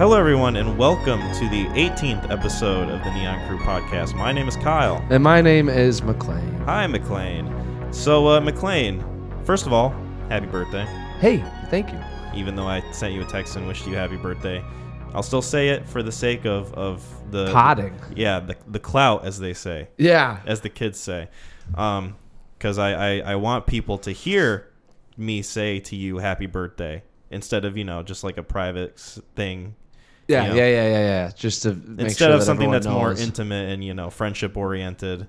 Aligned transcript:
Hello, 0.00 0.16
everyone, 0.18 0.56
and 0.56 0.78
welcome 0.78 1.20
to 1.34 1.46
the 1.50 1.66
18th 1.74 2.30
episode 2.30 2.88
of 2.88 3.04
the 3.04 3.10
Neon 3.12 3.46
Crew 3.46 3.58
podcast. 3.58 4.14
My 4.14 4.32
name 4.32 4.48
is 4.48 4.56
Kyle. 4.56 5.04
And 5.10 5.22
my 5.22 5.42
name 5.42 5.68
is 5.68 6.00
McClain. 6.00 6.64
Hi, 6.64 6.86
McClain. 6.86 7.94
So, 7.94 8.26
uh, 8.28 8.40
McClain, 8.40 9.04
first 9.44 9.66
of 9.66 9.74
all, 9.74 9.90
happy 10.30 10.46
birthday. 10.46 10.86
Hey, 11.18 11.44
thank 11.68 11.92
you. 11.92 12.00
Even 12.34 12.56
though 12.56 12.66
I 12.66 12.80
sent 12.92 13.12
you 13.12 13.20
a 13.20 13.26
text 13.26 13.56
and 13.56 13.66
wished 13.66 13.86
you 13.86 13.94
happy 13.94 14.16
birthday, 14.16 14.64
I'll 15.12 15.22
still 15.22 15.42
say 15.42 15.68
it 15.68 15.86
for 15.86 16.02
the 16.02 16.12
sake 16.12 16.46
of, 16.46 16.72
of 16.72 17.04
the 17.30 17.52
Potting. 17.52 17.94
yeah, 18.16 18.40
the, 18.40 18.56
the 18.68 18.80
clout, 18.80 19.26
as 19.26 19.38
they 19.38 19.52
say, 19.52 19.88
Yeah. 19.98 20.40
as 20.46 20.62
the 20.62 20.70
kids 20.70 20.98
say. 20.98 21.28
Um, 21.74 22.16
because 22.56 22.78
I, 22.78 22.92
I, 23.18 23.32
I 23.32 23.36
want 23.36 23.66
people 23.66 23.98
to 23.98 24.12
hear 24.12 24.70
me 25.18 25.42
say 25.42 25.78
to 25.80 25.94
you 25.94 26.16
happy 26.16 26.46
birthday 26.46 27.02
instead 27.30 27.66
of, 27.66 27.76
you 27.76 27.84
know, 27.84 28.02
just 28.02 28.24
like 28.24 28.38
a 28.38 28.42
private 28.42 28.98
thing 29.36 29.76
Yeah, 30.30 30.46
Yeah. 30.46 30.54
yeah, 30.54 30.66
yeah, 30.66 30.88
yeah, 30.88 30.98
yeah. 31.00 31.30
Just 31.36 31.62
to 31.64 31.74
make 31.74 32.06
instead 32.08 32.26
sure 32.26 32.32
of 32.34 32.40
that 32.40 32.46
something 32.46 32.70
that's 32.70 32.86
more 32.86 33.12
intimate 33.12 33.70
and 33.72 33.82
you 33.84 33.94
know 33.94 34.10
friendship 34.10 34.56
oriented 34.56 35.26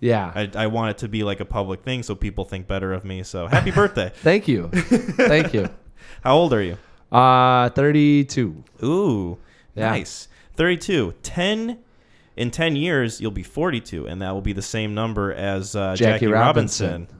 Yeah. 0.00 0.32
I, 0.34 0.50
I 0.54 0.66
want 0.66 0.90
it 0.92 0.98
to 0.98 1.08
be 1.08 1.22
like 1.24 1.40
a 1.40 1.44
public 1.44 1.82
thing 1.82 2.02
so 2.02 2.14
people 2.14 2.44
think 2.44 2.66
better 2.66 2.92
of 2.92 3.04
me 3.04 3.22
so 3.22 3.46
happy 3.46 3.70
birthday 3.70 4.10
thank 4.22 4.48
you. 4.48 4.68
thank 4.68 5.52
you. 5.54 5.68
how 6.24 6.36
old 6.36 6.52
are 6.52 6.62
you 6.62 6.76
Uh 7.12 7.68
32. 7.70 8.64
ooh 8.82 9.38
Yeah. 9.74 9.90
nice 9.90 10.28
32 10.56 11.14
10 11.22 11.78
in 12.36 12.50
10 12.50 12.76
years 12.76 13.20
you'll 13.20 13.30
be 13.30 13.42
42 13.42 14.06
and 14.06 14.20
that 14.22 14.32
will 14.32 14.40
be 14.42 14.52
the 14.54 14.62
same 14.62 14.94
number 14.94 15.32
as 15.32 15.76
uh, 15.76 15.94
jackie, 15.96 16.12
Jackie 16.12 16.26
robinson. 16.26 16.90
Robinson. 16.92 17.16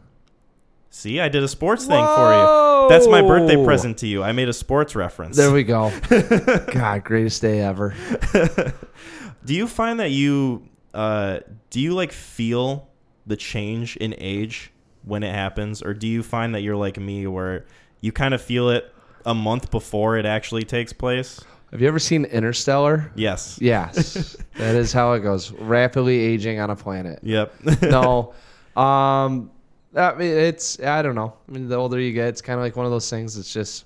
See 0.90 1.20
i 1.20 1.28
did 1.28 1.42
a 1.42 1.48
sports 1.48 1.86
thing 1.86 2.04
for 2.04 2.32
you 2.32 2.88
that's 2.88 3.06
my 3.06 3.22
birthday 3.22 3.62
present 3.64 3.96
to 3.98 4.06
you 4.06 4.22
i 4.22 4.32
made 4.32 4.48
a 4.48 4.52
sports 4.52 4.94
reference 4.96 5.36
There 5.36 5.52
we 5.52 5.62
go. 5.62 5.92
God, 6.72 7.04
greatest 7.04 7.40
day 7.40 7.60
ever. 7.60 7.94
do 9.44 9.54
you 9.54 9.66
find 9.68 10.00
that 10.00 10.10
you 10.10 10.68
uh 10.92 11.38
do 11.70 11.80
you 11.80 11.94
like 11.94 12.10
feel 12.12 12.88
the 13.26 13.36
change 13.36 13.96
in 13.98 14.14
age 14.18 14.72
when 15.04 15.22
it 15.22 15.32
happens 15.32 15.82
or 15.82 15.94
do 15.94 16.08
you 16.08 16.22
find 16.22 16.54
that 16.54 16.62
you're 16.62 16.76
like 16.76 16.98
me 16.98 17.26
where 17.26 17.64
you 18.00 18.10
kind 18.12 18.34
of 18.34 18.42
feel 18.42 18.70
it 18.70 18.92
a 19.24 19.34
month 19.34 19.70
before 19.70 20.16
it 20.18 20.26
actually 20.26 20.64
takes 20.64 20.92
place 20.92 21.40
Have 21.70 21.80
you 21.80 21.86
ever 21.86 22.00
seen 22.00 22.24
Interstellar? 22.24 23.12
yes 23.14 23.58
Yes. 23.60 24.36
that 24.56 24.74
is 24.74 24.92
how 24.92 25.12
it 25.12 25.20
goes. 25.20 25.52
Rapidly 25.52 26.18
aging 26.18 26.58
on 26.58 26.70
a 26.70 26.76
planet. 26.76 27.20
yep 27.22 27.52
no. 27.82 28.34
Um 28.74 29.52
I 29.94 30.14
mean 30.14 30.30
it's 30.36 30.78
I 30.80 31.02
don't 31.02 31.14
know. 31.14 31.34
I 31.48 31.52
mean 31.52 31.68
the 31.68 31.76
older 31.76 31.98
you 32.00 32.12
get, 32.12 32.28
it's 32.28 32.42
kinda 32.42 32.60
like 32.60 32.76
one 32.76 32.86
of 32.86 32.92
those 32.92 33.08
things 33.10 33.36
it's 33.36 33.52
just 33.52 33.84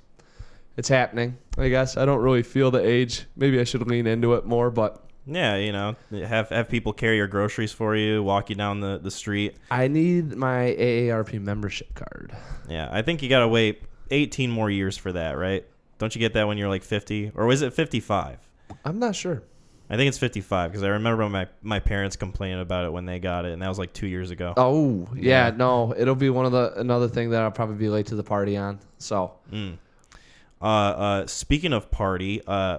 it's 0.76 0.88
happening, 0.88 1.38
I 1.56 1.68
guess. 1.68 1.96
I 1.96 2.04
don't 2.04 2.20
really 2.20 2.42
feel 2.42 2.70
the 2.70 2.84
age. 2.84 3.26
Maybe 3.36 3.60
I 3.60 3.64
should 3.64 3.86
lean 3.86 4.06
into 4.06 4.34
it 4.34 4.44
more, 4.44 4.70
but 4.70 5.00
yeah 5.26 5.56
you 5.56 5.72
know 5.72 5.96
have 6.12 6.50
have 6.50 6.68
people 6.68 6.92
carry 6.92 7.16
your 7.16 7.26
groceries 7.26 7.72
for 7.72 7.96
you 7.96 8.22
walk 8.22 8.50
you 8.50 8.56
down 8.56 8.80
the 8.80 8.98
the 8.98 9.10
street 9.10 9.56
I 9.70 9.88
need 9.88 10.36
my 10.36 10.76
AARP 10.78 11.40
membership 11.40 11.94
card. 11.94 12.36
yeah 12.68 12.90
i 12.92 13.00
think 13.00 13.22
you 13.22 13.30
gotta 13.30 13.48
wait 13.48 13.82
18 14.10 14.50
more 14.50 14.68
years 14.68 14.98
for 14.98 15.12
that 15.12 15.38
right 15.38 15.64
don't 15.96 16.14
you 16.14 16.18
get 16.18 16.34
that 16.34 16.46
when 16.46 16.58
you're 16.58 16.68
like 16.68 16.82
50 16.82 17.32
or 17.34 17.46
was 17.46 17.62
it 17.62 17.72
55 17.72 18.38
I'm 18.84 18.98
not 18.98 19.14
sure. 19.14 19.42
I 19.90 19.96
think 19.96 20.08
it's 20.08 20.18
55 20.18 20.70
because 20.70 20.82
I 20.82 20.88
remember 20.88 21.28
my, 21.28 21.46
my 21.62 21.78
parents 21.78 22.16
complaining 22.16 22.60
about 22.60 22.84
it 22.86 22.92
when 22.92 23.04
they 23.04 23.18
got 23.18 23.44
it, 23.44 23.52
and 23.52 23.60
that 23.60 23.68
was 23.68 23.78
like 23.78 23.92
two 23.92 24.06
years 24.06 24.30
ago. 24.30 24.54
Oh 24.56 25.06
yeah, 25.14 25.48
Yeah. 25.48 25.50
no, 25.56 25.94
it'll 25.96 26.14
be 26.14 26.30
one 26.30 26.46
of 26.46 26.52
the 26.52 26.72
another 26.78 27.06
thing 27.08 27.30
that 27.30 27.42
I'll 27.42 27.50
probably 27.50 27.76
be 27.76 27.88
late 27.90 28.06
to 28.06 28.14
the 28.14 28.22
party 28.24 28.56
on. 28.56 28.78
So 28.98 29.32
Mm. 29.52 29.76
Uh, 30.62 30.64
uh, 30.64 31.26
speaking 31.26 31.72
of 31.74 31.90
party, 31.90 32.40
uh, 32.46 32.78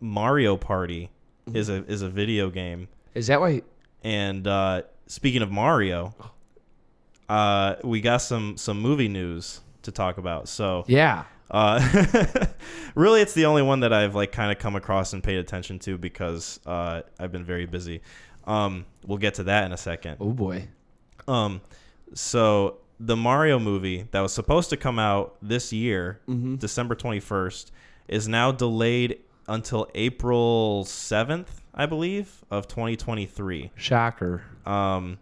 Mario 0.00 0.56
Party 0.56 1.10
is 1.54 1.68
a 1.68 1.84
is 1.84 2.02
a 2.02 2.08
video 2.08 2.50
game, 2.50 2.88
is 3.14 3.28
that 3.28 3.40
why? 3.40 3.62
and 4.02 4.44
uh, 4.48 4.82
speaking 5.06 5.42
of 5.42 5.50
Mario, 5.52 6.12
uh, 7.28 7.76
we 7.84 8.00
got 8.00 8.18
some 8.18 8.56
some 8.56 8.80
movie 8.80 9.08
news 9.08 9.60
to 9.82 9.92
talk 9.92 10.18
about. 10.18 10.48
So 10.48 10.84
Yeah. 10.88 11.24
Uh, 11.52 11.80
really, 12.94 13.20
it's 13.20 13.34
the 13.34 13.44
only 13.46 13.62
one 13.62 13.80
that 13.80 13.92
I've 13.92 14.14
like 14.14 14.32
kind 14.32 14.50
of 14.50 14.58
come 14.58 14.74
across 14.74 15.12
and 15.12 15.22
paid 15.22 15.36
attention 15.38 15.78
to 15.80 15.98
because 15.98 16.58
uh, 16.66 17.02
I've 17.18 17.30
been 17.30 17.44
very 17.44 17.66
busy. 17.66 18.00
Um, 18.44 18.86
we'll 19.06 19.18
get 19.18 19.34
to 19.34 19.44
that 19.44 19.64
in 19.66 19.72
a 19.72 19.76
second. 19.76 20.16
Oh 20.20 20.30
boy. 20.32 20.68
Um, 21.28 21.60
so 22.14 22.78
the 22.98 23.16
Mario 23.16 23.58
movie 23.58 24.08
that 24.10 24.20
was 24.20 24.32
supposed 24.32 24.70
to 24.70 24.76
come 24.76 24.98
out 24.98 25.36
this 25.42 25.72
year, 25.72 26.20
Mm-hmm. 26.28 26.56
December 26.56 26.94
21st, 26.94 27.70
is 28.08 28.26
now 28.28 28.50
delayed 28.52 29.20
until 29.48 29.88
April 29.94 30.84
7th, 30.84 31.46
I 31.74 31.86
believe, 31.86 32.44
of 32.50 32.66
2023. 32.68 33.70
Shocker. 33.76 34.42
Um, 34.66 35.18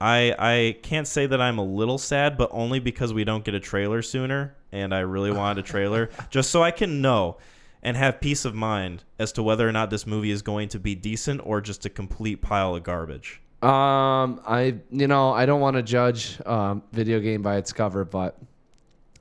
I 0.00 0.34
I 0.38 0.76
can't 0.82 1.06
say 1.06 1.26
that 1.26 1.40
I'm 1.40 1.58
a 1.58 1.64
little 1.64 1.98
sad, 1.98 2.36
but 2.36 2.50
only 2.52 2.80
because 2.80 3.14
we 3.14 3.24
don't 3.24 3.44
get 3.44 3.54
a 3.54 3.60
trailer 3.60 4.02
sooner, 4.02 4.54
and 4.74 4.92
I 4.94 5.00
really 5.00 5.30
wanted 5.30 5.64
a 5.64 5.66
trailer 5.66 6.10
just 6.28 6.50
so 6.50 6.62
I 6.62 6.72
can 6.72 7.00
know 7.00 7.38
and 7.82 7.96
have 7.96 8.20
peace 8.20 8.44
of 8.44 8.54
mind 8.54 9.04
as 9.18 9.30
to 9.32 9.42
whether 9.42 9.68
or 9.68 9.72
not 9.72 9.90
this 9.90 10.06
movie 10.06 10.30
is 10.30 10.42
going 10.42 10.68
to 10.70 10.80
be 10.80 10.94
decent 10.94 11.40
or 11.44 11.60
just 11.60 11.86
a 11.86 11.90
complete 11.90 12.42
pile 12.42 12.74
of 12.74 12.82
garbage. 12.82 13.40
Um, 13.62 14.40
I 14.46 14.76
you 14.90 15.06
know 15.06 15.32
I 15.32 15.46
don't 15.46 15.60
want 15.60 15.76
to 15.76 15.82
judge 15.82 16.38
um, 16.44 16.82
video 16.92 17.20
game 17.20 17.40
by 17.40 17.56
its 17.56 17.72
cover, 17.72 18.04
but 18.04 18.36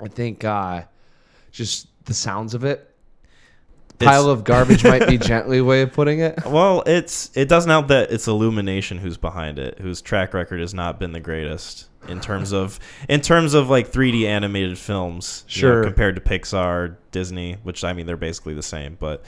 I 0.02 0.08
think 0.08 0.44
uh, 0.44 0.84
just 1.52 1.88
the 2.06 2.14
sounds 2.14 2.54
of 2.54 2.66
it, 2.66 2.94
pile 4.00 4.30
of 4.30 4.44
garbage 4.44 4.84
might 4.84 5.08
be 5.08 5.18
gently 5.20 5.62
way 5.62 5.84
of 5.84 5.94
putting 5.94 6.20
it. 6.20 6.46
Well, 6.46 6.84
it's 6.86 7.32
it 7.38 7.48
doesn't 7.48 7.70
help 7.70 7.88
that 7.88 8.12
it's 8.12 8.28
Illumination 8.28 8.98
who's 8.98 9.18
behind 9.18 9.60
it, 9.60 9.80
whose 9.80 10.02
track 10.02 10.34
record 10.34 10.60
has 10.60 10.74
not 10.74 11.00
been 11.00 11.14
the 11.14 11.22
greatest 11.22 11.88
in 12.08 12.20
terms 12.20 12.52
of 12.52 12.80
in 13.08 13.22
terms 13.22 13.54
of 13.54 13.70
like 13.70 13.92
3D 13.92 14.26
animated 14.26 14.78
films. 14.78 15.46
you 15.50 15.62
know, 15.64 15.74
Sure. 15.76 15.84
compared 15.84 16.16
to 16.16 16.22
Pixar, 16.22 16.96
Disney, 17.12 17.58
which 17.64 17.84
I 17.84 17.94
mean 17.94 18.06
they're 18.06 18.18
basically 18.18 18.54
the 18.54 18.64
same, 18.64 18.98
but 19.00 19.24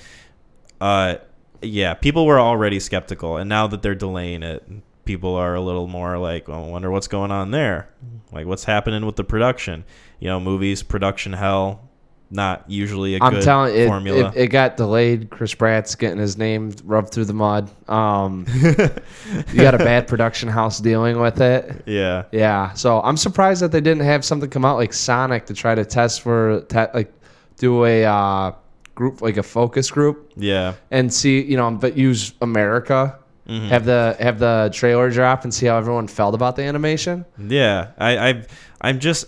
uh, 0.82 1.16
yeah, 1.62 1.94
people 1.94 2.26
were 2.26 2.40
already 2.40 2.80
skeptical, 2.80 3.38
and 3.38 3.48
now 3.50 3.68
that 3.68 3.82
they're 3.82 3.96
delaying 3.96 4.44
it, 4.44 4.64
people 5.06 5.36
are 5.36 5.56
a 5.56 5.62
little 5.62 5.88
more 5.88 6.18
like, 6.18 6.48
well, 6.48 6.66
I 6.66 6.68
wonder 6.68 6.92
what's 6.92 7.08
going 7.08 7.32
on 7.32 7.52
there, 7.52 7.90
like 8.32 8.46
what's 8.46 8.66
happening 8.66 9.06
with 9.06 9.16
the 9.16 9.24
production. 9.24 9.86
You 10.20 10.28
know, 10.30 10.40
movies 10.40 10.84
production 10.84 11.34
hell. 11.34 11.90
Not 12.32 12.64
usually 12.70 13.16
a 13.16 13.20
I'm 13.22 13.36
good 13.36 13.44
telling 13.44 13.76
you, 13.76 13.88
formula. 13.88 14.30
it, 14.30 14.36
it, 14.36 14.42
it 14.44 14.48
got 14.48 14.78
delayed. 14.78 15.30
Chris 15.30 15.54
Pratt's 15.54 15.94
getting 15.96 16.18
his 16.18 16.38
name 16.38 16.74
rubbed 16.84 17.12
through 17.12 17.26
the 17.26 17.34
mud. 17.34 17.70
Um, 17.90 18.46
you 18.54 19.62
got 19.62 19.76
a 19.76 19.78
bad 19.78 20.08
production 20.08 20.50
house 20.50 20.80
dealing 20.80 21.20
with 21.20 21.40
it. 21.40 21.84
yeah. 21.86 22.24
Yeah, 22.32 22.74
so 22.74 23.02
I'm 23.02 23.16
surprised 23.18 23.62
that 23.62 23.72
they 23.72 23.82
didn't 23.82 24.04
have 24.04 24.26
something 24.26 24.50
come 24.50 24.66
out 24.66 24.78
like 24.78 24.92
Sonic 24.94 25.46
to 25.46 25.54
try 25.54 25.76
to 25.76 25.86
test 25.86 26.22
for 26.22 26.62
te- 26.62 26.92
like 26.94 27.14
do 27.58 27.86
a 27.86 28.04
uh, 28.06 28.52
group 28.96 29.22
like 29.22 29.38
a 29.38 29.44
focus 29.44 29.92
group 29.92 30.32
Yeah. 30.36 30.74
and 30.92 31.14
see 31.14 31.42
you 31.42 31.58
know 31.58 31.72
but 31.72 31.96
use 31.98 32.34
America 32.42 33.20
Mm-hmm. 33.48 33.68
have 33.68 33.86
the 33.86 34.18
have 34.20 34.40
the 34.40 34.72
trailer 34.74 35.12
drop 35.12 35.44
and 35.44 35.54
see 35.54 35.68
how 35.68 35.78
everyone 35.78 36.08
felt 36.08 36.34
about 36.34 36.56
the 36.56 36.64
animation. 36.64 37.26
Yeah, 37.38 37.92
I, 38.00 38.18
I 38.30 38.44
I'm 38.82 39.00
just 39.00 39.28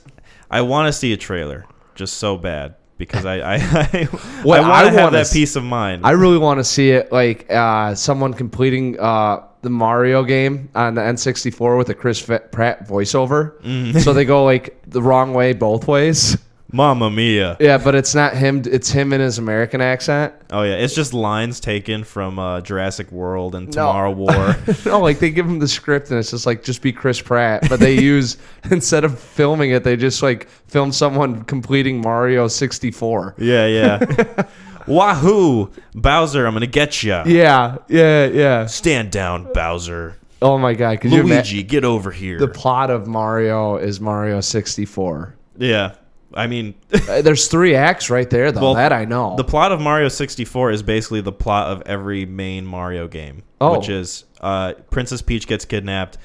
I 0.49 0.61
want 0.61 0.87
to 0.87 0.91
see 0.91 1.13
a 1.13 1.17
trailer 1.17 1.65
just 1.93 2.17
so 2.17 2.35
bad 2.35 2.73
because 2.97 3.25
I 3.25 3.37
I 3.37 3.55
I, 3.93 4.03
What 4.43 4.59
I 4.59 4.69
want 4.69 4.93
to 4.93 4.99
have 4.99 5.11
that 5.11 5.29
peace 5.31 5.55
of 5.55 5.63
mind. 5.63 6.05
I 6.05 6.11
really 6.11 6.37
want 6.37 6.59
to 6.59 6.63
see 6.63 6.91
it 6.91 7.11
like 7.11 7.51
uh, 7.51 7.95
someone 7.95 8.33
completing 8.33 8.99
uh, 8.99 9.43
the 9.61 9.69
Mario 9.69 10.23
game 10.23 10.69
on 10.75 10.95
the 10.95 11.01
N64 11.01 11.77
with 11.77 11.89
a 11.89 11.93
Chris 11.93 12.21
Pratt 12.21 12.87
voiceover. 12.87 13.61
Mm. 13.61 14.01
So 14.01 14.13
they 14.13 14.25
go 14.25 14.43
like 14.43 14.81
the 14.87 15.01
wrong 15.01 15.33
way 15.33 15.53
both 15.53 15.87
ways. 15.87 16.37
Mamma 16.71 17.09
mia! 17.09 17.55
Yeah, 17.59 17.77
but 17.77 17.95
it's 17.95 18.13
not 18.13 18.35
him. 18.35 18.61
It's 18.65 18.89
him 18.89 19.13
in 19.13 19.21
his 19.21 19.37
American 19.37 19.79
accent. 19.79 20.33
Oh 20.51 20.63
yeah, 20.63 20.75
it's 20.75 20.93
just 20.93 21.13
lines 21.13 21.59
taken 21.61 22.03
from 22.03 22.39
uh, 22.39 22.59
Jurassic 22.61 23.09
World 23.11 23.55
and 23.55 23.67
No. 23.67 23.71
Tomorrow 23.71 24.11
War. 24.11 24.55
no, 24.85 24.99
like 24.99 25.19
they 25.19 25.29
give 25.29 25.45
him 25.45 25.59
the 25.59 25.67
script 25.67 26.09
and 26.09 26.19
it's 26.19 26.31
just 26.31 26.45
like 26.45 26.63
just 26.63 26.81
be 26.81 26.91
Chris 26.91 27.21
Pratt, 27.21 27.69
but 27.69 27.79
they 27.79 27.97
use 27.99 28.37
instead 28.71 29.05
of 29.05 29.17
filming 29.17 29.71
it, 29.71 29.83
they 29.85 29.95
just 29.95 30.21
like 30.21 30.49
film 30.67 30.91
someone 30.91 31.43
completing 31.43 32.01
Mario 32.01 32.47
64. 32.47 33.35
yeah, 33.37 33.65
yeah. 33.67 34.43
Wahoo! 34.87 35.69
Bowser, 35.95 36.45
I'm 36.45 36.53
gonna 36.53 36.65
get 36.65 37.03
you. 37.03 37.21
Yeah, 37.25 37.77
yeah, 37.89 38.25
yeah. 38.27 38.65
Stand 38.65 39.11
down, 39.11 39.51
Bowser. 39.53 40.15
Oh 40.41 40.57
my 40.57 40.73
god, 40.73 41.01
could 41.01 41.11
you 41.11 41.23
Luigi, 41.23 41.63
get 41.63 41.83
over 41.83 42.11
here. 42.11 42.39
the 42.39 42.47
plot 42.47 42.89
of 42.89 43.07
Mario 43.07 43.77
is 43.77 43.99
Mario 43.99 44.39
64. 44.39 45.35
yeah, 45.57 45.95
I 46.37 46.47
mean, 46.47 46.75
Uh, 47.09 47.21
There's 47.21 47.47
three 47.47 47.75
acts 47.75 48.09
right 48.09 48.29
there 48.29 48.51
though. 48.51 48.61
Well, 48.61 48.73
that 48.75 48.93
I 48.93 49.05
know. 49.05 49.35
The 49.35 49.43
plot 49.43 49.71
of 49.71 49.81
Mario 49.81 50.07
64 50.07 50.71
is 50.71 50.83
basically 50.83 51.21
the 51.21 51.31
plot 51.33 51.67
of 51.71 51.81
every 51.85 52.25
main 52.25 52.65
Mario 52.65 53.07
game, 53.07 53.43
Oh. 53.59 53.77
which 53.77 53.89
is 53.89 54.23
uh, 54.39 54.73
Princess 54.91 55.21
Peach 55.21 55.47
gets 55.47 55.65
kidnapped 55.65 56.17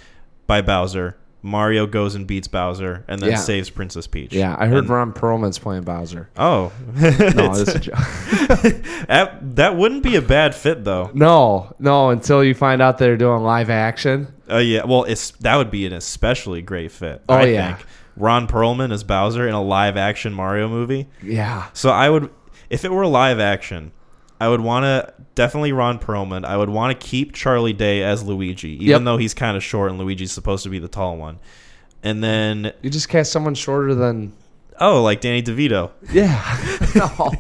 by 0.47 0.61
Bowser. 0.63 1.17
Mario 1.45 1.87
goes 1.89 2.15
and 2.15 2.25
beats 2.25 2.47
Bowser 2.47 3.05
and 3.09 3.21
then 3.21 3.31
Yeah. 3.31 3.37
saves 3.37 3.69
Princess 3.69 4.07
Peach. 4.07 4.33
Yeah, 4.33 4.55
I 4.57 4.67
heard 4.67 4.79
And- 4.85 4.89
Ron 4.91 5.13
Perlman's 5.13 5.59
playing 5.59 5.83
Bowser. 5.83 6.29
Oh, 6.37 6.71
No, 6.95 7.55
that's 7.55 7.75
a 7.75 7.79
joke. 7.81 7.95
that 9.09 9.39
that 9.57 9.77
wouldn't 9.77 10.03
be 10.03 10.17
a 10.17 10.23
bad 10.23 10.55
fit 10.55 10.85
though. 10.85 11.11
No, 11.15 11.75
no, 11.79 12.11
until 12.11 12.45
you 12.45 12.55
find 12.55 12.81
out 12.81 12.99
they're 12.99 13.17
doing 13.17 13.43
live 13.43 13.71
action. 13.71 14.33
Oh 14.49 14.59
yeah, 14.59 14.85
well, 14.85 15.05
it's 15.05 15.33
that 15.41 15.57
would 15.57 15.71
be 15.71 15.87
an 15.87 15.93
especially 15.93 16.63
great 16.63 16.93
fit. 16.93 17.23
Oh, 17.29 17.35
I 17.35 17.45
yeah. 17.47 17.75
think. 17.77 17.87
Ron 18.17 18.47
Perlman 18.47 18.93
as 18.93 19.05
Bowser 19.05 19.47
in 19.49 19.55
a 19.55 19.63
live 19.63 19.97
action 19.97 20.33
Mario 20.33 20.69
movie. 20.69 21.09
Yeah. 21.23 21.69
So 21.73 21.91
I 21.91 22.09
would, 22.11 22.31
if 22.71 22.85
it 22.85 22.93
were 22.93 23.07
live 23.07 23.41
action, 23.41 23.93
I 24.41 24.49
would 24.49 24.61
want 24.61 24.85
to 24.85 25.15
definitely 25.35 25.73
Ron 25.73 25.99
Perlman. 25.99 26.45
I 26.45 26.57
would 26.57 26.69
want 26.69 26.99
to 26.99 27.07
keep 27.07 27.33
Charlie 27.33 27.73
Day 27.73 28.03
as 28.03 28.23
Luigi, 28.25 28.71
even 28.75 28.87
Yep. 28.89 29.03
though 29.05 29.17
he's 29.17 29.35
kind 29.35 29.57
of 29.57 29.63
short 29.63 29.91
and 29.91 30.01
Luigi's 30.01 30.33
supposed 30.33 30.65
to 30.65 30.69
be 30.71 30.79
the 30.79 30.89
tall 30.89 31.17
one. 31.17 31.39
And 32.03 32.23
then 32.23 32.73
You 32.83 32.91
just 32.91 33.09
cast 33.09 33.31
someone 33.33 33.55
shorter 33.55 33.95
than. 33.95 34.33
oh, 34.81 35.03
like 35.03 35.21
Danny 35.21 35.43
DeVito. 35.43 35.93
Yeah. 36.13 36.43
no, 36.97 37.31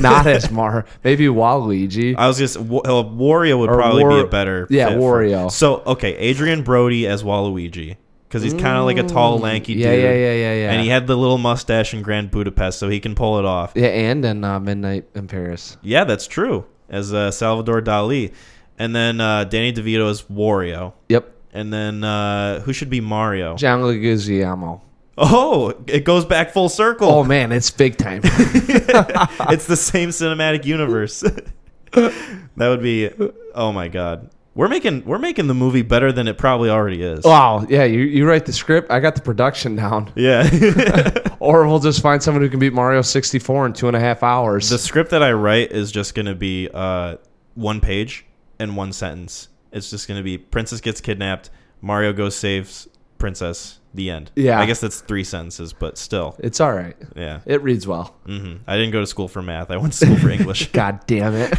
not 0.00 0.26
as 0.28 0.50
Mar. 0.50 0.84
Maybe 1.02 1.26
Waluigi. 1.26 2.14
I 2.16 2.28
was 2.28 2.38
just 2.38 2.58
Wa- 2.60 2.80
uh, 2.84 3.02
Wario 3.02 3.58
would 3.58 3.70
Or 3.70 3.74
probably 3.74 4.04
be 4.04 4.20
a 4.20 4.26
better 4.26 4.66
Yeah, 4.70 4.90
fit 4.90 4.98
for- 4.98 5.20
Wario. 5.22 5.50
So 5.50 5.82
okay, 5.84 6.30
Adrien 6.30 6.62
Brody 6.62 7.06
as 7.08 7.22
Waluigi 7.24 7.96
because 8.28 8.42
he's 8.42 8.54
kind 8.54 8.76
of 8.78 8.84
like 8.84 8.98
a 8.98 9.02
tall, 9.04 9.38
lanky 9.38 9.74
yeah, 9.74 9.90
dude. 9.92 10.02
yeah, 10.02 10.10
yeah, 10.12 10.32
yeah, 10.32 10.54
yeah. 10.54 10.72
And 10.72 10.82
he 10.82 10.88
had 10.88 11.06
the 11.06 11.16
little 11.16 11.38
mustache 11.38 11.94
in 11.94 12.02
Grand 12.02 12.30
Budapest, 12.30 12.78
so 12.78 12.88
he 12.88 13.00
can 13.00 13.14
pull 13.14 13.38
it 13.38 13.44
off. 13.44 13.72
yeah, 13.74 13.86
and 13.86 14.24
in 14.24 14.44
uh, 14.44 14.58
Midnight 14.60 15.04
in 15.14 15.26
Paris. 15.28 15.76
Yeah, 15.82 16.04
that's 16.04 16.26
true. 16.26 16.64
As 16.88 17.12
uh, 17.12 17.30
Salvador 17.30 17.80
Dali, 17.82 18.32
and 18.78 18.94
then 18.94 19.20
uh, 19.20 19.44
Danny 19.44 19.72
DeVito 19.72 20.08
as 20.10 20.22
Wario, 20.22 20.92
Yep. 21.08 21.32
and 21.52 21.72
then 21.72 22.04
uh, 22.04 22.60
who 22.60 22.72
should 22.72 22.90
be 22.90 23.00
Mario? 23.00 23.56
John 23.56 23.80
Leguizamo. 23.82 24.80
Oh, 25.18 25.72
it 25.86 26.04
goes 26.04 26.24
back 26.26 26.50
full 26.52 26.68
circle. 26.68 27.08
Oh 27.08 27.24
man, 27.24 27.50
it's 27.50 27.70
big 27.70 27.96
time. 27.96 28.20
it's 28.24 29.66
the 29.66 29.76
same 29.76 30.10
cinematic 30.10 30.64
universe. 30.66 31.20
that 31.92 32.12
would 32.58 32.82
be. 32.82 33.10
Oh 33.54 33.72
my 33.72 33.88
god, 33.88 34.30
we're 34.56 34.66
making 34.68 35.04
we're 35.04 35.18
making 35.20 35.46
the 35.46 35.54
movie 35.54 35.82
better 35.82 36.10
than 36.10 36.26
it 36.26 36.36
probably 36.38 36.68
already 36.70 37.02
is. 37.02 37.24
wow. 37.24 37.64
Yeah, 37.68 37.84
you, 37.84 38.00
you 38.00 38.26
write 38.26 38.46
the 38.46 38.52
script. 38.52 38.90
I 38.90 38.98
got 38.98 39.14
the 39.14 39.20
production 39.20 39.76
down. 39.76 40.10
Yeah. 40.16 40.48
Or 41.38 41.66
we'll 41.68 41.78
just 41.80 42.00
find 42.02 42.20
someone 42.20 42.42
who 42.42 42.48
can 42.48 42.58
beat 42.58 42.72
Mario 42.72 43.02
64 43.02 43.66
in 43.66 43.72
two 43.74 43.86
and 43.86 43.96
a 43.96 44.00
half 44.00 44.22
hours. 44.24 44.70
the 44.70 44.78
script 44.78 45.10
that 45.10 45.22
I 45.22 45.32
write 45.32 45.70
is 45.70 45.92
just 45.92 46.14
going 46.16 46.26
to 46.26 46.34
be 46.34 46.68
uh, 46.74 47.16
one 47.54 47.80
page 47.80 48.24
and 48.58 48.74
one 48.76 48.92
sentence. 48.92 49.48
It's 49.70 49.90
just 49.90 50.08
going 50.08 50.18
to 50.18 50.24
be 50.24 50.38
Princess 50.38 50.80
gets 50.80 51.00
kidnapped, 51.02 51.50
Mario 51.82 52.12
goes 52.14 52.34
saves 52.34 52.88
Princess. 53.18 53.78
The 53.94 54.10
end. 54.10 54.30
Yeah. 54.34 54.58
I 54.60 54.66
guess 54.66 54.80
that's 54.80 55.00
three 55.02 55.24
sentences, 55.24 55.72
but 55.72 55.96
still. 55.98 56.34
it's 56.40 56.60
all 56.60 56.72
right. 56.72 56.96
Yeah. 57.14 57.40
It 57.46 57.62
reads 57.62 57.86
well. 57.86 58.16
hmm 58.26 58.56
I 58.66 58.76
didn't 58.76 58.92
go 58.92 59.00
to 59.00 59.06
school 59.06 59.28
for 59.28 59.40
math. 59.42 59.70
I 59.70 59.76
went 59.76 59.92
to 59.92 60.06
school 60.06 60.16
for 60.18 60.30
English. 60.38 60.72
God 60.72 61.00
damn 61.06 61.34
it. 61.36 61.52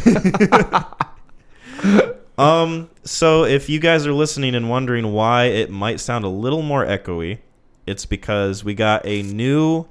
Um, 2.38 2.88
so 3.04 3.44
if 3.44 3.68
you 3.68 3.78
guys 3.80 4.06
are 4.06 4.12
listening 4.12 4.54
and 4.54 4.70
wondering 4.70 5.12
why 5.12 5.44
it 5.46 5.70
might 5.70 6.00
sound 6.00 6.24
a 6.24 6.28
little 6.28 6.62
more 6.62 6.84
echoey, 6.84 7.38
it's 7.86 8.06
because 8.06 8.62
we 8.64 8.74
got 8.74 9.04
a 9.04 9.22
new 9.22 9.86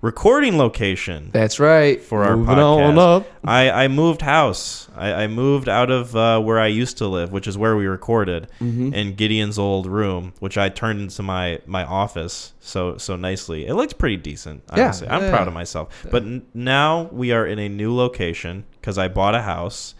recording 0.00 0.58
location 0.58 1.30
That's 1.32 1.60
right. 1.60 2.02
for 2.02 2.24
our 2.24 2.36
Moving 2.36 2.56
podcast. 2.56 2.88
on 2.88 2.98
up. 2.98 3.26
I, 3.44 3.70
I 3.84 3.88
moved 3.88 4.22
house. 4.22 4.88
I, 4.96 5.12
I 5.12 5.26
moved 5.28 5.68
out 5.68 5.92
of 5.92 6.16
uh, 6.16 6.40
where 6.40 6.58
I 6.58 6.66
used 6.66 6.98
to 6.98 7.06
live, 7.06 7.30
which 7.30 7.46
is 7.46 7.56
where 7.56 7.76
we 7.76 7.86
recorded, 7.86 8.48
Mm-hmm. 8.60 8.94
in 8.94 9.14
Gideon's 9.14 9.60
old 9.60 9.86
room, 9.86 10.32
which 10.40 10.58
I 10.58 10.70
turned 10.70 11.00
into 11.02 11.22
my, 11.22 11.60
my 11.66 11.84
office 11.84 12.52
so 12.58 12.96
so 12.98 13.14
nicely. 13.14 13.64
It 13.66 13.74
looks 13.74 13.92
pretty 13.92 14.16
decent. 14.16 14.64
Yeah, 14.76 14.86
Honestly. 14.86 15.06
I'm 15.08 15.22
yeah, 15.22 15.30
proud 15.30 15.46
of 15.46 15.54
myself. 15.54 16.04
But 16.10 16.24
n- 16.24 16.46
now 16.52 17.04
we 17.12 17.30
are 17.30 17.46
in 17.46 17.60
a 17.60 17.68
new 17.68 17.94
location 17.94 18.64
because 18.80 18.98
I 18.98 19.06
bought 19.06 19.36
a 19.36 19.42
house, 19.42 19.94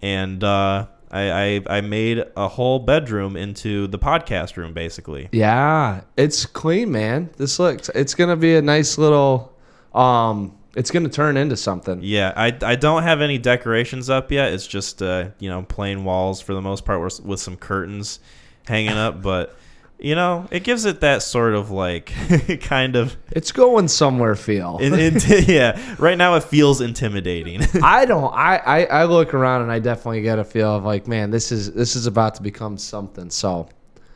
and 0.00 0.42
uh, 0.42 0.86
I, 1.12 1.30
I 1.30 1.78
I 1.78 1.80
made 1.82 2.24
a 2.36 2.48
whole 2.48 2.78
bedroom 2.78 3.36
into 3.36 3.86
the 3.86 3.98
podcast 3.98 4.56
room, 4.56 4.72
basically. 4.72 5.28
Yeah, 5.32 6.02
it's 6.16 6.46
clean, 6.46 6.90
man. 6.90 7.30
This 7.36 7.58
looks. 7.58 7.90
It's 7.90 8.14
gonna 8.14 8.36
be 8.36 8.56
a 8.56 8.62
nice 8.62 8.96
little. 8.96 9.52
Um, 9.94 10.56
it's 10.74 10.90
gonna 10.90 11.10
turn 11.10 11.36
into 11.36 11.56
something. 11.56 12.00
Yeah, 12.02 12.32
I, 12.34 12.56
I 12.62 12.76
don't 12.76 13.02
have 13.02 13.20
any 13.20 13.36
decorations 13.36 14.08
up 14.08 14.32
yet. 14.32 14.54
It's 14.54 14.66
just 14.66 15.02
uh, 15.02 15.28
you 15.38 15.50
know 15.50 15.62
plain 15.62 16.04
walls 16.04 16.40
for 16.40 16.54
the 16.54 16.62
most 16.62 16.84
part 16.86 17.02
with, 17.02 17.20
with 17.20 17.40
some 17.40 17.56
curtains 17.56 18.18
hanging 18.66 18.96
up, 18.96 19.20
but 19.20 19.54
you 20.02 20.14
know 20.14 20.46
it 20.50 20.64
gives 20.64 20.84
it 20.84 21.00
that 21.00 21.22
sort 21.22 21.54
of 21.54 21.70
like 21.70 22.12
kind 22.60 22.96
of 22.96 23.16
It's 23.30 23.52
going 23.52 23.88
somewhere. 23.88 24.34
Feel. 24.34 24.78
it, 24.80 24.92
it, 24.92 25.48
yeah. 25.48 25.96
Right 25.98 26.18
now 26.18 26.34
it 26.34 26.44
feels 26.44 26.80
intimidating. 26.80 27.62
I 27.82 28.04
don't. 28.04 28.32
I, 28.34 28.56
I 28.56 28.84
I 28.84 29.04
look 29.04 29.32
around 29.34 29.62
and 29.62 29.72
I 29.72 29.78
definitely 29.78 30.22
get 30.22 30.38
a 30.38 30.44
feel 30.44 30.76
of 30.76 30.84
like, 30.84 31.06
man, 31.06 31.30
this 31.30 31.52
is 31.52 31.72
this 31.72 31.96
is 31.96 32.06
about 32.06 32.34
to 32.36 32.42
become 32.42 32.76
something. 32.76 33.30
So 33.30 33.68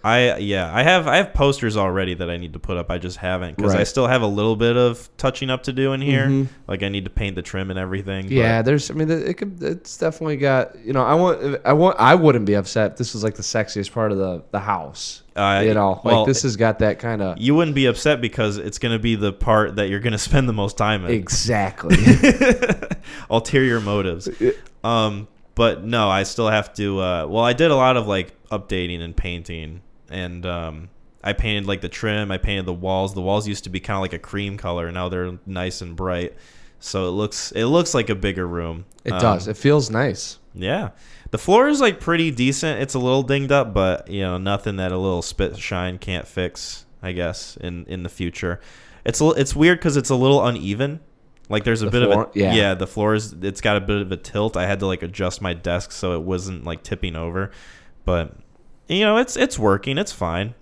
I 0.06 0.36
yeah 0.36 0.70
I 0.72 0.82
have 0.84 1.08
I 1.08 1.16
have 1.16 1.34
posters 1.34 1.76
already 1.76 2.14
that 2.14 2.30
I 2.30 2.36
need 2.36 2.52
to 2.52 2.58
put 2.60 2.76
up. 2.76 2.90
I 2.90 2.98
just 2.98 3.16
haven't 3.16 3.56
because 3.56 3.74
I 3.74 3.82
still 3.84 4.06
have 4.06 4.22
a 4.22 4.26
little 4.26 4.54
bit 4.54 4.76
of 4.76 5.08
touching 5.16 5.50
up 5.50 5.64
to 5.64 5.72
do 5.72 5.92
in 5.94 6.00
here. 6.00 6.46
Like 6.68 6.82
I 6.82 6.88
need 6.88 7.04
to 7.04 7.10
paint 7.10 7.34
the 7.34 7.42
trim 7.42 7.70
and 7.70 7.78
everything. 7.78 8.26
but- 8.26 8.32
yeah, 8.32 8.62
there's. 8.62 8.90
I 8.90 8.94
mean, 8.94 9.10
it 9.10 9.34
could. 9.36 9.62
It's 9.62 9.96
definitely 9.96 10.36
got. 10.36 10.78
You 10.84 10.92
know, 10.92 11.02
I 11.04 11.14
want. 11.14 11.60
I 11.64 11.72
want. 11.72 11.96
I 11.98 12.14
wouldn't 12.14 12.44
be 12.46 12.54
upset. 12.54 12.92
if 12.92 12.98
This 12.98 13.14
was 13.14 13.24
like 13.24 13.34
the 13.34 13.42
sexiest 13.42 13.92
part 13.92 14.12
of 14.12 14.18
the 14.18 14.44
the 14.52 14.60
house. 14.60 15.22
Uh, 15.34 15.62
you 15.66 15.74
know, 15.74 16.00
well, 16.04 16.20
like 16.20 16.26
this 16.28 16.42
has 16.44 16.56
got 16.56 16.78
that 16.78 16.98
kind 16.98 17.20
of. 17.20 17.38
you 17.38 17.54
wouldn't 17.54 17.74
be 17.74 17.86
upset 17.86 18.20
because 18.20 18.56
it's 18.58 18.78
going 18.78 18.92
to 18.94 18.98
be 18.98 19.16
the 19.16 19.32
part 19.32 19.76
that 19.76 19.88
you're 19.90 20.00
going 20.00 20.12
to 20.18 20.18
spend 20.18 20.48
the 20.48 20.52
most 20.52 20.76
time 20.78 21.04
in. 21.04 21.10
Exactly. 21.10 21.96
ulterior 23.30 23.80
motives. 23.80 24.28
Um, 24.84 25.28
but 25.54 25.84
no, 25.84 26.08
I 26.08 26.22
still 26.22 26.48
have 26.48 26.72
to. 26.74 27.00
Uh, 27.00 27.26
well, 27.28 27.44
I 27.44 27.52
did 27.52 27.70
a 27.70 27.76
lot 27.76 27.96
of 27.96 28.06
like 28.06 28.32
updating 28.50 29.00
and 29.00 29.16
painting, 29.16 29.80
and 30.10 30.44
um, 30.46 30.88
I 31.22 31.32
painted 31.32 31.66
like 31.66 31.80
the 31.80 31.88
trim. 31.88 32.30
I 32.30 32.38
painted 32.38 32.66
the 32.66 32.72
walls. 32.74 33.14
The 33.14 33.22
walls 33.22 33.46
used 33.48 33.64
to 33.64 33.70
be 33.70 33.80
kind 33.80 33.96
of 33.96 34.02
like 34.02 34.12
a 34.12 34.18
cream 34.18 34.56
color. 34.56 34.90
Now 34.92 35.08
they're 35.08 35.38
nice 35.46 35.80
and 35.80 35.96
bright, 35.96 36.34
so 36.80 37.06
it 37.08 37.10
looks 37.12 37.52
it 37.52 37.66
looks 37.66 37.94
like 37.94 38.08
a 38.10 38.14
bigger 38.14 38.46
room. 38.46 38.84
It 39.04 39.12
Um, 39.12 39.20
does. 39.20 39.48
It 39.48 39.56
feels 39.56 39.90
nice. 39.90 40.38
Yeah, 40.54 40.90
the 41.30 41.38
floor 41.38 41.68
is 41.68 41.80
like 41.80 42.00
pretty 42.00 42.30
decent. 42.30 42.80
It's 42.80 42.94
a 42.94 42.98
little 42.98 43.22
dinged 43.22 43.52
up, 43.52 43.74
but 43.74 44.08
you 44.08 44.22
know 44.22 44.38
nothing 44.38 44.76
that 44.76 44.90
a 44.92 44.96
little 44.98 45.22
spit 45.22 45.58
shine 45.58 45.98
can't 45.98 46.26
fix. 46.26 46.84
I 47.02 47.12
guess 47.12 47.56
in 47.60 47.84
in 47.86 48.02
the 48.02 48.08
future, 48.08 48.60
it's 49.04 49.20
a, 49.20 49.28
it's 49.30 49.54
weird 49.54 49.78
because 49.78 49.96
it's 49.96 50.10
a 50.10 50.14
little 50.16 50.44
uneven. 50.44 51.00
Like 51.48 51.62
there's 51.64 51.82
a 51.82 51.84
The 51.84 51.90
bit 51.92 52.02
floor? 52.10 52.24
of 52.24 52.34
a 52.34 52.38
Yeah. 52.38 52.54
yeah. 52.54 52.74
The 52.74 52.86
floor 52.86 53.14
is 53.14 53.34
it's 53.42 53.60
got 53.60 53.76
a 53.76 53.80
bit 53.80 54.00
of 54.00 54.10
a 54.10 54.16
tilt. 54.16 54.56
I 54.56 54.66
had 54.66 54.80
to 54.80 54.86
like 54.86 55.02
adjust 55.02 55.40
my 55.42 55.52
desk 55.54 55.92
so 55.92 56.14
it 56.14 56.22
wasn't 56.22 56.64
like 56.64 56.82
tipping 56.82 57.14
over, 57.14 57.50
but 58.04 58.32
you 58.88 59.00
know 59.00 59.16
it's 59.18 59.36
it's 59.36 59.58
working. 59.58 59.98
It's 59.98 60.12
fine. 60.12 60.54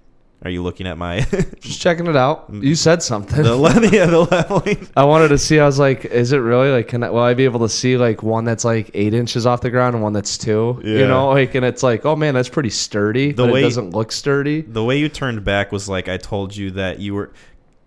Are 0.43 0.51
you 0.51 0.63
looking 0.63 0.87
at 0.87 0.99
my 0.99 1.21
Just 1.61 1.81
checking 1.81 2.07
it 2.07 2.17
out. 2.17 2.51
You 2.53 2.75
said 2.75 3.03
something. 3.03 3.43
the 3.43 3.57
le- 3.57 3.81
yeah 3.91 4.05
the 4.05 4.21
leveling? 4.21 4.87
I 4.97 5.05
wanted 5.05 5.29
to 5.29 5.39
see. 5.39 5.59
I 5.59 5.65
was 5.65 5.79
like, 5.79 6.05
"Is 6.05 6.33
it 6.33 6.37
really 6.39 6.69
like? 6.71 6.89
Can 6.89 7.03
I, 7.03 7.09
will 7.09 7.21
I 7.21 7.33
be 7.33 7.45
able 7.47 7.61
to 7.61 7.69
see 7.69 7.97
like 7.97 8.23
one 8.23 8.45
that's 8.45 8.63
like 8.63 8.91
eight 8.93 9.15
inches 9.15 9.47
off 9.47 9.63
the 9.63 9.71
ground 9.71 9.95
and 9.95 10.03
one 10.03 10.13
that's 10.13 10.37
two? 10.37 10.83
Yeah. 10.85 10.99
You 10.99 11.09
know, 11.09 11.31
like, 11.31 11.55
and 11.55 11.65
it's 11.65 11.83
like, 11.83 12.05
oh 12.05 12.15
man, 12.15 12.35
that's 12.35 12.51
pretty 12.51 12.69
sturdy. 12.69 13.33
The 13.33 13.45
but 13.45 13.53
way- 13.55 13.61
it 13.61 13.63
doesn't 13.63 13.91
look 13.91 14.13
sturdy. 14.13 14.61
The 14.61 14.85
way 14.85 14.99
you 14.99 15.09
turned 15.09 15.45
back 15.45 15.73
was 15.73 15.89
like 15.89 16.09
I 16.11 16.19
told 16.19 16.55
you 16.55 16.73
that 16.73 16.99
you 16.99 17.15
were. 17.15 17.33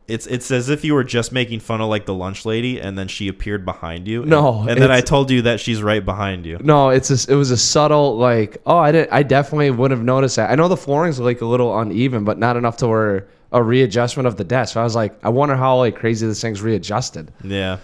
It's 0.07 0.25
it's 0.27 0.49
as 0.51 0.69
if 0.69 0.85
you 0.85 0.93
were 0.93 1.03
just 1.03 1.31
making 1.33 1.59
fun 1.59 1.81
of 1.81 1.89
like 1.89 2.05
the 2.05 2.13
lunch 2.13 2.45
lady, 2.45 2.79
and 2.79 2.97
then 2.97 3.07
she 3.09 3.27
appeared 3.27 3.65
behind 3.65 4.07
you. 4.07 4.21
and- 4.21 4.29
No, 4.29 4.61
and, 4.67 4.81
then 4.81 4.89
I 4.91 5.01
told 5.01 5.29
you 5.29 5.41
that 5.43 5.59
she's 5.59 5.83
right 5.83 6.03
behind 6.03 6.45
you. 6.45 6.57
No, 6.63 6.89
it's 6.89 7.09
a, 7.11 7.31
it 7.31 7.35
was 7.35 7.51
a 7.51 7.57
subtle 7.57 8.17
like, 8.17 8.57
oh, 8.65 8.77
I 8.77 8.91
did. 8.93 9.09
I 9.09 9.23
definitely 9.23 9.69
would 9.71 9.91
have 9.91 10.01
noticed 10.03 10.37
that. 10.37 10.49
I 10.49 10.55
know 10.55 10.69
the 10.69 10.77
flooring's 10.77 11.19
like 11.19 11.41
a 11.41 11.45
little 11.45 11.77
uneven, 11.77 12.23
but 12.23 12.37
not 12.37 12.55
enough 12.55 12.77
to 12.77 12.87
where 12.87 13.27
a 13.51 13.61
readjustment 13.61 14.27
of 14.27 14.37
the 14.37 14.43
desk. 14.43 14.73
So 14.75 14.81
I 14.81 14.83
was 14.83 14.95
like, 14.95 15.17
I 15.23 15.29
wonder 15.29 15.55
how 15.57 15.77
like 15.77 15.95
crazy 15.97 16.25
this 16.25 16.41
thing's 16.41 16.61
readjusted. 16.61 17.31
Yeah, 17.43 17.77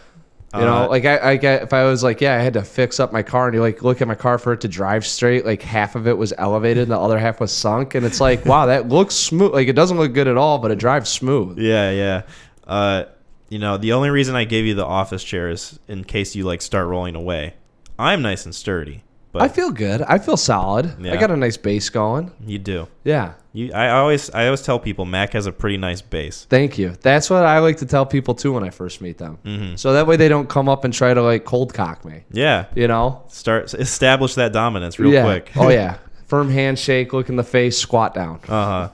You 0.54 0.60
know, 0.62 0.84
Uh, 0.84 0.88
like 0.88 1.06
I, 1.06 1.32
I 1.32 1.38
get 1.38 1.64
if 1.64 1.74
I 1.74 1.86
was 1.86 2.04
like, 2.04 2.22
yeah, 2.22 2.36
I 2.36 2.44
had 2.44 2.54
to 2.54 2.62
fix 2.62 3.00
up 3.00 3.12
my 3.12 3.24
car, 3.24 3.48
and 3.48 3.56
you 3.56 3.62
like 3.62 3.82
look 3.82 4.02
at 4.02 4.08
my 4.08 4.14
car 4.16 4.38
for 4.38 4.54
it 4.54 4.62
to 4.62 4.68
drive 4.68 5.06
straight. 5.06 5.46
Like 5.46 5.64
half 5.64 5.96
of 5.96 6.08
it 6.08 6.16
was 6.18 6.32
elevated, 6.38 6.84
and 6.84 6.92
the 6.92 7.00
other 7.00 7.18
half 7.18 7.40
was 7.40 7.52
sunk, 7.52 7.96
and 7.96 8.06
it's 8.06 8.20
like, 8.22 8.46
wow, 8.46 8.68
that 8.68 8.88
looks 8.88 9.16
smooth. 9.16 9.54
Like 9.54 9.68
it 9.68 9.74
doesn't 9.74 9.98
look 9.98 10.14
good 10.14 10.28
at 10.28 10.38
all, 10.38 10.60
but 10.60 10.70
it 10.70 10.78
drives 10.78 11.10
smooth. 11.10 11.58
yeah, 11.58 11.90
yeah. 11.92 12.22
Uh, 12.68 13.06
you 13.50 13.58
know, 13.60 13.78
the 13.78 13.94
only 13.94 14.10
reason 14.10 14.36
I 14.36 14.46
gave 14.46 14.66
you 14.66 14.74
the 14.76 14.86
office 14.86 15.24
chair 15.24 15.50
is 15.50 15.80
in 15.88 16.04
case 16.04 16.36
you 16.36 16.44
like 16.44 16.62
start 16.62 16.88
rolling 16.88 17.16
away. 17.16 17.56
I'm 17.98 18.22
nice 18.22 18.46
and 18.46 18.54
sturdy, 18.54 19.04
but 19.34 19.42
I 19.42 19.48
feel 19.48 19.72
good. 19.72 20.02
I 20.04 20.20
feel 20.20 20.38
solid. 20.38 20.96
I 21.06 21.18
got 21.18 21.32
a 21.32 21.36
nice 21.36 21.58
base 21.58 21.90
going. 21.90 22.32
you 22.46 22.60
do. 22.60 22.88
Yeah. 23.04 23.34
You, 23.52 23.72
I 23.74 23.90
always, 23.90 24.30
I 24.32 24.46
always 24.46 24.62
tell 24.62 24.80
people 24.80 25.06
Mac 25.06 25.34
has 25.34 25.46
a 25.46 25.52
pretty 25.52 25.78
nice 25.78 26.02
base. 26.02 26.46
Thank 26.50 26.78
you. 26.78 26.96
That's 27.02 27.30
what 27.30 27.44
I 27.44 27.60
like 27.60 27.78
to 27.78 27.86
tell 27.86 28.06
people 28.06 28.34
too 28.34 28.54
when 28.54 28.63
I 28.63 28.70
first 28.70 29.02
meet 29.02 29.18
them. 29.18 29.38
Mm-hmm. 29.44 29.75
So 29.75 29.94
that 29.94 30.08
way 30.08 30.16
they 30.16 30.28
don't 30.30 30.48
come 30.48 30.70
up 30.70 30.86
and 30.86 30.94
try 30.94 31.13
to 31.13 31.22
like 31.22 31.46
cold 31.46 31.74
cock 31.74 32.06
me. 32.06 32.24
Yeah, 32.32 32.68
You 32.75 32.88
know? 32.88 33.24
start 33.28 33.74
establish 33.74 34.36
that 34.36 34.54
dominance 34.54 34.98
real 35.00 35.12
yeah. 35.12 35.24
quick. 35.24 35.52
oh 35.56 35.70
yeah. 35.70 35.98
Firm 36.28 36.50
handshake, 36.50 37.13
look 37.13 37.30
in 37.30 37.36
the 37.36 37.44
face, 37.44 37.78
squat 37.78 38.13
down. 38.16 38.40
Uh 38.48 38.90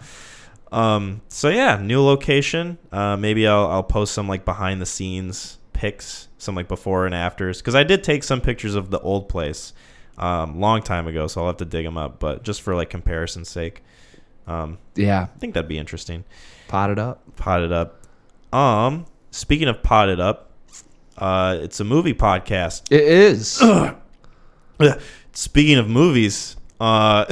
huh. 0.74 0.76
Um, 0.78 1.22
so 1.30 1.50
yeah, 1.50 1.78
new 1.82 2.02
location. 2.02 2.78
Uh, 2.92 3.16
maybe 3.18 3.48
I'll 3.48 3.68
I'll 3.68 3.84
post 3.84 4.14
some 4.14 4.28
like 4.28 4.46
behind 4.46 4.82
the 4.82 4.86
scenes 4.86 5.58
pics, 5.74 6.28
some 6.38 6.56
like 6.56 6.68
before 6.68 7.06
and 7.06 7.16
afters, 7.16 7.60
because 7.62 7.76
I 7.76 7.84
did 7.84 8.04
take 8.04 8.24
some 8.24 8.42
pictures 8.42 8.76
of 8.76 8.92
the 8.92 9.00
old 9.00 9.30
place, 9.30 9.72
um, 10.20 10.60
long 10.60 10.82
time 10.82 11.08
ago. 11.08 11.28
So 11.28 11.42
I'll 11.42 11.48
have 11.48 11.58
to 11.58 11.66
dig 11.66 11.86
them 11.86 11.98
up, 11.98 12.20
but 12.20 12.44
just 12.44 12.62
for 12.62 12.76
like 12.76 12.90
comparison's 12.90 13.50
sake, 13.50 13.82
um, 14.48 14.78
Yeah, 14.96 15.24
I 15.36 15.40
think 15.40 15.54
that'd 15.54 15.68
be 15.70 15.78
interesting. 15.78 16.24
potted 16.68 17.00
up. 17.00 17.24
Potted 17.36 17.72
up. 17.72 18.04
Um, 18.54 19.06
speaking 19.32 19.68
of 19.68 19.82
potted 19.84 20.20
up, 20.20 20.52
uh, 21.18 21.58
it's 21.62 21.80
a 21.80 21.84
movie 21.84 22.14
podcast. 22.14 22.84
It 22.92 23.02
is. 23.02 23.62
Speaking 25.34 25.78
of 25.78 25.88
movies, 25.90 26.56
uh, 26.80 27.26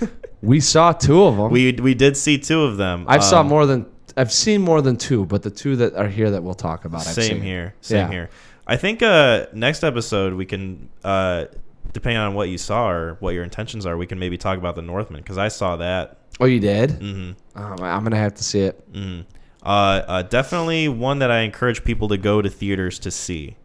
we 0.42 0.60
saw 0.60 0.92
two 0.92 1.22
of 1.24 1.36
them. 1.36 1.50
we 1.50 1.72
we 1.72 1.94
did 1.94 2.16
see 2.16 2.38
two 2.38 2.62
of 2.62 2.76
them. 2.76 3.04
I've 3.08 3.22
saw 3.24 3.40
Um, 3.40 3.48
more 3.48 3.66
than 3.66 3.86
I've 4.16 4.32
seen 4.32 4.62
more 4.62 4.80
than 4.82 4.96
two, 4.96 5.26
but 5.26 5.42
the 5.42 5.50
two 5.50 5.76
that 5.76 5.94
are 5.94 6.08
here 6.08 6.30
that 6.30 6.42
we'll 6.42 6.54
talk 6.54 6.84
about. 6.84 7.00
I've 7.06 7.14
Same 7.14 7.24
seen. 7.36 7.42
here. 7.42 7.74
Same 7.80 7.98
Yeah. 7.98 8.10
here. 8.10 8.30
I 8.66 8.76
think 8.76 9.02
uh, 9.02 9.46
next 9.52 9.82
episode 9.84 10.34
we 10.34 10.44
can, 10.46 10.88
uh, 11.02 11.46
depending 11.92 12.18
on 12.18 12.34
what 12.34 12.48
you 12.48 12.58
saw 12.58 12.88
or 12.90 13.16
what 13.20 13.34
your 13.34 13.44
intentions 13.44 13.86
are, 13.86 13.96
we 13.96 14.06
can 14.06 14.18
maybe 14.18 14.36
talk 14.38 14.58
about 14.58 14.76
the 14.76 14.82
Northman 14.82 15.20
because 15.20 15.38
I 15.38 15.48
saw 15.48 15.76
that. 15.76 16.18
Oh, 16.40 16.46
you 16.46 16.60
did? 16.60 16.92
hmm 16.92 17.30
Um, 17.54 17.76
I'm 17.80 18.02
gonna 18.02 18.16
have 18.16 18.34
to 18.34 18.44
see 18.44 18.60
it. 18.60 18.82
hmm 18.92 19.20
Uh, 19.62 20.02
uh, 20.08 20.22
definitely 20.22 20.88
one 20.88 21.18
that 21.20 21.30
I 21.30 21.40
encourage 21.40 21.84
people 21.84 22.08
to 22.08 22.16
go 22.16 22.42
to 22.42 22.48
theaters 22.50 22.98
to 23.00 23.10
see. 23.10 23.56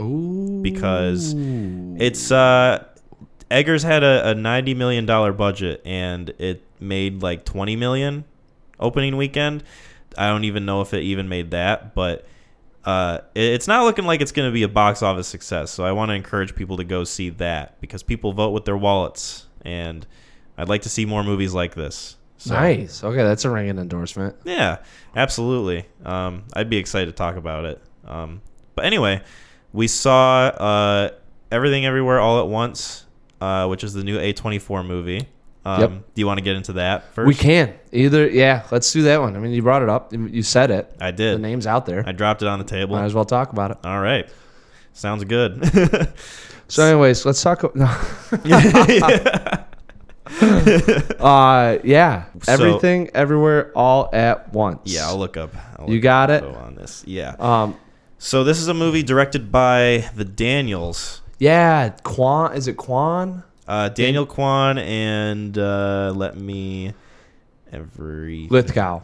Ooh. 0.00 0.60
Because 0.62 1.34
It's 1.36 2.30
uh, 2.30 2.84
Eggers 3.50 3.82
had 3.82 4.02
a, 4.04 4.28
a 4.30 4.34
ninety 4.34 4.74
million 4.74 5.06
dollar 5.06 5.32
budget 5.32 5.80
and 5.84 6.30
it 6.38 6.62
made 6.80 7.22
like 7.22 7.44
twenty 7.44 7.76
million 7.76 8.24
opening 8.78 9.16
weekend. 9.16 9.62
I 10.16 10.28
don't 10.28 10.44
even 10.44 10.66
know 10.66 10.80
if 10.82 10.92
it 10.94 11.02
even 11.02 11.28
made 11.28 11.52
that, 11.52 11.94
but 11.94 12.26
uh, 12.88 13.20
it's 13.34 13.68
not 13.68 13.84
looking 13.84 14.06
like 14.06 14.22
it's 14.22 14.32
going 14.32 14.48
to 14.48 14.52
be 14.52 14.62
a 14.62 14.68
box 14.68 15.02
office 15.02 15.28
success. 15.28 15.70
So 15.70 15.84
I 15.84 15.92
want 15.92 16.08
to 16.08 16.14
encourage 16.14 16.54
people 16.54 16.78
to 16.78 16.84
go 16.84 17.04
see 17.04 17.28
that 17.28 17.78
because 17.82 18.02
people 18.02 18.32
vote 18.32 18.52
with 18.52 18.64
their 18.64 18.78
wallets, 18.78 19.46
and 19.60 20.06
I'd 20.56 20.70
like 20.70 20.80
to 20.82 20.88
see 20.88 21.04
more 21.04 21.22
movies 21.22 21.52
like 21.52 21.74
this. 21.74 22.16
So, 22.38 22.54
nice. 22.54 23.04
Okay, 23.04 23.22
that's 23.22 23.44
a 23.44 23.50
ringing 23.50 23.76
endorsement. 23.78 24.36
Yeah, 24.44 24.78
absolutely. 25.14 25.84
Um, 26.02 26.44
I'd 26.54 26.70
be 26.70 26.78
excited 26.78 27.06
to 27.06 27.12
talk 27.12 27.36
about 27.36 27.66
it. 27.66 27.82
Um, 28.06 28.40
but 28.74 28.86
anyway, 28.86 29.20
we 29.74 29.86
saw 29.86 30.46
uh, 30.46 31.10
Everything 31.52 31.84
Everywhere 31.84 32.20
All 32.20 32.40
at 32.40 32.46
Once, 32.46 33.04
uh, 33.42 33.66
which 33.66 33.84
is 33.84 33.92
the 33.92 34.02
new 34.02 34.16
A24 34.18 34.86
movie. 34.86 35.28
Um, 35.68 35.80
Yep. 35.80 35.90
Do 35.90 36.20
you 36.20 36.26
want 36.26 36.38
to 36.38 36.44
get 36.44 36.56
into 36.56 36.72
that 36.74 37.12
first? 37.14 37.26
We 37.28 37.34
can 37.34 37.74
either. 37.92 38.28
Yeah, 38.28 38.62
let's 38.70 38.92
do 38.92 39.02
that 39.02 39.20
one. 39.20 39.36
I 39.36 39.38
mean, 39.38 39.52
you 39.52 39.62
brought 39.62 39.82
it 39.82 39.88
up. 39.88 40.12
You 40.12 40.42
said 40.42 40.70
it. 40.70 40.94
I 41.00 41.10
did. 41.10 41.34
The 41.34 41.38
name's 41.42 41.66
out 41.66 41.84
there. 41.86 42.04
I 42.06 42.12
dropped 42.12 42.42
it 42.42 42.48
on 42.48 42.58
the 42.58 42.64
table. 42.64 42.96
Might 42.96 43.04
as 43.04 43.14
well 43.14 43.24
talk 43.24 43.52
about 43.52 43.70
it. 43.72 43.78
All 43.84 44.00
right. 44.00 44.28
Sounds 44.92 45.24
good. 45.24 46.12
So, 46.70 46.84
anyways, 46.84 47.24
let's 47.24 47.42
talk. 47.42 47.74
No. 47.74 47.86
uh, 51.18 51.78
yeah, 51.82 52.24
So- 52.42 52.52
everything, 52.52 53.08
everywhere, 53.14 53.72
all 53.74 54.10
at 54.12 54.52
once. 54.52 54.80
yeah, 54.84 55.06
I'll 55.06 55.16
look 55.18 55.36
up. 55.38 55.50
I'll 55.78 55.88
You 55.90 56.00
got 56.00 56.30
up 56.30 56.42
it? 56.42 56.54
on 56.56 56.74
this. 56.74 57.04
Yeah. 57.06 57.34
Um, 57.38 57.76
So 58.18 58.44
this 58.44 58.60
is 58.60 58.68
a 58.68 58.74
movie 58.74 59.02
directed 59.02 59.50
by 59.50 60.10
the 60.14 60.24
Daniels. 60.24 61.22
yeah, 61.38 61.90
Kwan. 62.02 62.52
Is 62.54 62.68
it 62.68 62.76
Kwan? 62.76 63.44
Uh, 63.68 63.88
Daniel 63.90 64.24
Kwan 64.26 64.78
and 64.78 65.56
uh, 65.58 66.12
let 66.16 66.36
me 66.36 66.94
every 67.70 68.48
Lithgow, 68.50 69.02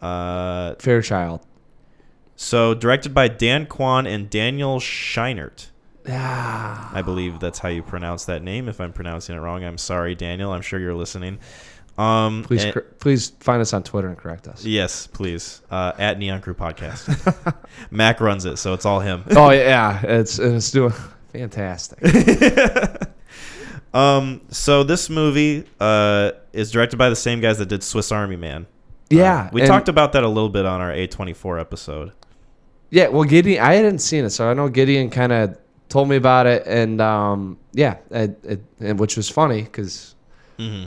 uh, 0.00 0.74
Fairchild. 0.78 1.42
so 2.34 2.72
directed 2.74 3.12
by 3.12 3.28
Dan 3.28 3.66
Kwan 3.66 4.06
and 4.06 4.30
Daniel 4.30 4.78
Scheinert. 4.80 5.66
Yeah. 6.06 6.88
I 6.94 7.02
believe 7.02 7.38
that's 7.40 7.58
how 7.58 7.68
you 7.68 7.82
pronounce 7.82 8.24
that 8.24 8.42
name. 8.42 8.68
If 8.68 8.80
I'm 8.80 8.94
pronouncing 8.94 9.36
it 9.36 9.40
wrong, 9.40 9.62
I'm 9.62 9.76
sorry, 9.76 10.14
Daniel. 10.14 10.52
I'm 10.52 10.62
sure 10.62 10.80
you're 10.80 10.94
listening. 10.94 11.38
Um, 11.98 12.44
Please, 12.44 12.64
and- 12.64 12.72
cor- 12.72 12.82
please 13.00 13.30
find 13.40 13.60
us 13.60 13.74
on 13.74 13.82
Twitter 13.82 14.08
and 14.08 14.16
correct 14.16 14.48
us. 14.48 14.64
yes, 14.64 15.06
please. 15.08 15.60
Uh, 15.70 15.92
at 15.98 16.18
Neon 16.18 16.40
Crew 16.40 16.54
Podcast. 16.54 17.54
Mac 17.90 18.20
runs 18.22 18.46
it, 18.46 18.56
so 18.56 18.72
it's 18.72 18.86
all 18.86 19.00
him. 19.00 19.24
oh 19.32 19.50
yeah, 19.50 20.00
it's 20.04 20.38
it's 20.38 20.70
doing 20.70 20.92
fantastic. 21.32 21.98
Um, 23.94 24.42
so 24.50 24.82
this 24.84 25.08
movie 25.08 25.64
uh, 25.80 26.32
is 26.52 26.70
directed 26.70 26.96
by 26.98 27.08
the 27.08 27.16
same 27.16 27.40
guys 27.40 27.58
that 27.58 27.66
did 27.66 27.82
Swiss 27.82 28.12
Army 28.12 28.36
Man. 28.36 28.66
Yeah, 29.10 29.44
Uh, 29.46 29.50
we 29.52 29.62
talked 29.62 29.88
about 29.88 30.12
that 30.12 30.22
a 30.24 30.28
little 30.28 30.50
bit 30.50 30.66
on 30.66 30.80
our 30.82 30.90
A24 30.92 31.58
episode. 31.60 32.12
Yeah, 32.90 33.08
well, 33.08 33.24
Gideon, 33.24 33.62
I 33.62 33.74
hadn't 33.74 33.98
seen 34.00 34.24
it, 34.24 34.30
so 34.30 34.48
I 34.50 34.54
know 34.54 34.68
Gideon 34.68 35.08
kind 35.10 35.32
of 35.32 35.56
told 35.88 36.08
me 36.08 36.16
about 36.16 36.46
it, 36.46 36.66
and 36.66 37.00
um, 37.00 37.58
yeah, 37.72 37.96
it, 38.10 38.38
it, 38.44 38.64
and 38.80 38.98
which 38.98 39.16
was 39.16 39.28
funny 39.28 39.62
because 39.62 40.14
hmm 40.58 40.84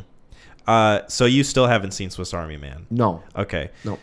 Uh, 0.68 1.02
so 1.08 1.26
you 1.26 1.44
still 1.44 1.66
haven't 1.68 1.92
seen 1.92 2.10
Swiss 2.12 2.34
Army 2.34 2.58
Man? 2.58 2.86
no, 2.92 3.24
Okay. 3.36 3.72
no, 3.84 3.98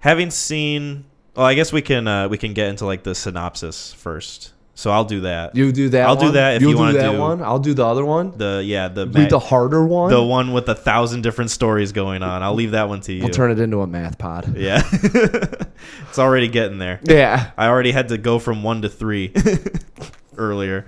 Having 0.00 0.30
seen, 0.30 1.04
well, 1.34 1.46
I 1.46 1.54
guess 1.54 1.72
we 1.72 1.82
can 1.82 2.06
uh, 2.06 2.28
we 2.28 2.38
can 2.38 2.52
get 2.54 2.68
into 2.68 2.86
like 2.86 3.02
the 3.02 3.14
synopsis 3.14 3.92
first. 3.92 4.52
So 4.76 4.90
I'll 4.90 5.04
do 5.04 5.20
that. 5.20 5.54
you 5.54 5.70
do 5.70 5.88
that. 5.90 6.06
I'll 6.08 6.16
do 6.16 6.32
that 6.32 6.56
if 6.56 6.62
You'll 6.62 6.72
you 6.72 6.78
wanna 6.78 6.94
that 6.98 7.12
do- 7.12 7.18
one. 7.20 7.42
I'll 7.42 7.60
do 7.60 7.74
the 7.74 7.86
other 7.86 8.04
one. 8.04 8.32
the 8.36 8.60
yeah 8.64 8.88
the 8.88 9.06
Read 9.06 9.30
the 9.30 9.38
harder 9.38 9.84
one. 9.86 10.10
the 10.10 10.20
one 10.22 10.52
with 10.52 10.68
a 10.68 10.74
thousand 10.74 11.22
different 11.22 11.52
stories 11.52 11.92
going 11.92 12.24
on. 12.24 12.42
I'll 12.42 12.54
leave 12.54 12.72
that 12.72 12.88
one 12.88 13.00
to 13.02 13.12
you. 13.12 13.22
we'll 13.22 13.30
turn 13.32 13.52
it 13.52 13.60
into 13.60 13.82
a 13.82 13.86
math 13.86 14.18
pod. 14.18 14.56
yeah, 14.56 14.82
it's 14.92 16.18
already 16.18 16.48
getting 16.48 16.78
there. 16.78 16.98
Yeah, 17.04 17.52
I 17.56 17.68
already 17.68 17.92
had 17.92 18.08
to 18.08 18.18
go 18.18 18.38
from 18.40 18.62
one 18.64 18.82
to 18.82 18.88
three 18.88 19.32
earlier. 20.36 20.86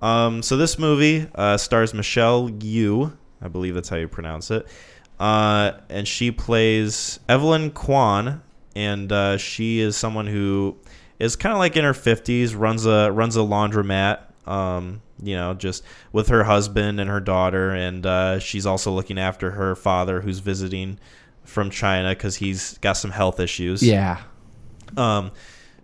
Um, 0.00 0.42
so 0.42 0.56
this 0.56 0.78
movie 0.78 1.26
uh, 1.34 1.56
stars 1.56 1.94
Michelle 1.94 2.48
Yeoh, 2.50 3.12
I 3.40 3.48
believe 3.48 3.74
that's 3.74 3.88
how 3.88 3.96
you 3.96 4.08
pronounce 4.08 4.50
it, 4.50 4.66
uh, 5.20 5.72
and 5.88 6.06
she 6.06 6.30
plays 6.30 7.20
Evelyn 7.28 7.70
Quan, 7.70 8.42
and 8.74 9.10
uh, 9.12 9.36
she 9.38 9.80
is 9.80 9.96
someone 9.96 10.26
who 10.26 10.76
is 11.22 11.36
kind 11.36 11.52
of 11.52 11.58
like 11.58 11.76
in 11.76 11.84
her 11.84 11.94
fifties, 11.94 12.54
runs 12.54 12.84
a 12.84 13.10
runs 13.12 13.36
a 13.36 13.40
laundromat. 13.40 14.20
Um, 14.46 15.02
you 15.22 15.36
know, 15.36 15.54
just 15.54 15.84
with 16.10 16.28
her 16.28 16.42
husband 16.42 16.98
and 16.98 17.08
her 17.08 17.20
daughter, 17.20 17.70
and 17.70 18.04
uh, 18.04 18.38
she's 18.40 18.66
also 18.66 18.90
looking 18.90 19.18
after 19.18 19.52
her 19.52 19.76
father, 19.76 20.20
who's 20.20 20.40
visiting 20.40 20.98
from 21.44 21.70
China 21.70 22.10
because 22.10 22.36
he's 22.36 22.76
got 22.78 22.94
some 22.94 23.12
health 23.12 23.38
issues. 23.38 23.82
yeah. 23.84 24.20
Um, 24.96 25.30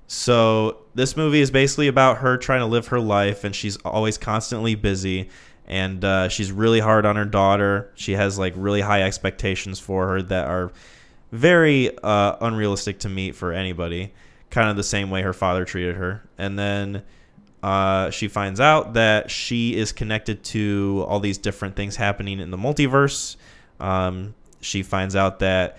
so 0.08 0.78
this 0.94 1.16
movie 1.16 1.40
is 1.40 1.50
basically 1.52 1.86
about 1.86 2.18
her 2.18 2.36
trying 2.36 2.60
to 2.60 2.66
live 2.66 2.88
her 2.88 2.98
life, 2.98 3.44
and 3.44 3.54
she's 3.54 3.76
always 3.78 4.18
constantly 4.18 4.74
busy, 4.74 5.28
and 5.66 6.04
uh, 6.04 6.28
she's 6.28 6.50
really 6.50 6.80
hard 6.80 7.06
on 7.06 7.14
her 7.14 7.24
daughter. 7.24 7.92
She 7.94 8.12
has 8.12 8.40
like 8.40 8.54
really 8.56 8.80
high 8.80 9.02
expectations 9.02 9.78
for 9.78 10.08
her 10.08 10.22
that 10.22 10.48
are 10.48 10.72
very 11.30 11.96
uh, 11.98 12.36
unrealistic 12.40 12.98
to 13.00 13.08
meet 13.08 13.36
for 13.36 13.52
anybody. 13.52 14.12
Kind 14.50 14.70
of 14.70 14.76
the 14.76 14.82
same 14.82 15.10
way 15.10 15.22
her 15.22 15.32
father 15.32 15.64
treated 15.64 15.96
her, 15.96 16.22
and 16.38 16.58
then 16.58 17.02
uh, 17.62 18.10
she 18.10 18.28
finds 18.28 18.60
out 18.60 18.94
that 18.94 19.30
she 19.30 19.76
is 19.76 19.92
connected 19.92 20.42
to 20.44 21.04
all 21.08 21.20
these 21.20 21.38
different 21.38 21.76
things 21.76 21.96
happening 21.96 22.40
in 22.40 22.50
the 22.50 22.56
multiverse. 22.56 23.36
Um, 23.80 24.34
she 24.60 24.82
finds 24.82 25.14
out 25.14 25.40
that 25.40 25.78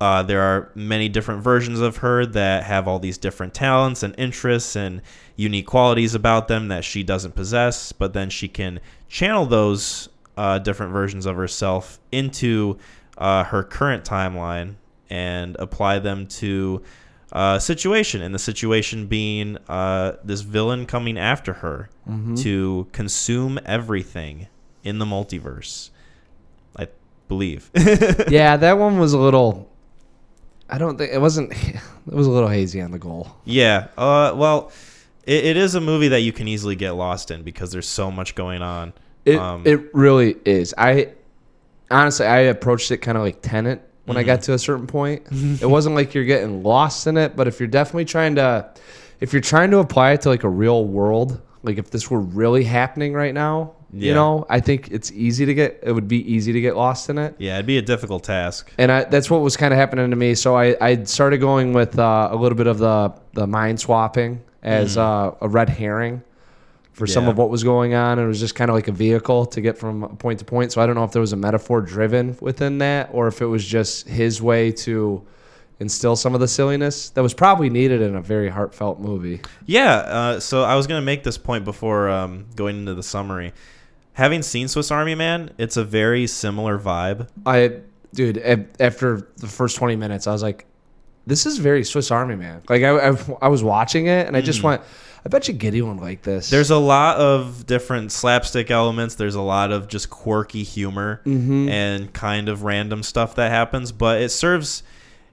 uh, 0.00 0.22
there 0.22 0.40
are 0.40 0.72
many 0.74 1.08
different 1.08 1.44
versions 1.44 1.78
of 1.78 1.98
her 1.98 2.26
that 2.26 2.64
have 2.64 2.88
all 2.88 2.98
these 2.98 3.18
different 3.18 3.54
talents 3.54 4.02
and 4.02 4.14
interests 4.18 4.74
and 4.74 5.00
unique 5.36 5.66
qualities 5.66 6.14
about 6.14 6.48
them 6.48 6.68
that 6.68 6.82
she 6.82 7.04
doesn't 7.04 7.36
possess, 7.36 7.92
but 7.92 8.12
then 8.12 8.28
she 8.28 8.48
can 8.48 8.80
channel 9.08 9.46
those 9.46 10.08
uh, 10.36 10.58
different 10.58 10.92
versions 10.92 11.24
of 11.24 11.36
herself 11.36 12.00
into 12.10 12.76
uh, 13.18 13.44
her 13.44 13.62
current 13.62 14.04
timeline 14.04 14.74
and 15.08 15.54
apply 15.60 15.98
them 15.98 16.26
to 16.26 16.82
a 17.32 17.60
situation. 17.60 18.22
And 18.22 18.34
the 18.34 18.38
situation 18.38 19.06
being 19.06 19.58
uh, 19.68 20.16
this 20.22 20.42
villain 20.42 20.86
coming 20.86 21.18
after 21.18 21.54
her 21.54 21.88
to 22.36 22.86
consume 22.92 23.58
everything 23.64 24.48
in 24.84 24.98
the 24.98 25.04
multiverse. 25.04 25.90
I 26.76 26.88
believe. 27.28 27.70
yeah, 28.28 28.56
that 28.56 28.78
one 28.78 28.98
was 28.98 29.12
a 29.12 29.18
little. 29.18 29.70
I 30.68 30.78
don't 30.78 30.96
think 30.96 31.12
it 31.12 31.20
wasn't. 31.20 31.52
It 32.04 32.14
was 32.14 32.26
a 32.26 32.30
little 32.32 32.48
hazy 32.48 32.80
on 32.80 32.90
the 32.90 32.98
goal. 32.98 33.28
Yeah. 33.44 33.86
Uh, 33.96 34.32
well, 34.34 34.72
it, 35.24 35.44
it 35.44 35.56
is 35.56 35.76
a 35.76 35.80
movie 35.80 36.08
that 36.08 36.22
you 36.22 36.32
can 36.32 36.48
easily 36.48 36.74
get 36.74 36.96
lost 36.96 37.30
in 37.30 37.44
because 37.44 37.70
there's 37.70 37.86
so 37.86 38.10
much 38.10 38.34
going 38.34 38.60
on. 38.60 38.92
It 39.24 39.36
Um, 39.36 39.62
it 39.64 39.94
really 39.94 40.34
is. 40.44 40.74
I 40.76 41.12
honestly 41.92 42.26
I 42.26 42.38
approached 42.38 42.90
it 42.90 42.96
kind 42.98 43.16
of 43.16 43.22
like 43.22 43.40
Tenet 43.40 43.88
when 44.04 44.16
I 44.16 44.22
got 44.22 44.40
Mm-hmm. 44.40 44.46
to 44.46 44.54
a 44.54 44.58
certain 44.58 44.86
point. 44.86 45.22
it 45.62 45.68
wasn't 45.68 45.94
like 45.94 46.14
you're 46.14 46.24
getting 46.24 46.62
lost 46.62 47.06
in 47.06 47.16
it, 47.16 47.36
but 47.36 47.46
if 47.48 47.60
you're 47.60 47.68
definitely 47.68 48.04
trying 48.06 48.34
to, 48.36 48.68
if 49.20 49.32
you're 49.32 49.42
trying 49.42 49.70
to 49.70 49.78
apply 49.78 50.12
it 50.12 50.22
to 50.22 50.28
like 50.28 50.44
a 50.44 50.48
real 50.48 50.84
world, 50.84 51.40
like 51.62 51.78
if 51.78 51.90
this 51.90 52.10
were 52.10 52.20
really 52.20 52.64
happening 52.64 53.12
right 53.14 53.34
now, 53.34 53.74
You 53.94 54.14
know, 54.14 54.46
I 54.48 54.60
think 54.60 54.88
it's 54.90 55.12
easy 55.12 55.44
to 55.44 55.52
get. 55.54 55.80
It 55.82 55.92
would 55.92 56.08
be 56.08 56.20
easy 56.34 56.50
to 56.54 56.60
get 56.62 56.74
lost 56.76 57.10
in 57.10 57.18
it. 57.18 57.34
Yeah, 57.38 57.56
it'd 57.56 57.66
be 57.66 57.76
a 57.76 57.82
difficult 57.82 58.24
task. 58.24 58.72
and 58.78 58.90
I, 58.90 59.04
that's 59.04 59.30
what 59.30 59.42
was 59.42 59.54
kind 59.58 59.70
of 59.74 59.78
happening 59.78 60.08
to 60.08 60.16
me. 60.16 60.34
So 60.34 60.56
I, 60.56 60.74
I 60.80 61.04
started 61.04 61.38
going 61.40 61.74
with 61.74 61.98
uh, 61.98 62.28
a 62.32 62.36
little 62.36 62.56
bit 62.56 62.66
of 62.68 62.78
the 62.78 63.12
the 63.34 63.46
mind 63.46 63.80
swapping 63.80 64.40
as 64.62 64.96
uh, 64.96 65.34
a 65.42 65.46
red 65.48 65.68
herring 65.68 66.22
for 66.92 67.06
some 67.06 67.24
Mm. 67.24 67.30
Of 67.30 67.38
what 67.38 67.48
was 67.50 67.64
going 67.64 67.94
on. 67.94 68.18
And 68.18 68.26
it 68.26 68.28
was 68.28 68.40
just 68.40 68.54
kind 68.54 68.70
of 68.70 68.74
like 68.74 68.88
a 68.88 68.92
vehicle 68.92 69.46
to 69.46 69.60
get 69.60 69.78
from 69.78 70.16
point 70.18 70.38
to 70.40 70.44
point. 70.44 70.72
So 70.72 70.80
I 70.82 70.86
don't 70.86 70.94
know 70.94 71.04
if 71.04 71.12
there 71.12 71.20
was 71.20 71.32
a 71.32 71.36
metaphor 71.36 71.80
driven 71.80 72.36
within 72.40 72.78
that, 72.78 73.08
or 73.12 73.28
if 73.28 73.40
it 73.40 73.46
was 73.46 73.64
just 73.64 74.08
his 74.08 74.42
way 74.42 74.72
to 74.72 75.22
instill 75.80 76.14
some 76.14 76.34
of 76.34 76.40
the 76.40 76.46
silliness 76.46 77.10
that 77.10 77.22
was 77.22 77.34
probably 77.34 77.68
needed 77.70 78.00
in 78.02 78.14
a 78.14 78.20
very 78.20 78.48
heartfelt 78.48 79.00
movie. 79.00 79.40
Yeah, 79.66 79.94
uh, 79.96 80.40
so 80.40 80.62
I 80.62 80.76
was 80.76 80.86
gonna 80.86 81.00
make 81.02 81.24
this 81.24 81.38
point 81.38 81.64
before 81.64 82.08
um, 82.08 82.46
going 82.54 82.76
into 82.78 82.94
the 82.94 83.02
summary. 83.02 83.52
Having 84.12 84.42
seen 84.42 84.68
Swiss 84.68 84.90
Army 84.90 85.14
Man, 85.14 85.50
it's 85.58 85.76
a 85.78 85.84
very 85.84 86.26
similar 86.26 86.78
vibe. 86.78 87.28
I, 87.46 87.80
dude, 88.12 88.38
after 88.78 89.26
the 89.38 89.46
first 89.46 89.76
20 89.76 89.96
minutes, 89.96 90.26
I 90.26 90.32
was 90.32 90.42
like, 90.42 90.66
this 91.26 91.46
is 91.46 91.56
very 91.58 91.82
Swiss 91.82 92.10
Army 92.10 92.36
Man. 92.36 92.60
Like, 92.68 92.82
I, 92.82 93.08
I, 93.08 93.16
I 93.40 93.48
was 93.48 93.64
watching 93.64 94.06
it 94.06 94.26
and 94.26 94.36
I 94.36 94.42
just 94.42 94.62
went, 94.62 94.82
I 95.24 95.28
bet 95.28 95.46
you 95.48 95.86
would 95.86 96.00
like 96.00 96.22
this. 96.22 96.50
There's 96.50 96.70
a 96.70 96.78
lot 96.78 97.16
of 97.18 97.64
different 97.66 98.10
slapstick 98.10 98.70
elements. 98.70 99.14
There's 99.14 99.36
a 99.36 99.40
lot 99.40 99.70
of 99.70 99.86
just 99.88 100.10
quirky 100.10 100.64
humor 100.64 101.20
Mm-hmm. 101.24 101.68
and 101.68 102.12
kind 102.12 102.48
of 102.48 102.64
random 102.64 103.02
stuff 103.04 103.36
that 103.36 103.50
happens, 103.50 103.92
but 103.92 104.20
it 104.20 104.30
serves 104.30 104.82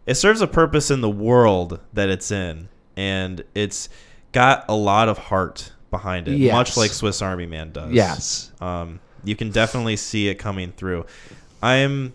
it 0.05 0.15
serves 0.15 0.41
a 0.41 0.47
purpose 0.47 0.89
in 0.91 1.01
the 1.01 1.09
world 1.09 1.79
that 1.93 2.09
it's 2.09 2.31
in, 2.31 2.69
and 2.95 3.43
it's 3.55 3.89
got 4.31 4.65
a 4.69 4.75
lot 4.75 5.07
of 5.09 5.17
heart 5.17 5.71
behind 5.91 6.27
it, 6.27 6.37
Yes. 6.37 6.53
much 6.53 6.77
like 6.77 6.91
Swiss 6.91 7.21
Army 7.21 7.45
Man 7.47 7.71
does. 7.71 7.91
Yes. 7.91 8.51
Um, 8.61 8.99
you 9.23 9.35
can 9.35 9.49
definitely 9.51 9.95
see 9.97 10.27
it 10.27 10.35
coming 10.35 10.71
through. 10.71 11.05
I'm 11.63 12.13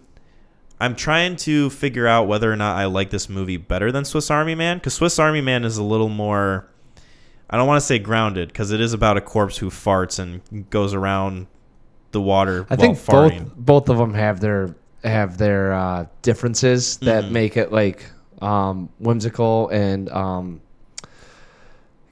I'm 0.81 0.95
trying 0.97 1.37
to 1.37 1.71
figure 1.71 2.07
out 2.07 2.27
whether 2.29 2.53
or 2.53 2.57
not 2.57 2.77
I 2.77 2.85
like 2.87 3.11
this 3.11 3.29
movie 3.29 3.57
better 3.57 3.91
than 3.93 4.05
Swiss 4.05 4.31
Army 4.31 4.55
Man 4.55 4.79
because 4.79 4.95
Swiss 4.95 5.19
Army 5.19 5.41
Man 5.41 5.65
is 5.65 5.77
a 5.77 5.83
little 5.83 6.09
more. 6.09 6.69
I 7.55 7.57
don't 7.57 7.69
want 7.69 7.81
to 7.81 7.87
say 7.87 8.01
grounded 8.01 8.49
because 8.49 8.73
it 8.73 8.81
is 8.81 8.93
about 8.95 9.17
a 9.17 9.21
corpse 9.21 9.57
who 9.57 9.71
farts 9.71 10.19
and 10.19 10.69
goes 10.71 10.93
around 10.93 11.47
the 12.11 12.21
water 12.21 12.67
I 12.69 12.75
while 12.75 12.79
think 12.95 12.99
farting. 12.99 13.45
both 13.45 13.55
both 13.57 13.89
of 13.91 13.97
them 13.99 14.13
have 14.15 14.41
their 14.41 14.75
have 15.05 15.39
their 15.39 15.73
uh, 15.73 16.07
differences 16.23 16.97
that 16.99 17.25
Mm-hmm. 17.25 17.33
make 17.33 17.57
it 17.57 17.71
like 17.71 18.07
um, 18.43 18.89
whimsical 18.99 19.69
and 19.69 20.09
um, 20.11 20.63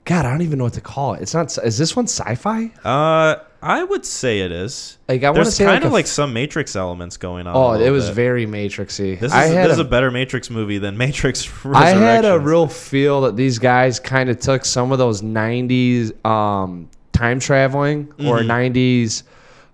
God, 0.05 0.25
I 0.27 0.31
don't 0.31 0.43
even 0.43 0.59
know 0.59 0.65
what 0.65 0.75
to 0.75 0.81
call 0.81 1.15
it. 1.15 1.23
It's 1.23 1.35
not. 1.35 1.57
Is 1.65 1.77
this 1.77 1.97
one 1.97 2.07
sci-fi? 2.07 2.73
Uh, 2.85 3.37
I 3.65 3.85
would 3.85 4.05
say 4.05 4.41
it 4.41 4.51
is. 4.51 4.99
Like 5.09 5.23
I 5.23 5.31
want 5.31 5.37
to 5.37 5.43
There's 5.45 5.55
say 5.55 5.65
kind 5.65 5.77
like 5.77 5.85
of 5.85 5.91
a 5.93 5.95
like 5.95 6.07
some 6.09 6.33
Matrix 6.33 6.75
elements 6.75 7.17
going 7.17 7.47
on. 7.47 7.55
Oh, 7.57 7.73
it 7.81 7.91
was 7.91 8.07
bit. 8.09 8.15
very 8.15 8.45
Matrixy. 8.47 9.21
This 9.21 9.31
is, 9.31 9.33
I 9.33 9.45
had 9.45 9.67
this 9.67 9.75
is 9.75 9.79
a, 9.79 9.83
a 9.83 9.85
better 9.85 10.11
Matrix 10.11 10.51
movie 10.51 10.79
than 10.79 10.97
Matrix 10.99 11.49
I 11.67 11.91
had 11.91 12.25
a 12.25 12.39
real 12.41 12.67
feel 12.67 13.21
that 13.23 13.37
these 13.37 13.61
guys 13.61 14.01
kind 14.01 14.29
of 14.29 14.41
took 14.41 14.65
some 14.65 14.91
of 14.91 14.99
those 14.99 15.23
'90s 15.23 16.13
um, 16.27 16.89
time 17.13 17.39
traveling 17.39 18.13
or 18.19 18.41
Mm-hmm. 18.41 18.51
'90s 18.51 19.23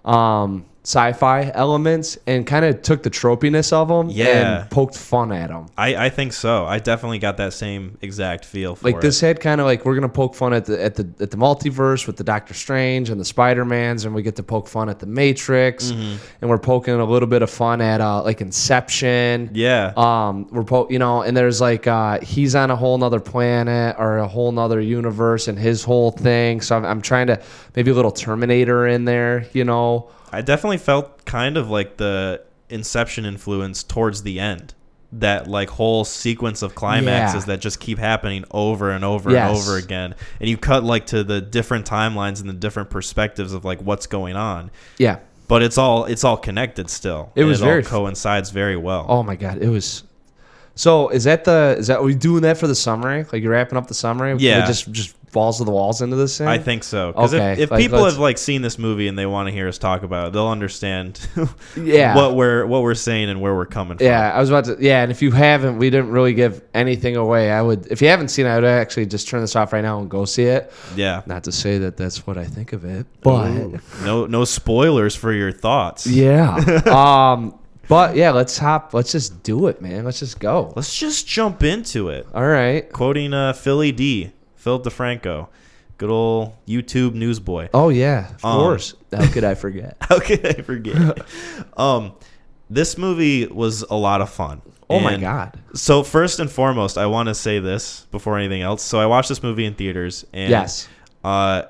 um, 0.05 0.67
sci-fi 0.89 1.51
elements 1.55 2.17
and 2.27 2.47
kind 2.47 2.65
of 2.65 2.81
took 2.81 3.03
the 3.03 3.11
tropiness 3.11 3.75
of 3.75 3.89
them 3.89 4.09
Yeah. 4.09 4.61
and 4.63 4.71
poked 4.71 4.97
fun 4.97 5.33
at 5.33 5.51
them. 5.51 5.67
I, 5.77 6.07
I 6.07 6.09
think 6.09 6.33
so. 6.33 6.65
I 6.65 6.79
definitely 6.79 7.19
got 7.19 7.37
that 7.37 7.53
same 7.53 7.99
exact 8.01 8.47
feel 8.47 8.75
for 8.75 8.87
Like 8.87 8.95
it. 8.97 9.01
this 9.03 9.21
had 9.21 9.39
kind 9.39 9.61
of 9.61 9.67
like 9.67 9.85
we're 9.85 9.95
gonna 9.95 10.09
poke 10.09 10.35
fun 10.35 10.55
at 10.55 10.65
the 10.65 10.83
at 10.83 10.95
the 10.95 11.07
at 11.21 11.31
the 11.31 11.37
multiverse 11.37 12.07
with 12.07 12.17
the 12.17 12.25
Doctor 12.25 12.55
Strange 12.55 13.11
and 13.11 13.21
the 13.21 13.25
Spider 13.27 13.67
Mans, 13.67 14.07
and 14.07 14.15
we 14.15 14.23
get 14.23 14.37
to 14.37 14.43
poke 14.43 14.67
fun 14.67 14.89
at 14.89 14.99
the 14.99 15.07
Matrix, 15.07 15.93
Mm-hmm. 15.93 16.17
and 16.41 16.49
we're 16.51 16.59
poking 16.59 16.95
a 16.95 17.05
little 17.05 17.29
bit 17.29 17.43
of 17.43 17.51
fun 17.51 17.83
at 17.83 18.01
uh, 18.01 18.23
like 18.23 18.41
Inception. 18.41 19.51
Yeah. 19.53 19.93
Um, 19.97 20.47
we're 20.51 20.65
po- 20.65 20.89
you 20.89 20.99
know, 20.99 21.21
and 21.23 21.37
there's 21.37 21.61
like 21.61 21.87
uh, 21.87 22.21
he's 22.21 22.55
on 22.55 22.71
a 22.71 22.77
whole 22.77 22.97
nother 22.97 23.21
planet 23.21 23.97
or 23.99 24.19
a 24.19 24.27
whole 24.29 24.53
nother 24.53 24.81
universe 24.81 25.49
and 25.49 25.59
his 25.59 25.85
whole 25.85 26.11
thing. 26.13 26.63
So 26.63 26.77
I'm, 26.77 26.85
I'm 26.87 27.03
trying 27.03 27.27
to 27.27 27.41
maybe 27.77 27.91
a 27.91 27.95
little 27.95 28.11
Terminator 28.11 28.87
in 28.87 29.05
there, 29.05 29.47
you 29.53 29.65
know. 29.65 30.11
I 30.33 30.41
definitely 30.43 30.79
felt 30.79 31.25
kind 31.25 31.57
of 31.57 31.71
like 31.71 31.97
the 31.97 32.43
Inception 32.71 33.25
influence 33.25 33.83
towards 33.83 34.23
the 34.23 34.39
end. 34.41 34.75
That 35.13 35.47
like 35.49 35.71
whole 35.71 36.05
sequence 36.05 36.61
of 36.61 36.75
climaxes 36.75 37.45
Yeah. 37.45 37.55
that 37.55 37.61
just 37.61 37.81
keep 37.81 37.99
happening 37.99 38.45
over 38.51 38.91
and 38.91 39.03
over 39.07 39.31
Yes. 39.31 39.49
and 39.49 39.59
over 39.59 39.79
again. 39.79 40.15
And 40.39 40.51
you 40.51 40.59
cut 40.59 40.85
like 40.85 41.07
to 41.07 41.25
the 41.25 41.41
different 41.41 41.87
timelines 41.87 42.41
and 42.41 42.49
the 42.49 42.53
different 42.55 42.91
perspectives 42.91 43.55
of 43.55 43.65
like 43.65 43.81
what's 43.81 44.07
going 44.07 44.37
on. 44.37 44.71
Yeah. 44.99 45.21
But 45.49 45.63
it's 45.63 45.79
all 45.79 46.05
it's 46.05 46.25
all 46.25 46.37
connected 46.37 46.91
still. 46.91 47.33
It 47.35 47.45
was 47.45 47.63
all 47.63 47.69
very 47.69 47.83
coincides 47.83 48.51
very 48.51 48.77
well. 48.77 49.07
Oh 49.09 49.23
my 49.23 49.35
god, 49.35 49.63
it 49.63 49.71
was. 49.71 50.03
So 50.75 51.09
is 51.09 51.25
that 51.25 51.45
the 51.45 51.77
is 51.79 51.87
that 51.87 52.01
are 52.01 52.03
we 52.05 52.15
doing 52.15 52.43
that 52.43 52.59
for 52.59 52.67
the 52.67 52.75
summary? 52.75 53.25
Like 53.33 53.43
you're 53.43 53.53
wrapping 53.53 53.79
up 53.79 53.87
the 53.87 53.95
summary? 53.95 54.37
Yeah. 54.39 54.67
Just 54.67 54.93
just 54.93 55.15
balls 55.33 55.59
to 55.59 55.65
the 55.65 55.71
walls 55.71 56.03
into 56.03 56.17
this 56.17 56.39
thing. 56.39 56.47
I 56.49 56.59
think 56.59 56.83
so. 56.85 57.13
Because 57.13 57.35
Okay, 57.35 57.53
if, 57.53 57.59
if 57.61 57.71
like, 57.71 57.81
people 57.81 58.01
let's- 58.01 58.15
have 58.15 58.21
like 58.21 58.39
seen 58.39 58.63
this 58.63 58.79
movie 58.79 59.09
and 59.09 59.19
they 59.19 59.27
want 59.27 59.47
to 59.49 59.53
hear 59.53 59.69
us 59.69 59.79
talk 59.79 60.03
about 60.03 60.29
it, 60.29 60.33
they'll 60.33 60.49
understand 60.49 61.21
Yeah. 61.77 62.15
what 62.17 62.35
we're 62.35 62.67
what 62.67 62.83
we're 62.83 62.95
saying 62.95 63.29
and 63.29 63.41
where 63.41 63.55
we're 63.55 63.67
coming 63.67 63.99
from. 63.99 64.07
Yeah, 64.07 64.31
I 64.33 64.41
was 64.41 64.51
about 64.51 64.65
to. 64.67 64.77
Yeah, 64.81 65.03
and 65.03 65.11
if 65.11 65.23
you 65.23 65.31
haven't, 65.31 65.79
we 65.79 65.91
didn't 65.91 66.11
really 66.11 66.35
give 66.35 66.63
anything 66.75 67.17
away. 67.17 67.51
I 67.51 67.63
would, 67.63 67.87
if 67.87 68.01
you 68.03 68.09
haven't 68.09 68.29
seen 68.29 68.47
it, 68.47 68.51
I 68.51 68.55
would 68.57 68.65
actually 68.65 69.07
just 69.07 69.29
turn 69.29 69.41
this 69.41 69.57
off 69.57 69.73
right 69.73 69.83
now 69.83 70.01
and 70.01 70.11
go 70.11 70.25
see 70.25 70.45
it. 70.45 70.73
Yeah. 70.97 71.23
Not 71.27 71.45
to 71.45 71.53
say 71.53 71.79
that 71.79 71.97
that's 71.97 72.27
what 72.27 72.37
I 72.39 72.45
think 72.45 72.73
of 72.73 72.85
it, 72.85 73.07
but 73.23 73.51
No 74.05 74.27
no 74.27 74.45
spoilers 74.45 75.15
for 75.15 75.33
your 75.33 75.53
thoughts. 75.53 76.07
yeah. 76.07 76.55
um, 76.87 77.59
but 77.89 78.17
yeah, 78.17 78.33
let's 78.33 78.59
hop. 78.59 78.93
Let's 78.93 79.13
just 79.13 79.43
do 79.43 79.67
it, 79.69 79.81
man. 79.81 80.05
Let's 80.05 80.19
just 80.19 80.39
go. 80.41 80.75
Let's 80.77 80.95
just 80.95 81.27
jump 81.27 81.63
into 81.63 82.11
it. 82.11 82.27
All 82.35 82.47
right. 82.47 82.91
Quoting 82.93 83.33
uh, 83.33 83.55
Philly 83.55 83.93
D, 83.93 84.31
Philip 84.69 84.85
DeFranco, 84.85 85.49
good 85.97 86.11
old 86.11 86.53
YouTube 86.67 87.15
newsboy. 87.15 87.71
Oh 87.73 87.89
yeah, 87.89 88.35
of 88.35 88.45
Um, 88.45 88.59
course. 88.61 88.93
How 89.17 89.27
could 89.33 89.45
I 89.45 89.55
forget? 89.55 89.97
How 90.03 90.19
could 90.21 90.45
I 90.45 90.61
forget? 90.61 91.21
um, 91.79 92.13
this 92.69 92.99
movie 92.99 93.47
was 93.47 93.81
a 93.81 93.95
lot 93.95 94.21
of 94.21 94.29
fun. 94.29 94.61
Oh 94.91 95.01
my 95.01 95.17
god. 95.17 95.59
So 95.73 96.03
first 96.03 96.39
and 96.39 96.51
foremost, 96.51 96.99
I 96.99 97.07
want 97.07 97.31
to 97.31 97.35
say 97.35 97.61
this 97.61 98.07
before 98.11 98.37
anything 98.37 98.61
else. 98.61 98.83
So 98.83 99.01
I 99.01 99.07
watched 99.07 99.31
this 99.31 99.43
movie 99.43 99.65
in 99.65 99.73
theaters, 99.73 100.27
and 100.35 100.51
Yes. 100.51 100.87
uh, 101.25 101.63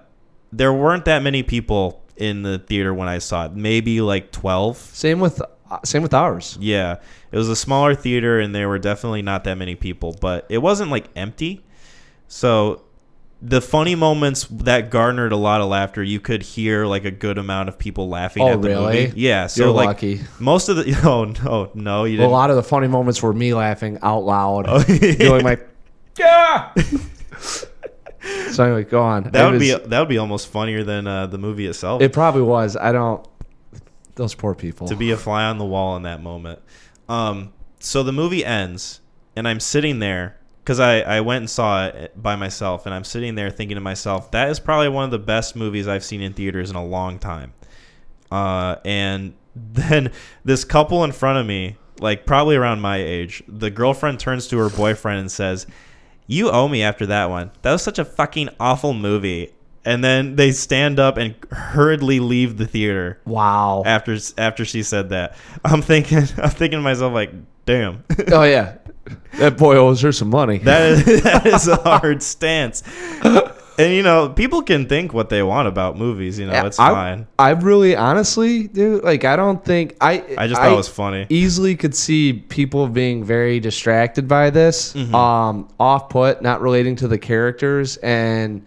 there 0.53 0.73
weren't 0.73 1.05
that 1.05 1.23
many 1.23 1.45
people 1.45 2.03
in 2.17 2.43
the 2.43 2.59
theater 2.59 2.93
when 2.93 3.07
I 3.07 3.19
saw 3.19 3.45
it. 3.47 3.53
Maybe 3.55 4.01
like 4.01 4.33
twelve. 4.33 4.77
Same 4.77 5.21
with 5.21 5.41
uh, 5.71 5.79
same 5.85 6.03
with 6.03 6.15
ours. 6.15 6.59
Yeah, 6.61 6.97
it 7.31 7.37
was 7.37 7.49
a 7.49 7.55
smaller 7.55 7.95
theater, 7.95 8.41
and 8.41 8.53
there 8.53 8.69
were 8.69 8.81
definitely 8.81 9.23
not 9.23 9.45
that 9.45 9.57
many 9.57 9.77
people, 9.77 10.17
but 10.21 10.47
it 10.49 10.59
wasn't 10.59 10.91
like 10.91 11.07
empty. 11.15 11.65
So 12.27 12.83
the 13.41 13.61
funny 13.61 13.95
moments 13.95 14.47
that 14.51 14.91
garnered 14.91 15.31
a 15.33 15.37
lot 15.37 15.61
of 15.61 15.69
laughter, 15.69 16.03
you 16.03 16.19
could 16.21 16.43
hear 16.43 16.87
like 16.87 17.05
a 17.05 17.11
good 17.11 17.39
amount 17.39 17.69
of 17.69 17.79
people 17.79 18.09
laughing 18.09 18.43
Oh, 18.43 18.49
at 18.55 18.63
the 18.63 18.69
really? 18.69 19.07
movie. 19.07 19.21
Yeah, 19.21 19.47
so 19.47 19.65
You're 19.67 19.73
like 19.73 19.87
lucky. 19.87 20.21
most 20.41 20.69
of 20.69 20.77
the 20.77 21.01
oh 21.05 21.25
no 21.45 21.71
no 21.75 22.05
you 22.05 22.19
Well, 22.19 22.27
a 22.27 22.29
didn't. 22.29 22.31
lot 22.33 22.51
of 22.51 22.57
the 22.57 22.63
funny 22.65 22.89
moments 22.89 23.23
were 23.23 23.33
me 23.33 23.55
laughing 23.55 23.99
out 24.03 24.25
loud, 24.25 24.67
Oh, 24.69 24.85
yeah. 24.89 25.13
doing 25.15 25.45
my 25.45 25.57
yeah. 26.19 26.73
so 28.51 28.65
anyway, 28.65 28.85
go 28.85 29.01
on. 29.03 29.25
that 29.31 29.47
It 29.49 29.51
would 29.53 29.61
be 29.61 29.73
that 29.73 29.99
would 30.01 30.09
be 30.09 30.19
almost 30.19 30.49
funnier 30.49 30.83
than 30.83 31.07
uh, 31.07 31.27
the 31.27 31.39
movie 31.39 31.67
itself. 31.67 32.03
It 32.03 32.13
probably 32.13 32.43
was. 32.43 32.77
I 32.77 32.93
don't. 32.93 33.27
Those 34.17 34.35
poor 34.35 34.55
people. 34.57 34.89
to 34.89 34.97
be 34.97 35.13
a 35.13 35.17
fly 35.17 35.45
on 35.45 35.59
the 35.59 35.65
wall 35.65 35.95
in 35.97 36.03
that 36.03 36.21
moment. 36.21 36.59
Um, 37.09 37.53
so 37.79 38.03
the 38.03 38.11
movie 38.13 38.45
ends, 38.45 39.01
and 39.37 39.47
I'm 39.47 39.61
sitting 39.61 40.01
there 40.01 40.38
because 40.69 40.81
I, 40.81 41.01
I 41.01 41.23
went 41.23 41.39
and 41.39 41.49
saw 41.49 41.87
it 41.87 42.13
by 42.23 42.37
myself, 42.37 42.85
and 42.85 42.95
I'm 42.95 43.03
sitting 43.03 43.37
there 43.37 43.49
thinking 43.49 43.77
to 43.77 43.81
myself, 43.81 44.31
that 44.33 44.51
is 44.51 44.61
probably 44.61 44.91
one 44.91 45.07
of 45.07 45.11
the 45.11 45.19
best 45.19 45.57
movies 45.57 45.89
I've 45.89 46.05
seen 46.05 46.21
in 46.21 46.35
theaters 46.35 46.69
in 46.69 46.77
a 46.77 46.85
long 46.85 47.19
time. 47.19 47.55
Uh, 48.31 48.77
and 48.85 49.33
then 49.57 50.13
this 50.45 50.67
couple 50.67 51.05
in 51.05 51.13
front 51.13 51.39
of 51.39 51.47
me, 51.47 51.79
like 52.01 52.27
probably 52.27 52.55
around 52.55 52.83
my 52.83 52.99
age, 52.99 53.43
the 53.49 53.71
girlfriend 53.71 54.21
turns 54.21 54.47
to 54.49 54.59
her 54.59 54.69
boyfriend 54.69 55.21
and 55.21 55.33
says, 55.33 55.67
You 56.27 56.51
owe 56.51 56.69
me 56.69 56.83
after 56.83 57.07
that 57.07 57.31
one. 57.31 57.51
That 57.63 57.73
was 57.73 57.83
such 57.83 57.99
a 57.99 58.05
fucking 58.05 58.51
awful 58.61 58.93
movie. 58.93 59.55
And 59.87 60.05
then 60.05 60.37
they 60.37 60.53
stand 60.53 61.01
up 61.01 61.17
and 61.17 61.35
hurriedly 61.51 62.21
leave 62.21 62.59
the 62.59 62.67
theater 62.67 63.23
wow. 63.25 63.85
after 63.87 64.19
after 64.37 64.67
she 64.67 64.83
said 64.83 65.09
that. 65.09 65.35
I'm 65.65 65.81
thinking 65.81 66.19
I'm 66.37 66.51
thinking 66.51 66.79
to 66.79 66.83
myself 66.83 67.15
like, 67.15 67.33
damn, 67.65 68.05
oh 68.33 68.43
yeah, 68.45 68.77
that 69.39 69.57
boy 69.59 69.77
owes 69.77 70.01
her 70.03 70.13
some 70.13 70.31
money. 70.31 70.59
that 70.59 70.93
is 70.93 71.23
that 71.23 71.47
is 71.47 71.69
a 71.69 71.77
hard 71.83 72.23
stance. 72.23 72.83
And 73.81 73.95
you 73.95 74.03
know, 74.03 74.29
people 74.29 74.63
can 74.63 74.89
think 74.89 75.15
what 75.15 75.29
they 75.29 75.41
want 75.43 75.69
about 75.69 75.97
movies. 75.97 76.37
You 76.39 76.47
know, 76.49 76.67
it's 76.67 76.81
I, 76.81 76.91
fine. 76.91 77.27
I 77.39 77.51
really, 77.51 77.95
honestly, 77.95 78.67
dude, 78.67 79.05
like 79.05 79.25
I 79.25 79.37
don't 79.37 79.65
think 79.65 79.97
I. 80.01 80.25
I 80.37 80.49
just 80.49 80.61
thought 80.61 80.73
it 80.73 80.77
was 80.77 80.89
funny. 80.89 81.27
Easily 81.29 81.77
could 81.77 81.95
see 81.95 82.33
people 82.33 82.89
being 82.89 83.23
very 83.23 83.61
distracted 83.61 84.27
by 84.27 84.51
this, 84.51 84.95
Mm-hmm. 84.95 85.15
um, 85.15 85.69
off 85.79 86.09
put, 86.09 86.43
not 86.43 86.61
relating 86.61 86.97
to 86.97 87.07
the 87.07 87.19
characters, 87.19 87.99
and 87.99 88.67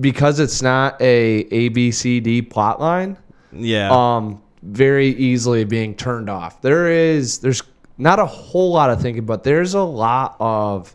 because 0.00 0.38
it's 0.38 0.62
not 0.62 1.00
a 1.02 1.40
A 1.50 1.68
B 1.70 1.90
C 1.90 2.20
D 2.20 2.42
plot 2.42 2.80
line, 2.80 3.16
Yeah. 3.52 3.90
um, 3.90 4.40
very 4.62 5.08
easily 5.08 5.64
being 5.64 5.96
turned 5.96 6.30
off. 6.30 6.62
There 6.62 6.86
is 6.86 7.40
there's 7.40 7.62
not 8.02 8.18
a 8.18 8.26
whole 8.26 8.72
lot 8.72 8.90
of 8.90 9.00
thinking, 9.00 9.24
but 9.24 9.44
there's 9.44 9.74
a 9.74 9.82
lot 9.82 10.36
of 10.40 10.94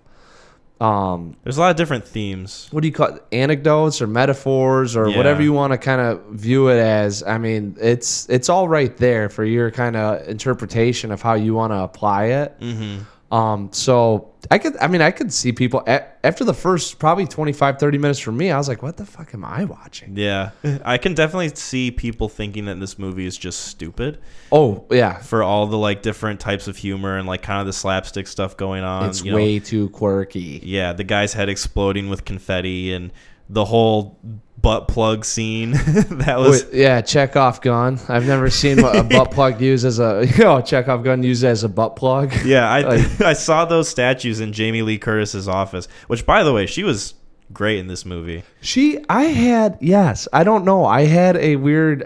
um, 0.80 1.36
There's 1.44 1.58
a 1.58 1.62
lot 1.62 1.72
of 1.72 1.76
different 1.76 2.06
themes. 2.08 2.68
what 2.70 2.82
do 2.82 2.88
you 2.88 2.94
call 2.94 3.08
it? 3.16 3.24
anecdotes 3.32 4.00
or 4.00 4.06
metaphors 4.06 4.96
or 4.96 5.10
Yeah. 5.10 5.18
whatever 5.18 5.42
you 5.42 5.52
want 5.52 5.74
to 5.74 5.78
kind 5.80 6.00
of 6.00 6.22
view 6.32 6.68
it 6.68 6.78
as. 6.78 7.24
I 7.24 7.40
mean, 7.40 7.76
it's 7.82 8.30
it's 8.30 8.48
all 8.48 8.68
right 8.70 8.96
there 8.98 9.28
for 9.30 9.44
your 9.44 9.72
kind 9.72 9.96
of 9.96 10.28
interpretation 10.30 11.12
of 11.12 11.20
how 11.22 11.34
you 11.34 11.56
want 11.56 11.72
to 11.74 11.80
apply 11.80 12.26
it. 12.26 12.60
Mm-hmm. 12.60 13.04
Um, 13.32 13.70
so 13.74 14.34
I 14.50 14.58
could, 14.58 14.78
I 14.78 14.88
mean, 14.88 15.02
I 15.02 15.12
could 15.12 15.34
see 15.34 15.52
people 15.52 15.84
a 15.86 16.04
after 16.26 16.44
the 16.44 16.54
first 16.54 17.00
probably 17.00 17.28
25, 17.28 17.78
30 17.78 17.98
minutes 17.98 18.20
for 18.20 18.32
me. 18.32 18.52
I 18.52 18.58
was 18.58 18.68
like, 18.68 18.82
what 18.82 18.98
the 18.98 19.06
fuck 19.06 19.34
am 19.34 19.44
I 19.44 19.66
watching? 19.66 20.16
Yeah. 20.16 20.52
I 20.86 20.98
can 20.98 21.14
definitely 21.14 21.50
see 21.50 21.92
people 21.92 22.30
thinking 22.30 22.66
that 22.66 22.80
this 22.80 22.98
movie 22.98 23.26
is 23.26 23.38
just 23.38 23.66
stupid 23.66 24.20
Oh 24.52 24.86
yeah, 24.90 25.18
for 25.18 25.44
all 25.44 25.68
the 25.68 25.78
like 25.78 26.02
different 26.02 26.40
types 26.40 26.68
of 26.68 26.78
humor 26.78 27.18
and 27.18 27.28
like 27.28 27.42
kind 27.42 27.60
of 27.60 27.66
the 27.66 27.74
slapstick 27.74 28.28
stuff 28.28 28.56
going 28.56 28.84
on. 28.84 29.10
it's 29.10 29.24
you 29.24 29.32
know. 29.32 29.38
way 29.38 29.60
too 29.60 29.90
quirky. 29.90 30.62
Yeah, 30.64 30.94
the 30.94 31.04
guy's 31.04 31.34
head 31.34 31.50
exploding 31.50 32.10
with 32.10 32.24
confetti 32.24 32.94
and 32.94 33.12
the 33.50 33.66
whole 33.66 34.20
butt 34.60 34.88
plug 34.88 35.24
scene. 35.24 35.72
that 35.76 36.38
was 36.40 36.66
Wait, 36.66 36.74
yeah, 36.74 37.02
Chekhov 37.02 37.62
gun. 37.62 38.00
I've 38.10 38.26
never 38.28 38.50
seen 38.50 38.80
a 38.80 39.04
butt 39.10 39.32
plug 39.32 39.62
used 39.62 39.86
as 39.86 40.00
a 40.00 40.26
you 40.38 40.44
know, 40.44 40.62
Chekhov 40.62 41.04
gun 41.04 41.24
used 41.24 41.44
as 41.44 41.64
a 41.64 41.70
butt 41.70 41.96
plug. 41.96 42.34
Yeah, 42.44 42.70
I 42.70 42.82
Like- 42.82 43.22
I 43.22 43.34
saw 43.34 43.66
those 43.66 43.88
statues 43.88 44.40
in 44.40 44.54
Jamie 44.54 44.82
Lee 44.82 44.98
Curtis's 44.98 45.48
office, 45.48 45.88
which 46.08 46.26
by 46.26 46.44
the 46.44 46.54
way, 46.54 46.66
she 46.66 46.84
was 46.84 47.14
great 47.54 47.80
in 47.80 47.88
this 47.88 48.06
movie. 48.06 48.44
She, 48.62 49.00
I 49.08 49.24
had 49.24 49.78
yes. 49.80 50.28
I 50.34 50.44
don't 50.44 50.66
know. 50.66 50.84
I 50.86 51.04
had 51.06 51.38
a 51.38 51.56
weird. 51.56 52.04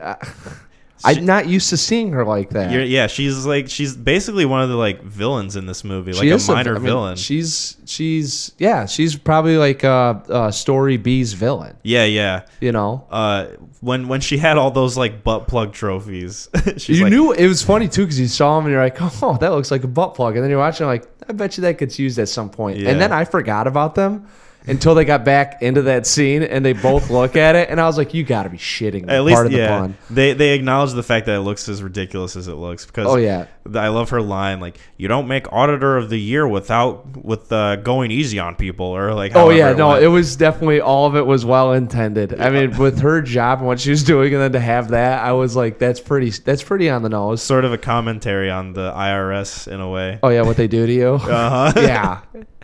I'm 1.04 1.26
not 1.26 1.48
used 1.48 1.70
to 1.70 1.78
seeing 1.78 2.12
her 2.12 2.26
like 2.26 2.52
that. 2.52 2.72
You're, 2.72 2.84
yeah, 2.84 3.08
she's 3.08 3.46
like 3.46 3.70
she's 3.70 3.96
basically 3.96 4.46
one 4.46 4.62
of 4.62 4.70
the 4.70 4.76
like 4.76 5.02
villains 5.04 5.56
in 5.56 5.66
this 5.66 5.84
movie, 5.84 6.14
like 6.14 6.24
She 6.24 6.30
a 6.30 6.54
minor 6.54 6.72
I 6.72 6.74
mean, 6.76 6.84
villain. 6.84 7.16
She's 7.16 7.78
she's 7.86 8.52
yeah. 8.58 8.86
She's 8.86 9.16
probably 9.16 9.58
like 9.58 9.84
a, 9.84 10.24
a 10.30 10.54
story 10.54 10.98
B's 10.98 11.34
villain. 11.34 11.78
yeah, 11.84 12.06
yeah. 12.06 12.46
You 12.60 12.72
know. 12.72 13.06
Uh, 13.10 13.48
when 13.82 14.08
when 14.08 14.22
she 14.22 14.38
had 14.38 14.58
all 14.58 14.72
those 14.72 14.98
like 14.98 15.24
butt 15.24 15.48
plug 15.48 15.74
trophies, 15.74 16.50
you 16.88 17.04
like, 17.04 17.12
knew 17.12 17.32
it 17.32 17.48
was 17.48 17.64
funny 17.64 17.88
too 17.88 18.04
because 18.04 18.20
you 18.20 18.28
saw 18.28 18.58
them 18.58 18.66
and 18.66 18.74
you're 18.74 18.84
like, 18.84 18.98
oh, 19.24 19.38
that 19.38 19.50
looks 19.50 19.72
like 19.72 19.84
a 19.84 19.88
butt 19.88 20.16
plug, 20.16 20.36
and 20.36 20.44
then 20.44 20.50
you're 20.50 20.60
watching 20.60 20.86
like, 20.86 21.08
I 21.28 21.34
bet 21.34 21.58
you 21.58 21.62
that 21.62 21.78
gets 21.78 21.98
used 22.00 22.20
at 22.20 22.30
some 22.30 22.50
point. 22.50 22.78
Yeah. 22.78 22.90
And 22.90 23.02
then 23.02 23.12
I 23.12 23.26
forgot 23.26 23.68
about 23.68 23.96
them 23.96 24.28
until 24.67 24.95
they 24.95 25.06
got 25.06 25.26
back 25.26 25.62
into 25.62 25.82
that 25.84 26.06
scene 26.06 26.43
and 26.43 26.63
they 26.63 26.74
both 26.74 27.10
look 27.10 27.36
at 27.36 27.56
it, 27.56 27.69
and 27.69 27.80
I 27.80 27.86
was 27.86 27.97
like, 27.97 28.13
you 28.13 28.24
got 28.24 28.43
to 28.43 28.50
be 28.50 28.58
shitting 28.58 29.06
me. 29.06 29.13
At 29.13 29.24
least, 29.24 29.36
part 29.36 29.45
of 29.47 29.52
the 29.52 29.58
yeah, 29.60 29.80
pun. 29.80 29.97
they 30.10 30.34
they 30.34 30.54
acknowledge 30.54 30.93
the 30.93 31.04
fact 31.04 31.26
that 31.26 31.36
it 31.36 31.41
looks 31.41 31.67
as 31.69 31.82
ridiculous 31.82 32.36
as 32.36 32.47
it 32.47 32.56
looks 32.56 32.86
because 32.86 33.08
Oh 33.08 33.15
yeah. 33.15 33.47
I 33.76 33.89
love 33.89 34.10
her 34.10 34.21
line 34.21 34.60
like 34.60 34.80
you 34.97 35.08
don't 35.08 35.28
make 35.28 35.52
auditor 35.54 35.95
of 35.95 36.10
the 36.10 36.17
year 36.17 36.47
without 36.47 37.24
with 37.24 37.52
uh, 37.52 37.76
going 37.76 38.10
easy 38.10 38.39
on 38.39 38.56
people 38.56 38.88
or 38.88 39.13
like 39.13 39.36
Oh 39.36 39.50
yeah, 39.50 39.74
no, 39.74 39.89
went. 39.89 40.04
it 40.04 40.08
was 40.08 40.36
definitely 40.36 40.82
all 40.82 41.06
of 41.06 41.15
it 41.15 41.26
was 41.26 41.45
well 41.45 41.74
intended. 41.74 42.39
I 42.41 42.50
mean, 42.50 42.78
with 42.78 43.00
her 43.02 43.21
job 43.21 43.60
and 43.60 43.67
what 43.67 43.80
she 43.80 43.91
was 43.91 44.04
doing, 44.04 44.34
and 44.34 44.41
then 44.41 44.52
to 44.54 44.60
have 44.60 44.89
that, 44.89 45.24
I 45.24 45.34
was 45.34 45.56
like, 45.56 45.78
that's 45.80 46.00
pretty. 46.00 46.32
That's 46.32 46.63
pretty 46.63 46.89
on 46.89 47.02
the 47.04 47.10
nose. 47.10 47.41
sort 47.41 47.65
of 47.65 47.74
a 47.74 47.78
commentary 47.78 48.50
on 48.50 48.74
the 48.74 48.91
IRS 48.91 49.67
in 49.67 49.80
a 49.80 49.89
way. 49.89 50.19
Oh 50.24 50.30
yeah, 50.30 50.41
what 50.41 50.58
they 50.58 50.67
do 50.67 50.86
to 50.86 50.93
you? 50.93 51.19
Uh-huh. 51.32 51.74
yeah, 51.82 52.21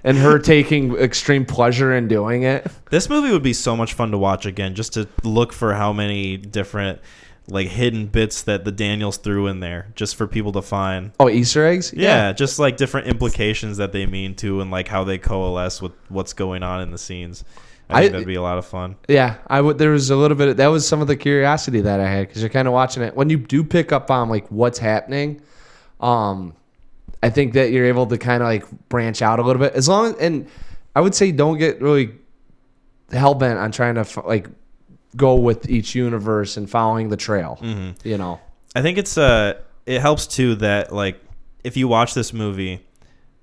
and 0.07 0.17
her 0.17 0.39
taking 0.39 0.95
extreme 0.95 1.45
pleasure 1.45 1.93
in 1.93 2.07
doing 2.07 2.43
it. 2.43 2.65
This 2.89 3.09
movie 3.09 3.31
would 3.31 3.43
be 3.43 3.53
so 3.53 3.75
much 3.75 3.93
fun 3.93 4.11
to 4.11 4.17
watch 4.17 4.45
again, 4.45 4.73
just 4.73 4.93
to 4.93 5.07
look 5.23 5.51
for 5.53 5.73
how 5.73 5.91
many 5.93 6.37
different 6.37 6.99
like 7.49 7.67
hidden 7.67 8.07
bits 8.07 8.43
that 8.43 8.65
the 8.65 8.71
Daniels 8.71 9.17
threw 9.17 9.47
in 9.47 9.59
there, 9.59 9.87
just 9.95 10.15
for 10.15 10.27
people 10.27 10.51
to 10.53 10.61
find. 10.61 11.11
Oh, 11.19 11.29
Easter 11.29 11.65
eggs? 11.65 11.93
Yeah, 11.95 12.33
just 12.33 12.59
like 12.59 12.77
different 12.77 13.07
implications 13.07 13.77
that 13.77 13.91
they 13.91 14.05
mean 14.05 14.35
to, 14.35 14.61
and 14.61 14.69
like 14.71 14.87
how 14.87 15.03
they 15.03 15.17
coalesce 15.17 15.81
with 15.81 15.93
what's 16.09 16.33
going 16.33 16.63
on 16.63 16.81
in 16.81 16.91
the 16.91 16.97
scenes. 16.97 17.43
I 17.89 18.01
think 18.01 18.09
I- 18.09 18.11
that'd 18.13 18.27
be 18.27 18.35
a 18.35 18.41
lot 18.41 18.57
of 18.57 18.65
fun. 18.65 18.97
Yeah, 19.07 19.35
I 19.47 19.61
would. 19.61 19.77
There 19.77 19.91
was 19.91 20.09
a 20.09 20.15
little 20.17 20.35
bit. 20.35 20.49
Of, 20.49 20.57
that 20.57 20.67
was 20.67 20.85
some 20.85 20.99
of 21.01 21.07
the 21.07 21.15
curiosity 21.15 21.79
that 21.81 22.01
I 22.01 22.09
had 22.09 22.27
because 22.27 22.41
you're 22.41 22.49
kind 22.49 22.67
of 22.67 22.73
watching 22.73 23.03
it. 23.03 23.15
When 23.15 23.29
you 23.29 23.37
do 23.37 23.63
pick 23.63 23.93
up 23.93 24.11
on 24.11 24.27
like 24.29 24.45
what's 24.51 24.79
happening, 24.79 25.39
um, 26.01 26.53
I 27.23 27.29
think 27.29 27.53
that 27.53 27.71
you're 27.71 27.85
able 27.85 28.05
to 28.07 28.17
kind 28.17 28.43
of 28.43 28.47
like 28.47 28.65
branch 28.89 29.21
out 29.21 29.39
a 29.39 29.43
little 29.43 29.61
bit. 29.61 29.73
As 29.73 29.87
long 29.89 30.15
and 30.19 30.47
I 30.95 31.01
would 31.01 31.15
say 31.15 31.31
don't 31.31 31.57
get 31.57 31.81
really 31.81 32.11
hell 33.11 33.33
bent 33.33 33.57
on 33.59 33.71
trying 33.71 33.95
to 33.95 34.01
f- 34.01 34.25
like 34.25 34.47
go 35.15 35.35
with 35.35 35.69
each 35.69 35.95
universe 35.95 36.57
and 36.57 36.69
following 36.69 37.09
the 37.09 37.17
trail. 37.17 37.57
Mm-hmm. 37.61 38.07
You 38.07 38.17
know. 38.17 38.39
I 38.75 38.81
think 38.81 38.97
it's 38.97 39.17
uh 39.17 39.53
it 39.85 40.01
helps 40.01 40.27
too 40.27 40.55
that 40.55 40.91
like 40.93 41.19
if 41.63 41.75
you 41.77 41.87
watch 41.87 42.13
this 42.13 42.33
movie, 42.33 42.85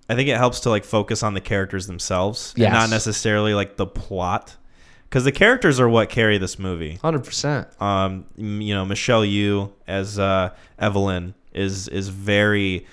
I 0.08 0.14
think 0.14 0.28
it 0.28 0.36
helps 0.36 0.60
to 0.60 0.70
like 0.70 0.84
focus 0.84 1.22
on 1.22 1.34
the 1.34 1.40
characters 1.40 1.86
themselves 1.86 2.54
Yes. 2.56 2.66
and 2.66 2.74
not 2.74 2.90
necessarily 2.90 3.54
like 3.54 3.76
the 3.76 3.86
plot. 3.86 4.56
Cuz 5.10 5.24
the 5.24 5.32
characters 5.32 5.80
are 5.80 5.88
what 5.88 6.10
carry 6.10 6.38
this 6.38 6.58
movie. 6.58 6.96
Hundred 7.02 7.24
percent. 7.24 7.66
Um 7.80 8.26
you 8.36 8.74
know, 8.74 8.84
Michelle 8.84 9.22
Yeoh 9.22 9.72
as 9.88 10.18
uh 10.18 10.50
Evelyn 10.78 11.34
is 11.52 11.88
is 11.88 12.08
very 12.08 12.86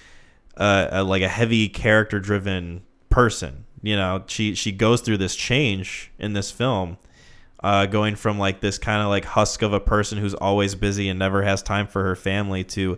uh 0.62 1.04
like 1.06 1.22
a 1.22 1.28
heavy 1.28 1.70
character 1.70 2.20
driven 2.20 2.84
person. 3.10 3.66
You 3.82 3.96
know, 3.96 4.24
she 4.28 4.56
she 4.56 4.72
goes 4.72 5.02
through 5.02 5.18
this 5.18 5.36
change 5.36 6.12
in 6.20 6.34
this 6.34 6.52
film 6.52 6.98
uh, 7.64 7.86
going 7.86 8.16
from 8.16 8.40
like 8.40 8.60
this 8.60 8.78
kind 8.78 9.02
of 9.02 9.10
like 9.10 9.26
husk 9.26 9.62
of 9.62 9.74
a 9.74 9.80
person 9.80 10.18
who's 10.18 10.34
always 10.34 10.76
busy 10.76 11.10
and 11.10 11.20
never 11.20 11.44
has 11.44 11.62
time 11.62 11.88
for 11.88 12.04
her 12.04 12.16
family 12.16 12.64
to 12.64 12.98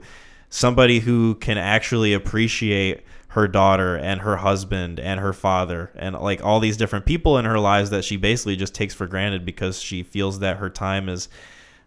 somebody 0.49 0.99
who 0.99 1.35
can 1.35 1.57
actually 1.57 2.13
appreciate 2.13 3.03
her 3.29 3.47
daughter 3.47 3.97
and 3.97 4.21
her 4.21 4.37
husband 4.37 4.99
and 4.99 5.19
her 5.19 5.33
father 5.33 5.91
and 5.95 6.15
like 6.19 6.43
all 6.43 6.59
these 6.59 6.77
different 6.77 7.05
people 7.05 7.37
in 7.37 7.45
her 7.45 7.59
lives 7.59 7.89
that 7.89 8.05
she 8.05 8.15
basically 8.15 8.55
just 8.55 8.75
takes 8.75 8.93
for 8.93 9.07
granted 9.07 9.43
because 9.43 9.81
she 9.81 10.03
feels 10.03 10.39
that 10.39 10.57
her 10.57 10.69
time 10.69 11.09
is 11.09 11.27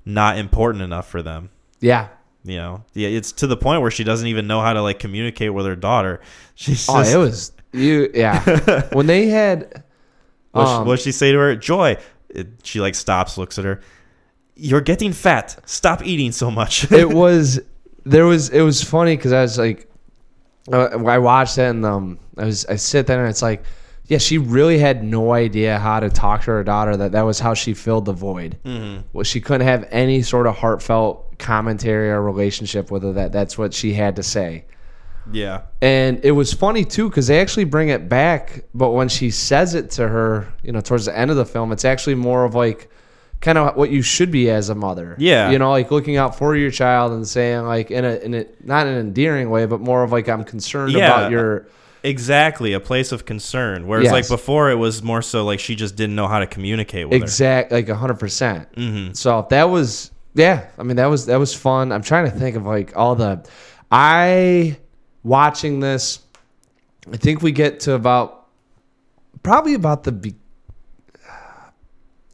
not 0.05 0.37
important 0.37 0.83
enough 0.83 1.09
for 1.09 1.23
them 1.23 1.49
Yeah. 1.81 2.09
You 2.47 2.57
know 2.57 2.83
yeah 2.95 3.09
it's 3.09 3.33
to 3.33 3.47
the 3.47 3.57
point 3.57 3.83
where 3.83 3.91
she 3.91 4.05
doesn't 4.05 4.29
even 4.29 4.47
know 4.47 4.61
how 4.61 4.73
to 4.73 4.81
like 4.81 4.99
communicate 4.99 5.53
with 5.53 5.67
her 5.67 5.77
daughter 5.77 6.21
she's 6.55 6.89
Oh, 6.89 6.99
just, 7.03 7.13
it 7.15 7.19
was 7.19 7.53
you. 7.73 8.11
Yeah. 8.15 8.89
when 8.93 9.07
they 9.07 9.27
had. 9.27 9.83
what, 10.53 10.67
um, 10.67 10.87
what 10.87 11.01
she 11.01 11.13
say 11.13 11.33
to 11.33 11.39
her 11.39 11.57
joy 11.57 11.97
it, 12.31 12.47
she 12.63 12.81
like 12.81 12.95
stops 12.95 13.37
looks 13.37 13.59
at 13.59 13.65
her 13.65 13.81
you're 14.55 14.81
getting 14.81 15.13
fat 15.13 15.59
stop 15.69 16.03
eating 16.07 16.33
so 16.33 16.51
much 16.51 16.91
it 16.93 17.09
was 17.09 17.61
there 18.05 18.25
was 18.25 18.49
it 18.51 18.63
was 18.63 18.83
funny 18.83 19.17
because 19.17 19.33
I 19.33 19.43
was 19.43 19.59
like, 19.59 19.91
uh, 20.73 21.05
I 21.05 21.19
watched 21.19 21.59
it 21.59 21.63
and 21.71 21.85
um, 21.85 22.19
I 22.39 22.45
was 22.45 22.65
I 22.67 22.77
sit 22.77 23.09
there 23.09 23.21
and 23.21 23.29
it's 23.29 23.43
like, 23.43 23.65
yeah, 24.07 24.19
she 24.19 24.39
really 24.39 24.79
had 24.79 25.03
no 25.03 25.33
idea 25.33 25.79
how 25.81 25.99
to 25.99 26.09
talk 26.09 26.43
to 26.45 26.53
her 26.53 26.63
daughter. 26.63 26.97
That 26.97 27.11
that 27.13 27.23
was 27.23 27.41
how 27.41 27.55
she 27.55 27.75
filled 27.75 28.05
the 28.05 28.13
void. 28.13 28.59
Mm-hmm. 28.65 29.03
Well, 29.13 29.25
she 29.25 29.41
couldn't 29.41 29.67
have 29.67 29.89
any 29.91 30.23
sort 30.23 30.47
of 30.47 30.57
heartfelt 30.57 31.26
commentary 31.39 32.11
or 32.11 32.23
relationship 32.23 32.91
with 32.91 33.03
her. 33.03 33.13
That 33.13 33.33
that's 33.33 33.57
what 33.59 33.75
she 33.75 33.93
had 33.95 34.17
to 34.17 34.23
say. 34.23 34.65
yeah 35.33 35.63
And 35.83 36.25
it 36.25 36.33
was 36.33 36.53
funny 36.53 36.85
too 36.85 37.09
because 37.09 37.27
they 37.27 37.41
actually 37.41 37.65
bring 37.65 37.89
it 37.89 38.09
back, 38.09 38.65
but 38.75 38.91
when 38.91 39.09
she 39.09 39.31
says 39.31 39.75
it 39.75 39.91
to 39.93 40.07
her, 40.09 40.53
you 40.63 40.73
know, 40.73 40.81
towards 40.81 41.07
the 41.07 41.17
end 41.19 41.31
of 41.31 41.37
the 41.37 41.47
film, 41.47 41.73
it's 41.73 41.85
actually 41.85 42.15
more 42.17 42.45
of 42.45 42.55
like 42.55 42.91
kind 43.41 43.59
of 43.59 43.77
what 43.77 43.91
you 43.91 44.03
should 44.03 44.31
be 44.31 44.49
as 44.51 44.71
a 44.71 44.75
mother. 44.75 45.15
Yeah. 45.19 45.51
you 45.51 45.59
know, 45.59 45.71
like 45.71 45.91
looking 45.91 46.17
out 46.17 46.39
for 46.39 46.57
your 46.57 46.71
child 46.71 47.13
and 47.13 47.27
saying 47.29 47.65
like 47.67 47.91
in 47.91 48.05
a 48.05 48.15
in 48.17 48.35
a 48.35 48.47
not 48.65 48.87
an 48.87 48.97
endearing 48.99 49.51
way, 49.51 49.67
but 49.67 49.81
more 49.81 50.03
of 50.05 50.13
like 50.13 50.29
I'm 50.29 50.45
concerned 50.45 50.93
Yeah. 50.93 51.07
about 51.07 51.31
your. 51.31 51.67
exactly 52.05 52.73
a 52.73 52.79
place 52.81 53.11
of 53.11 53.25
concern 53.25 53.89
whereas 53.89 54.05
Yes. 54.05 54.13
like 54.13 54.29
before 54.29 54.71
it 54.71 54.77
was 54.77 55.03
more 55.03 55.23
so 55.23 55.45
like 55.45 55.59
she 55.59 55.75
just 55.75 55.97
didn't 55.97 56.15
know 56.15 56.29
how 56.29 56.39
to 56.39 56.47
communicate 56.47 57.09
with 57.09 57.21
Exact, 57.21 57.73
like 57.73 57.89
hundred 57.89 58.21
percent. 58.21 58.71
Mm-hmm. 58.77 59.13
So 59.15 59.45
that 59.51 59.69
was, 59.71 60.13
yeah. 60.37 60.69
I 60.79 60.83
mean, 60.83 60.97
that 60.97 61.07
was 61.07 61.27
that 61.27 61.39
was 61.39 61.55
fun. 61.55 61.93
I'm 61.93 62.03
trying 62.03 62.31
to 62.31 62.31
think 62.31 62.57
of 62.57 62.65
like 62.65 62.97
all 62.97 63.15
the, 63.15 63.49
I 63.91 64.79
watching 65.23 65.81
this. 65.81 66.21
I 67.13 67.17
think 67.17 67.41
we 67.41 67.53
get 67.53 67.81
to 67.81 67.95
about, 67.95 68.49
probably 69.43 69.75
about 69.75 70.03
the 70.05 70.13
be, 70.13 70.35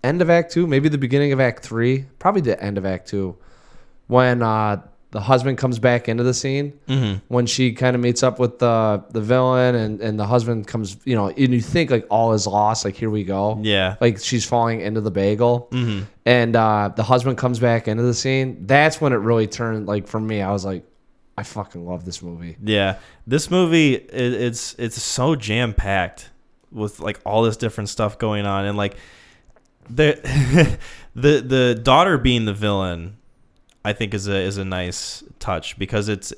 end 0.02 0.22
of 0.22 0.30
Act 0.30 0.52
Two, 0.52 0.66
maybe 0.66 0.88
the 0.88 0.98
beginning 0.98 1.32
of 1.32 1.40
Act 1.40 1.62
Three, 1.62 2.06
probably 2.18 2.40
the 2.40 2.62
end 2.62 2.78
of 2.78 2.84
Act 2.86 3.08
Two, 3.08 3.36
when 4.08 4.42
uh, 4.42 4.82
the 5.12 5.20
husband 5.20 5.58
comes 5.58 5.78
back 5.78 6.08
into 6.08 6.24
the 6.24 6.34
scene. 6.34 6.72
Mm-hmm. 6.88 7.18
When 7.28 7.46
she 7.46 7.72
kind 7.72 7.94
of 7.94 8.02
meets 8.02 8.22
up 8.22 8.38
with 8.38 8.58
the 8.58 9.04
the 9.10 9.20
villain, 9.20 9.74
and 9.74 10.00
and 10.00 10.18
the 10.18 10.26
husband 10.26 10.66
comes, 10.66 10.96
you 11.04 11.14
know, 11.14 11.28
and 11.28 11.54
you 11.54 11.60
think 11.60 11.90
like 11.90 12.06
all 12.10 12.32
is 12.32 12.46
lost. 12.46 12.84
Like 12.84 12.96
here 12.96 13.10
we 13.10 13.22
go 13.22 13.60
yeah 13.62 13.96
like 14.00 14.18
she's 14.18 14.44
falling 14.44 14.80
into 14.80 15.00
the 15.00 15.10
bagel 15.10 15.68
and 16.26 16.56
uh, 16.56 16.90
the 16.96 17.02
husband 17.02 17.38
comes 17.38 17.58
back 17.58 17.86
into 17.88 18.02
the 18.02 18.14
scene 18.14 18.66
that's 18.66 19.00
when 19.00 19.12
it 19.12 19.16
really 19.16 19.46
turned 19.46 19.86
like 19.86 20.06
for 20.08 20.18
me 20.20 20.40
i 20.42 20.50
was 20.50 20.64
like 20.64 20.84
i 21.36 21.42
fucking 21.42 21.86
love 21.86 22.04
this 22.04 22.22
movie 22.22 22.56
Yeah, 22.62 22.98
this 23.26 23.50
movie 23.50 23.94
it, 23.94 24.32
it's 24.34 24.74
it's 24.78 25.00
so 25.00 25.36
jam 25.36 25.74
packed 25.74 26.30
with 26.70 27.00
like 27.00 27.20
all 27.24 27.42
this 27.42 27.56
different 27.56 27.88
stuff 27.90 28.18
going 28.18 28.46
on, 28.46 28.64
and 28.64 28.76
like 28.76 28.96
the 29.88 30.18
the 31.14 31.40
the 31.40 31.80
daughter 31.82 32.18
being 32.18 32.44
the 32.44 32.54
villain. 32.54 33.16
I 33.84 33.92
think 33.92 34.14
is 34.14 34.28
a 34.28 34.36
is 34.36 34.58
a 34.58 34.64
nice 34.64 35.22
touch 35.38 35.78
because 35.78 36.08
it's 36.08 36.32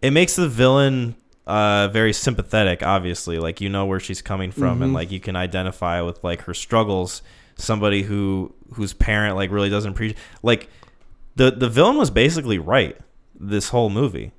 it 0.00 0.10
makes 0.12 0.36
the 0.36 0.48
villain 0.48 1.16
uh 1.46 1.88
very 1.88 2.12
sympathetic 2.12 2.82
obviously 2.84 3.38
like 3.38 3.60
you 3.60 3.68
know 3.68 3.84
where 3.84 3.98
she's 3.98 4.22
coming 4.22 4.52
from 4.52 4.80
and 4.80 4.92
like 4.94 5.10
you 5.10 5.18
can 5.18 5.34
identify 5.34 6.00
with 6.00 6.22
like 6.22 6.42
her 6.42 6.54
struggles 6.54 7.20
somebody 7.56 8.02
who 8.02 8.54
whose 8.74 8.92
parent 8.92 9.34
like 9.34 9.50
really 9.50 9.68
doesn't 9.68 9.90
appreciate 9.92 10.18
like 10.44 10.68
the 11.34 11.50
the 11.50 11.68
villain 11.68 11.96
was 11.96 12.10
basically 12.10 12.58
right 12.58 12.96
this 13.40 13.70
whole 13.70 13.90
movie 13.90 14.30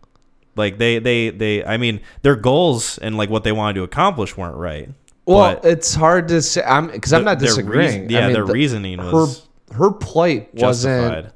like 0.56 0.78
they 0.78 0.98
they 1.00 1.30
they 1.30 1.64
i 1.66 1.76
mean 1.76 2.00
their 2.22 2.38
goals 2.38 2.98
and 3.00 3.18
like 3.18 3.30
what 3.30 3.44
they 3.44 3.52
wanted 3.52 3.74
to 3.74 3.84
accomplish 3.84 4.38
weren't 4.38 4.56
right 4.56 4.90
Well, 5.26 5.56
but 5.56 5.66
it's 5.66 5.94
hard 5.96 6.30
to 6.30 6.42
say. 6.42 6.64
I'm 6.64 6.88
because 6.88 7.12
I'm 7.12 7.26
not 7.26 7.40
disagreeing. 7.40 8.04
reason- 8.04 8.10
yeah 8.10 8.20
I 8.20 8.24
mean, 8.28 8.34
their 8.34 8.46
the- 8.46 8.54
reasoning 8.54 9.00
her 9.00 9.12
was 9.12 9.46
her 9.74 9.92
plight 9.92 10.56
justified 10.56 11.24
wasn't 11.26 11.34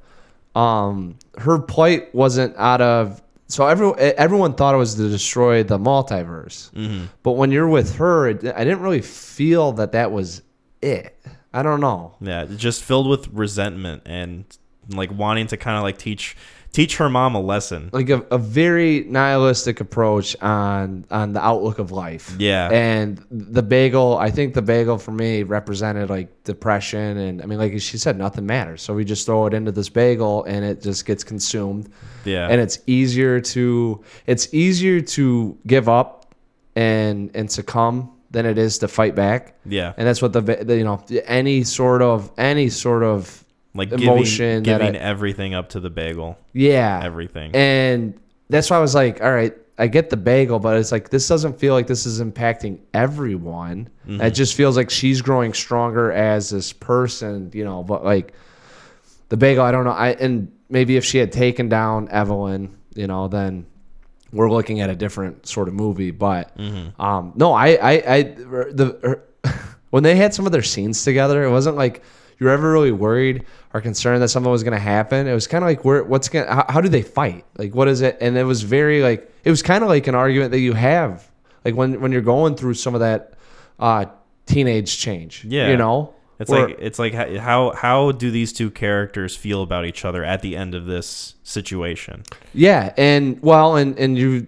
um 0.57 1.15
her 1.37 1.59
plight 1.59 2.13
wasn't 2.15 2.55
out 2.57 2.81
of 2.81 3.21
so 3.47 3.67
everyone 3.67 3.95
everyone 3.99 4.53
thought 4.55 4.73
it 4.73 4.77
was 4.77 4.95
to 4.95 5.09
destroy 5.09 5.63
the 5.63 5.77
multiverse. 5.77 6.71
Mm-hmm. 6.71 7.05
But 7.23 7.33
when 7.33 7.51
you're 7.51 7.67
with 7.67 7.95
her, 7.95 8.27
it, 8.27 8.45
I 8.45 8.63
didn't 8.63 8.81
really 8.81 9.01
feel 9.01 9.71
that 9.73 9.93
that 9.93 10.11
was 10.11 10.41
it. 10.81 11.17
I 11.53 11.63
don't 11.63 11.79
know. 11.79 12.15
Yeah, 12.19 12.45
just 12.45 12.83
filled 12.83 13.07
with 13.07 13.29
resentment 13.29 14.03
and 14.05 14.45
like 14.89 15.11
wanting 15.11 15.47
to 15.47 15.57
kind 15.57 15.77
of 15.77 15.83
like 15.83 15.97
teach 15.97 16.35
teach 16.77 16.97
her 16.97 17.09
mom 17.09 17.33
a 17.33 17.41
lesson. 17.41 17.89
Like 17.91 18.09
a, 18.09 18.19
a 18.29 18.37
very 18.37 19.03
nihilistic 19.09 19.79
approach 19.79 20.35
on 20.41 21.05
on 21.09 21.33
the 21.33 21.43
outlook 21.43 21.79
of 21.79 21.91
life. 21.91 22.35
Yeah. 22.37 22.69
And 22.71 23.25
the 23.31 23.63
bagel, 23.63 24.17
I 24.17 24.29
think 24.29 24.53
the 24.53 24.61
bagel 24.61 24.97
for 24.99 25.11
me 25.11 25.41
represented 25.41 26.09
like 26.09 26.29
depression 26.43 27.17
and 27.17 27.41
I 27.41 27.45
mean 27.47 27.57
like 27.57 27.73
she 27.81 27.97
said 27.97 28.15
nothing 28.17 28.45
matters. 28.45 28.81
So 28.83 28.93
we 28.93 29.03
just 29.05 29.25
throw 29.25 29.47
it 29.47 29.53
into 29.55 29.71
this 29.71 29.89
bagel 29.89 30.43
and 30.43 30.63
it 30.63 30.81
just 30.81 31.05
gets 31.05 31.23
consumed. 31.23 31.89
Yeah. 32.25 32.47
and 32.51 32.61
it's 32.61 32.77
easier 32.87 33.39
to 33.55 34.03
it's 34.25 34.53
easier 34.53 35.01
to 35.17 35.57
give 35.65 35.87
up 35.89 36.35
and 36.75 37.31
and 37.33 37.49
succumb 37.49 38.11
than 38.29 38.45
it 38.45 38.57
is 38.57 38.77
to 38.79 38.87
fight 38.87 39.15
back 39.15 39.55
Yeah. 39.65 39.93
and 39.97 40.05
that's 40.07 40.21
what 40.21 40.33
the, 40.33 40.41
the 40.41 40.77
you 40.77 40.83
know 40.83 41.01
any 41.25 41.63
sort 41.63 42.01
of 42.01 42.29
any 42.37 42.69
sort 42.69 43.03
of 43.03 43.43
like 43.77 43.91
emotion 43.91 44.63
giving, 44.63 44.87
giving 44.87 44.95
I- 45.01 45.05
everything 45.05 45.53
up 45.53 45.69
to 45.69 45.79
the 45.79 45.89
bagel. 45.89 46.37
yeah 46.53 46.99
Everything. 47.03 47.51
and 47.55 48.19
that's 48.49 48.69
why 48.69 48.77
i 48.77 48.79
was 48.79 48.95
like 48.95 49.21
all 49.21 49.31
right 49.31 49.53
i 49.77 49.87
get 49.87 50.09
the 50.09 50.17
bagel 50.17 50.59
but 50.59 50.77
it's 50.77 50.91
like 50.91 51.09
this 51.09 51.27
doesn't 51.27 51.59
feel 51.59 51.73
like 51.73 51.87
this 51.87 52.05
is 52.05 52.21
impacting 52.21 52.79
everyone 52.93 53.89
Mm-hmm. 54.07 54.21
it 54.21 54.31
just 54.31 54.55
feels 54.55 54.77
like 54.77 54.89
she's 54.89 55.21
growing 55.21 55.53
stronger 55.53 56.13
as 56.13 56.49
this 56.49 56.71
person 56.71 57.51
you 57.53 57.65
know 57.65 57.83
but 57.83 58.05
like 58.05 58.33
the 59.29 59.35
bagel 59.35 59.63
i 59.65 59.71
don't 59.71 59.83
know 59.83 59.91
i 59.91 60.11
and 60.13 60.49
maybe 60.69 60.95
if 60.95 61.03
she 61.03 61.17
had 61.17 61.31
taken 61.31 61.67
down 61.67 62.07
evelyn 62.09 62.73
you 62.95 63.05
know 63.07 63.27
then 63.27 63.65
we're 64.31 64.49
looking 64.49 64.79
at 64.79 64.89
a 64.89 64.95
different 64.95 65.45
sort 65.45 65.67
of 65.67 65.73
movie 65.73 66.11
but 66.11 66.57
Mm-hmm. 66.57 67.01
um 67.01 67.33
no 67.35 67.51
i 67.51 67.67
i 67.75 67.91
i 68.15 68.21
the 68.23 69.19
when 69.89 70.03
they 70.03 70.15
had 70.15 70.33
some 70.33 70.45
of 70.45 70.51
their 70.53 70.63
scenes 70.63 71.03
together 71.03 71.43
it 71.43 71.51
wasn't 71.51 71.75
like 71.75 72.01
you 72.39 72.45
were 72.45 72.51
ever 72.53 72.71
really 72.71 72.91
worried 72.93 73.45
or 73.77 73.81
concerned 73.81 74.21
that 74.21 74.29
something 74.29 74.51
was 74.51 74.63
going 74.63 74.73
to 74.73 74.79
happen 74.79 75.27
it 75.27 75.33
was 75.33 75.47
kind 75.47 75.63
of 75.63 75.67
like 75.69 75.85
where 75.85 76.03
what's 76.03 76.27
going 76.29 76.47
how, 76.47 76.65
how 76.69 76.81
do 76.81 76.89
they 76.89 77.01
fight 77.01 77.45
like 77.57 77.73
what 77.75 77.87
is 77.87 78.01
it 78.01 78.17
and 78.21 78.37
it 78.37 78.43
was 78.43 78.63
very 78.63 79.01
like 79.01 79.31
it 79.43 79.49
was 79.49 79.61
kind 79.61 79.83
of 79.83 79.89
like 79.89 80.07
an 80.07 80.15
argument 80.15 80.51
that 80.51 80.59
you 80.59 80.73
have 80.73 81.29
like 81.63 81.75
when 81.75 82.01
when 82.01 82.11
you're 82.11 82.21
going 82.21 82.55
through 82.55 82.73
some 82.73 82.93
of 82.93 82.99
that 83.01 83.33
uh 83.79 84.05
teenage 84.45 84.97
change 84.97 85.45
Yeah. 85.45 85.69
you 85.69 85.77
know 85.77 86.13
It's 86.39 86.49
Where- 86.51 86.67
like 86.69 86.77
it's 86.79 86.99
like 86.99 87.13
how 87.13 87.71
how 87.73 88.11
do 88.11 88.31
these 88.31 88.51
two 88.53 88.69
characters 88.71 89.35
feel 89.35 89.61
about 89.63 89.85
each 89.85 90.05
other 90.05 90.23
at 90.23 90.41
the 90.41 90.55
end 90.55 90.75
of 90.75 90.85
this 90.85 91.35
situation? 91.43 92.23
Yeah, 92.53 92.93
and 92.97 93.41
well, 93.41 93.75
and 93.75 93.97
and 93.97 94.15
you, 94.17 94.45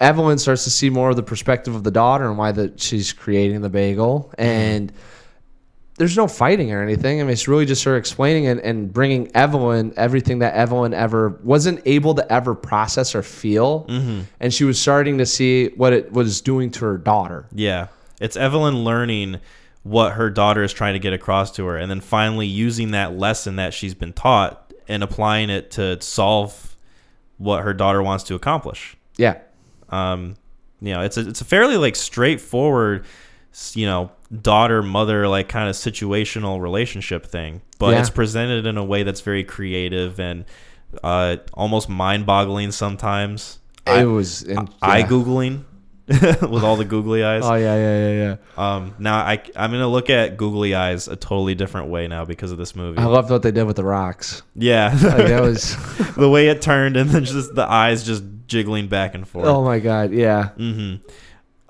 Evelyn 0.00 0.38
starts 0.38 0.64
to 0.64 0.70
see 0.70 0.90
more 0.90 1.08
of 1.10 1.16
the 1.16 1.22
perspective 1.22 1.74
of 1.74 1.84
the 1.84 1.90
daughter 1.90 2.28
and 2.28 2.36
why 2.36 2.52
that 2.52 2.80
she's 2.80 3.12
creating 3.12 3.62
the 3.62 3.70
bagel, 3.70 4.32
and 4.36 4.92
there's 5.96 6.16
no 6.16 6.26
fighting 6.26 6.72
or 6.72 6.82
anything. 6.82 7.20
I 7.20 7.24
mean, 7.24 7.32
it's 7.32 7.46
really 7.46 7.66
just 7.66 7.84
her 7.84 7.96
explaining 7.96 8.46
and, 8.46 8.60
and 8.60 8.92
bringing 8.92 9.34
Evelyn 9.34 9.94
everything 9.96 10.40
that 10.40 10.54
Evelyn 10.54 10.92
ever 10.92 11.38
wasn't 11.44 11.82
able 11.86 12.14
to 12.16 12.32
ever 12.32 12.54
process 12.54 13.14
or 13.14 13.22
feel, 13.22 13.86
and 14.40 14.52
she 14.52 14.64
was 14.64 14.80
starting 14.80 15.18
to 15.18 15.26
see 15.26 15.68
what 15.76 15.92
it 15.92 16.12
was 16.12 16.40
doing 16.40 16.70
to 16.72 16.84
her 16.84 16.98
daughter. 16.98 17.46
Yeah. 17.52 17.88
It's 18.20 18.36
Evelyn 18.36 18.84
learning 18.84 19.40
what 19.82 20.14
her 20.14 20.30
daughter 20.30 20.62
is 20.62 20.72
trying 20.72 20.94
to 20.94 20.98
get 20.98 21.12
across 21.12 21.52
to 21.52 21.66
her 21.66 21.76
and 21.76 21.90
then 21.90 22.00
finally 22.00 22.46
using 22.46 22.92
that 22.92 23.16
lesson 23.16 23.56
that 23.56 23.74
she's 23.74 23.94
been 23.94 24.12
taught 24.12 24.72
and 24.88 25.02
applying 25.02 25.50
it 25.50 25.70
to 25.72 26.00
solve 26.00 26.76
what 27.38 27.62
her 27.62 27.74
daughter 27.74 28.02
wants 28.02 28.24
to 28.24 28.34
accomplish. 28.34 28.96
Yeah, 29.16 29.38
um 29.90 30.36
you 30.80 30.92
know 30.92 31.02
it's 31.02 31.16
a, 31.16 31.28
it's 31.28 31.40
a 31.40 31.44
fairly 31.44 31.76
like 31.76 31.96
straightforward 31.96 33.04
you 33.74 33.86
know 33.86 34.10
daughter 34.42 34.82
mother 34.82 35.28
like 35.28 35.48
kind 35.48 35.68
of 35.68 35.76
situational 35.76 36.60
relationship 36.60 37.24
thing 37.26 37.60
but 37.78 37.92
Yeah. 37.92 38.00
it's 38.00 38.10
presented 38.10 38.66
in 38.66 38.76
a 38.76 38.84
way 38.84 39.02
that's 39.04 39.20
very 39.20 39.44
creative 39.44 40.18
and 40.18 40.44
uh 41.04 41.36
almost 41.52 41.88
mind-boggling 41.88 42.72
sometimes 42.72 43.60
it 43.86 44.06
was 44.06 44.42
in, 44.42 44.68
eye 44.82 45.02
googling 45.04 45.64
with 46.06 46.64
all 46.64 46.76
the 46.76 46.84
googly 46.84 47.22
eyes 47.24 47.42
Oh 47.44 47.54
yeah, 47.54 47.76
yeah, 47.76 48.08
yeah, 48.08 48.36
yeah. 48.58 48.76
um 48.76 48.94
now 48.98 49.18
i 49.18 49.40
i'm 49.56 49.70
gonna 49.70 49.88
look 49.88 50.10
at 50.10 50.36
googly 50.36 50.74
eyes 50.74 51.06
a 51.08 51.14
totally 51.16 51.54
different 51.54 51.88
way 51.88 52.08
now 52.08 52.24
because 52.24 52.50
of 52.50 52.58
this 52.58 52.74
movie 52.74 52.98
I 52.98 53.04
loved 53.04 53.30
what 53.30 53.42
they 53.42 53.52
did 53.52 53.64
with 53.64 53.76
the 53.76 53.84
rocks. 53.84 54.42
yeah 54.56 54.90
Like 54.92 55.00
that 55.28 55.40
was. 55.50 55.76
the 56.16 56.28
way 56.28 56.48
it 56.48 56.60
turned 56.60 56.96
and 56.96 57.08
then 57.08 57.24
just 57.24 57.54
the 57.54 57.70
eyes 57.70 58.04
just 58.04 58.22
jiggling 58.48 58.88
back 58.88 59.14
and 59.14 59.26
forth 59.26 59.46
oh 59.46 59.64
my 59.64 59.78
god, 59.78 60.12
yeah. 60.12 60.50
Mm-hmm. 60.58 61.06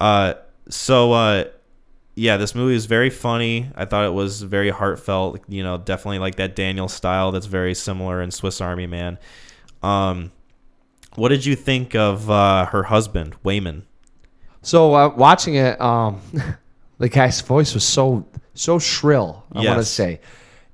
Uh, 0.00 0.34
so 0.68 1.12
uh, 1.12 1.44
yeah, 2.14 2.36
this 2.36 2.54
movie 2.54 2.74
is 2.74 2.86
very 2.86 3.10
funny. 3.10 3.70
I 3.74 3.84
thought 3.84 4.04
it 4.04 4.12
was 4.12 4.42
very 4.42 4.70
heartfelt. 4.70 5.40
You 5.48 5.62
know, 5.62 5.78
definitely 5.78 6.20
like 6.20 6.36
that 6.36 6.54
Daniel 6.54 6.88
style 6.88 7.32
that's 7.32 7.46
very 7.46 7.74
similar 7.74 8.22
in 8.22 8.30
Swiss 8.30 8.60
Army 8.60 8.86
Man. 8.86 9.18
Um, 9.82 10.30
what 11.16 11.28
did 11.28 11.44
you 11.44 11.56
think 11.56 11.94
of 11.94 12.30
uh, 12.30 12.66
her 12.66 12.84
husband, 12.84 13.36
Waymond? 13.44 13.82
So 14.62 14.94
uh, 14.94 15.08
watching 15.14 15.56
it, 15.56 15.80
um, 15.80 16.20
the 16.98 17.08
guy's 17.08 17.40
voice 17.40 17.74
was 17.74 17.84
so 17.84 18.26
so 18.54 18.78
shrill. 18.78 19.44
I 19.52 19.64
want 19.64 19.78
to 19.78 19.84
say, 19.84 20.20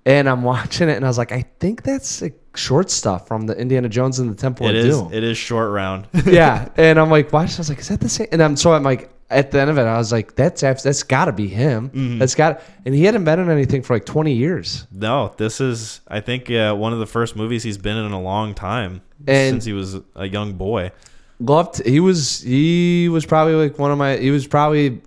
and 0.05 0.29
I'm 0.29 0.43
watching 0.43 0.89
it, 0.89 0.97
and 0.97 1.05
I 1.05 1.09
was 1.09 1.19
like, 1.19 1.33
I 1.33 1.47
think 1.59 1.83
that's 1.83 2.23
short 2.55 2.91
stuff 2.91 3.27
from 3.27 3.47
the 3.47 3.57
Indiana 3.57 3.89
Jones 3.89 4.19
and 4.19 4.31
the 4.31 4.35
Temple 4.35 4.67
It 4.69 4.77
of 4.77 4.85
is. 4.85 4.99
Doom. 4.99 5.13
It 5.13 5.25
is 5.25 5.39
short 5.39 5.71
round. 5.71 6.07
yeah, 6.27 6.69
and 6.77 7.01
I'm 7.01 7.11
like, 7.11 7.33
watching. 7.33 7.57
I 7.57 7.59
was 7.59 7.69
like, 7.71 7.79
is 7.79 7.89
that 7.89 8.01
the 8.01 8.09
same? 8.09 8.29
And 8.31 8.43
I'm 8.43 8.57
so 8.57 8.73
I'm 8.73 8.83
like, 8.83 9.11
at 9.31 9.51
the 9.53 9.61
end 9.61 9.71
of 9.71 9.79
it, 9.79 9.83
I 9.83 9.97
was 9.97 10.11
like, 10.13 10.35
that's 10.35 10.61
that's 10.61 11.03
got 11.03 11.27
to 11.27 11.33
be 11.33 11.47
him. 11.49 11.91
Mm-hmm. 11.91 12.19
That's 12.19 12.35
got, 12.35 12.63
and 12.85 12.95
he 12.95 13.05
hadn't 13.05 13.25
been 13.25 13.39
in 13.39 13.49
anything 13.51 13.83
for 13.83 13.95
like 13.95 14.05
20 14.05 14.33
years. 14.33 14.87
no, 14.93 15.33
this 15.37 15.61
is. 15.61 16.01
I 16.09 16.21
think 16.21 16.51
uh, 16.51 16.75
one 16.75 16.93
of 16.93 16.99
the 16.99 17.07
first 17.07 17.37
movies 17.37 17.63
he's 17.63 17.79
been 17.79 17.97
in 17.97 18.07
in 18.07 18.13
a 18.13 18.21
long 18.21 18.55
time 18.55 19.03
And- 19.27 19.55
since 19.55 19.65
he 19.65 19.73
was 19.73 19.97
a 20.17 20.27
young 20.27 20.55
boy. 20.55 20.93
Loved. 21.39 21.85
He 21.87 22.01
was 22.01 22.43
he 22.43 23.09
was 23.09 23.25
probably 23.25 23.55
like 23.55 23.79
one 23.79 23.91
of 23.91 23.97
my. 23.99 24.17
He 24.19 24.31
was 24.31 24.47
probably. 24.47 25.01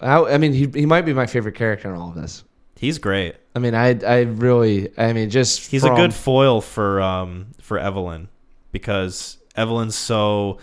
I, 0.00 0.20
I 0.34 0.38
mean, 0.38 0.52
he 0.52 0.68
he 0.74 0.86
might 0.86 1.02
be 1.02 1.12
my 1.12 1.26
favorite 1.26 1.54
character 1.54 1.88
in 1.88 2.00
all 2.00 2.08
of 2.08 2.16
this. 2.16 2.42
He's 2.76 2.98
great. 2.98 3.36
I 3.54 3.60
mean, 3.60 3.72
I 3.74 3.96
I 4.04 4.20
really, 4.22 4.88
I 4.98 5.12
mean, 5.12 5.30
just 5.30 5.70
He's 5.70 5.84
a 5.84 5.90
good 5.90 6.12
foil 6.12 6.60
for 6.60 7.00
um 7.00 7.48
for 7.60 7.78
Evelyn 7.78 8.28
because 8.72 9.38
Evelyn's 9.54 9.94
so 9.94 10.58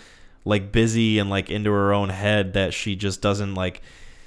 like 0.46 0.72
busy 0.72 1.20
and 1.20 1.30
like 1.30 1.50
into 1.50 1.72
her 1.72 1.94
own 1.94 2.10
head 2.10 2.54
that 2.54 2.74
she 2.74 2.96
just 2.96 3.22
doesn't 3.22 3.56
like 3.56 3.82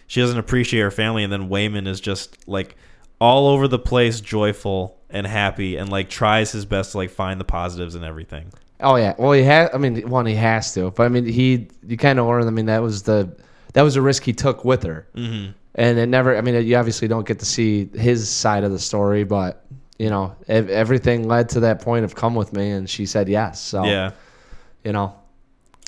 she 0.07 0.21
doesn't 0.21 0.39
appreciate 0.39 0.81
her 0.81 0.91
family 0.91 1.25
and 1.25 1.33
then 1.33 1.49
Waymond 1.49 1.87
is 1.87 2.01
just 2.01 2.47
like 2.49 2.77
all 3.21 3.49
over 3.49 3.69
the 3.69 3.79
place 3.79 4.21
joyful 4.21 4.99
and 5.09 5.27
happy 5.27 5.77
and 5.77 5.91
like 5.91 6.09
tries 6.09 6.53
his 6.53 6.65
best 6.65 6.93
to 6.93 6.99
like 6.99 7.11
find 7.11 7.41
the 7.41 7.45
positives 7.45 7.95
and 7.95 8.05
everything. 8.05 8.53
Oh 8.81 8.97
yeah. 8.97 9.15
Well, 9.17 9.33
he 9.33 9.43
has. 9.45 9.71
I 9.73 9.79
mean, 9.79 10.09
one 10.09 10.27
he 10.27 10.35
has 10.35 10.75
to, 10.75 10.91
but 10.91 11.05
I 11.05 11.09
mean, 11.09 11.25
he 11.25 11.69
you 11.87 11.97
kind 11.97 12.19
of 12.19 12.27
learn. 12.27 12.47
I 12.47 12.51
mean, 12.51 12.67
that 12.67 12.83
was 12.83 13.05
the 13.05 13.35
that 13.75 13.83
was 13.83 13.97
a 13.97 14.03
risk 14.03 14.25
he 14.25 14.33
took 14.33 14.65
with 14.65 14.83
her, 14.83 15.07
mm-hmm. 15.15 15.53
and 15.77 15.99
it 15.99 16.07
never. 16.07 16.37
I 16.37 16.41
mean, 16.41 16.67
you 16.67 16.77
obviously 16.77 17.07
don't 17.07 17.27
get 17.27 17.39
to 17.39 17.47
see 17.47 17.89
his 17.95 18.29
side 18.29 18.65
of 18.65 18.73
the 18.73 18.79
story, 18.79 19.23
but 19.25 19.65
you 19.99 20.11
know, 20.11 20.35
everything 20.49 21.29
led 21.29 21.49
to 21.51 21.61
that 21.61 21.81
point 21.81 22.05
of 22.05 22.17
come 22.17 22.35
with 22.35 22.53
me, 22.53 22.71
and 22.71 22.91
she 22.91 23.07
said 23.07 23.29
yes. 23.29 23.61
So 23.61 23.85
Yeah. 23.85 24.11
you 24.83 24.93
know, 24.93 25.15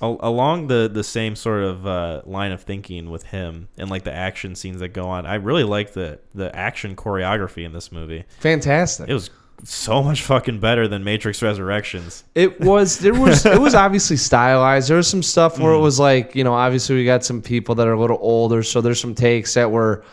along 0.00 0.66
the 0.66 0.90
the 0.92 1.04
same 1.04 1.36
sort 1.36 1.62
of 1.62 1.86
uh, 1.86 2.22
line 2.24 2.52
of 2.52 2.62
thinking 2.62 3.10
with 3.10 3.24
him 3.24 3.68
and 3.78 3.90
like 3.90 4.04
the 4.04 4.12
action 4.12 4.54
scenes 4.54 4.80
that 4.80 4.88
go 4.88 5.04
on. 5.06 5.26
I 5.26 5.36
really 5.36 5.64
like 5.64 5.92
the 5.92 6.18
the 6.34 6.54
action 6.54 6.96
choreography 6.96 7.64
in 7.64 7.72
this 7.72 7.92
movie. 7.92 8.24
fantastic. 8.40 9.08
It 9.08 9.14
was 9.14 9.30
so 9.62 10.02
much 10.02 10.22
fucking 10.22 10.58
better 10.58 10.88
than 10.88 11.04
Matrix 11.04 11.40
Resurrections. 11.40 12.24
It 12.34 12.60
was 12.60 12.98
there 12.98 13.14
was 13.14 13.46
it 13.46 13.60
was 13.60 13.74
obviously 13.86 14.16
stylized. 14.16 14.88
There 14.88 14.96
was 14.96 15.08
some 15.08 15.22
stuff 15.22 15.58
where 15.58 15.72
it 15.72 15.80
was 15.80 16.00
like 16.00 16.34
you 16.34 16.44
know 16.44 16.54
obviously 16.54 16.96
we 16.96 17.04
got 17.04 17.24
some 17.24 17.40
people 17.40 17.74
that 17.76 17.86
are 17.86 17.92
a 17.92 18.00
little 18.00 18.18
older, 18.20 18.62
so 18.62 18.80
there's 18.80 19.00
some 19.00 19.14
takes 19.14 19.54
that 19.54 19.70
were 19.70 20.04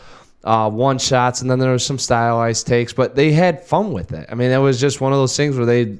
uh, 0.44 0.70
one 0.70 0.98
shots, 0.98 1.40
and 1.40 1.50
then 1.50 1.58
there 1.58 1.72
was 1.72 1.84
some 1.84 1.98
stylized 1.98 2.66
takes, 2.66 2.92
but 2.92 3.14
they 3.14 3.32
had 3.32 3.64
fun 3.64 3.92
with 3.92 4.12
it. 4.12 4.28
I 4.30 4.34
mean, 4.34 4.50
it 4.50 4.58
was 4.58 4.80
just 4.80 5.00
one 5.00 5.12
of 5.12 5.18
those 5.18 5.36
things 5.36 5.56
where 5.56 5.66
they 5.66 5.98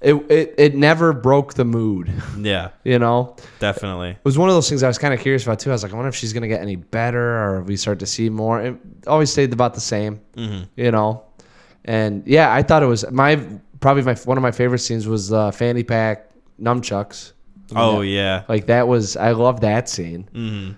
it, 0.00 0.14
it 0.30 0.54
it 0.58 0.74
never 0.76 1.12
broke 1.12 1.54
the 1.54 1.64
mood. 1.64 2.10
Yeah, 2.38 2.70
You 2.84 2.98
know, 2.98 3.36
definitely. 3.58 4.10
it 4.10 4.24
was 4.24 4.38
one 4.38 4.48
of 4.48 4.54
those 4.54 4.68
things 4.68 4.82
I 4.82 4.88
was 4.88 4.98
kind 4.98 5.12
of 5.12 5.20
curious 5.20 5.42
about 5.44 5.58
too. 5.58 5.70
I 5.70 5.72
was 5.74 5.82
like, 5.82 5.92
I 5.92 5.96
wonder 5.96 6.08
if 6.08 6.14
she's 6.14 6.32
gonna 6.32 6.46
get 6.48 6.60
any 6.62 6.76
better, 6.76 7.36
or 7.42 7.60
if 7.62 7.66
we 7.66 7.76
start 7.76 7.98
to 8.00 8.06
see 8.06 8.28
more. 8.30 8.60
It 8.60 8.76
always 9.06 9.32
stayed 9.32 9.52
about 9.52 9.74
the 9.74 9.80
same. 9.80 10.20
hmm 10.36 10.62
You 10.76 10.90
know, 10.92 11.24
and 11.84 12.22
yeah, 12.26 12.52
I 12.52 12.62
thought 12.62 12.82
it 12.82 12.86
was 12.86 13.10
my 13.10 13.42
probably 13.80 14.02
my 14.04 14.14
one 14.14 14.36
of 14.38 14.42
my 14.42 14.52
favorite 14.52 14.78
scenes 14.80 15.06
was 15.08 15.32
uh, 15.32 15.50
fanny 15.50 15.82
pack 15.82 16.30
nunchucks. 16.60 17.32
Oh 17.74 18.00
yeah. 18.02 18.44
Like 18.48 18.66
that 18.66 18.88
was 18.88 19.16
I 19.16 19.32
love 19.32 19.60
that 19.62 19.88
scene. 19.88 20.28
hmm 20.32 20.70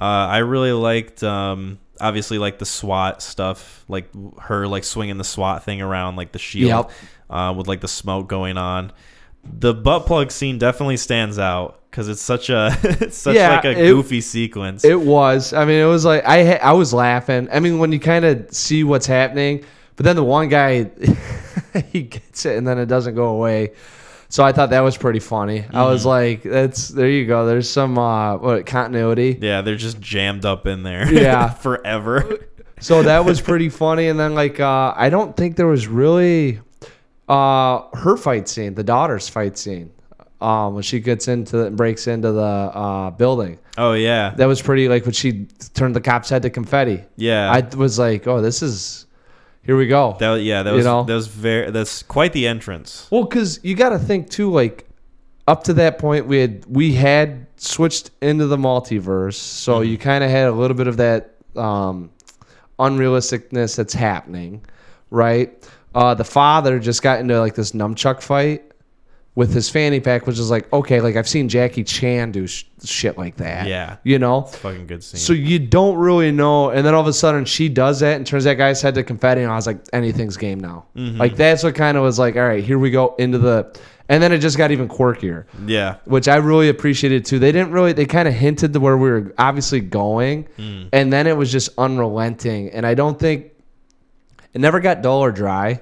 Uh, 0.00 0.04
I 0.32 0.38
really 0.38 0.72
liked, 0.72 1.22
um, 1.22 1.78
obviously, 2.00 2.38
like 2.38 2.58
the 2.58 2.64
SWAT 2.64 3.20
stuff, 3.20 3.84
like 3.88 4.08
her 4.38 4.66
like 4.66 4.84
swinging 4.84 5.18
the 5.18 5.24
SWAT 5.24 5.62
thing 5.64 5.82
around, 5.82 6.16
like 6.16 6.32
the 6.32 6.38
shield, 6.38 6.68
Yep. 6.86 6.90
Uh, 7.30 7.54
with 7.56 7.66
like 7.68 7.80
the 7.80 7.88
smoke 7.88 8.28
going 8.28 8.58
on. 8.58 8.92
The 9.42 9.72
butt 9.72 10.04
plug 10.04 10.30
scene 10.30 10.58
definitely 10.58 10.98
stands 10.98 11.38
out 11.38 11.80
because 11.90 12.08
it's 12.10 12.20
such 12.20 12.50
a 12.50 12.76
it's 12.82 13.16
such 13.16 13.36
Yeah, 13.36 13.56
like 13.56 13.64
a 13.64 13.70
it- 13.70 13.86
goofy 13.88 14.20
sequence. 14.20 14.84
It 14.84 15.00
was. 15.00 15.52
I 15.54 15.64
mean, 15.64 15.80
it 15.80 15.86
was 15.86 16.04
like 16.04 16.24
I 16.26 16.56
I 16.56 16.72
was 16.72 16.92
laughing. 16.92 17.48
I 17.50 17.60
mean, 17.60 17.78
when 17.78 17.90
you 17.92 18.00
kind 18.00 18.24
of 18.26 18.52
see 18.52 18.84
what's 18.84 19.06
happening, 19.06 19.64
but 19.96 20.04
then 20.04 20.16
the 20.16 20.24
one 20.24 20.48
guy 20.50 20.90
he 21.92 22.02
gets 22.02 22.44
it 22.44 22.56
and 22.58 22.66
then 22.66 22.78
it 22.78 22.86
doesn't 22.86 23.14
go 23.14 23.28
away. 23.28 23.72
So 24.28 24.44
I 24.44 24.52
thought 24.52 24.70
that 24.70 24.80
was 24.82 24.96
pretty 24.96 25.18
funny. 25.18 25.64
I 25.72 25.84
was 25.86 26.06
like, 26.06 26.44
"That's 26.44 26.86
there 26.88 27.08
you 27.08 27.26
go. 27.26 27.46
There's 27.46 27.68
some 27.68 27.98
uh, 27.98 28.36
what 28.36 28.64
continuity." 28.66 29.36
yeah, 29.40 29.60
they're 29.62 29.74
just 29.74 30.00
jammed 30.00 30.44
up 30.44 30.66
in 30.66 30.82
there. 30.84 31.12
Yeah. 31.12 31.48
forever. 31.48 32.38
So 32.80 33.02
that 33.02 33.24
was 33.24 33.40
pretty 33.40 33.70
funny. 33.70 34.06
And 34.08 34.20
then 34.20 34.34
like 34.36 34.60
uh, 34.60 34.94
I 34.96 35.08
don't 35.10 35.36
think 35.36 35.56
there 35.56 35.66
was 35.66 35.88
really 35.88 36.60
uh, 37.30 37.96
her 37.96 38.16
fight 38.16 38.48
scene, 38.48 38.74
the 38.74 38.82
daughter's 38.84 39.28
fight 39.28 39.56
scene, 39.56 39.90
um, 40.40 40.74
when 40.74 40.82
she 40.82 40.98
gets 41.00 41.28
into 41.28 41.56
the, 41.56 41.70
breaks 41.70 42.06
into 42.06 42.32
the 42.32 42.42
uh, 42.42 43.10
building. 43.10 43.58
Oh 43.78 43.92
yeah, 43.92 44.30
That 44.36 44.46
was 44.46 44.60
pretty 44.60 44.88
like 44.88 45.04
when 45.04 45.12
she 45.12 45.46
turned 45.74 45.94
the 45.96 46.00
cop's 46.00 46.28
head 46.28 46.42
to 46.42 46.50
confetti. 46.50 47.04
yeah. 47.16 47.50
I 47.50 47.60
was 47.76 47.98
like, 47.98 48.26
oh, 48.26 48.40
this 48.42 48.62
is 48.62 49.06
here 49.62 49.76
we 49.76 49.86
go. 49.86 50.16
that 50.18 50.40
yeah, 50.42 50.62
that 50.62 50.70
you 50.70 50.76
was 50.76 50.84
know? 50.84 51.04
that 51.04 51.14
was 51.14 51.28
very 51.28 51.70
that's 51.70 52.02
quite 52.02 52.32
the 52.32 52.46
entrance. 52.46 53.06
well, 53.10 53.24
because 53.24 53.60
you 53.62 53.74
got 53.76 53.90
to 53.90 53.98
think 53.98 54.28
too, 54.30 54.50
like 54.50 54.86
up 55.46 55.64
to 55.64 55.72
that 55.74 55.98
point, 55.98 56.26
we 56.26 56.38
had 56.38 56.64
we 56.66 56.94
had 56.94 57.46
switched 57.56 58.10
into 58.22 58.46
the 58.46 58.56
multiverse, 58.56 59.34
so 59.34 59.80
Mm-hmm. 59.80 59.90
you 59.90 59.98
kind 59.98 60.24
of 60.24 60.30
had 60.30 60.48
a 60.48 60.52
little 60.52 60.76
bit 60.76 60.86
of 60.88 60.96
that 60.96 61.34
um, 61.56 62.10
unrealisticness 62.78 63.76
that's 63.76 63.94
happening, 63.94 64.64
right? 65.10 65.52
Uh, 65.94 66.14
the 66.14 66.24
father 66.24 66.78
just 66.78 67.02
got 67.02 67.20
into 67.20 67.38
like 67.40 67.54
this 67.54 67.72
nunchuck 67.72 68.22
fight 68.22 68.64
with 69.36 69.52
his 69.54 69.70
fanny 69.70 70.00
pack, 70.00 70.26
which 70.26 70.38
is 70.38 70.50
like 70.50 70.70
okay, 70.72 71.00
like 71.00 71.16
I've 71.16 71.28
seen 71.28 71.48
Jackie 71.48 71.84
Chan 71.84 72.32
do 72.32 72.46
sh- 72.46 72.64
shit 72.84 73.16
like 73.16 73.36
that. 73.36 73.66
Yeah. 73.66 73.96
you 74.04 74.18
know. 74.18 74.42
Fucking 74.42 74.86
good 74.86 75.02
scene. 75.04 75.18
So 75.20 75.32
you 75.32 75.58
don't 75.58 75.96
really 75.96 76.30
know, 76.32 76.70
and 76.70 76.84
then 76.86 76.94
all 76.94 77.00
of 77.00 77.06
a 77.06 77.12
sudden 77.12 77.44
she 77.44 77.68
does 77.68 78.00
that 78.00 78.16
and 78.16 78.26
turns 78.26 78.44
that 78.44 78.54
guy's 78.54 78.82
head 78.82 78.94
to 78.96 79.04
confetti, 79.04 79.42
and 79.42 79.50
I 79.50 79.54
was 79.56 79.66
like, 79.66 79.78
anything's 79.92 80.36
game 80.36 80.60
now. 80.60 80.86
Mm-hmm. 80.96 81.18
Like 81.18 81.36
that's 81.36 81.62
what 81.62 81.74
kind 81.74 81.96
of 81.96 82.02
was 82.02 82.18
like, 82.18 82.36
all 82.36 82.42
right, 82.46 82.62
here 82.62 82.78
we 82.78 82.90
go 82.90 83.14
into 83.18 83.38
the, 83.38 83.76
and 84.08 84.20
then 84.22 84.32
it 84.32 84.38
just 84.38 84.58
got 84.58 84.72
even 84.72 84.88
quirkier, 84.88 85.44
yeah, 85.66 85.96
which 86.04 86.26
I 86.26 86.36
really 86.36 86.68
appreciated 86.68 87.24
too. 87.24 87.38
They 87.38 87.52
didn't 87.52 87.70
really, 87.72 87.92
they 87.92 88.06
kind 88.06 88.26
of 88.26 88.34
hinted 88.34 88.72
to 88.72 88.80
where 88.80 88.96
we 88.98 89.10
were 89.10 89.32
obviously 89.38 89.80
going, 89.80 90.48
Mm. 90.58 90.88
and 90.92 91.12
then 91.12 91.26
it 91.28 91.36
was 91.36 91.50
just 91.52 91.70
unrelenting, 91.78 92.70
and 92.70 92.84
I 92.84 92.94
don't 92.94 93.18
think 93.18 93.52
it 94.52 94.60
never 94.60 94.80
got 94.80 95.02
dull 95.02 95.20
or 95.20 95.32
dry, 95.32 95.80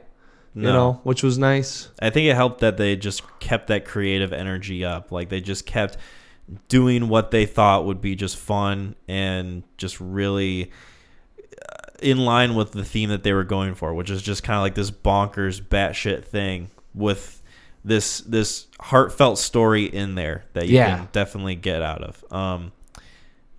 you 0.54 0.62
No. 0.62 0.72
know, 0.72 1.00
which 1.04 1.22
was 1.22 1.38
nice. 1.38 1.88
I 2.00 2.11
think 2.11 2.28
it 2.28 2.35
helped 2.37 2.61
that 2.61 2.76
they 2.76 2.96
just 2.96 3.22
kept 3.40 3.68
that 3.68 3.85
creative 3.85 4.33
energy 4.33 4.85
up. 4.85 5.11
Like 5.12 5.28
they 5.28 5.40
just 5.40 5.66
kept 5.66 5.96
doing 6.68 7.09
what 7.09 7.31
they 7.31 7.44
thought 7.46 7.85
would 7.85 8.00
be 8.00 8.14
just 8.16 8.37
fun 8.37 8.94
and 9.07 9.62
just 9.76 10.00
really 10.00 10.70
uh, 11.52 11.74
in 12.02 12.18
line 12.18 12.54
with 12.54 12.72
the 12.72 12.85
theme 12.85 13.11
that 13.11 13.22
they 13.22 13.33
were 13.33 13.44
going 13.44 13.74
for, 13.74 13.92
which 13.94 14.11
is 14.11 14.22
just 14.22 14.42
kind 14.42 14.57
of 14.57 14.62
like 14.62 14.74
this 14.74 14.90
bonkers 14.90 15.61
batshit 15.61 16.24
thing 16.24 16.70
with 16.94 17.42
this 17.85 18.20
this 18.22 18.66
heartfelt 18.81 19.38
story 19.38 19.85
in 19.85 20.14
there 20.14 20.44
that 20.52 20.66
you 20.68 20.76
Yeah. 20.76 20.96
can 20.96 21.09
definitely 21.12 21.54
get 21.54 21.81
out 21.83 22.02
of. 22.02 22.24
Um, 22.33 22.72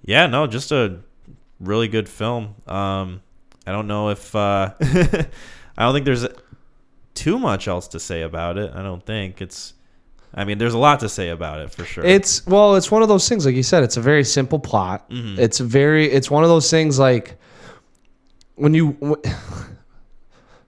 yeah, 0.04 0.28
no, 0.28 0.48
just 0.48 0.72
a 0.72 1.00
really 1.60 1.88
good 1.88 2.08
film. 2.10 2.56
Um, 2.67 3.22
I 3.69 3.71
don't 3.71 3.88
know 3.88 4.10
if 4.10 4.36
uh, 4.36 4.71
I 4.82 5.84
don't 5.84 5.93
think 5.93 6.05
there's 6.05 6.25
too 7.13 7.38
much 7.38 7.67
else 7.67 7.88
to 7.89 7.99
say 7.99 8.23
about 8.23 8.58
it. 8.58 8.71
I 8.73 8.82
don't 8.82 9.05
think 9.05 9.41
it's. 9.43 9.73
I 10.34 10.43
mean, 10.43 10.58
there's 10.58 10.73
a 10.73 10.79
lot 10.79 10.99
to 11.01 11.10
say 11.10 11.29
about 11.29 11.60
it 11.60 11.69
for 11.71 11.86
sure. 11.86 12.03
It's 12.03 12.45
well, 12.47 12.75
it's 12.75 12.89
one 12.89 13.03
of 13.03 13.10
those 13.10 13.29
things, 13.29 13.45
like 13.45 13.53
you 13.55 13.62
said, 13.63 13.84
it's 13.84 13.97
a 13.97 14.01
very 14.01 14.23
simple 14.23 14.58
plot. 14.60 15.08
Mhm. 15.12 15.38
It's 15.38 15.60
very, 15.60 16.05
it's 16.12 16.32
one 16.32 16.43
of 16.43 16.49
those 16.49 16.69
things 16.71 16.97
like 16.97 17.38
when 18.55 18.73
you. 18.73 18.97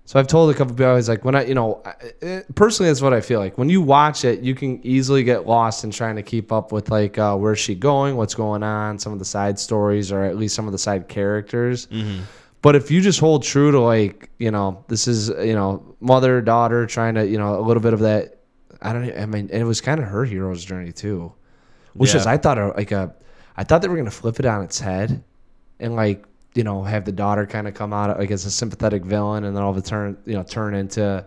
So 0.06 0.20
I've 0.20 0.28
told 0.28 0.54
a 0.54 0.58
couple 0.58 0.74
people, 0.74 0.88
I 0.88 0.94
was 0.96 1.08
like, 1.08 1.24
when 1.24 1.36
I, 1.36 1.46
you 1.46 1.54
know, 1.56 1.82
it, 2.22 2.54
personally, 2.54 2.90
that's 2.90 3.02
what 3.02 3.14
I 3.14 3.22
feel 3.22 3.40
like. 3.40 3.58
When 3.58 3.70
you 3.70 3.82
watch 3.82 4.26
it, 4.26 4.42
you 4.42 4.54
can 4.54 4.86
easily 4.86 5.24
get 5.24 5.48
lost 5.48 5.86
in 5.86 5.92
trying 5.92 6.18
to 6.18 6.22
keep 6.22 6.52
up 6.52 6.74
with 6.74 6.90
like 6.92 7.18
uh, 7.18 7.38
where's 7.38 7.60
she 7.60 7.76
going, 7.76 8.18
what's 8.18 8.36
going 8.36 8.62
on, 8.62 9.00
some 9.00 9.14
of 9.14 9.20
the 9.20 9.26
side 9.26 9.58
stories, 9.58 10.12
or 10.12 10.24
at 10.26 10.36
least 10.36 10.54
some 10.54 10.66
of 10.66 10.74
the 10.74 10.78
side 10.78 11.08
characters. 11.08 11.88
Mhm. 11.88 12.24
But 12.62 12.76
if 12.76 12.92
you 12.92 13.02
just 13.02 13.20
hold 13.20 13.44
true 13.44 13.72
to 13.72 13.80
like, 13.80 14.30
you 14.38 14.52
know, 14.52 14.84
this 14.88 15.08
is, 15.08 15.30
you 15.30 15.56
know, 15.56 15.96
mother, 16.00 16.42
daughter, 16.42 16.86
trying 16.86 17.16
to, 17.16 17.28
you 17.28 17.38
know, 17.38 17.60
a 17.60 17.62
little 17.62 17.82
bit 17.82 17.94
of 17.94 18.02
that. 18.02 18.38
I 18.84 18.94
don't. 18.94 19.16
I 19.18 19.26
mean, 19.28 19.50
it 19.52 19.64
was 19.64 19.80
kind 19.82 20.00
of 20.00 20.08
her 20.08 20.26
hero's 20.26 20.66
journey 20.66 20.92
too, 20.92 21.32
which 21.94 22.16
is 22.16 22.26
I 22.26 22.38
thought 22.38 22.58
uh, 22.58 22.74
like 22.76 22.92
a, 22.92 23.14
I 23.56 23.64
thought 23.64 23.84
they 23.84 23.88
were 23.88 23.96
gonna 23.98 24.10
flip 24.10 24.40
it 24.40 24.46
on 24.46 24.64
its 24.64 24.80
head, 24.80 25.24
and 25.80 25.96
like 25.96 26.26
you 26.56 26.64
know 26.64 26.82
have 26.82 27.06
the 27.06 27.12
daughter 27.12 27.46
kind 27.46 27.68
of 27.68 27.76
come 27.76 27.94
out 27.94 28.18
like 28.18 28.32
as 28.32 28.46
a 28.46 28.50
sympathetic 28.50 29.06
villain, 29.06 29.44
and 29.44 29.56
then 29.56 29.62
all 29.62 29.70
of 29.70 29.78
a 29.78 29.84
turn 29.84 30.18
you 30.26 30.34
know 30.34 30.42
turn 30.42 30.74
into 30.74 31.24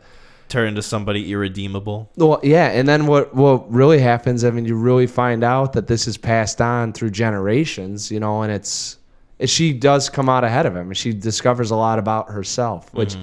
turn 0.49 0.66
into 0.66 0.83
somebody 0.83 1.31
irredeemable. 1.31 2.11
well 2.16 2.40
yeah, 2.42 2.70
and 2.73 2.88
then 2.88 3.07
what 3.07 3.33
what 3.37 3.70
really 3.73 4.01
happens? 4.01 4.42
I 4.44 4.51
mean, 4.51 4.64
you 4.64 4.75
really 4.75 5.07
find 5.07 5.44
out 5.44 5.75
that 5.75 5.87
this 5.87 6.09
is 6.09 6.16
passed 6.16 6.61
on 6.61 6.92
through 6.92 7.11
generations, 7.11 8.11
you 8.11 8.18
know, 8.18 8.42
and 8.42 8.51
it's. 8.51 8.99
She 9.44 9.73
does 9.73 10.09
come 10.09 10.29
out 10.29 10.44
ahead 10.44 10.64
of 10.66 10.77
him, 10.77 10.88
and 10.88 10.97
she 10.97 11.12
discovers 11.12 11.70
a 11.70 11.77
lot 11.77 11.99
about 11.99 12.31
herself, 12.31 12.92
which 12.94 13.16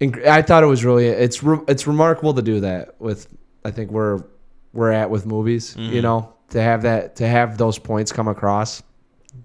inc- 0.00 0.26
I 0.26 0.42
thought 0.42 0.62
it 0.62 0.66
was 0.66 0.84
really 0.84 1.06
it's 1.06 1.42
re- 1.42 1.60
it's 1.68 1.86
remarkable 1.86 2.34
to 2.34 2.42
do 2.42 2.60
that 2.60 3.00
with 3.00 3.28
I 3.64 3.70
think 3.70 3.90
where 3.92 4.24
we're 4.72 4.90
at 4.90 5.08
with 5.10 5.24
movies, 5.26 5.76
you 5.78 6.02
know, 6.02 6.32
to 6.50 6.60
have 6.60 6.82
that 6.82 7.16
to 7.16 7.28
have 7.28 7.58
those 7.58 7.78
points 7.78 8.10
come 8.12 8.26
across. 8.28 8.82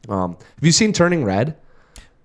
Um, 0.07 0.31
have 0.55 0.63
you 0.65 0.71
seen 0.71 0.91
Turning 0.93 1.23
Red? 1.23 1.55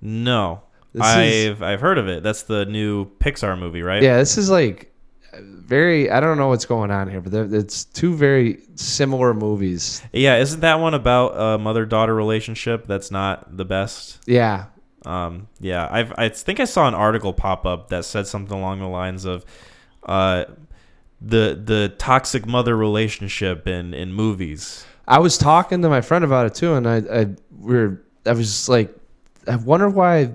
No, 0.01 0.63
This 0.93 1.03
I've 1.03 1.27
is- 1.57 1.63
I've 1.63 1.81
heard 1.81 1.99
of 1.99 2.09
it. 2.09 2.23
That's 2.23 2.43
the 2.45 2.65
new 2.67 3.07
Pixar 3.19 3.59
movie, 3.59 3.83
right? 3.83 4.03
Yeah, 4.03 4.17
this 4.19 4.37
is 4.39 4.49
like 4.51 4.93
very 5.41 6.11
I 6.11 6.21
don't 6.21 6.39
know 6.39 6.49
what's 6.49 6.67
going 6.67 6.91
on 6.91 7.09
here, 7.09 7.21
but 7.21 7.33
it's 7.53 7.85
two 7.85 8.15
very 8.15 8.61
similar 8.75 9.35
movies. 9.35 10.03
Yeah, 10.13 10.37
isn't 10.39 10.61
that 10.61 10.81
one 10.81 10.95
about 10.95 11.29
a 11.37 11.59
mother 11.59 11.87
daughter 11.87 12.15
relationship 12.15 12.87
that's 12.87 13.11
not 13.11 13.57
the 13.57 13.65
best? 13.65 14.19
Yeah, 14.27 14.67
Um, 15.05 15.49
yeah, 15.61 15.89
I've 15.91 16.13
I 16.17 16.29
think 16.29 16.61
I 16.61 16.65
saw 16.65 16.89
an 16.89 16.95
article 16.95 17.33
pop 17.33 17.67
up 17.67 17.89
that 17.89 18.05
said 18.05 18.27
something 18.27 18.57
along 18.57 18.81
the 18.81 18.89
lines 18.89 19.25
of, 19.25 19.45
uh, 20.05 20.45
the 21.21 21.61
the 21.63 21.95
toxic 21.99 22.47
mother 22.47 22.77
relationship 22.77 23.67
in 23.67 23.95
in 23.95 24.13
movies. 24.13 24.85
I 25.07 25.19
was 25.19 25.37
talking 25.39 25.83
to 25.83 25.89
my 25.89 26.01
friend 26.01 26.25
about 26.25 26.47
it 26.47 26.55
too, 26.55 26.75
and 26.75 26.89
I, 26.89 26.97
I 26.97 27.25
we 27.59 27.75
were 27.75 28.03
I 28.27 28.33
was 28.33 28.69
like, 28.69 28.95
I 29.47 29.57
wonder 29.57 29.89
why. 29.89 30.33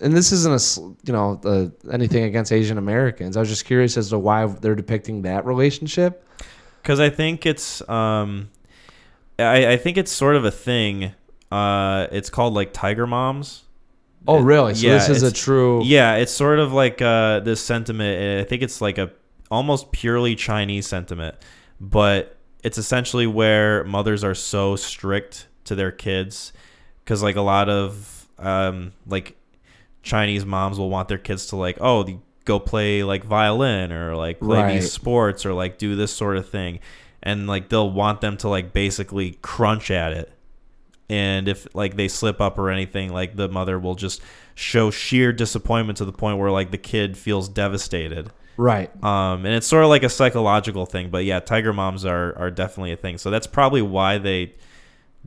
And 0.00 0.12
this 0.12 0.32
isn't 0.32 0.52
a 0.52 0.80
you 1.04 1.12
know 1.12 1.40
uh, 1.44 1.90
anything 1.92 2.24
against 2.24 2.52
Asian 2.52 2.78
Americans. 2.78 3.36
I 3.36 3.40
was 3.40 3.48
just 3.48 3.64
curious 3.64 3.96
as 3.96 4.10
to 4.10 4.18
why 4.18 4.46
they're 4.46 4.74
depicting 4.74 5.22
that 5.22 5.44
relationship. 5.44 6.24
because 6.82 7.00
I 7.00 7.10
think 7.10 7.46
it's 7.46 7.86
um, 7.88 8.50
I, 9.38 9.72
I 9.72 9.76
think 9.76 9.96
it's 9.96 10.12
sort 10.12 10.36
of 10.36 10.44
a 10.44 10.50
thing. 10.50 11.12
Uh, 11.50 12.06
it's 12.12 12.30
called 12.30 12.54
like 12.54 12.72
Tiger 12.72 13.06
Moms. 13.06 13.64
Oh, 14.26 14.40
really? 14.40 14.74
So 14.74 14.86
yeah, 14.86 14.94
this 14.94 15.08
is 15.08 15.22
a 15.22 15.32
true. 15.32 15.82
Yeah, 15.84 16.16
it's 16.16 16.32
sort 16.32 16.58
of 16.58 16.72
like 16.72 17.00
uh, 17.00 17.40
this 17.40 17.60
sentiment. 17.60 18.44
I 18.44 18.48
think 18.48 18.62
it's 18.62 18.80
like 18.80 18.98
a 18.98 19.10
almost 19.50 19.90
purely 19.92 20.34
Chinese 20.34 20.86
sentiment, 20.86 21.36
but 21.80 22.36
it's 22.62 22.76
essentially 22.78 23.26
where 23.26 23.84
mothers 23.84 24.24
are 24.24 24.34
so 24.34 24.76
strict 24.76 25.46
to 25.64 25.74
their 25.74 25.92
kids 25.92 26.52
because 27.04 27.22
like 27.22 27.36
a 27.36 27.40
lot 27.40 27.68
of 27.68 28.26
um, 28.38 28.92
like 29.06 29.36
Chinese 30.08 30.44
moms 30.44 30.78
will 30.78 30.90
want 30.90 31.06
their 31.08 31.18
kids 31.18 31.46
to 31.48 31.56
like 31.56 31.78
oh 31.80 32.04
go 32.44 32.58
play 32.58 33.04
like 33.04 33.22
violin 33.24 33.92
or 33.92 34.16
like 34.16 34.40
play 34.40 34.62
Right. 34.62 34.72
these 34.74 34.90
sports 34.90 35.44
or 35.46 35.52
like 35.52 35.78
do 35.78 35.94
this 35.96 36.12
sort 36.12 36.36
of 36.38 36.48
thing, 36.48 36.80
and 37.22 37.46
like 37.46 37.68
they'll 37.68 37.90
want 37.90 38.20
them 38.22 38.36
to 38.38 38.48
like 38.48 38.72
basically 38.72 39.38
crunch 39.42 39.90
at 39.90 40.12
it 40.12 40.32
and 41.10 41.48
if 41.48 41.66
like 41.74 41.96
they 41.96 42.06
slip 42.08 42.38
up 42.40 42.58
or 42.58 42.70
anything 42.70 43.10
like 43.12 43.34
the 43.36 43.48
mother 43.48 43.78
will 43.78 43.94
just 43.94 44.20
show 44.54 44.90
sheer 44.90 45.32
disappointment 45.32 45.96
to 45.96 46.04
the 46.04 46.12
point 46.12 46.36
where 46.38 46.50
like 46.50 46.70
the 46.70 46.76
kid 46.78 47.16
feels 47.16 47.48
devastated 47.48 48.30
Right. 48.60 48.90
Um, 49.04 49.46
and 49.46 49.54
it's 49.54 49.68
sort 49.68 49.84
of 49.84 49.88
like 49.88 50.02
a 50.02 50.08
psychological 50.08 50.84
thing, 50.84 51.10
but 51.10 51.24
yeah, 51.24 51.38
tiger 51.38 51.72
moms 51.72 52.04
are 52.04 52.36
are 52.36 52.50
definitely 52.50 52.90
a 52.90 52.96
thing. 52.96 53.16
So 53.16 53.30
that's 53.30 53.46
probably 53.46 53.82
why 53.82 54.18
they 54.18 54.52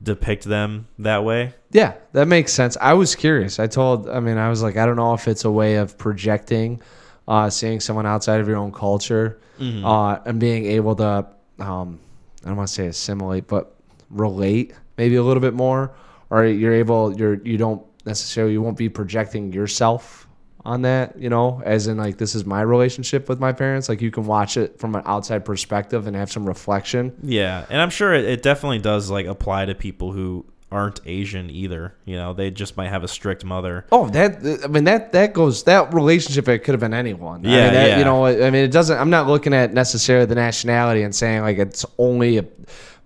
depict 0.04 0.44
them 0.46 0.88
that 1.00 1.24
way. 1.24 1.54
Yeah, 1.72 1.94
that 2.14 2.28
makes 2.28 2.52
sense. 2.54 2.76
I 2.82 2.94
was 2.94 3.16
curious. 3.16 3.60
I 3.60 3.68
told, 3.68 4.10
I 4.10 4.20
mean, 4.20 4.38
I 4.38 4.50
was 4.50 4.62
like, 4.64 4.78
I 4.78 4.86
don't 4.86 4.96
know 4.96 5.14
if 5.14 5.28
it's 5.28 5.46
a 5.46 5.52
way 5.52 5.76
of 5.76 5.98
projecting, 5.98 6.82
uh, 7.28 7.50
seeing 7.50 7.80
someone 7.80 8.06
outside 8.06 8.40
of 8.42 8.48
your 8.48 8.58
own 8.58 8.72
culture, 8.72 9.40
Mm-hmm. 9.60 9.86
uh, 9.86 10.16
and 10.26 10.40
being 10.40 10.66
able 10.66 10.96
to, 10.96 11.28
um, 11.60 12.00
I 12.44 12.48
don't 12.48 12.56
want 12.58 12.68
to 12.70 12.74
say 12.74 12.88
assimilate, 12.88 13.48
but 13.48 13.76
relate 14.10 14.74
maybe 14.98 15.16
a 15.18 15.24
little 15.24 15.42
bit 15.42 15.54
more, 15.54 15.94
or 16.32 16.46
you're 16.46 16.74
able, 16.74 17.16
you're 17.16 17.36
you 17.44 17.58
don't 17.58 17.86
necessarily 18.04 18.54
you 18.54 18.62
won't 18.64 18.78
be 18.78 18.90
projecting 18.90 19.54
yourself 19.54 20.28
on 20.64 20.84
that, 20.84 21.18
you 21.18 21.30
know, 21.30 21.62
as 21.66 21.88
in 21.88 21.98
like 21.98 22.18
this 22.18 22.36
is 22.36 22.46
my 22.46 22.62
relationship 22.62 23.28
with 23.30 23.40
my 23.40 23.52
parents. 23.52 23.90
Like 23.90 24.02
you 24.02 24.12
can 24.12 24.26
watch 24.26 24.58
it 24.58 24.80
from 24.80 24.96
an 24.96 25.04
outside 25.06 25.44
perspective 25.46 26.08
and 26.08 26.16
have 26.16 26.32
some 26.32 26.46
reflection. 26.46 27.16
Yeah, 27.24 27.66
and 27.70 27.82
I'm 27.82 27.90
sure 27.90 28.14
it, 28.14 28.26
it 28.26 28.44
definitely 28.44 28.80
does 28.80 29.10
like 29.10 29.26
apply 29.26 29.66
to 29.66 29.76
people 29.76 30.12
who 30.12 30.46
aren't 30.72 31.02
Asian 31.06 31.50
either. 31.50 31.94
You 32.06 32.16
know, 32.16 32.34
they 32.34 32.50
just 32.50 32.78
might 32.78 32.88
have 32.90 33.04
a 33.04 33.08
strict 33.08 33.44
mother. 33.44 33.86
Oh, 33.92 34.08
that 34.10 34.62
I 34.64 34.68
mean 34.68 34.86
that 34.86 35.12
that 35.12 35.34
goes 35.34 35.64
that 35.64 35.94
relationship. 35.94 36.48
It 36.48 36.60
could 36.60 36.74
have 36.74 36.80
been 36.80 36.94
anyone. 36.94 37.46
I 37.46 37.50
Yeah, 37.50 37.64
mean, 37.66 37.74
that, 37.74 37.88
yeah. 37.90 37.98
You 38.00 38.06
know, 38.06 38.26
I 38.26 38.36
mean, 38.50 38.64
it 38.64 38.72
doesn't. 38.72 38.98
I'm 38.98 39.10
not 39.10 39.28
looking 39.28 39.54
at 39.54 39.74
necessarily 39.74 40.26
the 40.28 40.36
nationality 40.36 41.04
and 41.04 41.14
saying 41.14 41.42
like 41.42 41.58
it's 41.58 41.86
only. 41.98 42.38
A, 42.38 42.46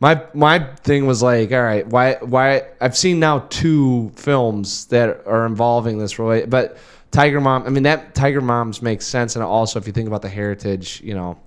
my 0.01 0.21
my 0.33 0.59
thing 0.83 1.07
was 1.07 1.23
like, 1.23 1.53
all 1.53 1.63
right, 1.63 1.87
why 1.87 2.15
why 2.15 2.63
I've 2.81 2.97
seen 2.97 3.19
now 3.19 3.39
two 3.49 4.11
films 4.17 4.87
that 4.87 5.25
are 5.25 5.45
involving 5.45 5.97
this 5.99 6.19
relate, 6.19 6.49
but 6.49 6.77
Tiger 7.16 7.39
Mom. 7.41 7.63
I 7.66 7.70
mean 7.70 7.84
that 7.84 8.13
Tiger 8.13 8.41
Moms 8.41 8.82
makes 8.82 9.05
sense, 9.05 9.36
and 9.36 9.43
also 9.43 9.80
if 9.80 9.88
you 9.88 9.93
think 9.93 10.07
about 10.07 10.22
the 10.22 10.30
heritage, 10.30 11.01
you 11.03 11.13
know. 11.13 11.39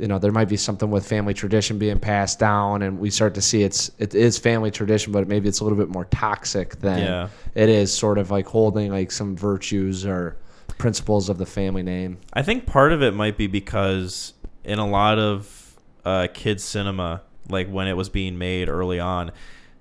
You 0.00 0.08
know, 0.08 0.18
there 0.18 0.32
might 0.32 0.48
be 0.48 0.56
something 0.56 0.90
with 0.90 1.06
family 1.06 1.32
tradition 1.32 1.78
being 1.78 2.00
passed 2.00 2.40
down, 2.40 2.82
and 2.82 2.98
we 2.98 3.08
start 3.08 3.34
to 3.34 3.40
see 3.40 3.62
it's 3.62 3.90
it 3.98 4.14
is 4.16 4.36
family 4.36 4.70
tradition, 4.70 5.12
but 5.12 5.28
maybe 5.28 5.48
it's 5.48 5.60
a 5.60 5.64
little 5.64 5.78
bit 5.78 5.88
more 5.88 6.04
toxic 6.06 6.76
than 6.80 6.98
Yeah. 6.98 7.28
it 7.54 7.68
is 7.68 7.94
sort 7.94 8.18
of 8.18 8.30
like 8.30 8.46
holding 8.46 8.90
like 8.90 9.10
some 9.12 9.36
virtues 9.36 10.04
or 10.04 10.36
principles 10.76 11.28
of 11.28 11.38
the 11.38 11.46
family 11.46 11.84
name. 11.84 12.18
I 12.32 12.42
think 12.42 12.66
part 12.66 12.92
of 12.92 13.00
it 13.00 13.14
might 13.14 13.38
be 13.38 13.46
because 13.46 14.34
in 14.64 14.80
a 14.80 14.86
lot 14.86 15.18
of 15.20 15.76
uh, 16.04 16.26
kids 16.34 16.64
cinema, 16.64 17.22
like 17.48 17.70
when 17.70 17.86
it 17.86 17.94
was 17.96 18.08
being 18.08 18.36
made 18.36 18.68
early 18.68 18.98
on, 18.98 19.30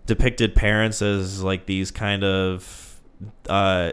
depicted 0.05 0.53
parents 0.55 1.01
as 1.01 1.41
like 1.43 1.65
these 1.65 1.89
kind 1.91 2.23
of 2.23 3.01
uh, 3.49 3.91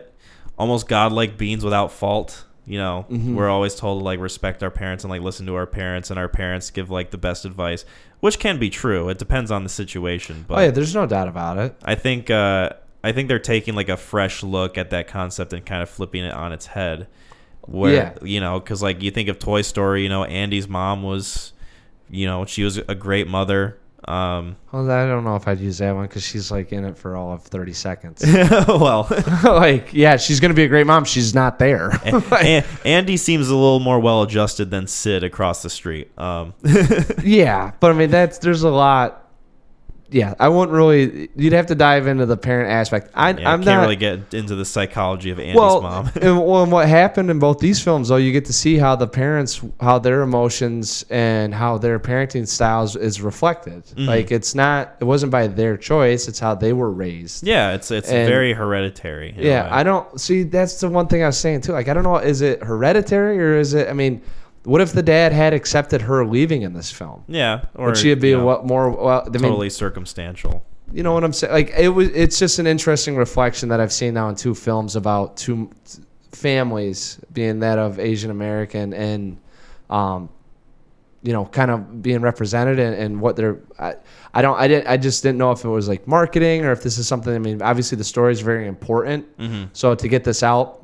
almost 0.63 0.87
godlike 0.89 1.37
beings 1.37 1.65
without 1.65 1.91
fault. 1.91 2.45
You 2.65 2.79
know, 2.79 3.07
we're 3.11 3.49
always 3.51 3.75
told 3.75 4.01
to 4.01 4.05
like 4.05 4.21
respect 4.21 4.63
our 4.63 4.71
parents 4.71 5.03
and 5.03 5.11
like 5.11 5.21
listen 5.21 5.47
to 5.47 5.57
our 5.57 5.67
parents, 5.67 6.11
and 6.11 6.19
our 6.19 6.29
parents 6.29 6.71
give 6.71 6.89
like 6.91 7.11
the 7.11 7.19
best 7.19 7.45
advice, 7.45 7.85
which 8.21 8.39
can 8.39 8.61
be 8.61 8.71
true. 8.71 9.09
It 9.09 9.19
depends 9.19 9.51
on 9.51 9.65
the 9.65 9.69
situation, 9.69 10.45
but 10.47 10.59
oh 10.59 10.63
yeah, 10.63 10.71
there's 10.71 10.95
no 10.95 11.05
doubt 11.05 11.27
about 11.27 11.59
it. 11.59 11.75
I 11.83 11.97
think 11.97 12.31
uh, 12.31 12.71
I 13.03 13.11
think 13.11 13.27
they're 13.27 13.41
taking 13.41 13.75
like 13.75 13.89
a 13.89 13.97
fresh 13.97 14.45
look 14.45 14.79
at 14.79 14.91
that 14.91 15.09
concept 15.09 15.53
and 15.53 15.67
kind 15.67 15.83
of 15.83 15.91
flipping 15.91 16.25
it 16.25 16.33
on 16.33 16.53
its 16.53 16.67
head. 16.67 17.09
Where 17.63 17.93
Yeah. 17.93 18.13
you 18.23 18.39
know, 18.39 18.61
because 18.61 18.81
like 18.81 19.03
you 19.03 19.11
think 19.11 19.29
of 19.29 19.41
Toy 19.41 19.63
Story, 19.63 20.05
you 20.05 20.09
know, 20.09 20.23
Andy's 20.23 20.69
mom 20.69 21.03
was, 21.03 21.53
you 22.11 22.27
know, 22.27 22.45
she 22.47 22.63
was 22.63 22.77
a 22.79 22.95
great 22.95 23.27
mother. 23.27 23.77
Um, 24.09 24.57
Well, 24.73 24.91
I 24.91 25.07
don't 25.07 25.23
know 25.25 25.37
if 25.37 25.47
I'd 25.47 25.61
use 25.61 25.79
that 25.79 25.95
one 25.95 26.07
because 26.07 26.25
she's 26.25 26.51
like 26.51 26.73
in 26.73 26.85
it 26.85 26.99
for 26.99 27.17
all 27.17 27.33
of 27.33 27.43
30 27.43 27.73
seconds. 27.73 28.25
well, 28.69 29.07
like, 29.45 29.93
yeah, 29.95 30.17
she's 30.17 30.41
gonna 30.41 30.55
be 30.55 30.65
a 30.65 30.69
great 30.69 30.87
mom. 30.87 31.05
She's 31.05 31.35
not 31.35 31.59
there. 31.59 31.91
An- 32.05 32.65
Andy 32.85 33.17
seems 33.17 33.49
a 33.49 33.55
little 33.55 33.81
more 33.81 34.01
well 34.01 34.23
adjusted 34.23 34.71
than 34.71 34.87
Sid 34.89 35.23
across 35.25 35.63
the 35.63 35.71
street. 35.71 36.11
Um, 36.19 36.55
yeah, 37.23 37.73
but 37.81 37.91
I 37.93 37.95
mean 37.95 38.11
that's 38.11 38.39
there's 38.39 38.65
a 38.65 38.71
lot. 38.71 39.22
Yeah, 40.13 40.35
I 40.39 40.49
wouldn't 40.49 40.73
really. 40.73 41.31
You'd 41.35 41.55
have 41.55 41.67
to 41.67 41.75
dive 41.75 42.07
into 42.07 42.27
the 42.27 42.37
parent 42.37 42.71
aspect. 42.71 43.11
I, 43.15 43.31
yeah, 43.31 43.51
I'm 43.51 43.63
can't 43.63 43.77
not 43.77 43.81
really 43.81 43.97
get 43.97 44.35
into 44.35 44.55
the 44.55 44.65
psychology 44.65 45.31
of 45.31 45.39
Andy's 45.39 45.57
well, 45.57 45.81
mom. 45.81 46.11
and, 46.21 46.39
well, 46.39 46.63
and 46.63 46.71
what 46.71 46.89
happened 46.89 47.31
in 47.31 47.39
both 47.39 47.59
these 47.59 47.83
films, 47.83 48.09
though, 48.09 48.17
you 48.17 48.31
get 48.33 48.45
to 48.47 48.53
see 48.53 48.77
how 48.77 48.95
the 48.95 49.07
parents, 49.07 49.63
how 49.81 49.99
their 49.99 50.21
emotions 50.23 51.05
and 51.11 51.55
how 51.55 51.79
their 51.79 51.99
parenting 51.99 52.47
styles 52.47 52.95
is 52.95 53.23
reflected. 53.23 53.85
Mm-hmm. 53.85 54.07
Like 54.07 54.31
it's 54.31 54.55
not, 54.55 54.97
it 55.01 55.05
wasn't 55.05 55.33
by 55.33 55.47
their 55.47 55.77
choice; 55.77 56.29
it's 56.29 56.39
how 56.39 56.55
they 56.55 56.73
were 56.73 56.91
raised. 56.91 57.47
yeah, 57.47 57.73
it's 57.73 57.91
it's 57.91 58.11
And- 58.11 58.29
very 58.29 58.53
hereditary. 58.53 59.35
Yeah. 59.39 59.69
I 59.71 59.83
don't 59.83 60.21
see. 60.21 60.43
That's 60.43 60.79
the 60.81 60.89
one 60.89 61.07
thing 61.09 61.23
I 61.23 61.27
was 61.27 61.39
saying 61.39 61.63
too. 61.63 61.73
Like, 61.73 61.89
I 61.89 61.95
don't 61.95 62.05
know, 62.05 62.17
is 62.17 62.43
it 62.43 62.63
hereditary 62.63 63.41
or 63.43 63.57
is 63.59 63.75
it? 63.75 63.89
I 63.89 63.93
mean, 63.95 64.23
what 64.65 64.81
if 64.81 64.93
the 64.93 65.03
dad 65.03 65.33
had 65.33 65.53
accepted 65.53 66.03
her 66.03 66.25
leaving 66.25 66.63
in 66.63 66.73
this 66.73 66.91
film? 66.91 67.25
yeah, 67.27 67.65
or 67.75 67.87
Would 67.87 67.97
she 67.97 68.15
be 68.15 68.31
you 68.31 68.39
know, 68.39 68.45
what 68.45 68.65
more? 68.65 68.91
Well, 68.91 69.23
I 69.27 69.29
mean, 69.31 69.43
totally 69.43 69.71
circumstantial. 69.71 70.65
you 70.93 71.03
know 71.03 71.13
what 71.15 71.25
I'm 71.25 71.33
saying? 71.33 71.53
Like 71.53 71.71
it 71.77 71.89
was. 71.89 72.09
It's 72.11 72.39
just 72.39 72.59
an 72.59 72.67
interesting 72.67 73.17
reflection 73.17 73.69
that 73.71 73.81
I've 73.81 73.93
seen 73.93 74.15
now 74.15 74.29
in 74.29 74.37
two 74.37 74.55
films 74.55 74.95
about 74.97 75.37
two 75.37 75.71
families, 76.31 77.19
being 77.33 77.61
that 77.61 77.79
of 77.79 77.99
Asian 77.99 78.31
American 78.31 78.93
and, 78.95 79.39
um, 79.91 80.29
you 81.23 81.33
know, 81.33 81.45
kind 81.45 81.71
of 81.71 82.03
being 82.03 82.21
represented 82.21 82.79
and, 82.79 82.95
and 82.95 83.21
what 83.21 83.37
they're. 83.37 83.61
I, 83.79 83.95
I 84.35 84.43
don't. 84.43 84.59
I 84.59 84.67
didn't. 84.69 84.89
I 84.89 84.97
just 84.97 85.23
didn't 85.23 85.39
know 85.39 85.53
if 85.53 85.65
it 85.65 85.69
was 85.69 85.89
like 85.89 86.07
marketing 86.07 86.65
or 86.65 86.73
if 86.73 86.83
this 86.83 86.99
is 86.99 87.07
something. 87.07 87.35
I 87.35 87.39
mean, 87.39 87.63
obviously 87.63 87.97
the 87.97 88.05
story 88.05 88.33
is 88.33 88.41
very 88.41 88.67
important. 88.67 89.27
So 89.73 89.95
to 89.95 90.09
get 90.09 90.25
this 90.25 90.43
out, 90.43 90.82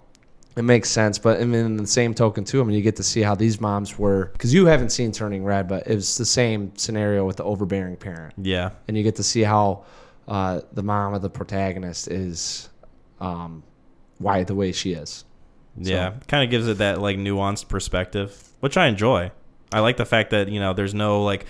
it 0.59 0.63
makes 0.63 0.91
sense. 0.91 1.19
But 1.19 1.41
I 1.41 1.45
mean, 1.45 1.65
in 1.65 1.77
the 1.77 1.87
same 1.87 2.15
token 2.15 2.45
too, 2.45 2.61
I 2.61 2.65
mean, 2.65 2.77
you 2.77 2.83
get 2.83 2.97
to 2.97 3.03
see 3.05 3.23
how 3.23 3.37
these 3.37 3.61
moms 3.61 3.97
were 3.97 4.27
because 4.33 4.53
you 4.53 4.67
haven't 4.67 4.91
seen 4.91 5.13
Turning 5.13 5.45
Red, 5.45 5.69
but 5.69 5.87
it 5.87 5.95
was 5.95 6.17
the 6.17 6.27
same 6.27 6.77
scenario 6.77 7.25
with 7.25 7.37
the 7.37 7.45
overbearing 7.45 7.97
parent 7.97 8.35
Yeah, 8.37 8.71
and 8.89 8.97
you 8.97 9.05
get 9.05 9.17
to 9.17 9.23
see 9.23 9.43
how 9.43 9.85
uh, 10.27 10.61
the 10.73 10.83
mom 10.83 11.15
of 11.15 11.23
the 11.23 11.31
protagonist 11.31 12.09
is 12.09 12.69
um, 13.21 13.63
why 14.19 14.43
the 14.43 14.55
way 14.55 14.73
she 14.73 14.93
is. 14.93 15.25
Yeah, 15.77 16.15
kind 16.27 16.43
of 16.43 16.51
gives 16.51 16.67
it 16.67 16.79
that 16.79 17.01
like 17.01 17.17
nuanced 17.17 17.69
perspective, 17.69 18.49
which 18.59 18.77
I 18.77 18.89
enjoy. 18.89 19.31
I 19.73 19.79
like 19.79 19.97
the 19.97 20.07
fact 20.07 20.31
that 20.31 20.49
you 20.49 20.59
know 20.59 20.75
there's 20.75 20.95
no 20.95 21.23
like 21.23 21.47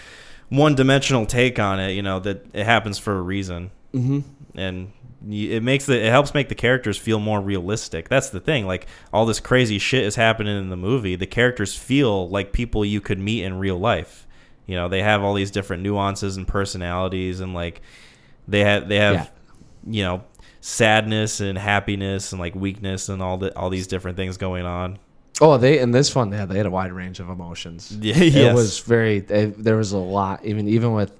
one-dimensional 0.51 1.25
take 1.25 1.59
on 1.59 1.81
it. 1.81 1.93
You 1.93 2.03
know 2.03 2.21
that 2.21 2.45
it 2.53 2.67
happens 2.67 2.99
for 2.99 3.17
a 3.17 3.23
reason, 3.23 3.71
mm-hmm. 3.95 4.21
and 4.59 4.93
it 5.29 5.63
makes 5.63 5.87
the 5.87 5.99
it 6.07 6.11
helps 6.11 6.35
make 6.35 6.49
the 6.49 6.55
characters 6.55 6.97
feel 6.97 7.19
more 7.19 7.41
realistic. 7.41 8.09
That's 8.09 8.31
the 8.31 8.41
thing. 8.41 8.67
Like 8.67 8.87
all 9.13 9.27
this 9.27 9.41
crazy 9.41 9.79
shit 9.79 10.05
is 10.05 10.15
happening 10.17 10.57
in 10.59 10.69
the 10.69 10.77
movie. 10.77 11.17
The 11.17 11.27
characters 11.27 11.75
feel 11.75 12.29
like 12.29 12.53
people 12.53 12.85
you 12.85 13.01
could 13.01 13.19
meet 13.19 13.43
in 13.45 13.59
real 13.59 13.79
life. 13.79 14.27
You 14.67 14.77
know, 14.77 14.89
they 14.89 15.03
have 15.03 15.23
all 15.23 15.35
these 15.35 15.51
different 15.51 15.83
nuances 15.83 16.37
and 16.37 16.47
personalities, 16.47 17.41
and 17.41 17.55
like 17.55 17.81
they 18.47 18.61
have 18.61 18.89
they 18.89 18.97
have 18.97 19.15
Yeah. 19.15 19.27
you 19.93 20.03
know 20.05 20.25
sadness 20.61 21.41
and 21.41 21.57
happiness 21.57 22.33
and 22.33 22.41
like 22.41 22.55
weakness 22.55 23.09
and 23.09 23.23
all 23.23 23.39
the 23.39 23.57
all 23.57 23.71
these 23.71 23.87
different 23.87 24.17
things 24.17 24.37
going 24.37 24.67
on. 24.67 24.99
Oh, 25.41 25.57
they 25.57 25.79
in 25.79 25.93
this 25.93 26.15
one, 26.15 26.33
yeah, 26.33 26.45
they 26.47 26.57
had 26.57 26.67
a 26.67 26.71
wide 26.71 26.93
range 26.93 27.21
of 27.21 27.29
emotions. 27.29 27.97
Yeah, 28.01 28.17
It 28.51 28.55
was 28.55 28.81
very. 28.81 29.21
They, 29.21 29.47
there 29.47 29.77
was 29.77 29.93
a 29.93 29.99
lot, 29.99 30.45
even 30.45 30.69
even 30.69 30.93
with 30.95 31.13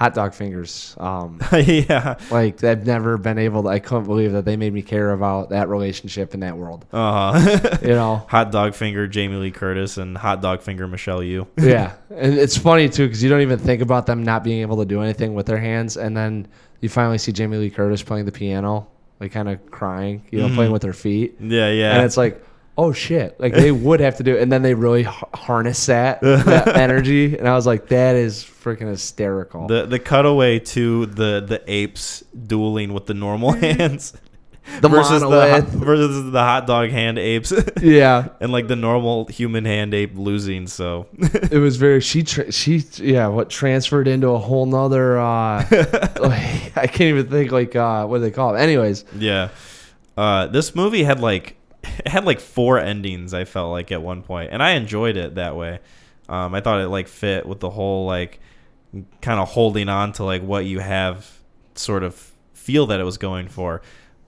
hot 0.00 0.14
dog 0.14 0.32
fingers. 0.32 0.96
Um, 0.98 1.40
yeah. 1.52 2.16
like 2.30 2.64
I've 2.64 2.86
never 2.86 3.18
been 3.18 3.36
able 3.36 3.64
to. 3.64 3.68
I 3.68 3.80
couldn't 3.80 4.04
believe 4.04 4.32
that 4.32 4.46
they 4.46 4.56
made 4.56 4.72
me 4.72 4.80
care 4.80 5.12
about 5.12 5.50
that 5.50 5.68
relationship 5.68 6.32
in 6.32 6.40
that 6.40 6.56
world. 6.56 6.86
Uh-huh. 6.92 7.76
You 7.82 7.94
know. 7.94 8.24
hot 8.28 8.52
dog 8.52 8.74
finger 8.74 9.06
Jamie 9.06 9.36
Lee 9.36 9.50
Curtis 9.50 9.96
and 9.96 10.16
hot 10.16 10.40
dog 10.40 10.62
finger 10.62 10.86
Michelle 10.86 11.20
Yeoh. 11.20 11.46
yeah, 11.58 11.94
and 12.10 12.34
it's 12.34 12.56
funny 12.56 12.88
too 12.88 13.06
because 13.06 13.22
you 13.22 13.28
don't 13.28 13.40
even 13.42 13.58
think 13.58 13.82
about 13.82 14.06
them 14.06 14.22
not 14.22 14.44
being 14.44 14.60
able 14.60 14.78
to 14.78 14.84
do 14.84 15.02
anything 15.02 15.34
with 15.34 15.46
their 15.46 15.58
hands, 15.58 15.96
and 15.96 16.16
then 16.16 16.46
you 16.80 16.88
finally 16.88 17.18
see 17.18 17.32
Jamie 17.32 17.58
Lee 17.58 17.70
Curtis 17.70 18.02
playing 18.02 18.26
the 18.26 18.32
piano, 18.32 18.88
like 19.18 19.32
kind 19.32 19.48
of 19.48 19.70
crying, 19.70 20.22
you 20.30 20.40
know, 20.40 20.54
playing 20.54 20.72
with 20.72 20.82
her 20.82 20.92
feet. 20.92 21.36
Yeah, 21.40 21.70
yeah. 21.70 21.96
and 21.96 22.04
it's 22.04 22.16
like 22.16 22.42
oh 22.78 22.92
shit. 22.92 23.38
Like 23.38 23.52
they 23.54 23.72
would 23.72 24.00
have 24.00 24.16
to 24.16 24.22
do 24.22 24.36
it. 24.36 24.42
And 24.42 24.50
then 24.50 24.62
they 24.62 24.74
really 24.74 25.02
har- 25.02 25.28
harness 25.34 25.86
that, 25.86 26.20
that 26.22 26.68
energy. 26.76 27.36
And 27.36 27.46
i 27.48 27.54
was 27.54 27.66
like 27.66 27.88
that 27.88 28.16
is 28.16 28.42
freaking 28.44 28.88
hysterical. 28.88 29.66
The 29.66 29.86
the 29.86 29.98
cutaway 29.98 30.58
to 30.60 31.06
the 31.06 31.44
the 31.46 31.62
apes 31.66 32.22
dueling 32.46 32.92
with 32.94 33.06
the 33.06 33.14
normal 33.14 33.52
hands 33.66 34.14
The 34.80 34.88
versus 34.88 35.20
the 35.22 35.66
versus 35.78 36.30
the 36.32 36.40
hot 36.40 36.66
dog 36.66 36.90
hand 36.90 37.18
apes. 37.18 37.52
Yeah. 37.82 38.28
And 38.40 38.52
like 38.52 38.68
the 38.68 38.76
normal 38.76 39.26
human 39.26 39.64
hand 39.64 39.92
ape 39.94 40.12
losing 40.16 40.66
so. 40.66 41.06
It 41.18 41.58
was 41.58 41.76
very 41.76 42.00
she 42.00 42.22
tra- 42.22 42.52
she 42.52 42.82
yeah 42.98 43.26
what 43.26 43.50
transferred 43.50 44.06
into 44.08 44.28
a 44.28 44.38
whole 44.38 44.66
nother 44.66 45.18
uh 45.18 45.64
like, 46.20 46.76
i 46.76 46.86
can't 46.86 47.00
even 47.18 47.28
think 47.28 47.50
like 47.52 47.74
uh 47.74 48.06
what 48.06 48.18
do 48.18 48.22
they 48.22 48.30
call 48.30 48.54
it? 48.54 48.60
Anyways. 48.60 49.04
Yeah. 49.18 49.48
Uh 50.16 50.46
this 50.46 50.74
movie 50.74 51.02
had 51.04 51.20
like 51.20 51.56
it 51.82 52.06
had 52.08 52.24
like 52.24 52.40
four 52.40 52.78
endings 52.78 53.32
i 53.34 53.44
felt 53.44 53.70
like 53.70 53.90
at 53.92 54.02
one 54.02 54.22
point 54.22 54.50
and 54.52 54.62
i 54.62 54.72
enjoyed 54.72 55.16
it 55.16 55.34
that 55.36 55.56
way. 55.56 55.78
Um 56.28 56.54
i 56.54 56.60
thought 56.60 56.80
it 56.80 56.88
like 56.88 57.08
fit 57.08 57.46
with 57.46 57.60
the 57.60 57.70
whole 57.70 58.06
like 58.06 58.40
kind 59.20 59.38
of 59.40 59.48
holding 59.48 59.88
on 59.88 60.12
to 60.14 60.24
like 60.24 60.42
what 60.42 60.64
you 60.64 60.80
have 60.80 61.30
sort 61.74 62.02
of 62.02 62.32
feel 62.54 62.86
that 62.86 63.00
it 63.00 63.04
was 63.04 63.18
going 63.18 63.48
for. 63.48 63.82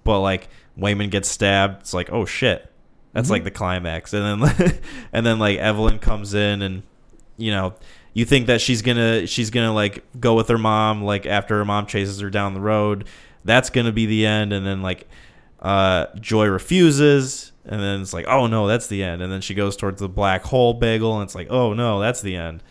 But 0.05 0.21
like 0.21 0.49
Waymond 0.79 1.11
gets 1.11 1.29
stabbed 1.29 1.81
it's 1.83 1.95
like 1.95 2.11
oh 2.13 2.25
shit. 2.25 2.69
That's 3.13 3.27
Mm-hmm. 3.27 3.33
like 3.33 3.45
the 3.45 3.51
climax, 3.51 4.15
and 4.15 4.43
then 4.43 4.79
and 5.13 5.27
then 5.27 5.39
like 5.39 5.59
Evelyn 5.59 5.99
comes 5.99 6.33
in, 6.33 6.63
and 6.63 6.83
you 7.37 7.51
know 7.51 7.75
you 8.15 8.25
think 8.25 8.47
that 8.47 8.63
she's 8.63 8.81
gonna 8.81 9.27
she's 9.27 9.51
gonna 9.51 9.75
like 9.75 10.03
go 10.19 10.35
with 10.35 10.49
her 10.49 10.57
mom 10.57 11.03
like 11.05 11.27
after 11.27 11.59
her 11.59 11.65
mom 11.67 11.85
chases 11.85 12.21
her 12.21 12.31
down 12.31 12.55
the 12.55 12.61
road. 12.61 13.07
That's 13.45 13.69
gonna 13.69 13.93
be 13.93 14.07
the 14.07 14.25
end, 14.25 14.55
and 14.55 14.65
then 14.67 14.81
like 14.81 15.09
uh, 15.63 16.07
Joy 16.21 16.47
refuses, 16.49 17.53
and 17.65 17.81
then 17.81 18.03
it's 18.03 18.13
like 18.13 18.27
oh 18.29 18.47
no, 18.47 18.67
that's 18.67 18.89
the 18.89 19.03
end, 19.03 19.23
and 19.23 19.33
then 19.33 19.41
she 19.41 19.55
goes 19.55 19.77
towards 19.77 20.01
the 20.01 20.09
black 20.09 20.43
hole 20.43 20.75
bagel, 20.75 21.15
and 21.15 21.25
it's 21.25 21.35
like 21.35 21.49
oh 21.51 21.73
no, 21.73 22.01
that's 22.01 22.21
the 22.21 22.37
end. 22.37 22.63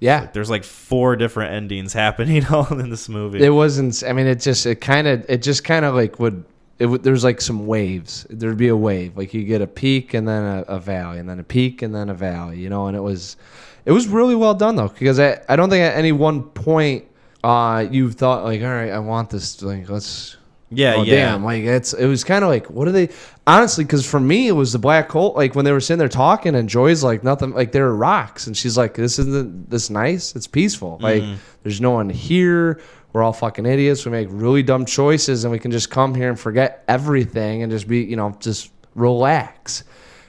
Yeah. 0.00 0.28
There's 0.32 0.50
like 0.50 0.64
four 0.64 1.16
different 1.16 1.52
endings 1.52 1.92
happening 2.04 2.46
all 2.50 2.72
in 2.78 2.90
this 2.90 3.08
movie. 3.08 3.42
It 3.42 3.50
wasn't. 3.50 4.02
I 4.06 4.12
mean, 4.12 4.26
it 4.26 4.40
just 4.40 4.66
it 4.66 4.76
kind 4.76 5.06
of 5.06 5.24
it 5.28 5.42
just 5.42 5.64
kind 5.64 5.84
of 5.84 5.94
like 5.94 6.18
would 6.18 6.44
it 6.78 6.86
would 6.86 7.02
there's 7.02 7.24
like 7.24 7.40
some 7.40 7.66
waves. 7.66 8.26
There'd 8.30 8.56
be 8.56 8.68
a 8.68 8.76
wave, 8.76 9.16
like 9.16 9.34
you 9.34 9.44
get 9.44 9.60
a 9.60 9.66
peak 9.66 10.14
and 10.14 10.26
then 10.26 10.42
a, 10.42 10.62
a 10.62 10.80
valley, 10.80 11.18
and 11.18 11.28
then 11.28 11.38
a 11.38 11.44
peak 11.44 11.82
and 11.82 11.94
then 11.94 12.08
a 12.08 12.14
valley. 12.14 12.58
You 12.58 12.70
know, 12.70 12.86
and 12.86 12.96
it 12.96 13.00
was 13.00 13.36
it 13.84 13.92
was 13.92 14.08
really 14.08 14.34
well 14.34 14.54
done 14.54 14.76
though, 14.76 14.88
because 14.88 15.18
I 15.18 15.40
I 15.48 15.56
don't 15.56 15.70
think 15.70 15.82
at 15.82 15.96
any 15.96 16.12
one 16.12 16.42
point 16.44 17.04
uh 17.44 17.86
you 17.90 18.10
thought 18.10 18.44
like 18.44 18.62
all 18.62 18.68
right, 18.68 18.90
I 18.90 18.98
want 19.00 19.30
this. 19.30 19.60
Like 19.62 19.88
let's 19.88 20.37
yeah, 20.70 20.96
oh, 20.96 21.02
yeah. 21.02 21.30
damn, 21.30 21.44
like 21.44 21.64
it's 21.64 21.94
it 21.94 22.06
was 22.06 22.24
kind 22.24 22.44
of 22.44 22.50
like 22.50 22.68
what 22.68 22.86
are 22.86 22.92
they? 22.92 23.08
Honestly, 23.46 23.84
because 23.84 24.08
for 24.08 24.20
me 24.20 24.48
it 24.48 24.52
was 24.52 24.72
the 24.72 24.78
black 24.78 25.10
hole. 25.10 25.32
Like 25.34 25.54
when 25.54 25.64
they 25.64 25.72
were 25.72 25.80
sitting 25.80 25.98
there 25.98 26.08
talking, 26.08 26.54
and 26.54 26.68
Joy's 26.68 27.02
like 27.02 27.24
nothing, 27.24 27.52
like 27.52 27.72
there 27.72 27.86
are 27.86 27.94
rocks, 27.94 28.46
and 28.46 28.56
she's 28.56 28.76
like, 28.76 28.94
"This 28.94 29.18
isn't 29.18 29.70
this 29.70 29.88
nice. 29.88 30.36
It's 30.36 30.46
peaceful. 30.46 30.98
Mm-hmm. 31.00 31.30
Like 31.30 31.38
there's 31.62 31.80
no 31.80 31.92
one 31.92 32.10
here. 32.10 32.80
We're 33.12 33.22
all 33.22 33.32
fucking 33.32 33.64
idiots. 33.64 34.04
We 34.04 34.12
make 34.12 34.28
really 34.30 34.62
dumb 34.62 34.84
choices, 34.84 35.44
and 35.44 35.52
we 35.52 35.58
can 35.58 35.70
just 35.70 35.90
come 35.90 36.14
here 36.14 36.28
and 36.28 36.38
forget 36.38 36.84
everything 36.86 37.62
and 37.62 37.72
just 37.72 37.88
be, 37.88 38.02
you 38.04 38.16
know, 38.16 38.36
just 38.40 38.70
relax." 38.94 39.84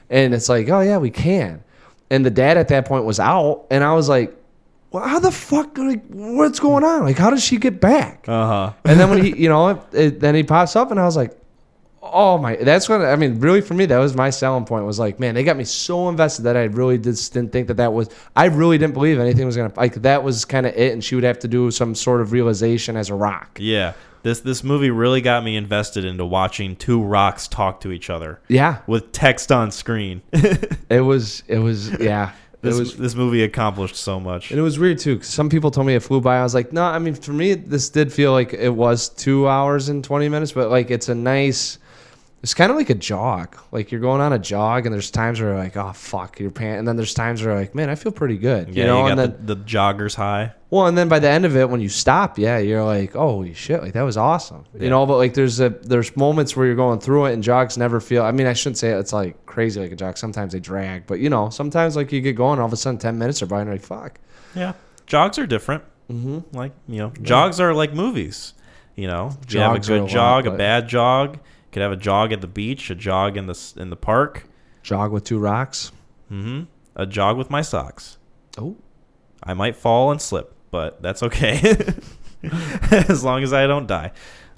And 0.10 0.34
it's 0.34 0.50
like, 0.50 0.70
oh 0.70 0.80
yeah, 0.82 0.98
we 0.98 1.12
can. 1.12 1.64
And 2.10 2.26
the 2.26 2.32
dad 2.32 2.58
at 2.58 2.70
that 2.70 2.86
point 2.86 3.06
was 3.06 3.20
out, 3.20 3.68
and 3.70 3.84
I 3.84 3.94
was 3.94 4.10
like, 4.10 4.36
well, 4.92 5.08
how 5.08 5.20
the 5.20 5.32
fuck? 5.32 5.78
Like, 5.78 6.04
what's 6.08 6.60
going 6.60 6.84
on? 6.84 7.04
Like, 7.04 7.18
how 7.18 7.30
does 7.30 7.44
she 7.44 7.58
get 7.58 7.80
back? 7.80 8.28
Uh 8.28 8.46
huh. 8.48 8.74
And 8.86 9.00
then 9.00 9.10
when 9.10 9.24
he, 9.24 9.38
you 9.38 9.50
know, 9.50 9.84
it, 9.92 10.20
then 10.20 10.36
he 10.36 10.44
pops 10.44 10.76
up, 10.76 10.92
and 10.92 11.00
I 11.00 11.06
was 11.06 11.16
like, 11.16 11.38
"Oh 12.02 12.38
my!" 12.38 12.56
That's 12.56 12.90
when 12.90 13.02
I 13.02 13.16
mean, 13.16 13.40
really 13.40 13.62
for 13.62 13.74
me, 13.76 13.86
that 13.88 14.00
was 14.00 14.16
my 14.16 14.30
selling 14.30 14.66
point. 14.66 14.86
Was 14.86 15.00
like, 15.00 15.20
man, 15.20 15.36
they 15.36 15.44
got 15.44 15.58
me 15.58 15.64
so 15.64 16.10
invested 16.10 16.44
that 16.44 16.58
I 16.58 16.64
really 16.64 16.98
just 16.98 17.34
didn't 17.34 17.52
think 17.52 17.68
that 17.68 17.78
that 17.78 17.94
was. 17.94 18.10
I 18.36 18.46
really 18.46 18.78
didn't 18.78 18.94
believe 18.94 19.20
anything 19.20 19.46
was 19.46 19.56
gonna 19.56 19.74
like 19.78 19.96
that 20.02 20.24
was 20.24 20.46
kind 20.46 20.66
of 20.66 20.74
it, 20.76 20.94
and 20.94 21.04
she 21.04 21.16
would 21.16 21.24
have 21.24 21.40
to 21.40 21.48
do 21.48 21.70
some 21.72 21.94
sort 21.96 22.22
of 22.22 22.32
realization 22.32 22.98
as 22.98 23.10
a 23.10 23.16
rock. 23.16 23.58
Yeah. 23.62 23.94
This 24.22 24.42
this 24.42 24.66
movie 24.66 24.90
really 24.90 25.22
got 25.22 25.46
me 25.46 25.56
invested 25.56 26.04
into 26.04 26.26
watching 26.26 26.76
two 26.76 27.02
rocks 27.02 27.48
talk 27.48 27.80
to 27.82 27.92
each 27.94 28.10
other 28.10 28.42
Yeah, 28.50 28.80
with 28.86 29.14
text 29.14 29.50
on 29.50 29.72
screen. 29.72 30.22
it 30.34 31.06
was. 31.06 31.42
It 31.48 31.60
was. 31.60 31.98
Yeah, 32.02 32.34
this 32.62 32.78
was. 32.80 32.96
this 32.98 33.16
movie 33.16 33.44
accomplished 33.44 33.96
so 33.96 34.20
much. 34.20 34.52
And 34.52 34.60
it 34.60 34.64
was 34.64 34.78
weird 34.80 35.00
too, 35.00 35.18
'cause 35.18 35.28
some 35.28 35.50
people 35.50 35.72
told 35.72 35.88
me 35.88 35.96
it 35.96 36.04
flew 36.04 36.22
by. 36.22 36.38
I 36.40 36.44
was 36.44 36.54
like, 36.54 36.74
no, 36.74 36.84
I 36.84 37.00
mean, 37.00 37.14
for 37.14 37.32
me, 37.32 37.54
this 37.54 37.90
did 37.90 38.12
feel 38.12 38.32
like 38.32 38.54
it 38.54 38.74
was 38.74 39.10
two 39.10 39.48
hours 39.48 39.90
and 39.90 40.04
20 40.04 40.30
minutes, 40.30 40.52
but 40.52 40.70
like 40.70 40.92
it's 40.92 41.10
a 41.10 41.16
nice, 41.16 41.78
it's 42.42 42.54
kind 42.54 42.72
of 42.72 42.78
like 42.78 42.90
a 42.90 42.96
jog. 42.96 43.58
Like 43.72 43.92
you're 43.92 44.00
going 44.00 44.22
on 44.22 44.32
a 44.32 44.40
jog, 44.40 44.86
and 44.86 44.94
there's 44.94 45.12
times 45.12 45.42
where 45.42 45.50
you're 45.50 45.58
like, 45.58 45.76
oh, 45.76 45.92
fuck, 45.94 46.40
you're 46.40 46.52
pant. 46.52 46.80
And 46.80 46.88
then 46.88 46.96
there's 46.96 47.14
times 47.14 47.42
where 47.42 47.52
you're 47.52 47.60
like, 47.60 47.76
man, 47.76 47.90
I 47.90 47.96
feel 47.96 48.12
pretty 48.14 48.38
good. 48.38 48.70
Yeah, 48.70 48.84
you 48.84 48.88
know, 48.88 49.06
you 49.06 49.12
and 49.12 49.20
then, 49.20 49.46
the, 49.46 49.56
the 49.56 49.62
joggers 49.64 50.16
high. 50.16 50.54
well, 50.70 50.88
and 50.88 50.98
then 50.98 51.10
by 51.10 51.20
the 51.20 51.30
end 51.30 51.46
of 51.46 51.58
it, 51.58 51.70
when 51.70 51.82
you 51.82 51.90
stop, 51.90 52.40
yeah, 52.40 52.58
you're 52.58 52.84
like, 52.84 53.16
oh, 53.16 53.32
holy 53.32 53.54
shit, 53.54 53.82
like 53.82 53.94
that 53.94 54.04
was 54.04 54.16
awesome. 54.16 54.66
Yeah. 54.74 54.84
You 54.84 54.90
know, 54.90 55.06
but 55.06 55.18
like 55.18 55.34
there's 55.34 55.60
a, 55.60 55.70
there's 55.70 56.16
moments 56.16 56.56
where 56.56 56.66
you're 56.66 56.76
going 56.76 57.00
through 57.00 57.26
it, 57.26 57.34
and 57.34 57.44
jogs 57.44 57.78
never 57.78 58.00
feel, 58.00 58.24
I 58.24 58.32
mean, 58.32 58.48
I 58.48 58.54
shouldn't 58.54 58.78
say 58.78 58.92
it's 58.92 59.12
like 59.12 59.46
crazy 59.46 59.82
like 59.82 59.92
a 59.92 59.96
jog. 59.98 60.18
Sometimes 60.18 60.54
they 60.54 60.60
drag, 60.60 61.08
but 61.08 61.20
you 61.20 61.30
know, 61.30 61.50
sometimes 61.50 61.98
like 61.98 62.12
you 62.14 62.22
get 62.22 62.34
going, 62.34 62.60
all 62.60 62.66
of 62.68 62.74
a 62.74 62.78
sudden 62.78 63.00
10 63.00 63.18
minutes 63.18 63.42
are 63.42 63.48
by, 63.48 63.60
and 63.62 63.68
you're 63.68 63.76
like, 63.76 63.86
fuck. 63.86 64.20
Yeah, 64.56 64.74
jogs 65.08 65.38
are 65.38 65.46
different. 65.46 65.84
Mm-hmm. 66.10 66.56
Like 66.58 66.72
you 66.88 67.00
know, 67.00 67.12
jogs 67.22 67.60
are 67.60 67.74
like 67.74 67.94
movies. 67.94 68.54
You 68.96 69.08
know, 69.08 69.38
you 69.48 69.60
have 69.60 69.74
a 69.74 69.76
Jogs 69.76 69.90
are 69.90 69.94
a 69.94 69.98
good 69.98 70.02
lot, 70.04 70.10
jog, 70.10 70.48
a 70.48 70.52
bad 70.52 70.88
jog. 70.90 71.40
Could 71.72 71.82
have 71.82 71.92
a 71.92 71.96
jog 71.98 72.32
at 72.34 72.42
the 72.42 72.48
beach, 72.48 72.90
a 72.90 72.96
jog 72.96 73.38
in 73.38 73.46
the 73.48 73.74
in 73.78 73.90
the 73.90 73.96
park. 73.96 74.46
Jog 74.84 75.12
with 75.12 75.24
two 75.24 75.38
rocks. 75.40 75.92
Mm-hmm. 76.32 76.64
A 76.96 77.06
jog 77.06 77.38
with 77.38 77.50
my 77.50 77.62
socks. 77.62 78.18
Oh. 78.58 78.76
I 79.44 79.54
might 79.54 79.76
fall 79.76 80.12
and 80.12 80.22
slip, 80.22 80.54
but 80.72 81.02
that's 81.02 81.22
okay. 81.24 81.62
as 82.92 83.24
long 83.24 83.44
as 83.44 83.54
I 83.54 83.68
don't 83.68 83.88
die. 83.88 84.12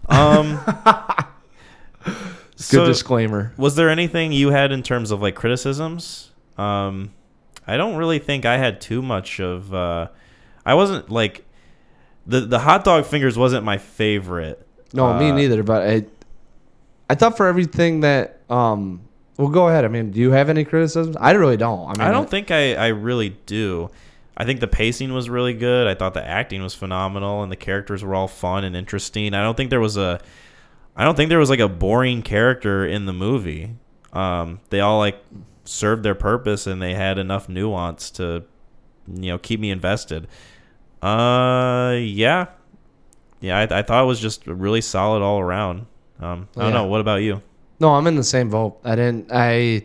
Um, 0.08 0.60
Good 2.04 2.16
so 2.56 2.86
disclaimer. 2.86 3.54
was 3.58 3.76
there 3.76 3.90
anything 3.90 4.32
you 4.32 4.50
had 4.52 4.72
in 4.72 4.84
terms 4.84 5.12
of 5.12 5.22
like 5.22 5.36
criticisms? 5.36 6.32
Um, 6.58 7.14
I 7.68 7.78
don't 7.78 7.96
really 7.96 8.20
think 8.20 8.46
I 8.46 8.58
had 8.58 8.82
too 8.82 9.02
much 9.02 9.40
of. 9.40 9.74
Uh, 9.74 10.08
I 10.66 10.74
wasn't 10.76 11.10
like 11.10 11.46
the 12.26 12.42
the 12.42 12.60
hot 12.60 12.84
dog 12.84 13.06
fingers 13.06 13.38
wasn't 13.38 13.66
my 13.66 13.78
favorite. 13.78 14.66
No, 14.94 15.18
me 15.18 15.30
Uh, 15.30 15.36
neither. 15.36 15.64
But 15.64 15.82
I, 15.88 16.06
I 17.12 17.16
thought 17.16 17.36
for 17.36 17.46
everything 17.48 18.00
that, 18.00 18.40
um, 18.50 19.02
well, 19.36 19.50
go 19.50 19.68
ahead. 19.68 19.84
I 19.84 19.90
mean, 19.90 20.12
do 20.12 20.20
you 20.22 20.32
have 20.32 20.48
any 20.48 20.64
criticisms? 20.64 21.18
I 21.20 21.32
really 21.32 21.58
don't. 21.58 21.90
I 21.90 21.92
mean, 21.92 22.08
I 22.08 22.10
don't 22.10 22.30
think 22.30 22.52
I, 22.52 22.76
I 22.76 22.88
really 22.88 23.38
do. 23.46 23.90
I 24.38 24.46
think 24.46 24.62
the 24.62 24.68
pacing 24.70 25.12
was 25.12 25.30
really 25.30 25.54
good. 25.54 25.88
I 25.88 25.94
thought 25.94 26.14
the 26.14 26.26
acting 26.26 26.64
was 26.64 26.74
phenomenal 26.74 27.44
and 27.44 27.52
the 27.52 27.58
characters 27.58 28.02
were 28.02 28.16
all 28.16 28.30
fun 28.30 28.64
and 28.64 28.78
interesting. 28.78 29.34
I 29.34 29.44
don't 29.44 29.58
think 29.58 29.72
there 29.72 29.82
was 29.82 29.98
a 29.98 30.22
I 30.96 31.04
don't 31.04 31.16
think 31.16 31.28
there 31.28 31.38
was 31.38 31.50
like 31.50 31.60
a 31.60 31.68
boring 31.68 32.22
character 32.22 32.86
in 32.86 33.08
the 33.08 33.14
movie. 33.14 33.76
Um, 34.14 34.62
they 34.70 34.80
all 34.80 35.00
like 35.00 35.22
served 35.66 36.04
their 36.04 36.16
purpose 36.16 36.66
and 36.66 36.82
they 36.82 36.94
had 36.94 37.18
enough 37.18 37.50
nuance 37.50 38.10
to 38.12 38.46
you 39.06 39.32
know 39.32 39.38
keep 39.38 39.60
me 39.60 39.70
invested. 39.70 40.30
Uh 41.02 41.98
yeah. 42.00 42.46
Yeah, 43.42 43.58
I, 43.58 43.80
I 43.80 43.82
thought 43.82 44.02
it 44.02 44.08
was 44.08 44.22
just 44.22 44.48
really 44.48 44.82
solid 44.82 45.22
all 45.22 45.42
around. 45.42 45.88
Um, 46.22 46.48
I 46.56 46.62
don't 46.62 46.70
Yeah. 46.70 46.78
know. 46.78 46.86
What 46.88 47.02
about 47.02 47.22
you? 47.24 47.42
No, 47.80 47.96
I'm 47.96 48.06
in 48.08 48.16
the 48.16 48.24
same 48.24 48.50
boat. 48.50 48.78
I 48.86 48.96
didn't. 48.96 49.32
I, 49.32 49.84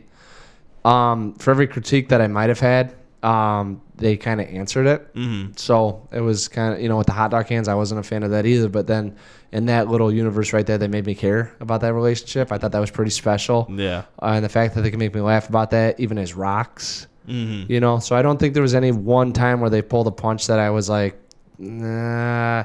um, 0.85 1.35
for 1.35 1.51
every 1.51 1.67
critique 1.67 2.11
that 2.11 2.21
I 2.21 2.27
might 2.29 2.49
have 2.49 2.61
had, 2.61 2.95
um, 3.23 3.81
they 3.97 4.17
kind 4.17 4.41
of 4.41 4.47
answered 4.49 4.87
it. 4.87 5.15
Mm-hmm. 5.15 5.53
So 5.57 6.07
it 6.13 6.21
was 6.21 6.49
kind 6.49 6.75
of 6.75 6.81
you 6.81 6.89
know 6.89 6.99
with 6.99 7.07
the 7.07 7.15
hot 7.15 7.31
dog 7.31 7.47
hands, 7.49 7.67
I 7.69 7.75
wasn't 7.75 8.01
a 8.01 8.03
fan 8.03 8.23
of 8.23 8.31
that 8.33 8.45
either. 8.47 8.69
But 8.69 8.87
then 8.87 9.17
in 9.53 9.67
that 9.67 9.89
little 9.89 10.13
universe 10.13 10.53
right 10.53 10.67
there, 10.67 10.77
they 10.79 10.89
made 10.89 11.07
me 11.07 11.15
care 11.15 11.55
about 11.61 11.81
that 11.81 11.95
relationship. 11.95 12.53
I 12.53 12.59
thought 12.59 12.73
that 12.73 12.79
was 12.81 12.91
pretty 12.91 13.11
special, 13.11 13.67
Yeah. 13.71 14.03
uh, 14.23 14.27
and 14.37 14.45
the 14.45 14.49
fact 14.51 14.75
that 14.75 14.83
they 14.83 14.91
can 14.91 14.99
make 14.99 15.15
me 15.15 15.23
laugh 15.23 15.49
about 15.49 15.71
that, 15.71 15.99
even 15.99 16.19
as 16.19 16.35
rocks. 16.35 17.07
Mm-hmm. 17.27 17.73
you 17.73 17.81
know 17.81 17.99
so 17.99 18.15
i 18.15 18.23
don't 18.23 18.39
think 18.39 18.55
there 18.55 18.63
was 18.63 18.77
any 18.77 18.93
one 18.93 19.33
time 19.33 19.61
where 19.61 19.69
they 19.69 19.83
pulled 19.83 20.07
a 20.07 20.13
punch 20.13 20.47
that 20.47 20.61
i 20.61 20.71
was 20.71 20.89
like 20.89 21.19
nah 21.59 22.63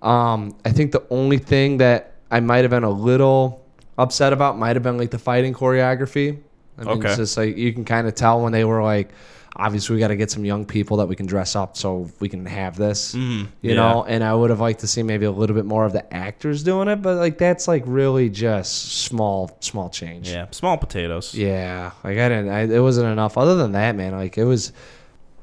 um 0.00 0.56
i 0.64 0.70
think 0.72 0.92
the 0.92 1.02
only 1.10 1.36
thing 1.36 1.76
that 1.76 2.09
i 2.30 2.40
might 2.40 2.62
have 2.62 2.70
been 2.70 2.84
a 2.84 2.90
little 2.90 3.64
upset 3.98 4.32
about 4.32 4.58
might 4.58 4.76
have 4.76 4.82
been 4.82 4.98
like 4.98 5.10
the 5.10 5.18
fighting 5.18 5.52
choreography 5.54 6.38
I 6.78 6.82
mean, 6.84 6.98
Okay. 6.98 7.08
it's 7.08 7.16
just 7.18 7.36
like 7.36 7.56
you 7.58 7.72
can 7.74 7.84
kind 7.84 8.06
of 8.08 8.14
tell 8.14 8.40
when 8.40 8.52
they 8.52 8.64
were 8.64 8.82
like 8.82 9.10
obviously 9.56 9.96
we 9.96 10.00
got 10.00 10.08
to 10.08 10.16
get 10.16 10.30
some 10.30 10.44
young 10.44 10.64
people 10.64 10.98
that 10.98 11.06
we 11.06 11.16
can 11.16 11.26
dress 11.26 11.56
up 11.56 11.76
so 11.76 12.08
we 12.20 12.28
can 12.28 12.46
have 12.46 12.76
this 12.76 13.14
Mm-hmm. 13.14 13.46
you 13.60 13.74
know 13.74 14.04
and 14.04 14.22
i 14.24 14.32
would 14.32 14.48
have 14.48 14.60
liked 14.60 14.80
to 14.80 14.86
see 14.86 15.02
maybe 15.02 15.26
a 15.26 15.30
little 15.30 15.56
bit 15.56 15.66
more 15.66 15.84
of 15.84 15.92
the 15.92 16.14
actors 16.14 16.62
doing 16.62 16.88
it 16.88 17.02
but 17.02 17.16
like 17.16 17.36
that's 17.36 17.66
like 17.68 17.82
really 17.84 18.30
just 18.30 19.02
small 19.04 19.50
small 19.60 19.90
change 19.90 20.30
Yeah. 20.30 20.46
Small 20.52 20.78
potatoes. 20.78 21.34
yeah, 21.34 21.90
like 22.04 22.16
I 22.16 22.28
didn't. 22.28 22.48
I, 22.48 22.60
it 22.62 22.80
wasn't 22.80 23.08
enough. 23.12 23.36
Other 23.36 23.56
than 23.56 23.72
that, 23.72 23.96
man, 23.96 24.12
like 24.12 24.38
it 24.38 24.44
was. 24.44 24.72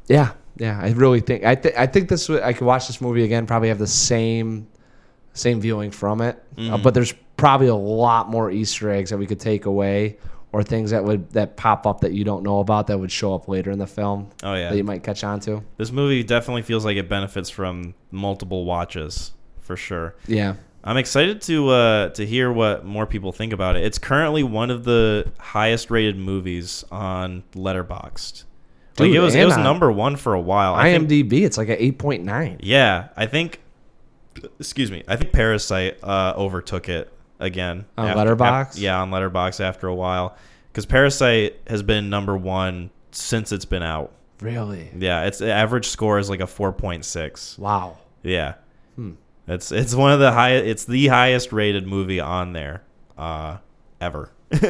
Yeah, 0.07 0.31
yeah. 0.55 0.79
I 0.81 0.91
really 0.91 1.19
think. 1.19 1.43
I 1.43 1.55
think. 1.55 1.77
I 1.77 1.85
think 1.85 2.07
this. 2.09 2.29
I 2.29 2.53
could 2.53 2.65
watch 2.65 2.87
this 2.87 3.01
movie 3.01 3.23
again. 3.25 3.45
Probably 3.45 3.67
have 3.67 3.77
the 3.77 3.87
same, 3.87 4.67
same 5.37 5.59
viewing 5.61 5.91
from 5.91 6.21
it. 6.21 6.41
Uh, 6.57 6.77
but 6.77 6.93
there's 6.93 7.13
probably 7.37 7.67
a 7.67 7.75
lot 7.75 8.29
more 8.29 8.49
Easter 8.51 8.89
eggs 8.91 9.09
that 9.11 9.17
we 9.17 9.27
could 9.27 9.39
take 9.39 9.65
away, 9.65 10.17
or 10.51 10.63
things 10.63 10.91
that 10.91 11.03
would 11.03 11.29
that 11.31 11.55
pop 11.57 11.85
up 11.85 12.01
that 12.01 12.13
you 12.13 12.23
don't 12.23 12.43
know 12.43 12.59
about 12.59 12.87
that 12.87 12.97
would 12.99 13.11
show 13.11 13.35
up 13.35 13.47
later 13.47 13.69
in 13.69 13.77
the 13.79 13.85
film 13.87 14.29
Oh 14.43 14.53
yeah. 14.55 14.69
that 14.69 14.77
you 14.77 14.83
might 14.83 15.03
catch 15.03 15.23
on 15.23 15.39
to. 15.41 15.61
This 15.77 15.91
movie 15.91 16.23
definitely 16.23 16.61
feels 16.63 16.83
like 16.85 16.97
it 16.97 17.07
benefits 17.09 17.49
from 17.49 17.93
multiple 18.11 18.65
watches 18.65 19.33
for 19.59 19.75
sure. 19.75 20.15
Yeah. 20.27 20.55
I'm 20.83 20.95
excited 20.97 21.41
to 21.43 21.69
uh, 21.69 22.09
to 22.11 22.25
hear 22.25 22.49
what 22.51 22.85
more 22.85 23.05
people 23.05 23.33
think 23.33 23.51
about 23.51 23.75
it. 23.75 23.83
It's 23.83 23.97
currently 23.99 24.41
one 24.41 24.71
of 24.71 24.85
the 24.85 25.29
highest 25.37 25.91
rated 25.91 26.17
movies 26.17 26.85
on 26.91 27.43
Letterboxd. 27.53 28.45
Like 28.97 29.11
it 29.11 29.19
was 29.19 29.35
it 29.35 29.43
was 29.45 29.55
on 29.57 29.63
number 29.63 29.91
one 29.91 30.15
for 30.15 30.33
a 30.33 30.39
while. 30.39 30.73
I 30.73 30.91
think- 30.97 31.09
IMDb, 31.09 31.43
it's 31.45 31.57
like 31.57 31.69
an 31.69 31.75
eight 31.77 31.99
point 31.99 32.23
nine. 32.23 32.59
yeah, 32.63 33.09
I 33.17 33.25
think. 33.27 33.59
Excuse 34.59 34.91
me. 34.91 35.03
I 35.07 35.15
think 35.15 35.31
Parasite 35.31 35.97
uh, 36.03 36.33
overtook 36.37 36.89
it 36.89 37.11
again 37.39 37.85
On 37.97 38.07
after- 38.07 38.35
Letterboxd? 38.35 38.71
af- 38.75 38.77
yeah, 38.77 39.01
on 39.01 39.11
Letterboxd 39.11 39.59
after 39.61 39.87
a 39.87 39.95
while, 39.95 40.35
because 40.71 40.85
Parasite 40.85 41.55
has 41.67 41.83
been 41.83 42.09
number 42.09 42.35
one 42.37 42.89
since 43.11 43.51
it's 43.51 43.65
been 43.65 43.83
out. 43.83 44.11
Really? 44.41 44.89
Yeah, 44.97 45.25
its 45.25 45.41
average 45.41 45.87
score 45.87 46.19
is 46.19 46.29
like 46.29 46.39
a 46.41 46.47
four 46.47 46.71
point 46.71 47.05
six. 47.05 47.57
Wow. 47.57 47.97
Yeah. 48.23 48.55
Hmm. 48.95 49.13
It's 49.47 49.71
it's 49.71 49.95
one 49.95 50.11
of 50.11 50.19
the 50.19 50.31
high 50.31 50.51
it's 50.51 50.85
the 50.85 51.07
highest 51.07 51.51
rated 51.53 51.87
movie 51.87 52.19
on 52.19 52.53
there 52.53 52.83
uh 53.17 53.57
ever. 54.01 54.31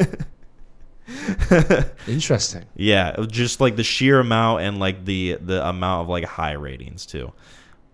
Interesting. 2.06 2.64
Yeah, 2.76 3.16
just 3.28 3.60
like 3.60 3.76
the 3.76 3.84
sheer 3.84 4.20
amount 4.20 4.62
and 4.62 4.78
like 4.78 5.04
the 5.04 5.38
the 5.40 5.66
amount 5.66 6.02
of 6.02 6.08
like 6.08 6.24
high 6.24 6.52
ratings 6.52 7.06
too. 7.06 7.32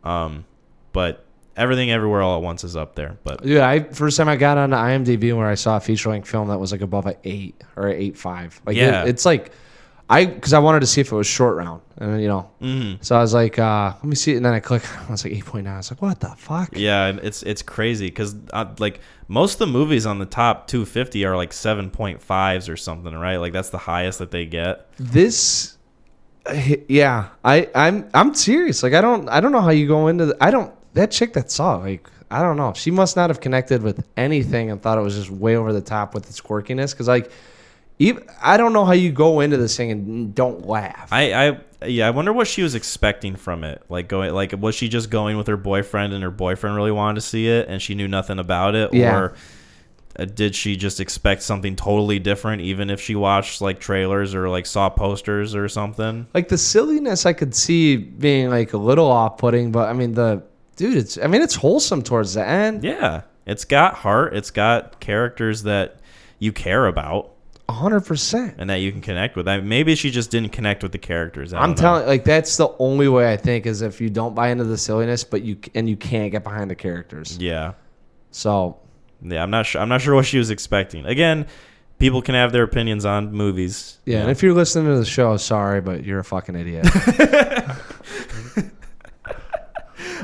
Um, 0.03 0.45
but 0.93 1.24
everything 1.57 1.91
everywhere 1.91 2.23
all 2.23 2.37
at 2.37 2.43
once 2.43 2.65
is 2.65 2.77
up 2.77 2.95
there. 2.95 3.17
But 3.25 3.45
Yeah, 3.45 3.69
I 3.69 3.81
first 3.85 4.17
time 4.17 4.29
I 4.29 4.37
got 4.37 4.59
on 4.59 4.71
IMDb 4.71 5.37
where 5.37 5.47
I 5.49 5.55
saw 5.55 5.77
a 5.77 5.81
feature 5.81 6.11
length 6.11 6.29
film 6.29 6.49
that 6.49 6.59
was 6.59 6.73
like 6.73 6.81
above 6.81 7.07
an 7.07 7.17
eight 7.25 7.63
or 7.77 7.89
an 7.89 8.01
eight 8.01 8.17
five. 8.19 8.61
Like 8.67 8.77
Yeah. 8.77 9.03
it, 9.05 9.09
it's 9.09 9.25
like 9.25 9.53
I 10.11 10.27
because 10.27 10.53
I 10.53 10.59
wanted 10.59 10.81
to 10.81 10.87
see 10.87 11.01
if 11.01 11.11
it 11.11 11.17
was 11.17 11.27
short 11.27 11.57
round, 11.57 11.81
and 11.97 12.21
you 12.21 12.29
know, 12.29 12.51
Mm-hmm. 12.61 12.97
so 13.01 13.17
I 13.17 13.21
was 13.21 13.33
like, 13.33 13.59
uh, 13.59 13.95
let 13.95 14.05
me 14.05 14.15
see, 14.15 14.33
it. 14.35 14.37
and 14.37 14.45
then 14.45 14.53
I 14.53 14.61
click, 14.61 14.83
I 15.09 15.11
was 15.11 15.25
like 15.25 15.33
eight 15.33 15.47
point 15.47 15.65
nine. 15.65 15.75
I 15.75 15.77
was 15.79 15.91
like, 15.91 16.03
what 16.03 16.21
the 16.21 16.29
fuck? 16.37 16.71
yeah, 16.77 17.17
it's 17.23 17.43
it's 17.43 17.63
crazy 17.63 18.09
because 18.09 18.37
uh, 18.53 18.67
like 18.79 19.01
most 19.29 19.55
of 19.55 19.59
the 19.61 19.67
movies 19.67 20.05
on 20.05 20.19
the 20.19 20.27
top 20.27 20.67
250 20.67 21.25
are 21.25 21.35
like 21.39 21.53
7.5s 21.53 22.69
or 22.69 22.77
something, 22.77 23.15
right? 23.15 23.39
Like 23.39 23.55
that's 23.55 23.71
the 23.71 23.79
highest 23.79 24.19
that 24.19 24.31
they 24.31 24.45
get. 24.45 24.87
This, 24.99 25.79
yeah, 26.89 27.29
I 27.43 27.71
I'm 27.75 28.09
I'm 28.13 28.35
serious. 28.35 28.83
Like 28.83 28.93
I 28.93 29.01
don't 29.01 29.29
I 29.31 29.41
don't 29.41 29.53
know 29.53 29.63
how 29.63 29.71
you 29.71 29.87
go 29.89 30.09
into 30.09 30.27
the, 30.27 30.37
I 30.39 30.51
don't 30.51 30.74
that 30.95 31.11
chick 31.11 31.33
that 31.35 31.51
saw 31.51 31.77
it, 31.79 31.85
like. 31.85 32.11
I 32.31 32.43
don't 32.43 32.57
know. 32.57 32.73
She 32.75 32.91
must 32.91 33.15
not 33.15 33.31
have 33.31 33.41
connected 33.41 33.81
with 33.83 34.05
anything 34.17 34.69
and 34.69 34.83
thought 34.83 34.99
it 34.99 35.03
was 35.03 35.15
just 35.15 35.31
way 35.31 35.55
over 35.55 35.73
the 35.73 35.83
top 35.83 36.15
with 36.15 36.29
its 36.29 36.41
quirkiness. 36.41 36.91
Because 36.91 37.07
like, 37.07 37.31
even 38.01 38.25
I 38.43 38.57
don't 38.57 38.73
know 38.73 38.85
how 38.85 38.93
you 38.93 39.13
go 39.13 39.39
into 39.39 39.57
this 39.57 39.77
thing 39.77 39.93
and 39.93 40.35
don't 40.35 40.67
laugh. 40.67 41.11
I, 41.13 41.33
I 41.33 41.61
yeah, 41.87 42.09
I 42.09 42.11
wonder 42.11 42.33
what 42.33 42.49
she 42.49 42.63
was 42.63 42.75
expecting 42.75 43.37
from 43.37 43.63
it. 43.63 43.83
Like 43.89 44.09
going 44.09 44.33
like 44.35 44.53
was 44.59 44.75
she 44.75 44.89
just 44.89 45.11
going 45.11 45.37
with 45.37 45.47
her 45.47 45.57
boyfriend 45.57 46.13
and 46.13 46.25
her 46.25 46.31
boyfriend 46.31 46.75
really 46.75 46.91
wanted 46.91 47.17
to 47.17 47.21
see 47.21 47.47
it 47.47 47.69
and 47.69 47.81
she 47.81 47.95
knew 47.95 48.09
nothing 48.09 48.41
about 48.41 48.75
it 48.75 48.93
Yeah. 48.93 49.17
or 49.17 49.35
uh, 50.19 50.25
did 50.25 50.57
she 50.57 50.75
just 50.75 50.99
expect 50.99 51.43
something 51.43 51.77
totally 51.77 52.19
different 52.19 52.63
even 52.63 52.91
if 52.91 53.01
she 53.01 53.15
watched 53.15 53.61
like 53.61 53.79
trailers 53.79 54.35
or 54.35 54.49
like 54.49 54.67
saw 54.67 54.89
posters 54.89 55.55
or 55.55 55.69
something? 55.69 56.27
like 56.35 56.49
the 56.49 56.59
silliness 56.59 57.27
I 57.27 57.33
could 57.33 57.55
see 57.55 57.97
being 57.97 58.51
like 58.51 58.73
a 58.73 58.79
little 58.79 59.07
off 59.11 59.39
putting, 59.39 59.71
but 59.71 59.89
I 59.89 59.93
mean 59.93 60.15
the 60.15 60.43
dude, 60.77 60.97
it's 60.97 61.19
I 61.19 61.27
mean 61.27 61.43
it's 61.43 61.55
wholesome 61.55 62.03
towards 62.03 62.35
the 62.35 62.47
end. 62.47 62.85
Yeah. 62.85 63.23
It's 63.47 63.65
got 63.65 63.95
heart, 63.95 64.35
it's 64.35 64.51
got 64.51 65.01
characters 65.01 65.65
that 65.65 65.99
you 66.39 66.53
care 66.53 66.87
about 66.87 67.31
hundred 67.69 68.03
percent. 68.03 68.55
and 68.59 68.69
that 68.71 68.77
you 68.77 68.93
can 68.93 69.01
connect 69.01 69.37
with. 69.37 69.49
I, 69.49 69.59
maybe 69.61 69.95
she 69.95 70.11
just 70.11 70.31
didn't 70.31 70.51
connect 70.53 70.83
with 70.83 70.93
the 70.93 70.99
characters. 70.99 71.53
I 71.53 71.61
I'm 71.63 71.75
telling 71.75 72.07
like 72.07 72.25
that's 72.25 72.57
the 72.57 72.69
only 72.79 73.09
way 73.09 73.33
I 73.33 73.37
think 73.37 73.67
is 73.67 73.81
if 73.83 74.01
you 74.01 74.11
don't 74.11 74.35
buy 74.35 74.49
into 74.49 74.65
the 74.65 74.77
silliness, 74.79 75.25
but 75.25 75.43
you 75.43 75.57
and 75.75 75.89
you 75.89 75.97
can't 75.97 76.31
get 76.33 76.45
behind 76.45 76.71
the 76.71 76.75
characters. 76.75 77.39
Yeah. 77.39 77.73
So 78.31 78.79
Yeah, 79.23 79.43
I'm 79.43 79.51
not 79.51 79.67
sure 79.67 79.81
I'm 79.81 79.89
not 79.89 80.01
sure 80.03 80.15
what 80.15 80.27
she 80.27 80.39
was 80.39 80.51
expecting. 80.51 81.07
Again, 81.07 81.47
people 81.99 82.21
can 82.23 82.35
have 82.35 82.53
their 82.53 82.65
opinions 82.65 83.05
on 83.05 83.33
movies. 83.33 83.99
yeah, 84.05 84.21
and 84.21 84.31
if 84.31 84.43
you're 84.43 84.53
listening 84.55 84.87
to 84.93 84.99
the 84.99 85.05
show, 85.05 85.37
sorry, 85.37 85.81
but 85.81 86.05
you're 86.05 86.19
a 86.21 86.25
fucking 86.25 86.55
idiot. 86.57 86.87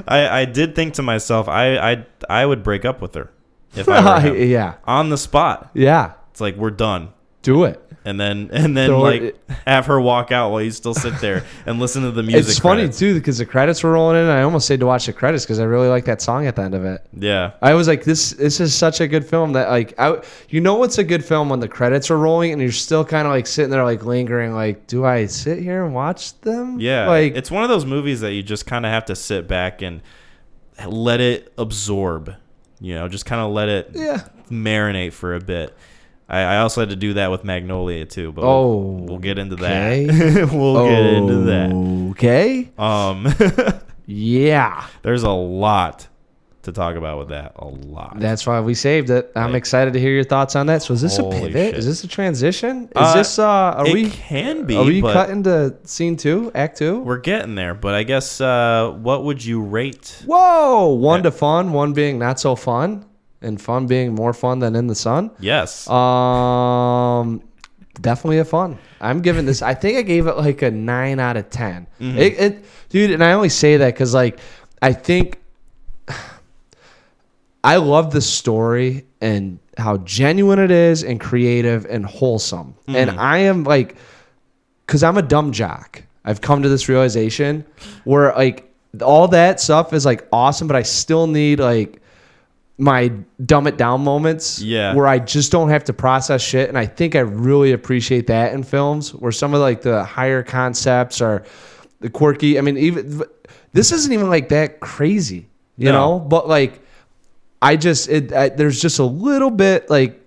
I, 0.08 0.40
I 0.40 0.44
did 0.44 0.74
think 0.74 0.94
to 0.94 1.02
myself, 1.02 1.48
I, 1.48 1.76
I 1.76 2.06
I 2.28 2.46
would 2.46 2.62
break 2.62 2.84
up 2.84 3.00
with 3.00 3.14
her 3.14 3.30
if 3.74 3.88
I 3.88 4.02
were 4.02 4.20
him. 4.36 4.50
yeah, 4.50 4.74
on 4.84 5.10
the 5.10 5.18
spot. 5.18 5.70
yeah, 5.74 6.12
It's 6.30 6.40
like 6.40 6.56
we're 6.56 6.70
done, 6.70 7.10
do 7.42 7.64
it. 7.64 7.82
And 8.04 8.18
then 8.18 8.50
and 8.52 8.76
then 8.76 8.92
like 8.92 9.22
it- 9.22 9.40
have 9.66 9.86
her 9.86 10.00
walk 10.00 10.32
out 10.32 10.50
while 10.50 10.62
you 10.62 10.70
still 10.70 10.94
sit 10.94 11.20
there 11.20 11.44
and 11.66 11.78
listen 11.78 12.02
to 12.02 12.10
the 12.10 12.22
music. 12.22 12.50
It's 12.50 12.58
funny 12.58 12.82
credits. 12.82 12.98
too 12.98 13.14
because 13.14 13.38
the 13.38 13.46
credits 13.46 13.82
were 13.82 13.92
rolling 13.92 14.16
in. 14.16 14.22
And 14.22 14.32
I 14.32 14.42
almost 14.42 14.66
stayed 14.66 14.80
to 14.80 14.86
watch 14.86 15.06
the 15.06 15.12
credits 15.12 15.44
because 15.44 15.60
I 15.60 15.64
really 15.64 15.88
like 15.88 16.04
that 16.06 16.22
song 16.22 16.46
at 16.46 16.56
the 16.56 16.62
end 16.62 16.74
of 16.74 16.84
it. 16.84 17.06
Yeah, 17.12 17.52
I 17.60 17.74
was 17.74 17.88
like, 17.88 18.04
this 18.04 18.30
this 18.30 18.60
is 18.60 18.74
such 18.74 19.00
a 19.00 19.08
good 19.08 19.24
film 19.26 19.52
that 19.52 19.68
like 19.68 19.94
I 19.98 20.22
you 20.48 20.60
know 20.60 20.76
what's 20.76 20.98
a 20.98 21.04
good 21.04 21.24
film 21.24 21.48
when 21.48 21.60
the 21.60 21.68
credits 21.68 22.10
are 22.10 22.18
rolling 22.18 22.52
and 22.52 22.60
you're 22.62 22.72
still 22.72 23.04
kind 23.04 23.26
of 23.26 23.32
like 23.32 23.46
sitting 23.46 23.70
there 23.70 23.84
like 23.84 24.04
lingering 24.04 24.54
like 24.54 24.86
do 24.86 25.04
I 25.04 25.26
sit 25.26 25.58
here 25.58 25.84
and 25.84 25.94
watch 25.94 26.38
them? 26.40 26.80
yeah. 26.80 27.06
like 27.08 27.34
it's 27.36 27.50
one 27.50 27.62
of 27.62 27.68
those 27.68 27.84
movies 27.84 28.20
that 28.20 28.32
you 28.32 28.42
just 28.42 28.66
kind 28.66 28.86
of 28.86 28.92
have 28.92 29.04
to 29.06 29.16
sit 29.16 29.46
back 29.46 29.82
and 29.82 30.02
let 30.86 31.20
it 31.20 31.52
absorb. 31.58 32.34
You 32.80 32.94
know, 32.94 33.08
just 33.08 33.26
kind 33.26 33.42
of 33.42 33.52
let 33.52 33.68
it 33.68 33.90
yeah. 33.92 34.28
marinate 34.50 35.12
for 35.12 35.34
a 35.34 35.40
bit. 35.40 35.76
I, 36.30 36.40
I 36.42 36.56
also 36.58 36.80
had 36.80 36.90
to 36.90 36.96
do 36.96 37.14
that 37.14 37.30
with 37.30 37.42
Magnolia 37.44 38.04
too, 38.06 38.32
but 38.32 38.44
Oh, 38.44 38.76
we'll, 38.76 39.04
we'll 39.06 39.18
get 39.18 39.38
into 39.38 39.54
okay. 39.56 40.06
that. 40.06 40.50
we'll 40.52 40.86
get 40.88 41.04
into 41.06 41.36
that. 41.46 41.72
Okay. 42.12 42.70
Um, 42.78 43.26
Yeah. 44.06 44.86
there's 45.02 45.22
a 45.22 45.30
lot 45.30 46.08
to 46.62 46.72
talk 46.72 46.96
about 46.96 47.18
with 47.18 47.28
that. 47.30 47.52
A 47.56 47.64
lot. 47.66 48.18
That's 48.20 48.46
why 48.46 48.60
we 48.60 48.74
saved 48.74 49.08
it. 49.08 49.32
I'm 49.34 49.52
Like- 49.52 49.58
excited 49.58 49.94
to 49.94 50.00
hear 50.00 50.10
your 50.12 50.24
thoughts 50.24 50.56
on 50.56 50.66
that. 50.66 50.82
So 50.82 50.92
is 50.94 51.00
this 51.00 51.18
a 51.18 51.22
pivot? 51.22 51.52
shit. 51.52 51.74
Is 51.76 51.86
this 51.86 52.04
a 52.04 52.08
transition? 52.08 52.84
Is 52.84 52.90
Uh, 52.96 53.14
this 53.14 53.38
uh 53.38 53.44
are 53.46 53.86
it 53.86 53.94
we 53.94 54.10
can 54.10 54.64
be, 54.66 54.76
are 54.76 54.84
we 54.84 55.00
cutting 55.00 55.42
to 55.44 55.76
scene 55.84 56.16
two, 56.16 56.50
act 56.54 56.76
two? 56.78 57.00
we're 57.00 57.18
getting 57.18 57.54
there. 57.54 57.72
But 57.74 57.94
I 57.94 58.02
guess 58.02 58.40
uh, 58.40 58.90
what 59.00 59.24
would 59.24 59.42
you 59.44 59.62
rate? 59.62 60.22
Whoa! 60.26 60.88
One 60.88 61.22
to 61.22 61.30
fun, 61.30 61.72
one 61.72 61.92
being 61.94 62.18
not 62.18 62.38
so 62.38 62.54
fun, 62.56 63.06
and 63.42 63.60
fun 63.60 63.86
being 63.86 64.14
more 64.14 64.32
fun 64.32 64.58
than 64.58 64.76
in 64.76 64.86
the 64.86 64.94
sun. 64.94 65.30
Yes. 65.40 65.88
Um, 65.88 67.42
definitely 68.00 68.38
a 68.38 68.44
fun. 68.44 68.78
I'm 69.00 69.22
giving 69.22 69.46
this. 69.46 69.62
I 69.62 69.74
think 69.74 69.98
I 69.98 70.02
gave 70.02 70.26
it 70.26 70.36
like 70.36 70.62
a 70.62 70.70
nine 70.70 71.18
out 71.18 71.36
of 71.36 71.50
10 71.50 71.86
Mm-hmm. 72.00 72.18
It, 72.18 72.40
it, 72.40 72.64
dude, 72.88 73.10
and 73.10 73.22
I 73.22 73.32
only 73.32 73.48
say 73.48 73.76
that 73.78 73.94
because 73.94 74.14
like 74.14 74.38
I 74.82 74.92
think 74.92 75.38
I 77.64 77.76
love 77.76 78.12
the 78.12 78.20
story 78.20 79.06
and 79.20 79.58
how 79.76 79.98
genuine 79.98 80.58
it 80.58 80.70
is 80.70 81.02
and 81.02 81.20
creative 81.20 81.84
and 81.86 82.06
wholesome. 82.06 82.74
And 82.88 83.10
I 83.10 83.38
am 83.38 83.64
like, 83.64 83.96
because 84.86 85.02
I'm 85.02 85.16
a 85.16 85.22
dumb 85.22 85.52
jock. 85.52 86.02
I've 86.24 86.40
come 86.40 86.62
to 86.62 86.68
this 86.68 86.88
realization 86.88 87.64
where 88.04 88.32
like 88.32 88.72
all 89.02 89.28
that 89.28 89.60
stuff 89.60 89.92
is 89.92 90.04
like 90.04 90.26
awesome, 90.32 90.66
but 90.66 90.76
I 90.76 90.82
still 90.82 91.26
need 91.26 91.60
like 91.60 91.99
my 92.80 93.12
dumb 93.44 93.66
it 93.66 93.76
down 93.76 94.00
moments 94.02 94.60
Yeah. 94.62 94.94
where 94.94 95.06
I 95.06 95.18
just 95.18 95.52
don't 95.52 95.68
have 95.68 95.84
to 95.84 95.92
process 95.92 96.40
shit. 96.40 96.68
And 96.70 96.78
I 96.78 96.86
think 96.86 97.14
I 97.14 97.20
really 97.20 97.72
appreciate 97.72 98.26
that 98.28 98.54
in 98.54 98.62
films 98.62 99.14
where 99.14 99.32
some 99.32 99.52
of 99.52 99.60
like 99.60 99.82
the 99.82 100.02
higher 100.02 100.42
concepts 100.42 101.20
are 101.20 101.44
the 102.00 102.08
quirky. 102.08 102.58
I 102.58 102.62
mean, 102.62 102.78
even 102.78 103.22
this 103.74 103.92
isn't 103.92 104.12
even 104.12 104.30
like 104.30 104.48
that 104.48 104.80
crazy, 104.80 105.46
you 105.76 105.92
No. 105.92 105.92
know, 105.92 106.18
but 106.20 106.48
like 106.48 106.80
I 107.60 107.76
just, 107.76 108.08
it, 108.08 108.32
I, 108.32 108.48
there's 108.48 108.80
just 108.80 108.98
a 108.98 109.04
little 109.04 109.50
bit 109.50 109.90
like 109.90 110.18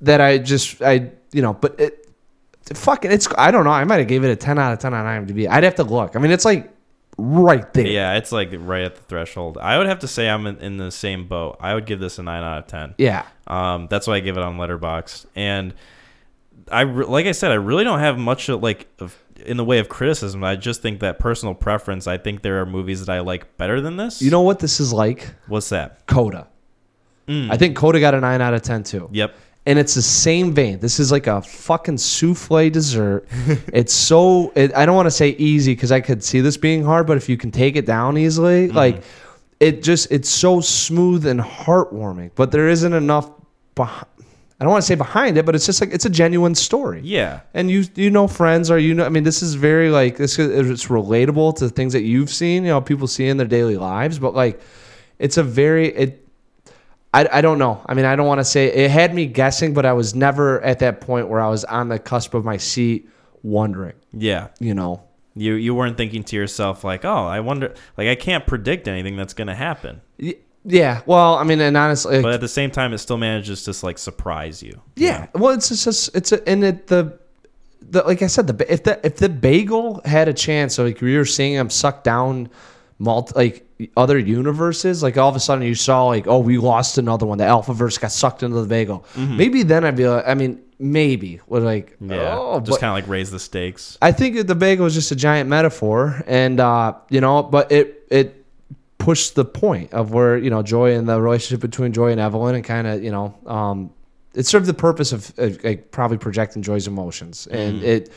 that 0.00 0.22
I 0.22 0.38
just, 0.38 0.80
I, 0.80 1.10
you 1.32 1.42
know, 1.42 1.52
but 1.52 1.78
it, 1.78 2.08
fucking, 2.72 3.12
it's, 3.12 3.28
I 3.36 3.50
don't 3.50 3.64
know. 3.64 3.70
I 3.70 3.84
might 3.84 3.98
have 3.98 4.08
gave 4.08 4.24
it 4.24 4.30
a 4.30 4.36
10 4.36 4.58
out 4.58 4.72
of 4.72 4.78
10 4.78 4.94
on 4.94 5.04
IMDb. 5.26 5.46
I'd 5.48 5.64
have 5.64 5.74
to 5.74 5.84
look. 5.84 6.16
I 6.16 6.18
mean, 6.18 6.30
it's 6.30 6.46
like 6.46 6.70
right 7.18 7.70
there. 7.74 7.86
yeah, 7.86 8.14
it's 8.14 8.32
like 8.32 8.50
right 8.52 8.84
at 8.84 8.96
the 8.96 9.02
threshold. 9.02 9.58
I 9.58 9.76
would 9.76 9.86
have 9.86 9.98
to 10.00 10.08
say 10.08 10.28
I'm 10.28 10.46
in, 10.46 10.56
in 10.58 10.76
the 10.78 10.90
same 10.90 11.26
boat. 11.26 11.56
I 11.60 11.74
would 11.74 11.84
give 11.84 12.00
this 12.00 12.18
a 12.18 12.22
nine 12.22 12.42
out 12.42 12.58
of 12.58 12.66
ten. 12.68 12.94
Yeah. 12.96 13.26
Um, 13.46 13.88
that's 13.90 14.06
why 14.06 14.14
I 14.14 14.20
give 14.20 14.36
it 14.36 14.42
on 14.42 14.56
Letterboxd. 14.56 15.26
And 15.34 15.74
I 16.70 16.82
re- 16.82 17.06
like 17.06 17.26
I 17.26 17.32
said, 17.32 17.50
I 17.50 17.54
really 17.54 17.84
don't 17.84 17.98
have 17.98 18.18
much 18.18 18.48
of, 18.48 18.62
like 18.62 18.88
of, 19.00 19.20
in 19.44 19.56
the 19.56 19.64
way 19.64 19.78
of 19.78 19.88
criticism. 19.88 20.44
I 20.44 20.56
just 20.56 20.80
think 20.80 21.00
that 21.00 21.18
personal 21.18 21.54
preference. 21.54 22.06
I 22.06 22.18
think 22.18 22.42
there 22.42 22.60
are 22.60 22.66
movies 22.66 23.04
that 23.04 23.12
I 23.12 23.20
like 23.20 23.56
better 23.56 23.80
than 23.80 23.96
this. 23.96 24.22
You 24.22 24.30
know 24.30 24.42
what 24.42 24.60
this 24.60 24.80
is 24.80 24.92
like? 24.92 25.34
what's 25.48 25.70
that? 25.70 26.06
Coda. 26.06 26.46
Mm. 27.26 27.50
I 27.50 27.56
think 27.56 27.76
Coda 27.76 28.00
got 28.00 28.14
a 28.14 28.20
9 28.20 28.40
out 28.40 28.54
of 28.54 28.62
10 28.62 28.84
too. 28.84 29.08
Yep. 29.12 29.34
And 29.68 29.78
it's 29.78 29.94
the 29.94 30.00
same 30.00 30.54
vein. 30.54 30.78
This 30.78 30.98
is 30.98 31.12
like 31.12 31.26
a 31.26 31.42
fucking 31.42 31.98
souffle 31.98 32.70
dessert. 32.70 33.28
it's 33.74 33.92
so, 33.92 34.50
it, 34.56 34.74
I 34.74 34.86
don't 34.86 34.96
want 34.96 35.04
to 35.04 35.10
say 35.10 35.30
easy 35.30 35.74
because 35.74 35.92
I 35.92 36.00
could 36.00 36.24
see 36.24 36.40
this 36.40 36.56
being 36.56 36.82
hard, 36.82 37.06
but 37.06 37.18
if 37.18 37.28
you 37.28 37.36
can 37.36 37.50
take 37.50 37.76
it 37.76 37.84
down 37.84 38.16
easily, 38.16 38.68
mm-hmm. 38.68 38.76
like 38.76 39.02
it 39.60 39.82
just, 39.82 40.10
it's 40.10 40.30
so 40.30 40.62
smooth 40.62 41.26
and 41.26 41.38
heartwarming, 41.38 42.30
but 42.34 42.50
there 42.50 42.70
isn't 42.70 42.94
enough, 42.94 43.30
beh- 43.76 44.06
I 44.60 44.64
don't 44.64 44.70
want 44.70 44.82
to 44.82 44.86
say 44.86 44.94
behind 44.94 45.36
it, 45.36 45.44
but 45.44 45.54
it's 45.54 45.66
just 45.66 45.82
like, 45.82 45.92
it's 45.92 46.06
a 46.06 46.10
genuine 46.10 46.54
story. 46.54 47.02
Yeah. 47.04 47.40
And 47.52 47.70
you 47.70 47.84
you 47.94 48.10
know 48.10 48.26
friends 48.26 48.70
are 48.70 48.78
you 48.78 48.94
know 48.94 49.04
I 49.04 49.10
mean 49.10 49.22
this 49.22 49.42
is 49.42 49.54
very 49.54 49.90
like 49.90 50.16
this 50.16 50.38
is 50.38 50.70
it's 50.70 50.86
relatable 50.86 51.56
to 51.58 51.68
things 51.68 51.92
that 51.92 52.02
you've 52.02 52.30
seen 52.30 52.64
you 52.64 52.70
know 52.70 52.80
people 52.80 53.06
see 53.06 53.28
in 53.28 53.36
their 53.36 53.46
daily 53.46 53.76
lives 53.76 54.18
but 54.18 54.34
like 54.34 54.60
it's 55.18 55.36
a 55.36 55.44
very 55.44 55.88
it 55.88 56.27
I, 57.14 57.26
I 57.32 57.40
don't 57.40 57.58
know 57.58 57.80
I 57.86 57.94
mean 57.94 58.04
I 58.04 58.16
don't 58.16 58.26
want 58.26 58.40
to 58.40 58.44
say 58.44 58.66
it 58.66 58.90
had 58.90 59.14
me 59.14 59.26
guessing 59.26 59.72
but 59.74 59.86
I 59.86 59.92
was 59.94 60.14
never 60.14 60.60
at 60.62 60.80
that 60.80 61.00
point 61.00 61.28
where 61.28 61.40
I 61.40 61.48
was 61.48 61.64
on 61.64 61.88
the 61.88 61.98
cusp 61.98 62.34
of 62.34 62.44
my 62.44 62.56
seat 62.58 63.08
wondering 63.42 63.94
Yeah. 64.12 64.48
you 64.60 64.74
know 64.74 65.02
You 65.34 65.54
you 65.54 65.74
weren't 65.74 65.96
thinking 65.96 66.22
to 66.24 66.36
yourself 66.36 66.82
like, 66.84 67.04
oh, 67.04 67.24
I 67.26 67.40
wonder. 67.40 67.74
Like 67.96 68.08
I 68.08 68.14
can't 68.16 68.46
predict 68.46 68.88
anything 68.88 69.16
that's 69.16 69.34
gonna 69.34 69.54
happen. 69.54 70.00
Y- 70.20 70.34
yeah 70.64 71.00
well 71.06 71.36
I 71.36 71.44
mean 71.44 71.60
and 71.60 71.76
honestly 71.76 72.20
But 72.20 72.34
at 72.34 72.40
the 72.40 72.48
same 72.48 72.70
time, 72.70 72.92
it 72.92 72.98
still 72.98 73.16
manages 73.18 73.62
to 73.64 73.86
like 73.86 73.96
surprise 73.98 74.62
you. 74.62 74.80
Yeah. 74.96 75.28
Well, 75.34 75.54
it's 75.54 75.68
just, 75.68 75.84
just 75.84 76.16
it's 76.16 76.32
a, 76.32 76.46
and 76.48 76.64
it 76.64 76.88
the 76.88 77.18
the 77.90 78.02
like 78.02 78.20
I 78.22 78.26
said 78.26 78.48
the 78.48 78.72
if 78.72 78.82
the 78.82 78.94
if 79.06 79.16
the 79.16 79.28
bagel 79.28 80.02
had 80.04 80.28
a 80.28 80.34
chance, 80.34 80.74
so 80.74 80.84
like 80.84 81.00
you 81.00 81.16
were 81.16 81.24
seeing 81.24 81.54
him 81.54 81.70
suck 81.70 82.02
down 82.04 82.50
multi 82.98 83.34
like 83.34 83.66
other 83.96 84.18
universes, 84.18 85.02
like 85.02 85.16
all 85.16 85.28
of 85.28 85.36
a 85.36 85.40
sudden 85.40 85.64
you 85.64 85.74
saw 85.74 86.06
like 86.06 86.26
oh 86.26 86.38
we 86.38 86.58
lost 86.58 86.98
another 86.98 87.26
one, 87.26 87.38
the 87.38 87.44
alpha 87.44 87.72
verse 87.72 87.98
got 87.98 88.12
sucked 88.12 88.42
into 88.42 88.60
the 88.60 88.68
bagel. 88.68 89.04
Maybe 89.16 89.62
then 89.62 89.84
I'd 89.84 89.96
be 89.96 90.08
like, 90.08 90.26
I 90.26 90.34
mean, 90.34 90.60
maybe. 90.78 91.40
Would 91.48 91.62
like 91.62 91.96
Yeah, 92.00 92.36
oh, 92.36 92.60
just 92.60 92.80
kind 92.80 92.90
of 92.90 92.94
like 92.94 93.08
raise 93.08 93.30
the 93.30 93.38
stakes. 93.38 93.98
I 94.02 94.12
think 94.12 94.46
the 94.46 94.54
bagel 94.54 94.84
was 94.84 94.94
just 94.94 95.10
a 95.10 95.16
giant 95.16 95.48
metaphor, 95.48 96.22
and 96.26 96.60
uh, 96.60 96.94
you 97.10 97.20
know, 97.20 97.42
but 97.42 97.70
it 97.72 98.06
it 98.10 98.44
pushed 98.98 99.34
the 99.34 99.44
point 99.44 99.92
of 99.92 100.12
where 100.12 100.36
you 100.36 100.50
know 100.50 100.62
Joy 100.62 100.94
and 100.94 101.08
the 101.08 101.20
relationship 101.20 101.60
between 101.60 101.92
Joy 101.92 102.12
and 102.12 102.20
Evelyn, 102.20 102.54
and 102.54 102.64
kind 102.64 102.86
of 102.86 103.02
you 103.02 103.10
know, 103.10 103.34
um, 103.46 103.90
it 104.34 104.46
served 104.46 104.66
the 104.66 104.74
purpose 104.74 105.12
of, 105.12 105.32
of 105.38 105.62
like 105.64 105.90
probably 105.90 106.18
projecting 106.18 106.62
Joy's 106.62 106.86
emotions, 106.86 107.46
and 107.46 107.82
it, 107.82 108.10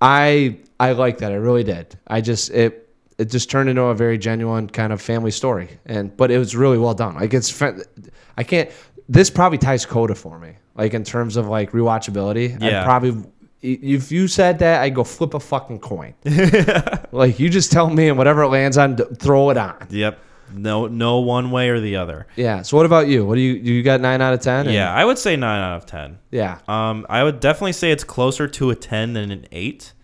I 0.00 0.58
I 0.80 0.92
like 0.92 1.18
that, 1.18 1.32
I 1.32 1.36
really 1.36 1.64
did. 1.64 1.98
I 2.06 2.20
just 2.20 2.50
it 2.50 2.83
it 3.18 3.26
just 3.26 3.50
turned 3.50 3.68
into 3.68 3.82
a 3.82 3.94
very 3.94 4.18
genuine 4.18 4.68
kind 4.68 4.92
of 4.92 5.00
family 5.00 5.30
story, 5.30 5.68
and 5.86 6.16
but 6.16 6.30
it 6.30 6.38
was 6.38 6.56
really 6.56 6.78
well 6.78 6.94
done. 6.94 7.14
Like 7.14 7.34
it's, 7.34 7.62
I 8.36 8.42
can't. 8.42 8.70
This 9.08 9.30
probably 9.30 9.58
ties 9.58 9.84
Coda 9.84 10.14
for 10.14 10.38
me, 10.38 10.54
like 10.74 10.94
in 10.94 11.04
terms 11.04 11.36
of 11.36 11.46
like 11.46 11.72
rewatchability. 11.72 12.60
Yeah. 12.60 12.80
I'd 12.80 12.84
probably 12.84 13.24
if 13.64 14.12
you 14.12 14.28
said 14.28 14.58
that, 14.58 14.82
I'd 14.82 14.94
go 14.94 15.04
flip 15.04 15.32
a 15.32 15.40
fucking 15.40 15.78
coin. 15.80 16.14
like 17.12 17.40
you 17.40 17.48
just 17.48 17.72
tell 17.72 17.88
me, 17.88 18.08
and 18.08 18.18
whatever 18.18 18.42
it 18.42 18.48
lands 18.48 18.76
on, 18.76 18.96
throw 18.96 19.50
it 19.50 19.56
on. 19.56 19.86
Yep. 19.90 20.18
No, 20.52 20.86
no 20.86 21.20
one 21.20 21.50
way 21.50 21.70
or 21.70 21.80
the 21.80 21.96
other. 21.96 22.26
Yeah. 22.36 22.62
So 22.62 22.76
what 22.76 22.84
about 22.84 23.08
you? 23.08 23.24
What 23.24 23.36
do 23.36 23.40
you 23.40 23.54
you 23.54 23.82
got 23.82 24.00
nine 24.02 24.20
out 24.20 24.34
of 24.34 24.40
ten? 24.40 24.68
Yeah, 24.68 24.92
I 24.92 25.04
would 25.04 25.18
say 25.18 25.36
nine 25.36 25.60
out 25.60 25.76
of 25.78 25.86
ten. 25.86 26.18
Yeah. 26.30 26.58
Um, 26.68 27.06
I 27.08 27.24
would 27.24 27.40
definitely 27.40 27.72
say 27.72 27.90
it's 27.90 28.04
closer 28.04 28.46
to 28.46 28.70
a 28.70 28.74
ten 28.74 29.14
than 29.14 29.30
an 29.30 29.46
eight. 29.50 29.94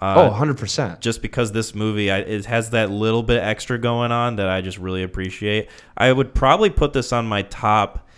Uh, 0.00 0.14
oh, 0.16 0.30
100 0.30 0.56
percent. 0.56 1.00
just 1.00 1.20
because 1.20 1.52
this 1.52 1.74
movie 1.74 2.10
I, 2.10 2.18
it 2.20 2.46
has 2.46 2.70
that 2.70 2.90
little 2.90 3.22
bit 3.22 3.42
extra 3.42 3.78
going 3.78 4.12
on 4.12 4.36
that 4.36 4.48
I 4.48 4.62
just 4.62 4.78
really 4.78 5.02
appreciate. 5.02 5.68
I 5.96 6.10
would 6.10 6.34
probably 6.34 6.70
put 6.70 6.94
this 6.94 7.12
on 7.12 7.26
my 7.26 7.42
top 7.42 8.08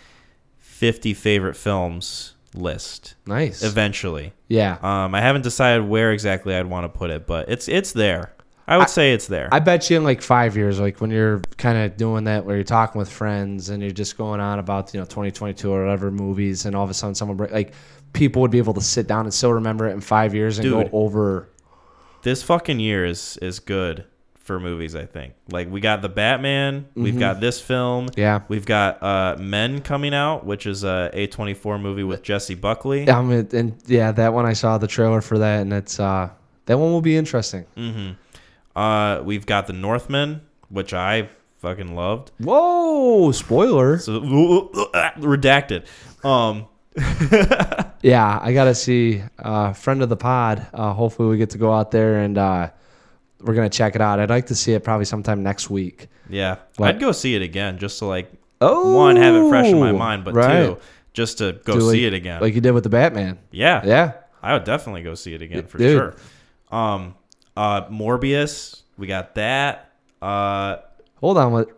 50 0.59 1.15
favorite 1.15 1.57
films 1.57 2.35
list 2.55 3.15
Nice. 3.27 3.63
eventually. 3.63 4.33
Yeah. 4.49 4.79
Um, 4.83 5.15
I 5.15 5.21
haven't 5.21 5.43
decided 5.43 5.89
where 5.89 6.13
exactly 6.13 6.55
I'd 6.55 6.67
want 6.67 6.85
to 6.85 6.99
put 6.99 7.11
it, 7.11 7.27
but 7.27 7.49
it's 7.49 7.69
it's 7.69 7.93
there. 7.93 8.33
I 8.69 8.79
would 8.79 8.89
say 8.89 9.13
it's 9.13 9.27
there. 9.27 9.49
I 9.51 9.59
bet 9.59 9.91
you 9.91 9.97
in 9.97 10.05
like 10.05 10.23
five 10.23 10.57
years, 10.57 10.79
like 10.79 11.01
when 11.01 11.11
you're 11.11 11.41
kind 11.57 11.77
of 11.77 11.97
doing 11.97 12.25
that, 12.25 12.45
where 12.45 12.55
you're 12.55 12.65
talking 12.65 12.99
with 12.99 13.11
friends 13.11 13.71
and 13.71 13.83
you're 13.83 13.91
just 13.91 14.17
going 14.17 14.41
on 14.41 14.61
about 14.61 14.95
you 14.95 15.01
know 15.01 15.05
2022 15.07 15.71
or 15.71 15.83
whatever 15.85 16.11
movies, 16.11 16.65
and 16.65 16.77
all 16.77 16.85
of 16.85 16.91
a 16.91 16.95
sudden 16.95 17.15
someone 17.15 17.37
break, 17.37 17.51
like 17.51 17.75
people 18.13 18.41
would 18.41 18.51
be 18.51 18.59
able 18.59 18.75
to 18.75 18.81
sit 18.81 19.07
down 19.09 19.25
and 19.25 19.35
still 19.35 19.53
remember 19.53 19.89
it 19.89 19.93
in 19.93 20.01
five 20.01 20.35
years 20.35 20.59
and 20.59 20.65
Dude. 20.69 20.91
go 20.91 20.97
over. 20.97 21.49
This 22.23 22.43
fucking 22.43 22.81
year 22.81 23.05
is 23.05 23.37
is 23.43 23.59
good 23.59 24.05
for 24.37 24.59
movies. 24.59 24.95
I 24.97 25.07
think 25.07 25.35
like 25.51 25.71
we 25.71 25.81
got 25.81 26.03
the 26.03 26.09
Batman, 26.09 26.87
we've 26.95 27.19
got 27.19 27.41
this 27.41 27.61
film, 27.61 28.07
Mm-hmm. 28.09 28.21
Yeah. 28.21 28.41
we've 28.49 28.67
got 28.67 29.03
uh, 29.03 29.37
Men 29.39 29.81
coming 29.83 30.15
out, 30.15 30.45
which 30.45 30.67
is 30.67 30.83
a 30.85 31.11
A24 31.15 31.81
movie 31.81 32.03
with 32.05 32.23
Jessie 32.23 32.55
Buckley. 32.57 33.09
Um, 33.09 33.31
and 33.31 33.77
yeah, 33.87 34.11
that 34.13 34.33
one 34.35 34.47
I 34.47 34.53
saw 34.53 34.79
the 34.79 34.87
trailer 34.89 35.21
for 35.21 35.39
that, 35.39 35.61
and 35.63 35.73
it's 35.73 36.01
uh, 36.01 36.29
that 36.67 36.79
one 36.79 36.93
will 36.93 37.01
be 37.03 37.17
interesting. 37.17 37.67
Mm-hmm. 37.77 38.79
Uh, 38.79 39.21
we've 39.23 39.47
got 39.47 39.67
the 39.67 39.73
Northman, 39.75 40.41
which 40.71 40.93
I 40.95 41.29
fucking 41.59 41.95
loved. 41.95 42.33
Whoa, 42.39 43.31
spoiler! 43.33 43.99
So 43.99 44.21
redacted. 45.19 45.85
Um, 46.25 46.67
Yeah, 48.03 48.39
I 48.43 48.53
gotta 48.53 48.75
see 48.75 49.23
uh, 49.39 49.73
friend 49.73 50.03
of 50.03 50.09
the 50.09 50.17
pod. 50.17 50.67
Uh, 50.75 50.93
hopefully, 50.93 51.29
we 51.29 51.39
get 51.39 51.51
to 51.51 51.59
go 51.59 51.73
out 51.73 51.91
there 51.93 52.19
and 52.21 52.37
uh, 52.37 52.71
we're 53.41 53.55
gonna 53.55 53.69
check 53.71 53.95
it 53.95 54.01
out. 54.01 54.19
I'd 54.19 54.31
like 54.31 54.47
to 54.47 54.55
see 54.55 54.73
it 54.73 54.83
probably 54.83 55.05
sometime 55.05 55.43
next 55.43 55.71
week. 55.71 56.09
yeah? 56.29 56.57
I'd 56.81 56.99
go 57.01 57.13
see 57.13 57.35
it 57.37 57.43
again 57.43 57.79
just 57.79 57.99
to 58.01 58.07
like 58.07 58.33
Oh, 58.61 58.97
one 58.97 59.17
have 59.17 59.35
it 59.35 59.49
fresh 59.49 59.67
in 59.67 59.79
my 59.81 59.93
mind, 59.93 60.25
but 60.25 60.35
right. 60.35 60.67
two 60.67 60.79
just 61.13 61.39
to 61.39 61.53
go 61.65 61.79
see 61.79 61.87
like- 62.05 62.09
it 62.13 62.15
again. 62.15 62.41
like 62.41 62.55
you 62.55 62.61
did 62.61 62.73
with 62.73 62.85
the 62.85 62.91
Batman. 62.91 63.39
yeah, 63.51 63.83
Yeah, 63.85 64.13
I 64.43 64.53
would 64.55 64.65
definitely 64.65 65.03
go 65.03 65.15
see 65.15 65.35
it 65.35 65.43
again 65.43 65.67
for 65.67 65.79
Dude. 65.79 65.97
sure. 65.97 66.17
Um, 66.77 67.15
uh, 67.57 67.83
Morbius, 67.89 68.83
we 68.97 69.07
got 69.07 69.35
that. 69.37 69.93
Uh, 70.23 70.77
hold 71.21 71.39
on. 71.39 71.53
What? 71.53 71.69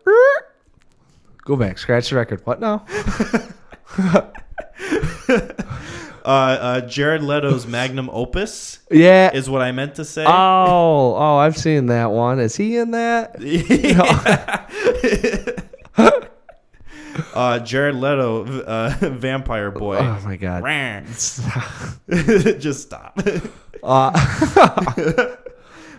Go 1.44 1.56
back. 1.56 1.76
Scratch 1.78 2.08
the 2.10 2.16
record. 2.16 2.40
What 2.46 2.60
now? 2.60 2.84
uh, 6.24 6.28
uh, 6.28 6.80
Jared 6.82 7.22
Leto's 7.22 7.66
magnum 7.66 8.08
opus 8.12 8.78
Yeah. 8.90 9.30
is 9.32 9.48
what 9.50 9.62
I 9.62 9.72
meant 9.72 9.96
to 9.96 10.04
say. 10.04 10.24
Oh, 10.26 11.14
oh, 11.16 11.36
I've 11.36 11.56
seen 11.56 11.86
that 11.86 12.10
one. 12.10 12.40
Is 12.40 12.56
he 12.56 12.76
in 12.78 12.90
that? 12.92 13.36
uh, 17.34 17.58
Jared 17.60 17.96
Leto, 17.96 18.62
uh, 18.62 18.94
vampire 19.00 19.70
boy. 19.70 19.98
Oh 19.98 20.20
my 20.24 20.36
god. 20.36 20.62
Just 22.60 22.82
stop. 22.82 23.18
Uh, 23.82 25.36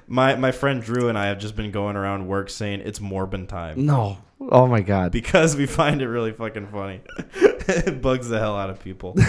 my 0.08 0.36
my 0.36 0.52
friend 0.52 0.82
Drew 0.82 1.10
and 1.10 1.18
I 1.18 1.28
have 1.28 1.40
just 1.40 1.56
been 1.56 1.72
going 1.72 1.96
around 1.96 2.28
work 2.28 2.50
saying 2.50 2.82
it's 2.82 3.00
Morbin 3.00 3.48
time 3.48 3.86
no. 3.86 4.18
Oh 4.40 4.68
my 4.68 4.82
god. 4.82 5.12
because 5.12 5.56
we 5.56 5.66
find 5.66 6.02
it 6.02 6.08
really 6.10 6.32
fucking 6.34 6.68
funny. 6.68 7.02
it 7.36 8.02
bugs 8.02 8.28
the 8.30 8.38
hell 8.40 8.56
out 8.58 8.70
of 8.70 8.80
people. 8.84 9.16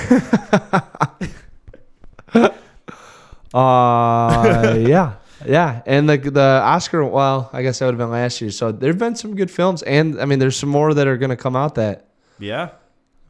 Uh, 3.54 4.76
yeah, 4.80 5.14
yeah, 5.46 5.80
and 5.86 6.08
the 6.08 6.18
the 6.18 6.60
Oscar. 6.62 7.04
Well, 7.04 7.48
I 7.52 7.62
guess 7.62 7.78
that 7.78 7.86
would 7.86 7.92
have 7.94 7.98
been 7.98 8.10
last 8.10 8.40
year. 8.40 8.50
So 8.50 8.70
there've 8.72 8.98
been 8.98 9.14
some 9.16 9.34
good 9.34 9.50
films, 9.50 9.82
and 9.84 10.20
I 10.20 10.24
mean, 10.26 10.38
there's 10.40 10.56
some 10.56 10.68
more 10.68 10.92
that 10.92 11.06
are 11.06 11.16
going 11.16 11.30
to 11.30 11.36
come 11.36 11.56
out. 11.56 11.76
That 11.76 12.06
Yeah. 12.38 12.70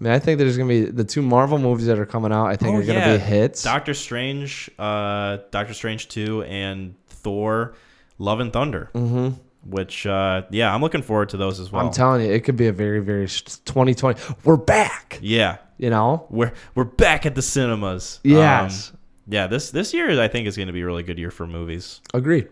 I 0.01 0.05
mean, 0.05 0.13
I 0.13 0.19
think 0.19 0.39
there's 0.39 0.57
going 0.59 0.69
to 0.69 0.87
be 0.87 0.91
the 0.91 1.05
two 1.05 1.23
Marvel 1.23 1.59
movies 1.59 1.87
that 1.87 1.99
are 1.99 2.05
coming 2.07 2.33
out. 2.33 2.47
I 2.47 2.57
think 2.57 2.75
Oh, 2.75 2.79
are 2.81 2.83
going 2.83 3.01
to 3.01 3.07
yeah. 3.07 3.17
be 3.17 3.23
hits. 3.23 3.63
Doctor 3.63 3.95
Strange, 3.95 4.69
uh, 4.79 5.39
Doctor 5.51 5.73
Strange 5.75 6.09
two, 6.09 6.43
and 6.43 6.97
Thor: 7.09 7.75
Love 8.19 8.41
and 8.41 8.53
Thunder. 8.53 8.91
Mm-hmm. 8.95 9.39
Which, 9.69 10.07
uh, 10.07 10.43
yeah, 10.51 10.73
I'm 10.75 10.81
looking 10.81 11.03
forward 11.03 11.31
to 11.31 11.37
those 11.37 11.59
as 11.61 11.73
well. 11.73 11.85
I'm 11.87 11.93
telling 11.93 12.25
you, 12.25 12.33
it 12.33 12.45
could 12.45 12.57
be 12.57 12.69
a 12.69 12.73
very, 12.73 13.01
very 13.01 13.27
2020. 13.27 14.21
We're 14.45 14.57
back. 14.57 15.19
yeah, 15.21 15.59
You 15.79 15.91
know. 15.91 16.27
we're 16.31 16.53
we're 16.75 16.85
back 16.85 17.27
at 17.27 17.35
the 17.35 17.43
cinemas. 17.43 18.21
Yes. 18.23 18.91
Um, 18.91 18.99
yeah, 19.29 19.47
this 19.49 19.71
this 19.73 19.93
year 19.93 20.21
I 20.21 20.29
think 20.29 20.47
is 20.47 20.57
going 20.57 20.69
to 20.69 20.73
be 20.73 20.83
a 20.83 20.87
really 20.87 21.03
good 21.03 21.19
year 21.19 21.31
for 21.33 21.47
movies. 21.47 22.01
Agreed. 22.15 22.49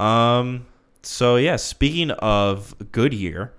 Um. 0.00 0.66
So 1.02 1.36
yeah, 1.36 1.56
speaking 1.56 2.10
of 2.10 2.74
good 2.92 3.14
year, 3.14 3.54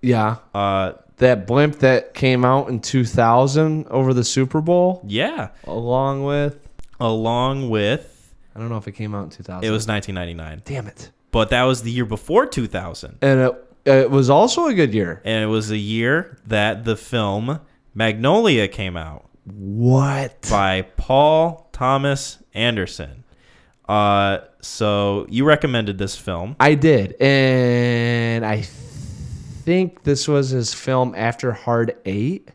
Yeah. 0.00 0.36
uh, 0.54 0.92
That 1.18 1.46
blimp 1.46 1.80
that 1.80 2.14
came 2.14 2.44
out 2.44 2.68
in 2.68 2.80
2000 2.80 3.86
over 3.88 4.14
the 4.14 4.24
Super 4.24 4.60
Bowl, 4.60 5.02
yeah, 5.06 5.48
along 5.64 6.24
with 6.24 6.66
along 6.98 7.68
with 7.70 8.32
I 8.56 8.60
don't 8.60 8.68
know 8.68 8.76
if 8.78 8.88
it 8.88 8.92
came 8.92 9.14
out 9.14 9.24
in 9.24 9.30
2000. 9.30 9.64
it 9.64 9.70
was 9.70 9.86
1999, 9.86 10.62
damn 10.64 10.86
it. 10.86 11.10
But 11.34 11.50
that 11.50 11.64
was 11.64 11.82
the 11.82 11.90
year 11.90 12.06
before 12.06 12.46
2000, 12.46 13.18
And 13.20 13.40
it, 13.40 13.52
it 13.84 14.10
was 14.10 14.30
also 14.30 14.66
a 14.66 14.74
good 14.74 14.94
year. 14.94 15.20
and 15.24 15.44
it 15.44 15.48
was 15.48 15.68
the 15.68 15.78
year 15.78 16.38
that 16.46 16.84
the 16.86 16.96
film 16.96 17.60
Magnolia 17.94 18.66
came 18.68 18.96
out 18.96 19.28
What? 19.44 20.46
by 20.50 20.82
Paul 20.96 21.68
Thomas 21.72 22.38
Anderson. 22.54 23.24
Uh, 23.86 24.38
so 24.62 25.26
you 25.28 25.44
recommended 25.44 25.98
this 25.98 26.16
film. 26.16 26.56
I 26.58 26.74
did, 26.74 27.14
and 27.20 28.46
I 28.46 28.62
think 28.62 30.04
this 30.04 30.26
was 30.26 30.50
his 30.50 30.72
film 30.72 31.14
after 31.16 31.52
Hard 31.52 31.94
Eight. 32.06 32.48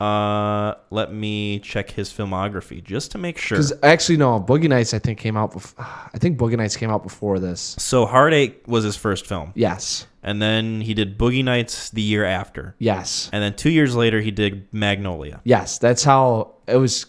Uh, 0.00 0.74
let 0.90 1.12
me 1.12 1.58
check 1.60 1.90
his 1.90 2.10
filmography 2.10 2.82
just 2.82 3.10
to 3.12 3.18
make 3.18 3.36
sure. 3.38 3.58
Because 3.58 3.72
actually, 3.82 4.16
no, 4.16 4.40
Boogie 4.40 4.68
Nights 4.68 4.94
I 4.94 4.98
think 4.98 5.18
came 5.18 5.36
out. 5.36 5.52
Bef- 5.52 5.74
I 6.14 6.18
think 6.18 6.38
Boogie 6.38 6.56
Nights 6.56 6.76
came 6.76 6.90
out 6.90 7.02
before 7.02 7.38
this. 7.38 7.74
So 7.78 8.06
Hard 8.06 8.32
Eight 8.32 8.62
was 8.68 8.84
his 8.84 8.96
first 8.96 9.26
film, 9.26 9.52
Yes, 9.54 10.06
and 10.22 10.40
then 10.40 10.80
he 10.80 10.94
did 10.94 11.18
Boogie 11.18 11.44
Nights 11.44 11.90
the 11.90 12.02
year 12.02 12.24
after, 12.24 12.74
yes, 12.78 13.28
and 13.32 13.42
then 13.42 13.54
two 13.54 13.70
years 13.70 13.96
later 13.96 14.20
he 14.20 14.30
did 14.30 14.68
Magnolia. 14.72 15.40
yes. 15.44 15.78
That's 15.78 16.04
how 16.04 16.54
it 16.66 16.76
was. 16.76 17.06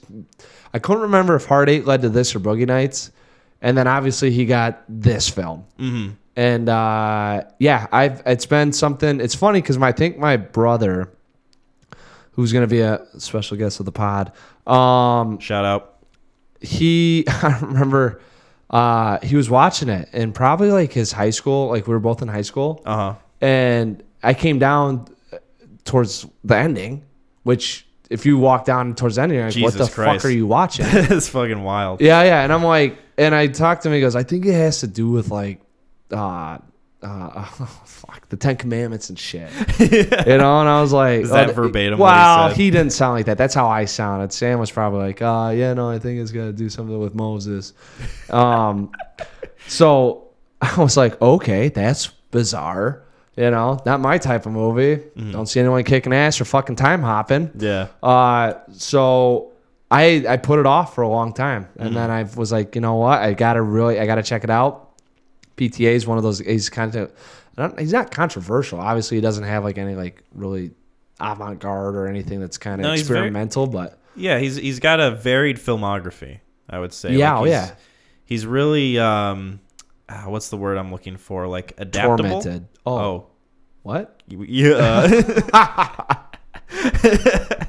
I 0.74 0.80
couldn't 0.80 1.02
remember 1.04 1.36
if 1.36 1.46
Hard 1.46 1.70
Eight 1.70 1.86
led 1.86 2.02
to 2.04 2.10
this 2.10 2.36
or 2.36 2.40
Boogie 2.40 2.68
Nights, 2.68 3.12
and 3.62 3.78
then 3.78 3.88
obviously 3.88 4.32
he 4.32 4.46
got 4.46 4.84
this 4.88 5.28
film. 5.30 5.66
Mm-hmm. 5.80 6.14
And 6.36 6.70
uh, 6.70 7.44
yeah, 7.60 7.88
I've 7.92 8.22
it's 8.26 8.46
been 8.46 8.72
something. 8.72 9.20
It's 9.20 9.36
funny 9.36 9.62
because 9.62 9.78
my 9.78 9.90
I 9.90 9.92
think 9.92 10.18
my 10.18 10.38
brother, 10.38 11.12
who's 12.40 12.54
gonna 12.54 12.68
be 12.68 12.80
a 12.82 13.06
special 13.18 13.58
guest 13.58 13.80
of 13.80 13.86
the 13.86 13.92
pod, 13.92 14.32
um, 14.66 15.40
Shout 15.40 15.66
out. 15.66 15.96
he 16.62 17.26
I 17.28 17.60
remember 17.62 18.22
uh 18.70 19.18
he 19.24 19.36
was 19.36 19.50
watching 19.50 19.90
it 19.90 20.08
in 20.14 20.32
probably 20.32 20.72
like 20.72 20.94
his 20.94 21.12
high 21.12 21.32
school 21.32 21.68
like 21.70 21.88
we 21.88 21.94
were 21.94 22.00
both 22.00 22.22
in 22.22 22.28
high 22.28 22.44
school 22.44 22.82
Uh 22.86 22.96
huh. 22.96 23.16
and 23.42 24.04
I 24.22 24.34
came 24.36 24.60
down 24.60 25.08
towards 25.86 26.26
the 26.44 26.56
ending 26.56 27.04
which 27.44 27.88
if 28.12 28.26
you 28.26 28.38
walk 28.38 28.66
down 28.66 28.94
towards 28.96 29.16
the 29.16 29.24
ending 29.24 29.38
you're 29.40 29.50
like 29.50 29.64
what 29.64 29.74
the 29.74 29.88
Christ. 29.88 30.22
fuck 30.22 30.26
are 30.26 30.34
you 30.34 30.46
watching 30.48 30.86
it's 30.90 31.28
fucking 31.30 31.64
wild. 31.64 32.00
yeah 32.02 32.24
yeah 32.24 32.44
and 32.44 32.54
I'm 32.54 32.64
like 32.64 32.98
and 33.18 33.34
I 33.34 33.48
talked 33.48 33.84
to 33.84 33.90
him 33.90 33.96
he 33.96 34.02
goes 34.02 34.16
I 34.16 34.24
think 34.24 34.46
it 34.46 34.54
has 34.54 34.82
to 34.82 34.88
do 34.88 35.10
with 35.10 35.30
like 35.32 35.62
uh 36.12 36.60
uh, 37.02 37.43
fuck 37.86 38.28
the 38.30 38.38
Ten 38.38 38.58
Commandments 38.58 39.10
and 39.10 39.18
shit. 39.18 39.50
you 39.80 40.38
know, 40.38 40.60
and 40.60 40.70
I 40.70 40.82
was 40.82 40.91
like, 40.91 41.22
Is 41.22 41.30
that 41.30 41.50
oh, 41.50 41.54
verbatim 41.54 41.97
he 41.97 42.04
Well, 42.04 42.50
said? 42.50 42.58
he 42.58 42.72
didn't 42.72 42.91
sound 42.91 43.14
like 43.16 43.26
that. 43.28 43.38
That's 43.38 43.54
how 43.54 43.68
I 43.68 43.86
sounded. 43.86 44.34
Sam 44.34 44.60
was 44.60 44.72
probably 44.72 45.00
like, 45.00 45.22
uh, 45.22 45.54
yeah, 45.56 45.74
no, 45.74 45.89
I 45.89 46.00
think 46.00 46.20
it's 46.20 46.32
gonna 46.32 46.52
do 46.52 46.70
something 46.70 47.00
with 47.00 47.16
Moses. 47.16 47.74
Um, 48.30 48.91
so 49.68 50.30
I 50.62 50.82
was 50.82 50.97
like, 50.97 51.22
okay, 51.22 51.70
that's 51.70 52.08
bizarre. 52.32 53.04
You 53.38 53.52
know, 53.52 53.80
not 53.86 54.02
my 54.02 54.18
type 54.18 54.45
of 54.45 54.52
movie. 54.52 54.97
Mm-hmm. 54.97 55.32
Don't 55.32 55.45
see 55.45 55.62
anyone 55.62 55.86
kicking 55.86 56.12
ass 56.12 56.41
or 56.41 56.45
fucking 56.45 56.76
time 56.76 57.02
hopping. 57.02 57.52
Yeah. 57.58 57.88
Uh, 58.04 58.56
so 58.74 59.54
I 59.89 60.26
I 60.28 60.36
put 60.36 60.60
it 60.60 60.66
off 60.66 60.93
for 60.93 61.04
a 61.04 61.08
long 61.08 61.32
time, 61.32 61.70
and 61.78 61.95
then 61.95 62.12
I 62.12 62.24
was 62.24 62.52
like, 62.52 62.76
you 62.76 62.82
know 62.82 62.95
what, 62.95 63.20
I 63.22 63.34
gotta 63.34 63.62
really, 63.62 63.97
I 63.97 64.06
gotta 64.06 64.24
check 64.24 64.43
it 64.43 64.50
out. 64.50 64.89
PTA 65.60 65.91
is 65.91 66.07
one 66.07 66.18
of 66.18 66.24
those. 66.24 66.39
He's 66.39 66.70
kind 66.70 66.95
of, 66.95 67.12
he's 67.78 67.91
not 67.93 68.12
controversial. 68.12 68.80
Obviously, 68.80 69.18
he 69.18 69.22
doesn't 69.22 69.43
have 69.43 69.64
like 69.64 69.78
any 69.78 69.95
like 69.95 70.24
really 70.34 70.72
avant 71.20 71.60
garde 71.60 71.95
or 71.95 72.07
anything 72.07 72.39
that's 72.39 72.57
kind 72.57 72.80
of 72.80 72.84
No, 72.86 72.91
he's 72.93 73.01
very- 73.07 73.20
experimental. 73.28 73.68
but 73.68 73.99
Yeah, 74.16 74.39
he's 74.39 74.55
he's 74.55 74.80
got 74.80 74.99
a 74.99 75.12
varied 75.12 75.57
filmography. 75.57 76.39
I 76.70 76.80
would 76.80 76.93
say. 76.93 77.14
Yeah, 77.16 77.39
oh, 77.39 77.43
he's, 77.43 77.51
yeah. 77.51 77.76
He's 78.26 78.45
really 78.45 78.97
um, 78.99 79.60
ah, 80.07 80.26
what's 80.28 80.49
the 80.49 80.57
word 80.57 80.78
I'm 80.78 80.91
looking 80.91 81.18
for? 81.18 81.47
Like 81.47 81.74
adaptable. 81.78 82.41
tormented. 82.41 82.68
Oh, 82.86 82.97
Oh, 82.97 83.28
what? 83.84 84.22
you- 84.28 84.45
yeah. 84.47 85.07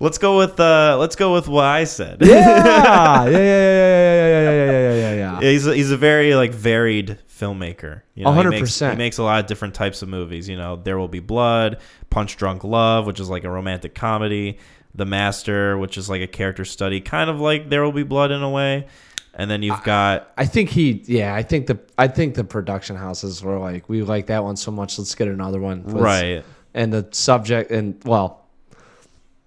let's 0.00 0.18
go 0.18 0.36
with 0.38 0.58
uh, 0.58 0.96
let's 0.98 1.14
go 1.16 1.32
with 1.32 1.46
what 1.48 1.64
I 1.64 1.84
said. 1.84 2.18
Yeah, 2.20 2.34
yeah, 2.36 3.30
yeah, 3.30 3.30
yeah, 3.30 3.30
yeah, 3.30 3.30
yeah, 3.30 4.40
yeah, 4.40 4.64
yeah, 4.64 4.72
yeah, 4.72 4.94
yeah, 5.14 5.40
yeah. 5.40 5.50
he's 5.50 5.66
a, 5.66 5.74
he's 5.74 5.90
a 5.90 5.96
very 5.96 6.34
like 6.34 6.52
varied 6.52 7.18
filmmaker. 7.28 8.02
You 8.14 8.24
know, 8.24 8.30
A 8.30 8.32
he 8.32 8.36
hundred 8.36 8.50
makes- 8.50 8.60
percent. 8.62 8.92
He 8.94 8.98
makes 8.98 9.18
a 9.18 9.22
lot 9.22 9.40
of 9.40 9.46
different 9.46 9.74
types 9.74 10.02
of 10.02 10.08
movies. 10.08 10.48
You 10.48 10.56
know, 10.56 10.76
There 10.76 10.98
Will 10.98 11.08
Be 11.08 11.20
Blood, 11.20 11.78
Punch 12.10 12.36
Drunk 12.36 12.64
Love, 12.64 13.06
which 13.06 13.20
is 13.20 13.28
like 13.30 13.44
a 13.44 13.50
romantic 13.50 13.94
comedy, 13.94 14.58
The 14.94 15.06
Master, 15.06 15.78
which 15.78 15.96
is 15.96 16.10
like 16.10 16.22
a 16.22 16.26
character 16.26 16.64
study, 16.64 17.00
kind 17.00 17.30
of 17.30 17.40
like 17.40 17.70
There 17.70 17.82
Will 17.84 17.92
Be 17.92 18.02
Blood 18.02 18.30
in 18.30 18.42
a 18.42 18.50
way. 18.50 18.86
And 19.32 19.48
then 19.50 19.62
you've 19.62 19.82
got 19.84 20.32
I 20.36 20.44
think 20.44 20.70
he, 20.70 21.02
yeah, 21.06 21.34
I 21.34 21.42
think 21.44 21.68
the, 21.68 21.78
I 21.96 22.08
think 22.08 22.34
the 22.34 22.42
production 22.44 22.96
houses 22.96 23.42
were 23.42 23.58
like, 23.58 23.88
we 23.88 24.02
like 24.02 24.26
that 24.26 24.42
one 24.44 24.56
so 24.56 24.70
much, 24.72 24.98
let's 24.98 25.14
get 25.14 25.28
another 25.28 25.60
one. 25.60 25.84
Let's- 25.84 26.00
right, 26.00 26.44
And 26.74 26.92
the 26.92 27.08
subject, 27.12 27.70
and 27.70 27.98
well, 28.04 28.39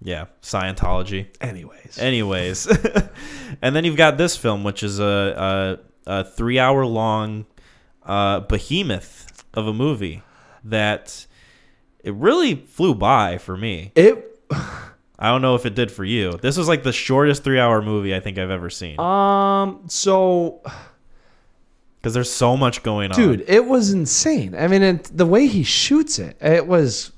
yeah, 0.04 0.26
Scientology. 0.42 1.26
anyways, 1.40 1.98
Anyways, 1.98 2.66
and 3.62 3.74
then 3.74 3.84
you've 3.84 3.96
got 3.96 4.16
this 4.18 4.36
film, 4.36 4.62
which 4.62 4.82
is 4.82 5.00
a 5.00 5.78
a, 6.06 6.10
a 6.20 6.24
three 6.24 6.58
hour 6.58 6.84
long 6.86 7.46
uh, 8.04 8.40
behemoth 8.40 9.44
of 9.54 9.66
a 9.66 9.72
movie 9.72 10.22
that 10.62 11.26
it 12.02 12.12
really 12.14 12.54
flew 12.54 12.94
by 12.94 13.38
for 13.38 13.56
me. 13.56 13.92
it, 13.96 14.40
I 15.18 15.30
don't 15.30 15.40
know 15.42 15.54
if 15.54 15.64
it 15.64 15.74
did 15.74 15.90
for 15.90 16.04
you. 16.04 16.32
This 16.42 16.56
was 16.58 16.68
like 16.68 16.82
the 16.82 16.92
shortest 16.92 17.42
three 17.44 17.58
hour 17.58 17.80
movie 17.80 18.14
I 18.14 18.20
think 18.20 18.36
I've 18.36 18.50
ever 18.50 18.68
seen 18.68 18.98
um, 19.00 19.84
so 19.88 20.60
because 21.96 22.12
there's 22.12 22.30
so 22.30 22.54
much 22.58 22.82
going 22.82 23.10
on. 23.12 23.16
dude, 23.18 23.44
it 23.48 23.64
was 23.64 23.90
insane. 23.92 24.54
I 24.54 24.68
mean, 24.68 24.82
it, 24.82 25.04
the 25.16 25.24
way 25.24 25.46
he 25.46 25.62
shoots 25.62 26.18
it, 26.18 26.36
it 26.42 26.66
was. 26.66 27.12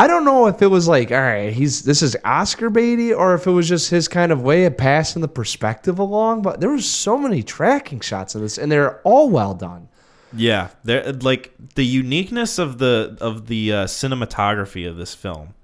I 0.00 0.06
don't 0.06 0.24
know 0.24 0.46
if 0.46 0.62
it 0.62 0.66
was 0.68 0.88
like, 0.88 1.10
all 1.12 1.20
right, 1.20 1.52
he's 1.52 1.82
this 1.82 2.00
is 2.02 2.16
Oscar 2.24 2.70
baity, 2.70 3.16
or 3.16 3.34
if 3.34 3.46
it 3.46 3.50
was 3.50 3.68
just 3.68 3.90
his 3.90 4.08
kind 4.08 4.32
of 4.32 4.40
way 4.42 4.64
of 4.64 4.76
passing 4.76 5.20
the 5.22 5.28
perspective 5.28 5.98
along. 5.98 6.42
But 6.42 6.60
there 6.60 6.70
was 6.70 6.88
so 6.88 7.18
many 7.18 7.42
tracking 7.42 8.00
shots 8.00 8.34
in 8.34 8.40
this, 8.40 8.58
and 8.58 8.70
they're 8.72 9.00
all 9.02 9.28
well 9.28 9.54
done. 9.54 9.88
yeah, 10.34 10.68
there 10.84 11.12
like 11.12 11.52
the 11.74 11.84
uniqueness 11.84 12.58
of 12.58 12.78
the 12.78 13.16
of 13.20 13.46
the 13.46 13.72
uh, 13.72 13.84
cinematography 13.86 14.88
of 14.88 14.96
this 14.96 15.14
film 15.14 15.54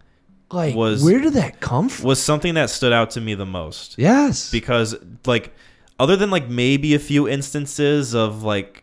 Like, 0.50 0.74
Was- 0.74 1.02
where 1.04 1.20
did 1.20 1.34
that 1.34 1.60
come 1.60 1.88
from? 1.88 2.04
was 2.06 2.22
something 2.22 2.54
that 2.54 2.68
stood 2.70 2.92
out 2.92 3.10
to 3.12 3.20
me 3.20 3.34
the 3.34 3.46
most. 3.46 3.96
Yes, 3.98 4.50
because 4.50 4.94
like 5.24 5.54
other 5.98 6.16
than 6.16 6.30
like 6.30 6.48
maybe 6.48 6.94
a 6.94 6.98
few 6.98 7.28
instances 7.28 8.14
of 8.14 8.42
like 8.42 8.82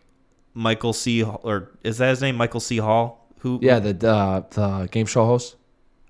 Michael 0.53 0.93
C 0.93 1.21
or 1.23 1.71
is 1.83 1.97
that 1.99 2.09
his 2.09 2.21
name 2.21 2.35
Michael 2.37 2.59
C 2.59 2.77
Hall 2.77 3.22
who 3.43 3.59
yeah, 3.61 3.77
the 3.79 4.09
uh, 4.09 4.41
the 4.49 4.87
game 4.91 5.05
show 5.05 5.25
host? 5.25 5.55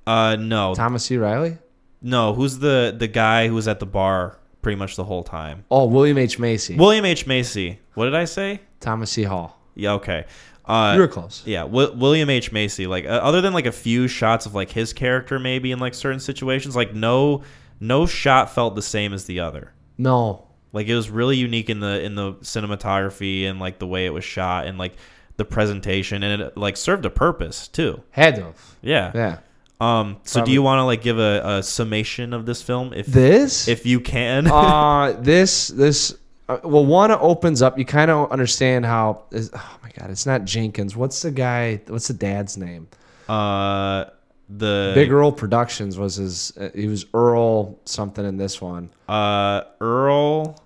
Uh 0.08 0.36
no. 0.40 0.74
Thomas 0.76 1.04
C. 1.06 1.18
Riley. 1.18 1.58
no 2.02 2.34
who's 2.34 2.60
the 2.60 2.96
the 2.98 3.08
guy 3.08 3.48
who 3.48 3.56
was 3.56 3.68
at 3.68 3.80
the 3.80 3.86
bar 3.86 4.40
pretty 4.62 4.78
much 4.78 4.96
the 4.96 5.04
whole 5.04 5.24
time? 5.24 5.66
Oh, 5.70 5.86
William 5.86 6.18
H. 6.18 6.40
Macy, 6.40 6.76
William 6.78 7.04
H. 7.06 7.28
Macy. 7.28 7.80
What 7.96 8.06
did 8.06 8.16
I 8.16 8.26
say? 8.26 8.62
Thomas 8.80 9.12
C. 9.12 9.24
Hall. 9.24 9.60
yeah 9.76 9.94
okay. 9.94 10.26
Uh 10.66 10.94
You 10.96 11.02
were 11.02 11.08
close. 11.10 11.44
yeah 11.46 11.64
w- 11.64 11.94
William 11.98 12.30
H. 12.30 12.52
Macy 12.54 12.88
like 12.88 13.06
uh, 13.06 13.10
other 13.30 13.42
than 13.42 13.52
like 13.54 13.66
a 13.66 13.72
few 13.72 14.08
shots 14.08 14.46
of 14.46 14.54
like 14.56 14.72
his 14.72 14.94
character 14.94 15.38
maybe 15.40 15.72
in 15.74 15.80
like 15.80 15.94
certain 15.94 16.20
situations 16.22 16.76
like 16.76 16.94
no 16.94 17.44
no 17.80 18.06
shot 18.06 18.50
felt 18.54 18.76
the 18.76 18.82
same 18.82 19.12
as 19.14 19.26
the 19.26 19.40
other. 19.42 19.74
No, 19.98 20.48
Like 20.72 20.88
it 20.88 20.96
was 20.96 21.10
really 21.10 21.36
unique 21.38 21.70
in 21.70 21.80
the 21.82 22.02
in 22.02 22.16
the 22.16 22.34
cinematography 22.36 23.46
and 23.50 23.60
like 23.60 23.80
the 23.80 23.88
way 23.88 24.06
it 24.06 24.14
was 24.14 24.24
shot 24.24 24.68
and 24.68 24.78
like 24.78 24.94
the 25.38 25.46
presentation 25.46 26.24
and 26.24 26.42
it 26.42 26.58
like 26.58 26.78
served 26.78 27.06
a 27.06 27.10
purpose 27.10 27.68
too. 27.68 28.02
had 28.12 28.36
to. 28.36 28.54
Yeah. 28.82 29.12
Yeah. 29.16 29.38
Um. 29.82 30.18
So 30.24 30.40
Probably- 30.40 30.50
do 30.50 30.54
you 30.54 30.62
want 30.62 30.80
to 30.80 30.84
like 30.84 31.02
give 31.02 31.18
a, 31.20 31.42
a 31.58 31.64
summation 31.64 32.34
of 32.34 32.46
this 32.46 32.62
film 32.62 32.94
if 32.94 33.06
This 33.08 33.68
if 33.68 33.86
you 33.86 34.00
can? 34.00 34.48
uh 34.48 35.12
this 35.20 35.70
this 35.70 36.16
uh, 36.50 36.58
well 36.64 36.86
one 36.86 37.10
opens 37.12 37.62
up 37.62 37.78
you 37.80 37.86
kind 37.86 38.12
of 38.12 38.32
understand 38.32 38.86
how 38.86 39.24
is, 39.32 39.50
oh 39.54 39.78
my 39.82 39.90
god 39.98 40.10
it's 40.12 40.26
not 40.26 40.44
jenkins 40.46 40.96
what's 40.96 41.22
the 41.22 41.32
guy 41.32 41.80
what's 41.88 42.08
the 42.10 42.14
dad's 42.14 42.58
name 42.58 42.86
uh 43.30 44.04
the 44.50 44.92
big 44.94 45.10
earl 45.12 45.32
productions 45.32 45.98
was 45.98 46.16
his 46.18 46.52
uh, 46.58 46.70
he 46.76 46.88
was 46.88 47.06
earl 47.14 47.80
something 47.86 48.26
in 48.26 48.36
this 48.38 48.62
one 48.62 48.90
uh 49.08 49.62
Earl 49.80 50.58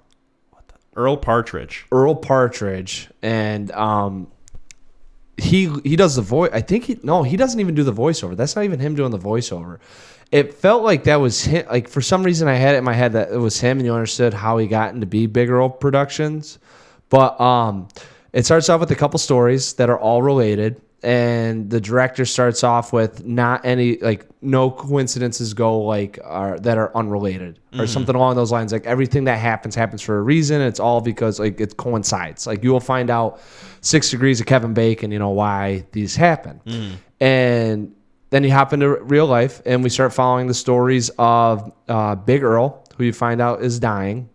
Earl 0.96 1.16
Partridge. 1.18 1.86
earl 1.92 2.16
partridge 2.16 3.10
and 3.22 3.72
um 3.72 4.28
he 5.38 5.70
he 5.84 5.96
does 5.96 6.16
the 6.16 6.22
voice 6.22 6.50
i 6.52 6.62
think 6.62 6.86
he 6.86 7.00
no 7.04 7.24
he 7.24 7.38
doesn't 7.38 7.60
even 7.60 7.76
do 7.76 7.84
the 7.84 7.94
voiceover. 7.94 8.36
That's 8.36 8.56
not 8.56 8.66
even 8.66 8.80
him 8.80 8.96
doing 8.96 9.12
the 9.12 9.20
voiceover. 9.20 9.80
It 10.32 10.56
felt 10.56 10.84
like 10.84 11.06
that 11.06 11.18
was 11.18 11.44
him 11.44 11.66
like 11.68 11.88
for 11.88 12.02
some 12.02 12.24
reason 12.24 12.48
i 12.48 12.56
had 12.56 12.76
it 12.76 12.80
in 12.80 12.84
my 12.84 12.94
head 12.94 13.14
that 13.14 13.32
it 13.32 13.38
was 13.38 13.60
him 13.60 13.78
and 13.78 13.86
you 13.86 13.94
understood 13.94 14.34
how 14.34 14.58
he 14.58 14.68
got 14.68 14.94
into 14.94 15.06
be 15.06 15.28
big 15.28 15.50
earl 15.50 15.70
productions. 15.70 16.60
But 17.10 17.40
um 17.40 17.88
it 18.34 18.46
starts 18.46 18.68
off 18.70 18.80
with 18.80 18.92
a 18.92 18.96
couple 18.96 19.20
stories 19.20 19.74
that 19.74 19.90
are 19.90 20.00
all 20.00 20.22
related 20.22 20.82
and 21.04 21.70
the 21.70 21.80
director 21.80 22.26
starts 22.26 22.64
off 22.64 22.92
with 22.92 23.24
not 23.24 23.64
any 23.64 23.98
like 24.00 24.26
no 24.42 24.72
coincidences 24.72 25.54
go 25.54 25.80
like 25.82 26.18
are 26.24 26.58
that 26.60 26.78
are 26.78 26.96
unrelated 26.98 27.60
or 27.78 27.86
something 27.86 28.16
along 28.16 28.36
those 28.36 28.52
lines. 28.52 28.72
Like 28.72 28.88
everything 28.88 29.26
that 29.26 29.38
happens 29.38 29.76
happens 29.76 30.02
for 30.02 30.18
a 30.18 30.22
reason. 30.22 30.60
It's 30.62 30.80
all 30.80 31.02
because 31.02 31.40
like 31.40 31.62
it 31.62 31.78
coincides. 31.78 32.48
Like 32.48 32.64
you 32.64 32.72
will 32.72 32.80
find 32.80 33.12
out 33.12 33.40
six 33.82 34.10
degrees 34.10 34.40
of 34.40 34.48
kevin 34.48 34.74
bacon 34.74 35.12
you 35.12 35.20
know 35.20 35.30
why 35.30 35.86
these 35.92 36.16
happen. 36.16 36.62
And 37.20 37.94
then 38.32 38.44
you 38.44 38.52
hop 38.52 38.74
into 38.74 38.90
real 39.04 39.28
life 39.28 39.62
and 39.66 39.84
we 39.84 39.90
start 39.90 40.14
following 40.14 40.48
the 40.48 40.54
stories 40.56 41.10
of 41.20 41.72
uh, 41.88 42.16
big 42.16 42.44
earl 42.44 42.84
who 42.98 43.04
you 43.04 43.14
find 43.14 43.40
out 43.40 43.62
is 43.62 43.80
dying. 43.80 44.30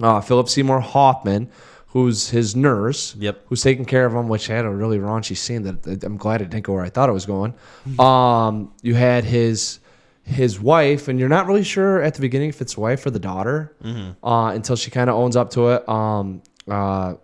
Uh, 0.00 0.20
philip 0.22 0.48
seymour 0.48 0.80
hoffman 0.80 1.50
who's 1.92 2.30
his 2.30 2.56
nurse 2.56 3.14
Yep. 3.18 3.42
who's 3.46 3.62
taking 3.62 3.84
care 3.84 4.06
of 4.06 4.14
him, 4.14 4.28
which 4.28 4.46
had 4.46 4.64
a 4.64 4.70
really 4.70 4.98
raunchy 4.98 5.36
scene 5.36 5.62
that 5.62 5.82
that 5.84 6.04
I'm 6.04 6.16
glad 6.16 6.40
it 6.42 6.50
didn't 6.50 6.64
go 6.64 6.72
where 6.74 6.84
I 6.84 6.88
thought 6.90 7.08
it 7.08 7.12
was 7.12 7.26
going. 7.26 7.54
Um, 7.98 8.72
you 8.82 8.94
had 8.94 9.24
his 9.24 9.78
his 10.24 10.60
wife, 10.60 11.08
and 11.08 11.18
you're 11.18 11.28
not 11.28 11.46
really 11.46 11.64
sure 11.64 12.00
at 12.00 12.14
the 12.14 12.20
beginning 12.20 12.48
if 12.48 12.60
it's 12.60 12.76
wife 12.78 13.04
or 13.04 13.10
the 13.10 13.18
daughter 13.18 13.74
uh, 14.22 14.52
until 14.54 14.76
she 14.76 14.90
kind 14.90 15.10
of 15.10 15.16
owns 15.16 15.34
up 15.36 15.50
to 15.50 15.70
it. 15.70 15.88
Um, 15.88 16.42
uh, 16.68 17.14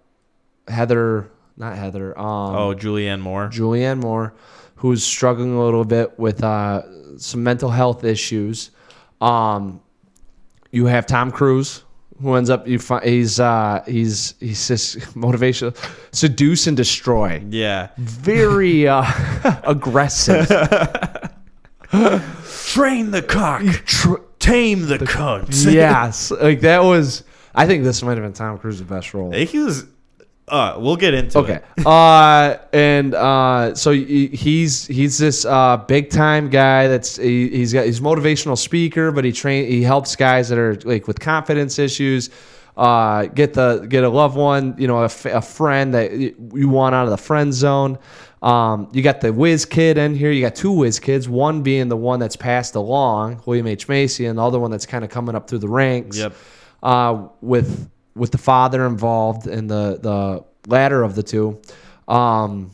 Heather, 0.67 1.31
not 1.57 1.77
Heather. 1.77 2.19
Um, 2.19 2.55
Oh, 2.57 2.75
Julianne 2.75 3.21
Moore. 3.21 3.49
Julianne 3.49 3.99
Moore, 4.03 4.35
who's 4.77 5.03
struggling 5.05 5.55
a 5.55 5.65
little 5.65 5.85
bit 5.85 6.19
with 6.19 6.43
uh, 6.43 6.83
some 7.19 7.43
mental 7.45 7.71
health 7.71 8.03
issues. 8.05 8.71
Um, 9.21 9.81
you 10.73 10.87
have 10.87 11.07
Tom 11.07 11.31
Cruise, 11.31 11.85
who 12.21 12.35
ends 12.35 12.51
up 12.51 12.67
you 12.67 12.79
find 12.79 13.05
he's 13.05 13.39
uh, 13.41 13.83
he's 13.87 14.35
he's 14.41 14.67
this 14.69 14.97
motivational, 15.15 15.77
seduce 16.13 16.67
and 16.67 16.77
destroy, 16.77 17.43
Yeah. 17.49 17.89
very 17.99 18.89
uh, 18.89 19.05
aggressive. 19.65 20.49
Train 21.91 23.11
the 23.13 23.23
cock. 23.27 23.63
Tame 24.39 24.87
the 24.87 24.99
cunt. 24.99 25.73
yes, 25.73 26.31
like 26.31 26.61
that 26.61 26.83
was. 26.85 27.25
I 27.55 27.67
think 27.67 27.83
this 27.85 28.03
might 28.03 28.13
have 28.17 28.23
been 28.23 28.33
Tom 28.35 28.59
Cruise's 28.59 28.83
best 28.83 29.15
role. 29.15 29.33
He 29.33 29.59
was. 29.59 29.85
Uh, 30.51 30.77
we'll 30.79 30.97
get 30.97 31.15
into 31.15 31.39
it. 31.39 31.43
Okay. 31.43 31.61
it. 31.77 31.87
Uh, 31.87 32.59
and 32.73 33.15
uh, 33.15 33.75
so 33.75 33.93
he's 33.93 34.87
he's 34.87 35.19
this 35.19 35.45
uh, 35.45 35.77
big 35.77 36.11
time 36.11 36.49
guy. 36.51 36.89
That's 36.89 37.17
he, 37.17 37.49
he's 37.49 37.73
got 37.73 37.87
he's 37.87 38.01
a 38.01 38.03
motivational 38.03 38.57
speaker, 38.57 39.13
but 39.13 39.25
he 39.25 39.33
train 39.33 39.67
he 39.71 39.83
helps 39.83 40.17
guys 40.17 40.49
that 40.49 40.59
are 40.59 40.75
like 40.85 41.07
with 41.07 41.21
confidence 41.21 41.79
issues. 41.79 42.31
uh, 42.79 43.27
get 43.27 43.55
the 43.55 43.85
get 43.89 44.05
a 44.05 44.09
loved 44.09 44.37
one, 44.37 44.75
you 44.79 44.87
know, 44.87 45.01
a, 45.01 45.07
f- 45.07 45.27
a 45.27 45.43
friend 45.43 45.93
that 45.95 46.13
you 46.13 46.69
want 46.69 46.95
out 46.95 47.05
of 47.05 47.11
the 47.11 47.17
friend 47.17 47.53
zone. 47.53 47.99
Um, 48.41 48.89
you 48.93 49.03
got 49.03 49.21
the 49.21 49.33
whiz 49.33 49.65
kid 49.67 49.99
in 49.99 50.15
here. 50.15 50.31
You 50.31 50.43
got 50.43 50.55
two 50.55 50.71
whiz 50.71 51.01
kids. 51.01 51.29
One 51.29 51.63
being 51.63 51.89
the 51.89 51.97
one 51.97 52.21
that's 52.21 52.37
passed 52.37 52.77
along, 52.77 53.43
William 53.47 53.67
H 53.67 53.89
Macy, 53.89 54.27
and 54.27 54.39
the 54.39 54.43
other 54.43 54.61
one 54.61 54.71
that's 54.71 54.87
kind 54.87 55.05
of 55.05 55.11
coming 55.11 55.35
up 55.35 55.51
through 55.51 55.59
the 55.59 55.69
ranks. 55.69 56.19
Yep. 56.19 56.35
Uh, 56.81 57.27
with 57.41 57.91
with 58.19 58.33
the 58.33 58.39
father 58.39 58.85
involved 58.87 59.47
in 59.47 59.67
the 59.69 59.99
the 60.03 60.45
latter 60.67 61.03
of 61.03 61.15
the 61.15 61.23
two. 61.23 61.61
Um, 62.07 62.71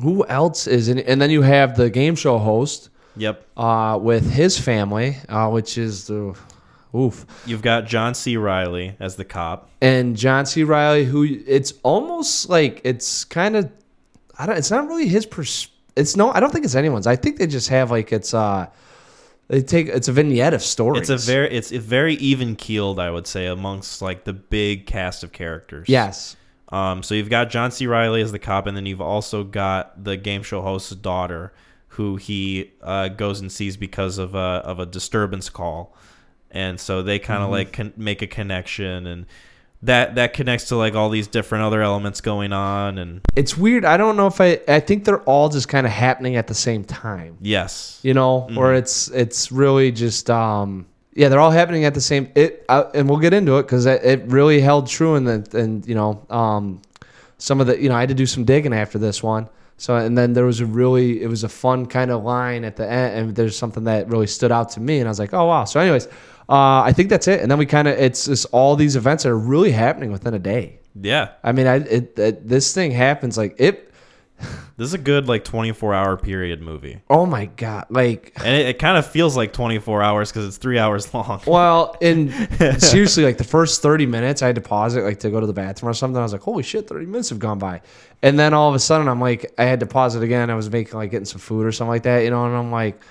who 0.00 0.24
else 0.26 0.66
is 0.66 0.88
in? 0.88 0.98
And 1.00 1.20
then 1.20 1.30
you 1.30 1.42
have 1.42 1.76
the 1.76 1.90
game 1.90 2.14
show 2.16 2.38
host 2.38 2.90
Yep. 3.16 3.44
uh, 3.56 3.98
with 4.00 4.30
his 4.30 4.58
family, 4.58 5.16
uh, 5.28 5.50
which 5.50 5.76
is 5.76 6.06
the 6.06 6.34
oof, 6.94 7.26
You've 7.46 7.62
got 7.62 7.86
John 7.86 8.14
C. 8.14 8.36
Reilly 8.36 8.94
as 9.00 9.16
the 9.16 9.24
cop. 9.24 9.68
and 9.80 10.16
John 10.16 10.46
C. 10.46 10.62
Reilly, 10.64 11.04
who 11.04 11.24
it's 11.46 11.72
almost 11.82 12.48
like 12.48 12.80
it's 12.84 13.24
kind 13.24 13.56
of, 13.56 13.70
I 14.38 14.46
don't, 14.46 14.56
it's 14.56 14.70
not 14.70 14.86
really 14.88 15.06
his 15.08 15.26
pers. 15.26 15.68
It's 15.96 16.16
no, 16.16 16.30
I 16.30 16.40
don't 16.40 16.52
think 16.52 16.64
it's 16.64 16.74
anyone's. 16.76 17.06
I 17.06 17.16
think 17.16 17.38
they 17.38 17.46
just 17.46 17.68
have 17.68 17.90
like 17.90 18.12
it's 18.12 18.32
uh, 18.32 18.68
they 19.50 19.62
take 19.62 19.88
it's 19.88 20.08
a 20.08 20.12
vignette 20.12 20.54
of 20.54 20.62
stories. 20.62 21.10
It's 21.10 21.24
a 21.24 21.30
very 21.30 21.50
it's 21.50 21.70
very 21.70 22.14
even 22.14 22.56
keeled, 22.56 22.98
I 22.98 23.10
would 23.10 23.26
say, 23.26 23.46
amongst 23.46 24.00
like 24.00 24.24
the 24.24 24.32
big 24.32 24.86
cast 24.86 25.22
of 25.24 25.32
characters. 25.32 25.88
yes, 25.88 26.36
Um, 26.70 27.02
so 27.02 27.14
you've 27.16 27.28
got 27.30 27.50
John 27.50 27.70
C. 27.72 27.86
Reilly 27.86 28.22
as 28.22 28.30
the 28.32 28.38
cop, 28.38 28.66
and 28.66 28.76
then 28.76 28.86
you've 28.86 29.00
also 29.00 29.42
got 29.44 30.04
the 30.04 30.16
game 30.16 30.42
show 30.44 30.62
host's 30.62 30.94
daughter, 30.94 31.52
who 31.88 32.14
he 32.16 32.70
uh, 32.82 33.08
goes 33.08 33.40
and 33.40 33.50
sees 33.50 33.76
because 33.76 34.18
of 34.18 34.34
a 34.34 34.38
of 34.64 34.78
a 34.78 34.86
disturbance 34.86 35.50
call, 35.50 35.96
and 36.52 36.78
so 36.78 37.02
they 37.02 37.18
kind 37.18 37.42
of 37.42 37.46
Mm-hmm. 37.46 37.52
like 37.52 37.72
con- 37.72 37.92
make 37.96 38.22
a 38.22 38.26
connection, 38.28 39.06
and 39.06 39.26
that 39.82 40.16
that 40.16 40.34
connects 40.34 40.66
to 40.68 40.76
like 40.76 40.94
all 40.94 41.08
these 41.08 41.26
different 41.26 41.64
other 41.64 41.80
elements 41.82 42.20
going 42.20 42.52
on, 42.52 42.98
and 42.98 43.20
it's 43.34 43.56
weird. 43.56 43.84
I 43.84 43.96
don't 43.96 44.16
know 44.16 44.26
if 44.26 44.40
I. 44.40 44.60
I 44.68 44.80
think 44.80 45.04
they're 45.04 45.22
all 45.22 45.48
just 45.48 45.68
kind 45.68 45.86
of 45.86 45.92
happening 45.92 46.36
at 46.36 46.46
the 46.48 46.54
same 46.54 46.84
time. 46.84 47.38
yes, 47.40 47.98
you 48.02 48.12
know, 48.12 48.48
or 48.56 48.74
it's 48.74 49.08
it's 49.08 49.50
really 49.50 49.90
just 49.90 50.28
um 50.28 50.86
yeah, 51.14 51.28
they're 51.28 51.40
all 51.40 51.50
happening 51.50 51.84
at 51.84 51.94
the 51.94 52.00
same 52.00 52.30
it 52.34 52.64
uh, 52.68 52.84
and 52.94 53.08
we'll 53.08 53.18
get 53.18 53.32
into 53.32 53.56
it 53.58 53.66
cuz 53.66 53.86
it, 53.86 54.04
it 54.04 54.22
really 54.26 54.60
held 54.60 54.86
true 54.86 55.14
and 55.14 55.26
then 55.26 55.44
and 55.54 55.86
you 55.86 55.94
know, 55.94 56.24
um 56.30 56.80
some 57.38 57.60
of 57.60 57.66
the 57.66 57.80
you 57.80 57.88
know, 57.88 57.94
I 57.94 58.00
had 58.00 58.10
to 58.10 58.14
do 58.14 58.26
some 58.26 58.44
digging 58.44 58.74
after 58.74 58.98
this 58.98 59.22
one. 59.22 59.48
So 59.78 59.96
and 59.96 60.16
then 60.16 60.34
there 60.34 60.44
was 60.44 60.60
a 60.60 60.66
really 60.66 61.22
it 61.22 61.28
was 61.28 61.42
a 61.42 61.48
fun 61.48 61.86
kind 61.86 62.10
of 62.10 62.22
line 62.22 62.64
at 62.64 62.76
the 62.76 62.86
end 62.86 63.18
and 63.18 63.34
there's 63.34 63.56
something 63.56 63.84
that 63.84 64.08
really 64.08 64.26
stood 64.26 64.52
out 64.52 64.68
to 64.72 64.80
me 64.80 64.98
and 64.98 65.08
I 65.08 65.10
was 65.10 65.18
like, 65.18 65.32
"Oh 65.32 65.46
wow." 65.46 65.64
So 65.64 65.80
anyways, 65.80 66.06
uh 66.50 66.82
I 66.82 66.92
think 66.92 67.08
that's 67.08 67.28
it. 67.28 67.40
And 67.40 67.50
then 67.50 67.58
we 67.58 67.66
kind 67.66 67.86
of 67.88 67.96
it's 67.98 68.26
just 68.26 68.46
all 68.52 68.74
these 68.76 68.96
events 68.96 69.22
that 69.22 69.30
are 69.30 69.38
really 69.38 69.70
happening 69.72 70.10
within 70.12 70.34
a 70.34 70.38
day. 70.38 70.80
yeah. 71.00 71.30
I 71.44 71.52
mean, 71.52 71.66
I 71.66 71.76
it, 71.76 72.18
it 72.18 72.48
this 72.48 72.74
thing 72.74 72.90
happens 72.90 73.38
like 73.38 73.54
it 73.58 73.86
This 74.80 74.86
is 74.88 74.94
a 74.94 74.98
good 74.98 75.28
like 75.28 75.44
24 75.44 75.92
hour 75.92 76.16
period 76.16 76.62
movie, 76.62 77.02
oh 77.10 77.26
my 77.26 77.44
god, 77.44 77.84
like 77.90 78.32
and 78.42 78.48
it, 78.56 78.66
it 78.66 78.78
kind 78.78 78.96
of 78.96 79.04
feels 79.06 79.36
like 79.36 79.52
24 79.52 80.02
hours 80.02 80.32
because 80.32 80.46
it's 80.46 80.56
three 80.56 80.78
hours 80.78 81.12
long. 81.14 81.42
Well, 81.46 81.94
and 82.00 82.32
seriously, 82.82 83.24
like 83.24 83.36
the 83.36 83.44
first 83.44 83.82
30 83.82 84.06
minutes, 84.06 84.40
I 84.40 84.46
had 84.46 84.54
to 84.54 84.62
pause 84.62 84.96
it, 84.96 85.02
like 85.04 85.20
to 85.20 85.28
go 85.30 85.38
to 85.38 85.46
the 85.46 85.52
bathroom 85.52 85.90
or 85.90 85.92
something. 85.92 86.18
I 86.18 86.22
was 86.22 86.32
like, 86.32 86.40
holy 86.40 86.62
shit, 86.62 86.88
30 86.88 87.04
minutes 87.04 87.28
have 87.28 87.38
gone 87.38 87.58
by. 87.58 87.82
And 88.22 88.38
then 88.38 88.54
all 88.54 88.70
of 88.70 88.74
a 88.74 88.78
sudden, 88.78 89.06
I'm 89.06 89.20
like, 89.20 89.52
I 89.58 89.64
had 89.64 89.80
to 89.80 89.86
pause 89.86 90.16
it 90.16 90.22
again. 90.22 90.48
I 90.48 90.54
was 90.54 90.70
making, 90.70 90.94
like, 90.94 91.10
getting 91.10 91.26
some 91.26 91.40
food 91.40 91.66
or 91.66 91.72
something 91.72 91.90
like 91.90 92.04
that, 92.04 92.20
you 92.24 92.30
know, 92.30 92.46
and 92.46 92.56
I'm 92.56 92.72
like, 92.72 93.02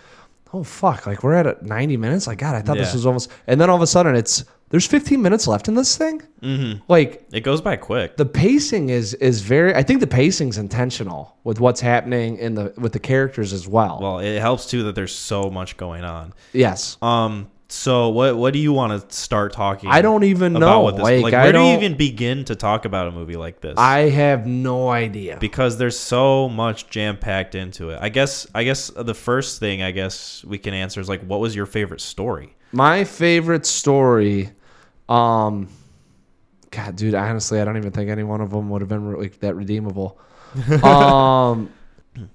oh, 0.54 0.64
fuck, 0.64 1.06
like 1.08 1.24
we're 1.24 1.34
at 1.36 1.45
a 1.47 1.58
90 1.62 1.97
minutes? 1.97 2.28
Like, 2.28 2.38
God, 2.39 2.56
I 2.56 2.62
thought 2.62 2.78
this 2.78 2.89
Yeah. 2.89 2.95
was 2.95 3.06
almost. 3.06 3.30
And 3.47 3.60
then 3.62 3.70
all 3.70 3.76
of 3.76 3.82
a 3.82 3.88
sudden, 3.88 4.16
it's, 4.16 4.43
there's 4.70 4.86
15 4.88 5.22
minutes 5.22 5.47
left 5.47 5.68
in 5.68 5.76
this 5.76 5.97
thing. 5.97 6.22
Mm-hmm. 6.41 6.80
Like, 6.88 7.26
It 7.32 7.41
goes 7.41 7.60
by 7.62 7.76
quick. 7.76 8.18
the 8.18 8.26
pacing 8.26 8.89
is 8.89 9.14
is 9.16 9.41
very 9.41 9.74
I 9.76 9.84
think 9.84 10.00
the 10.00 10.08
pacing's 10.08 10.58
intentional 10.60 11.36
with 11.43 11.60
what's 11.60 11.82
happening 11.82 12.38
in 12.38 12.56
the 12.56 12.74
with 12.78 12.93
the 12.93 13.00
characters 13.00 13.52
as 13.54 13.68
well. 13.68 14.00
Well, 14.02 14.20
it 14.20 14.39
helps 14.39 14.66
too 14.68 14.84
that 14.84 14.95
there's 14.95 15.14
so 15.16 15.50
much 15.50 15.76
going 15.78 16.04
on. 16.04 16.34
yes. 16.54 16.97
Um. 17.02 17.50
So 17.72 18.09
what 18.09 18.36
what 18.36 18.51
do 18.53 18.59
you 18.59 18.74
want 18.74 19.09
to 19.09 19.15
start 19.15 19.53
talking? 19.53 19.91
I 19.91 20.01
don't 20.01 20.24
even 20.24 20.55
about 20.55 20.67
know. 20.67 20.80
what 20.82 20.95
this 20.95 21.03
Like, 21.03 21.22
like. 21.22 21.34
I 21.36 21.43
Where 21.43 21.53
do 21.53 21.59
you 21.59 21.78
even 21.78 21.95
begin 21.95 22.43
to 22.45 22.55
talk 22.55 22.86
about 22.86 23.07
a 23.07 23.11
movie 23.11 23.36
like 23.36 23.61
this? 23.61 23.76
I 23.78 24.09
have 24.09 24.47
no 24.47 24.89
idea. 24.89 25.38
because 25.39 25.78
there's 25.78 25.97
so 25.97 26.49
much 26.49 26.89
jam 26.89 27.17
packed 27.17 27.53
into 27.53 27.91
it. 27.91 27.99
I 28.01 28.09
guess 28.09 28.47
I 28.55 28.63
guess 28.63 28.89
the 28.89 29.13
first 29.13 29.59
thing 29.59 29.84
I 29.84 29.91
guess 29.91 30.43
we 30.43 30.57
can 30.57 30.74
answer 30.74 30.99
is 30.99 31.07
like, 31.07 31.22
what 31.22 31.39
was 31.39 31.55
your 31.55 31.67
favorite 31.67 32.01
story? 32.01 32.55
My 32.72 33.03
favorite 33.03 33.67
story, 33.67 34.49
um, 35.07 35.70
God, 36.72 36.95
dude, 36.95 37.13
honestly, 37.13 37.61
I 37.61 37.65
don't 37.65 37.78
even 37.78 37.91
think 37.91 38.09
any 38.09 38.24
one 38.24 38.41
of 38.41 38.49
them 38.49 38.72
would 38.72 38.82
have 38.82 38.89
been 38.89 39.13
like 39.13 39.39
that 39.41 39.55
redeemable. 39.55 40.20
um, 40.84 41.72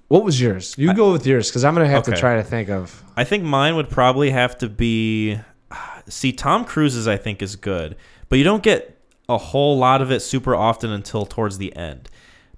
what 0.07 0.23
was 0.23 0.39
yours? 0.39 0.75
You 0.77 0.93
go 0.93 1.11
with 1.11 1.25
yours 1.25 1.49
because 1.49 1.63
I'm 1.63 1.73
gonna 1.73 1.87
have 1.87 2.03
to 2.03 2.15
try 2.15 2.35
to 2.35 2.43
think 2.43 2.69
of. 2.69 3.03
I 3.15 3.23
think 3.23 3.43
mine 3.43 3.75
would 3.75 3.89
probably 3.89 4.29
have 4.31 4.57
to 4.59 4.69
be. 4.69 5.39
See, 6.07 6.31
Tom 6.31 6.65
Cruise's 6.65 7.07
I 7.07 7.17
think 7.17 7.41
is 7.41 7.55
good, 7.55 7.95
but 8.29 8.37
you 8.37 8.43
don't 8.43 8.61
get 8.63 8.99
a 9.27 9.37
whole 9.37 9.77
lot 9.77 10.01
of 10.01 10.11
it 10.11 10.19
super 10.21 10.55
often 10.55 10.91
until 10.91 11.25
towards 11.25 11.57
the 11.57 11.75
end. 11.75 12.09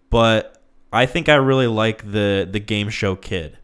But 0.09 0.61
I 0.91 1.05
think 1.05 1.29
I 1.29 1.35
really 1.35 1.67
like 1.67 2.11
the 2.11 2.47
the 2.49 2.59
game 2.59 2.89
show 2.89 3.15
kid. 3.15 3.57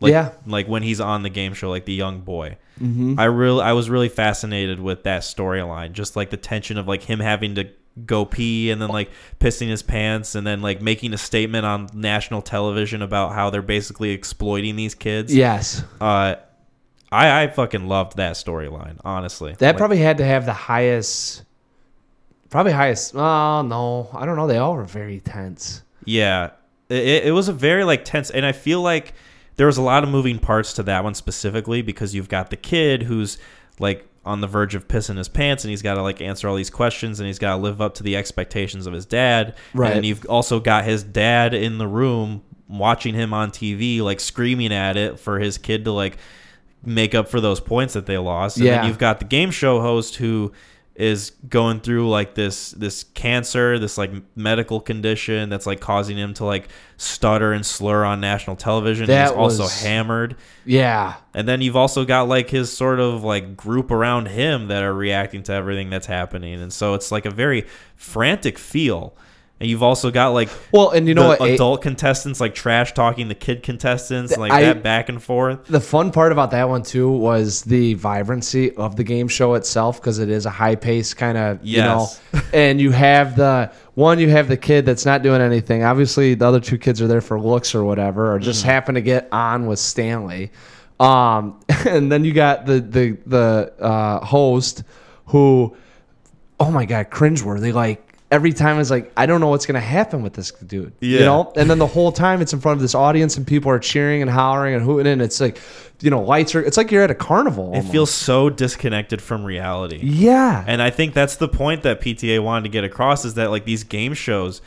Like, 0.00 0.10
Yeah. 0.12 0.32
like 0.46 0.66
when 0.66 0.82
he's 0.82 1.00
on 1.00 1.22
the 1.22 1.30
game 1.30 1.54
show, 1.54 1.70
like 1.70 1.84
the 1.86 1.94
young 1.94 2.20
boy. 2.20 2.58
Mm-hmm. 2.80 3.18
I 3.20 3.24
really, 3.26 3.62
I 3.62 3.72
was 3.72 3.88
really 3.88 4.08
fascinated 4.08 4.80
with 4.80 5.04
that 5.04 5.22
storyline. 5.22 5.92
Just 5.92 6.16
like 6.16 6.30
the 6.30 6.36
tension 6.36 6.76
of 6.76 6.88
like 6.88 7.02
him 7.02 7.20
having 7.20 7.54
to 7.54 7.68
go 8.06 8.24
pee 8.24 8.70
and 8.70 8.82
then 8.82 8.88
like 8.88 9.10
pissing 9.38 9.68
his 9.68 9.82
pants 9.82 10.34
and 10.34 10.44
then 10.46 10.60
like 10.60 10.82
making 10.82 11.12
a 11.14 11.18
statement 11.18 11.64
on 11.64 11.88
national 11.94 12.42
television 12.42 13.02
about 13.02 13.32
how 13.34 13.50
they're 13.50 13.62
basically 13.62 14.10
exploiting 14.10 14.74
these 14.76 14.94
kids. 14.94 15.34
Yes, 15.34 15.84
Uh, 16.00 16.34
I 17.12 17.42
I 17.44 17.46
fucking 17.48 17.86
loved 17.86 18.16
that 18.16 18.34
storyline. 18.34 18.98
Honestly, 19.04 19.54
that 19.58 19.68
Like, 19.68 19.76
probably 19.76 19.98
had 19.98 20.18
to 20.18 20.24
have 20.24 20.44
the 20.46 20.52
highest, 20.52 21.44
probably 22.50 22.72
highest. 22.72 23.14
Oh 23.14 23.62
no, 23.62 24.08
I 24.12 24.26
don't 24.26 24.36
know. 24.36 24.46
They 24.48 24.58
all 24.58 24.74
were 24.74 24.84
very 24.84 25.20
tense. 25.20 25.82
Yeah, 26.04 26.50
it, 26.88 27.26
it 27.26 27.32
was 27.32 27.48
a 27.48 27.52
very 27.52 27.84
like 27.84 28.04
tense, 28.04 28.30
and 28.30 28.44
I 28.44 28.52
feel 28.52 28.82
like 28.82 29.14
there 29.56 29.66
was 29.68 29.76
a 29.78 29.82
lot 29.82 30.02
of 30.02 30.08
moving 30.10 30.40
parts 30.40 30.72
to 30.74 30.82
that 30.82 31.04
one 31.04 31.14
specifically 31.14 31.80
because 31.82 32.12
you've 32.14 32.28
got 32.28 32.50
the 32.50 32.56
kid 32.56 33.04
who's 33.04 33.38
like 33.78 34.04
on 34.24 34.40
the 34.40 34.46
verge 34.46 34.74
of 34.74 34.88
pissing 34.88 35.16
his 35.16 35.28
pants, 35.28 35.64
and 35.64 35.70
he's 35.70 35.82
got 35.82 35.94
to 35.94 36.02
like 36.02 36.20
answer 36.20 36.48
all 36.48 36.56
these 36.56 36.70
questions, 36.70 37.20
and 37.20 37.26
he's 37.26 37.38
got 37.38 37.56
to 37.56 37.62
live 37.62 37.80
up 37.80 37.94
to 37.94 38.02
the 38.02 38.16
expectations 38.16 38.86
of 38.86 38.92
his 38.92 39.04
dad. 39.06 39.54
Right. 39.74 39.92
And 39.96 40.04
you've 40.06 40.24
also 40.26 40.60
got 40.60 40.84
his 40.84 41.02
dad 41.02 41.52
in 41.54 41.78
the 41.78 41.86
room 41.88 42.42
watching 42.68 43.14
him 43.14 43.34
on 43.34 43.50
TV, 43.50 44.00
like 44.00 44.20
screaming 44.20 44.72
at 44.72 44.96
it 44.96 45.20
for 45.20 45.38
his 45.38 45.58
kid 45.58 45.84
to 45.84 45.92
like 45.92 46.16
make 46.84 47.14
up 47.14 47.28
for 47.28 47.40
those 47.40 47.60
points 47.60 47.94
that 47.94 48.06
they 48.06 48.18
lost. 48.18 48.56
And 48.56 48.66
Yeah. 48.66 48.76
then 48.78 48.86
you've 48.88 48.98
got 48.98 49.18
the 49.18 49.24
game 49.26 49.50
show 49.50 49.80
host 49.80 50.16
who 50.16 50.52
is 50.94 51.30
going 51.48 51.80
through 51.80 52.08
like 52.08 52.34
this 52.34 52.70
this 52.72 53.02
cancer, 53.02 53.78
this 53.78 53.98
like 53.98 54.12
medical 54.36 54.80
condition 54.80 55.48
that's 55.48 55.66
like 55.66 55.80
causing 55.80 56.16
him 56.16 56.34
to 56.34 56.44
like 56.44 56.68
stutter 56.96 57.52
and 57.52 57.66
slur 57.66 58.04
on 58.04 58.20
national 58.20 58.56
television. 58.56 59.06
That 59.06 59.30
He's 59.30 59.36
also 59.36 59.66
hammered. 59.66 60.36
Yeah, 60.64 61.14
And 61.34 61.48
then 61.48 61.60
you've 61.60 61.76
also 61.76 62.04
got 62.04 62.28
like 62.28 62.48
his 62.48 62.74
sort 62.74 63.00
of 63.00 63.24
like 63.24 63.56
group 63.56 63.90
around 63.90 64.26
him 64.26 64.68
that 64.68 64.84
are 64.84 64.94
reacting 64.94 65.42
to 65.44 65.52
everything 65.52 65.90
that's 65.90 66.06
happening. 66.06 66.62
And 66.62 66.72
so 66.72 66.94
it's 66.94 67.10
like 67.10 67.26
a 67.26 67.30
very 67.30 67.66
frantic 67.96 68.56
feel. 68.58 69.16
And 69.64 69.70
you've 69.70 69.82
also 69.82 70.10
got 70.10 70.34
like 70.34 70.50
Well, 70.72 70.90
and 70.90 71.08
you 71.08 71.14
know 71.14 71.28
what? 71.28 71.40
Adult 71.40 71.80
contestants 71.80 72.38
like 72.38 72.54
trash 72.54 72.92
talking 72.92 73.28
the 73.28 73.34
kid 73.34 73.62
contestants, 73.62 74.36
like 74.36 74.52
I- 74.52 74.60
that 74.64 74.82
back 74.82 75.08
and 75.08 75.22
forth. 75.22 75.64
The 75.64 75.80
fun 75.80 76.10
part 76.10 76.32
about 76.32 76.50
that 76.50 76.68
one 76.68 76.82
too 76.82 77.08
was 77.10 77.62
the 77.62 77.94
vibrancy 77.94 78.72
of 78.76 78.96
the 78.96 79.04
game 79.04 79.26
show 79.26 79.54
itself 79.54 79.98
because 79.98 80.18
it 80.18 80.28
is 80.28 80.44
a 80.44 80.50
high 80.50 80.74
pace 80.74 81.14
kind 81.14 81.38
of 81.38 81.60
Yes. 81.62 82.20
you 82.34 82.38
know, 82.40 82.44
and 82.52 82.78
you 82.78 82.90
have 82.90 83.36
the 83.36 83.72
one 83.94 84.18
you 84.18 84.28
have 84.28 84.48
the 84.48 84.56
kid 84.58 84.84
that's 84.84 85.06
not 85.06 85.22
doing 85.22 85.40
anything. 85.40 85.82
Obviously, 85.82 86.34
the 86.34 86.46
other 86.46 86.60
two 86.60 86.76
kids 86.76 87.00
are 87.00 87.06
there 87.06 87.22
for 87.22 87.40
looks 87.40 87.74
or 87.74 87.84
whatever, 87.84 88.34
or 88.34 88.38
just 88.38 88.60
Mm-hmm. 88.60 88.68
happen 88.70 88.94
to 88.96 89.00
get 89.00 89.28
on 89.32 89.66
with 89.66 89.78
Stanley. 89.78 90.52
Um, 91.00 91.58
and 91.86 92.12
then 92.12 92.22
you 92.26 92.34
got 92.34 92.66
the 92.66 92.80
the 92.80 93.16
the 93.24 93.72
uh, 93.80 94.24
host 94.24 94.84
who, 95.28 95.74
oh 96.60 96.70
my 96.70 96.84
god, 96.84 97.10
cringeworthy 97.10 97.72
like. 97.72 98.03
Every 98.34 98.52
time 98.52 98.80
it's 98.80 98.90
like 98.90 99.12
I 99.16 99.26
don't 99.26 99.40
know 99.40 99.48
what's 99.48 99.64
gonna 99.64 99.78
happen 99.80 100.22
with 100.22 100.32
this 100.32 100.50
dude, 100.50 100.92
you 101.00 101.20
know. 101.20 101.52
And 101.56 101.70
then 101.70 101.78
the 101.78 101.86
whole 101.86 102.10
time 102.10 102.42
it's 102.42 102.52
in 102.52 102.58
front 102.60 102.76
of 102.76 102.82
this 102.82 102.94
audience 102.94 103.36
and 103.36 103.46
people 103.46 103.70
are 103.70 103.78
cheering 103.78 104.22
and 104.22 104.30
hollering 104.30 104.74
and 104.74 104.84
hooting 104.84 105.12
and 105.12 105.22
it's 105.22 105.40
like, 105.40 105.60
you 106.00 106.10
know, 106.10 106.20
lights 106.22 106.54
are. 106.54 106.60
It's 106.62 106.76
like 106.76 106.90
you're 106.90 107.04
at 107.04 107.10
a 107.12 107.14
carnival. 107.14 107.72
It 107.74 107.82
feels 107.82 108.10
so 108.10 108.50
disconnected 108.50 109.22
from 109.22 109.44
reality. 109.44 110.00
yeah, 110.02 110.64
And 110.66 110.82
I 110.82 110.90
think 110.90 111.14
that's 111.14 111.36
the 111.36 111.48
point 111.48 111.84
that 111.84 112.00
PTA 112.00 112.42
wanted 112.42 112.64
to 112.64 112.70
get 112.70 112.82
across 112.82 113.24
is 113.24 113.34
that 113.34 113.50
like 113.50 113.64
these 113.64 113.84
game 113.84 114.14
shows 114.14 114.60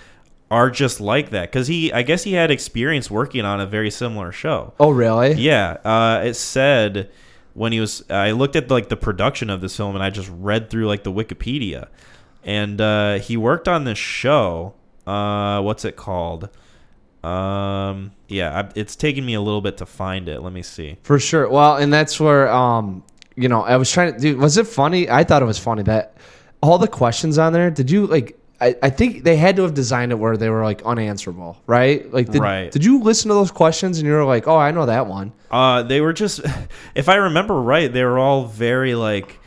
are 0.49 0.70
just 0.70 1.01
like 1.01 1.32
that 1.32 1.51
because 1.51 1.68
he, 1.68 1.91
I 1.91 2.03
guess 2.03 2.24
he 2.24 2.34
had 2.34 2.51
experience 2.51 3.11
working 3.11 3.43
on 3.43 3.59
a 3.59 3.65
very 3.65 3.91
similar 3.91 4.32
show. 4.32 4.74
Oh, 4.80 4.91
really? 4.91 5.34
Yeah, 5.34 5.78
uh, 5.84 6.22
it 6.24 6.36
said 6.36 7.09
when 7.53 7.72
he 7.74 7.80
was 7.80 8.03
I 8.09 8.32
looked 8.32 8.55
at 8.55 8.70
like 8.72 8.88
the 8.88 8.95
production 8.95 9.49
of 9.49 9.61
this 9.61 9.76
film 9.76 9.95
and 9.95 10.03
I 10.03 10.09
just 10.09 10.30
read 10.32 10.70
through 10.70 10.88
like 10.88 11.03
the 11.03 11.11
Wikipedia, 11.11 11.88
and 12.48 12.82
uh, 12.82 13.20
he 13.20 13.38
worked 13.38 13.68
on 13.68 13.84
this 13.84 14.00
show. 14.00 14.74
Uh, 15.06 15.62
what's 15.62 15.86
it 15.86 15.95
called? 15.95 16.50
Um, 17.24 18.12
yeah, 18.28 18.62
I, 18.62 18.72
it's 18.76 18.95
taking 18.95 19.26
me 19.26 19.34
a 19.34 19.41
little 19.41 19.62
bit 19.62 19.78
to 19.78 19.86
find 19.86 20.30
it. 20.30 20.41
Let 20.41 20.54
me 20.54 20.62
see. 20.64 20.98
For 21.04 21.20
sure. 21.20 21.50
Well, 21.50 21.76
and 21.78 21.91
that's 21.91 22.20
where 22.20 22.50
um, 22.50 23.04
you 23.36 23.50
know, 23.50 23.62
I 23.64 23.78
was 23.78 23.91
trying 23.91 24.14
to 24.14 24.20
do. 24.20 24.38
Was 24.38 24.58
it 24.58 24.68
funny? 24.68 25.10
I 25.10 25.24
thought 25.24 25.41
it 25.41 25.45
was 25.45 25.60
funny 25.60 25.84
that 25.84 26.18
all 26.62 26.78
the 26.78 26.88
questions 26.88 27.38
on 27.38 27.54
there. 27.54 27.70
Did 27.70 27.91
you 27.91 28.08
like? 28.08 28.39
I, 28.60 28.76
I 28.82 28.89
think 28.89 29.24
they 29.24 29.36
had 29.36 29.56
to 29.58 29.62
have 29.62 29.76
designed 29.76 30.12
it 30.12 30.16
where 30.16 30.36
they 30.36 30.50
were 30.50 30.64
like 30.64 30.82
unanswerable, 30.84 31.62
right? 31.68 32.12
Like, 32.12 32.32
did, 32.32 32.41
Right. 32.41 32.72
did 32.72 32.84
you 32.84 33.04
listen 33.04 33.30
to 33.30 33.36
those 33.36 33.52
questions 33.52 34.00
and 34.00 34.08
you 34.08 34.14
were 34.14 34.26
like, 34.26 34.48
oh, 34.48 34.58
I 34.58 34.72
know 34.72 34.88
that 34.88 35.06
one? 35.06 35.32
Uh, 35.52 35.84
they 35.84 36.02
were 36.02 36.12
just, 36.12 36.41
if 36.95 37.08
I 37.08 37.16
remember 37.18 37.62
right, 37.62 37.93
they 37.93 38.04
were 38.04 38.18
all 38.18 38.45
very 38.45 38.95
like, 38.95 39.39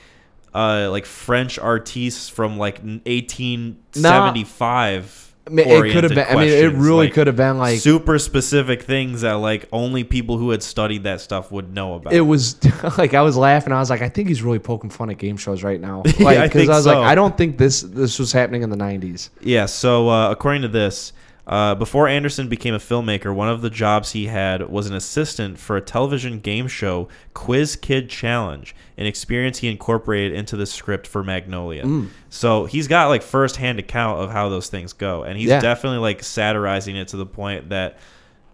uh, 0.55 0.89
like 0.91 1.07
French 1.07 1.59
artistes 1.59 2.29
from 2.29 2.59
like 2.59 2.83
1875. 2.83 5.27
I 5.47 5.51
mean, 5.53 5.69
it 5.69 5.93
could 5.93 6.05
have 6.05 6.15
been. 6.15 6.27
I 6.29 6.37
mean, 6.37 6.49
it 6.49 6.73
really 6.75 7.07
like, 7.07 7.15
could 7.15 7.27
have 7.27 7.37
been 7.37 7.59
like 7.59 7.81
super 7.81 8.19
specific 8.19 8.83
things 8.83 9.23
that 9.23 9.33
like 9.33 9.69
only 9.73 10.05
people 10.05 10.39
who 10.39 10.51
had 10.51 10.63
studied 10.63 11.05
that 11.05 11.21
stuff 11.21 11.51
would 11.51 11.75
know 11.75 11.95
about. 11.95 12.13
it 12.13 12.21
was 12.21 12.57
like 12.99 13.15
I 13.15 13.23
was 13.23 13.37
laughing. 13.37 13.73
I 13.73 13.81
was 13.81 13.91
like, 13.91 14.03
I 14.03 14.09
think 14.09 14.29
he's 14.29 14.43
really 14.43 14.59
poking 14.61 14.91
fun 14.91 15.11
at 15.11 15.19
game 15.19 15.37
shows 15.37 15.65
right 15.65 15.81
now. 15.81 16.03
Yeah, 16.21 16.25
Like, 16.25 16.39
I 16.39 16.47
because 16.47 16.61
think 16.61 16.71
I 16.71 16.77
was 16.77 16.85
so. 16.85 17.01
like, 17.01 17.09
I 17.09 17.15
don't 17.15 17.37
think 17.37 17.57
this 17.57 17.81
this 17.81 18.19
was 18.19 18.33
happening 18.33 18.63
in 18.63 18.71
the 18.71 18.77
'90s. 18.77 19.31
Yeah, 19.41 19.67
so 19.67 20.09
uh, 20.09 20.31
according 20.31 20.63
to 20.63 20.69
this, 20.69 21.13
uh, 21.47 21.75
before 21.75 22.07
Anderson 22.07 22.49
became 22.49 22.75
a 22.75 22.79
filmmaker, 22.79 23.35
one 23.35 23.49
of 23.49 23.61
the 23.63 23.71
jobs 23.71 24.13
he 24.13 24.27
had 24.27 24.69
was 24.69 24.87
an 24.89 24.95
assistant 24.95 25.59
for 25.59 25.77
a 25.77 25.81
television 25.81 26.39
game 26.41 26.69
show, 26.69 27.09
Quiz 27.35 27.75
Kid 27.77 28.09
Challenge, 28.09 28.75
an 28.97 29.07
experience 29.07 29.59
he 29.59 29.69
incorporated 29.69 30.33
into 30.33 30.57
the 30.57 30.67
script 30.67 31.07
for 31.07 31.25
Magnolia. 31.25 31.85
Mm. 31.85 32.09
So 32.29 32.67
he's 32.67 32.87
got 32.87 33.09
like 33.09 33.23
firsthand 33.23 33.79
account 33.79 34.21
of 34.21 34.31
how 34.31 34.49
those 34.49 34.69
things 34.69 34.93
go, 34.93 35.23
and 35.25 35.37
he's 35.39 35.49
Yeah. 35.49 35.61
definitely 35.61 35.99
like 35.99 36.23
satirizing 36.23 36.97
it 36.97 37.09
to 37.09 37.17
the 37.17 37.27
point 37.27 37.71
that 37.71 37.99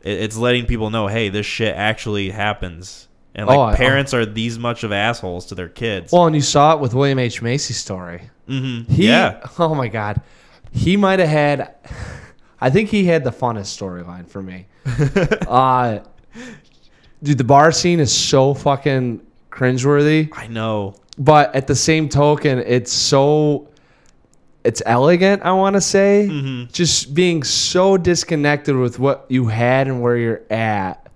it- 0.02 0.20
it's 0.22 0.36
letting 0.36 0.64
people 0.66 0.88
know, 0.90 1.06
hey, 1.08 1.28
this 1.28 1.46
shit 1.46 1.74
actually 1.76 2.30
happens. 2.30 3.08
And 3.34 3.46
like 3.48 3.58
Oh, 3.58 3.76
parents 3.76 4.14
are 4.14 4.24
these 4.24 4.58
much 4.58 4.82
of 4.84 4.92
assholes 4.92 5.44
to 5.46 5.54
their 5.54 5.68
kids. 5.68 6.10
Well, 6.12 6.24
and 6.26 6.34
you 6.34 6.40
saw 6.40 6.72
it 6.72 6.80
with 6.80 6.94
William 6.94 7.18
H 7.18 7.42
Macy's 7.42 7.76
story. 7.76 8.30
hmm 8.46 8.82
He, 8.88 9.08
yeah, 9.08 9.40
Oh 9.58 9.74
my 9.74 9.88
God, 9.88 10.22
he 10.72 10.96
might 10.96 11.18
have 11.18 11.28
had. 11.28 11.74
I 12.60 12.70
think 12.70 12.88
he 12.90 13.04
had 13.04 13.22
the 13.24 13.30
funnest 13.30 13.76
storyline 13.78 14.26
for 14.28 14.42
me. 14.42 14.66
uh, 15.48 15.98
dude, 17.22 17.38
the 17.38 17.44
bar 17.44 17.72
scene 17.72 18.00
is 18.00 18.12
so 18.12 18.54
fucking 18.54 19.20
cringeworthy, 19.50 20.28
I 20.32 20.46
know. 20.46 20.94
but 21.18 21.54
at 21.54 21.66
the 21.66 21.74
same 21.74 22.08
token, 22.08 22.58
it's 22.58 22.92
so. 22.92 23.68
It's 24.64 24.82
elegant, 24.84 25.42
I 25.44 25.52
want 25.52 25.74
to 25.74 25.80
say. 25.80 26.28
Mhm. 26.28 26.72
Just 26.72 27.14
being 27.14 27.44
so 27.44 27.96
disconnected 27.96 28.74
with 28.74 28.98
what 28.98 29.24
you 29.28 29.46
had 29.46 29.86
and 29.86 30.02
where 30.02 30.16
you're 30.16 30.42
at, 30.50 31.06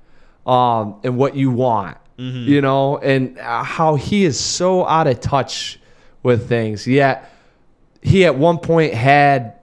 um, 0.46 0.94
and 1.02 1.16
what 1.16 1.34
you 1.34 1.50
want, 1.50 1.96
Mhm. 2.16 2.44
you 2.44 2.60
know, 2.60 2.98
and 2.98 3.36
uh, 3.40 3.64
how 3.64 3.96
he 3.96 4.24
is 4.24 4.38
so 4.38 4.86
out 4.86 5.08
of 5.08 5.18
touch 5.18 5.80
with 6.22 6.48
things. 6.48 6.86
Yet 6.86 7.28
he 8.02 8.24
at 8.24 8.36
one 8.36 8.58
point 8.58 8.94
had 8.94 9.54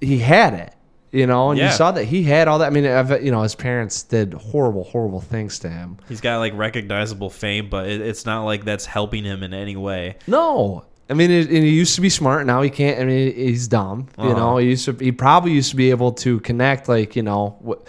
he 0.00 0.18
had 0.18 0.54
it, 0.54 0.73
you 1.14 1.26
know, 1.26 1.50
and 1.50 1.58
Yeah. 1.58 1.70
you 1.70 1.76
saw 1.76 1.92
that 1.92 2.04
he 2.04 2.24
had 2.24 2.48
all 2.48 2.58
that. 2.58 2.66
I 2.66 2.70
mean, 2.70 2.84
I've- 2.86 3.24
you 3.24 3.30
know, 3.30 3.42
his 3.42 3.54
parents 3.54 4.02
did 4.02 4.34
horrible, 4.34 4.84
horrible 4.84 5.20
things 5.20 5.58
to 5.60 5.68
him. 5.70 5.96
He's 6.08 6.20
got 6.20 6.38
like 6.38 6.52
recognizable 6.56 7.30
fame, 7.30 7.68
but 7.70 7.88
it, 7.88 8.00
it's 8.00 8.26
not 8.26 8.44
like 8.44 8.64
that's 8.64 8.84
helping 8.86 9.24
him 9.24 9.42
in 9.42 9.54
any 9.54 9.76
way. 9.76 10.16
No. 10.26 10.84
I 11.08 11.12
mean, 11.14 11.30
it, 11.30 11.48
and 11.48 11.58
he 11.64 11.70
used 11.70 11.94
to 11.96 12.00
be 12.00 12.08
smart. 12.08 12.46
Now 12.46 12.62
he 12.62 12.70
can't. 12.70 12.98
I 13.00 13.04
mean, 13.04 13.34
he's 13.34 13.68
dumb. 13.68 14.08
You 14.18 14.24
Uh-huh. 14.30 14.38
know, 14.38 14.56
he 14.56 14.68
used 14.70 14.86
to. 14.86 14.92
He 14.98 15.12
probably 15.12 15.52
used 15.52 15.70
to 15.70 15.76
be 15.76 15.90
able 15.90 16.12
to 16.12 16.40
connect. 16.40 16.88
Like, 16.88 17.14
you 17.14 17.22
know, 17.22 17.56
what, 17.60 17.86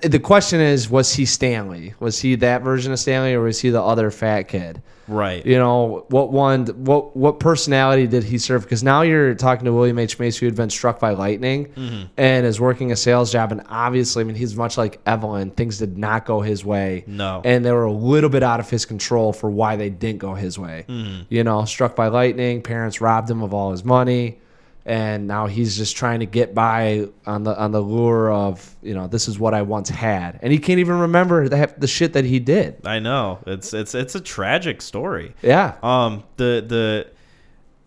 the 0.00 0.18
question 0.18 0.60
is, 0.62 0.88
was 0.88 1.12
he 1.12 1.26
Stanley? 1.26 1.92
Was 2.00 2.20
he 2.20 2.36
that 2.36 2.62
version 2.62 2.90
of 2.92 2.98
Stanley, 2.98 3.34
or 3.34 3.42
was 3.42 3.60
he 3.60 3.68
the 3.68 3.82
other 3.82 4.10
fat 4.10 4.44
kid? 4.48 4.80
Right. 5.08 5.44
You 5.44 5.58
know, 5.58 6.06
what 6.08 6.32
one? 6.32 6.66
What 6.66 7.16
what 7.16 7.40
personality 7.40 8.06
did 8.06 8.24
he 8.24 8.38
serve? 8.38 8.62
Because 8.62 8.82
now 8.82 9.02
you're 9.02 9.34
talking 9.34 9.64
to 9.66 9.72
William 9.72 9.98
H 9.98 10.18
Macy, 10.18 10.40
who 10.40 10.46
had 10.46 10.56
been 10.56 10.70
struck 10.70 10.98
by 11.00 11.10
lightning, 11.10 11.66
Mm-hmm. 11.74 12.02
and 12.16 12.46
is 12.46 12.60
working 12.60 12.92
a 12.92 12.96
sales 12.96 13.30
job. 13.32 13.52
And 13.52 13.62
obviously, 13.68 14.22
I 14.22 14.24
mean, 14.24 14.36
he's 14.36 14.56
much 14.56 14.78
like 14.78 15.00
Evelyn. 15.06 15.50
Things 15.50 15.78
did 15.78 15.98
not 15.98 16.24
go 16.26 16.40
his 16.40 16.64
way. 16.64 17.04
No. 17.06 17.42
and 17.44 17.64
they 17.64 17.72
were 17.72 17.84
a 17.84 17.92
little 17.92 18.30
bit 18.30 18.42
out 18.42 18.60
of 18.60 18.70
his 18.70 18.84
control 18.86 19.32
for 19.32 19.50
why 19.50 19.76
they 19.76 19.90
didn't 19.90 20.18
go 20.20 20.34
his 20.34 20.58
way. 20.58 20.84
Mm-hmm. 20.88 21.22
You 21.28 21.44
know, 21.44 21.64
struck 21.64 21.94
by 21.96 22.08
lightning, 22.08 22.62
parents 22.62 23.00
robbed 23.00 23.30
him 23.30 23.42
of 23.42 23.52
all 23.52 23.70
his 23.72 23.84
money, 23.84 24.38
and 24.86 25.26
now 25.26 25.46
he's 25.46 25.76
just 25.76 25.96
trying 25.96 26.20
to 26.20 26.26
get 26.26 26.54
by 26.54 27.08
on 27.26 27.44
the 27.44 27.58
on 27.58 27.72
the 27.72 27.80
lure 27.80 28.30
of 28.30 28.74
you 28.82 28.94
know 28.94 29.06
this 29.06 29.28
is 29.28 29.38
what 29.38 29.54
I 29.54 29.62
once 29.62 29.88
had, 29.88 30.38
and 30.42 30.52
he 30.52 30.58
can't 30.58 30.80
even 30.80 30.98
remember 31.00 31.48
the 31.48 31.72
the 31.78 31.86
shit 31.86 32.12
that 32.12 32.24
he 32.24 32.38
did. 32.38 32.86
I 32.86 32.98
know. 32.98 33.38
It's 33.46 33.72
it's 33.72 33.94
it's 33.94 34.14
a 34.14 34.20
tragic 34.20 34.82
story. 34.82 35.34
Yeah, 35.42 35.76
Um 35.82 36.24
the 36.36 36.64
the 36.66 37.06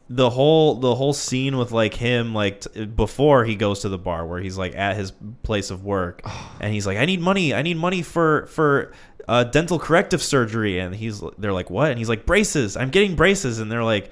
the 0.09 0.29
whole 0.29 0.75
the 0.75 0.95
whole 0.95 1.13
scene 1.13 1.57
with 1.57 1.71
like 1.71 1.93
him 1.93 2.33
like 2.33 2.61
t- 2.61 2.85
before 2.85 3.43
he 3.43 3.55
goes 3.55 3.81
to 3.81 3.89
the 3.89 3.97
bar 3.97 4.25
where 4.25 4.39
he's 4.39 4.57
like 4.57 4.73
at 4.75 4.95
his 4.95 5.11
place 5.43 5.69
of 5.69 5.83
work 5.83 6.21
and 6.61 6.73
he's 6.73 6.87
like 6.87 6.97
I 6.97 7.05
need 7.05 7.21
money. 7.21 7.53
I 7.53 7.61
need 7.61 7.77
money 7.77 8.01
for 8.01 8.45
for 8.47 8.93
uh, 9.27 9.43
dental 9.43 9.77
corrective 9.77 10.23
surgery. 10.23 10.79
And 10.79 10.95
he's 10.95 11.21
they're 11.37 11.53
like 11.53 11.69
what? 11.69 11.91
And 11.91 11.99
he's 11.99 12.09
like 12.09 12.25
braces. 12.25 12.77
I'm 12.77 12.89
getting 12.89 13.15
braces. 13.15 13.59
And 13.59 13.71
they're 13.71 13.83
like 13.83 14.11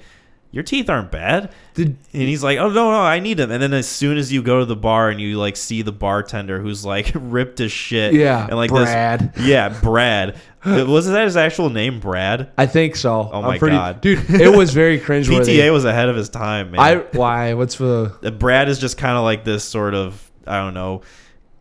your 0.56 0.62
teeth 0.64 0.90
aren't 0.90 1.12
bad 1.12 1.52
Did- 1.74 1.96
and 2.12 2.22
he's 2.22 2.42
like 2.42 2.58
oh 2.58 2.68
no 2.70 2.90
no 2.90 3.00
I 3.02 3.20
need 3.20 3.34
them 3.36 3.50
and 3.52 3.62
then 3.62 3.72
as 3.74 3.86
soon 3.86 4.16
as 4.16 4.32
you 4.32 4.42
go 4.42 4.58
to 4.58 4.64
the 4.64 4.74
bar 4.74 5.10
and 5.10 5.20
you 5.20 5.38
like 5.38 5.54
see 5.56 5.82
the 5.82 5.92
bartender 5.92 6.58
who's 6.60 6.84
like 6.84 7.12
ripped 7.14 7.60
as 7.60 7.70
shit 7.70 8.14
Yeah, 8.14 8.46
and 8.46 8.56
like 8.56 8.70
Brad. 8.70 9.34
this 9.34 9.46
yeah 9.46 9.68
Brad 9.82 10.36
was 10.64 11.06
that 11.06 11.24
his 11.24 11.36
actual 11.36 11.68
name 11.70 12.00
Brad 12.00 12.50
I 12.58 12.66
think 12.66 12.96
so. 12.96 13.30
Oh 13.32 13.38
I'm 13.38 13.42
my 13.44 13.58
pretty, 13.58 13.76
God. 13.76 14.00
dude! 14.00 14.28
It 14.30 14.56
was 14.56 14.72
very 14.74 14.98
cringeworthy. 14.98 15.44
PTA 15.60 15.72
was 15.72 15.84
ahead 15.84 16.08
of 16.08 16.16
his 16.16 16.28
time, 16.28 16.72
man. 16.72 16.80
I 16.80 16.96
why? 17.16 17.54
What's 17.54 17.76
the? 17.76 18.34
Brad 18.36 18.68
is 18.68 18.80
just 18.80 18.98
kind 18.98 19.16
of 19.16 19.22
like 19.22 19.44
this 19.44 19.62
sort 19.62 19.94
of 19.94 20.28
I 20.44 20.58
don't 20.58 20.74
know, 20.74 21.02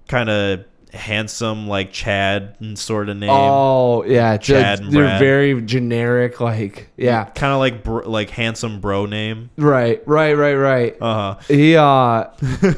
kind 0.08 0.28
of 0.28 0.66
handsome 0.96 1.68
like 1.68 1.92
Chad 1.92 2.58
sort 2.76 3.10
of 3.10 3.18
name. 3.18 3.30
Oh 3.32 4.04
yeah, 4.04 4.38
Chad 4.38 4.80
and 4.80 4.92
they're 4.92 5.20
very 5.20 5.62
generic. 5.62 6.40
Like 6.40 6.90
yeah, 6.98 7.26
kind 7.26 7.54
of 7.54 7.60
like 7.60 7.84
br- 7.84 8.04
like 8.04 8.30
handsome 8.30 8.80
bro 8.80 9.06
name. 9.06 9.50
right, 9.58 10.02
right, 10.08 10.34
right, 10.34 10.56
right. 10.56 10.96
Uh 11.02 11.14
huh. 11.36 11.40
He 11.48 11.76
uh 11.76 12.26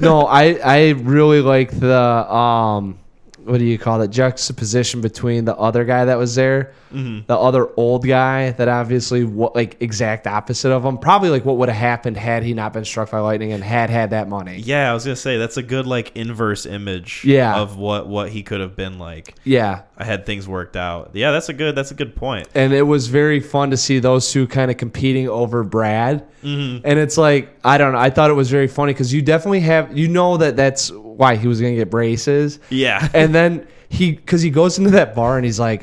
no, 0.02 0.26
I 0.26 0.60
I 0.64 0.90
really 0.90 1.42
like 1.42 1.78
the 1.78 2.00
um 2.00 3.00
what 3.48 3.60
do 3.60 3.66
you 3.66 3.78
call 3.78 4.02
it 4.02 4.10
juxtaposition 4.10 5.02
between 5.02 5.46
the 5.46 5.56
other 5.56 5.86
guy 5.86 6.06
that 6.06 6.18
was 6.18 6.36
there, 6.36 6.74
Mm-hmm. 6.94 7.26
the 7.28 7.38
other 7.38 7.68
old 7.76 8.08
guy 8.08 8.52
that 8.52 8.70
obviously 8.70 9.26
what 9.26 9.54
like 9.58 9.76
exact 9.82 10.26
opposite 10.26 10.72
of 10.72 10.86
him. 10.86 10.98
Probably 10.98 11.30
like 11.30 11.44
what 11.44 11.58
would 11.58 11.68
have 11.68 11.78
happened 11.78 12.16
had 12.16 12.44
he 12.44 12.54
not 12.54 12.72
been 12.72 12.86
struck 12.86 13.12
by 13.12 13.20
lightning 13.20 13.52
and 13.52 13.62
had 13.62 13.90
had 13.90 14.12
that 14.12 14.30
money. 14.30 14.60
Yeah, 14.60 14.90
I 14.90 14.94
was 14.94 15.04
gonna 15.04 15.18
say 15.18 15.36
that's 15.38 15.58
a 15.58 15.64
good 15.64 15.86
like 15.86 16.16
inverse 16.16 16.66
image. 16.66 17.26
Yeah. 17.26 17.60
Of 17.60 17.78
what 17.78 18.08
what 18.08 18.30
he 18.30 18.42
could 18.42 18.62
have 18.62 18.78
been 18.78 19.00
like. 19.00 19.36
Yeah. 19.44 19.82
I 19.98 20.06
had 20.06 20.26
things 20.26 20.48
worked 20.48 20.78
out. 20.78 21.12
Yeah, 21.14 21.32
that's 21.32 21.50
a 21.50 21.54
good 21.54 21.76
that's 21.76 21.92
a 21.92 21.94
good 21.96 22.16
point. 22.16 22.48
And 22.56 22.72
it 22.72 22.84
was 22.84 23.08
very 23.08 23.42
fun 23.42 23.72
to 23.72 23.78
see 23.78 24.00
those 24.00 24.32
two 24.32 24.48
kind 24.48 24.72
of 24.72 24.78
competing 24.78 25.28
over 25.28 25.66
Brad. 25.66 26.26
Mm-hmm. 26.42 26.88
And 26.88 27.00
it's 27.00 27.18
like 27.18 27.57
I 27.68 27.78
don't 27.78 27.92
know. 27.92 28.00
I 28.00 28.10
thought 28.10 28.30
it 28.30 28.34
was 28.34 28.50
very 28.50 28.68
funny 28.68 28.94
because 28.94 29.14
you 29.14 29.22
definitely 29.22 29.60
have 29.62 29.98
you 29.98 30.08
know 30.08 30.38
that 30.38 30.56
that's 30.56 30.90
why 30.92 31.36
he 31.36 31.48
was 31.48 31.60
gonna 31.62 31.76
get 31.76 31.90
braces. 31.90 32.60
Yeah. 32.70 33.08
and 33.14 33.36
then 33.36 33.68
he 33.90 34.12
because 34.14 34.42
he 34.42 34.50
goes 34.50 34.78
into 34.78 34.92
that 34.92 35.14
bar 35.16 35.38
and 35.38 35.46
he's 35.46 35.60
like 35.60 35.82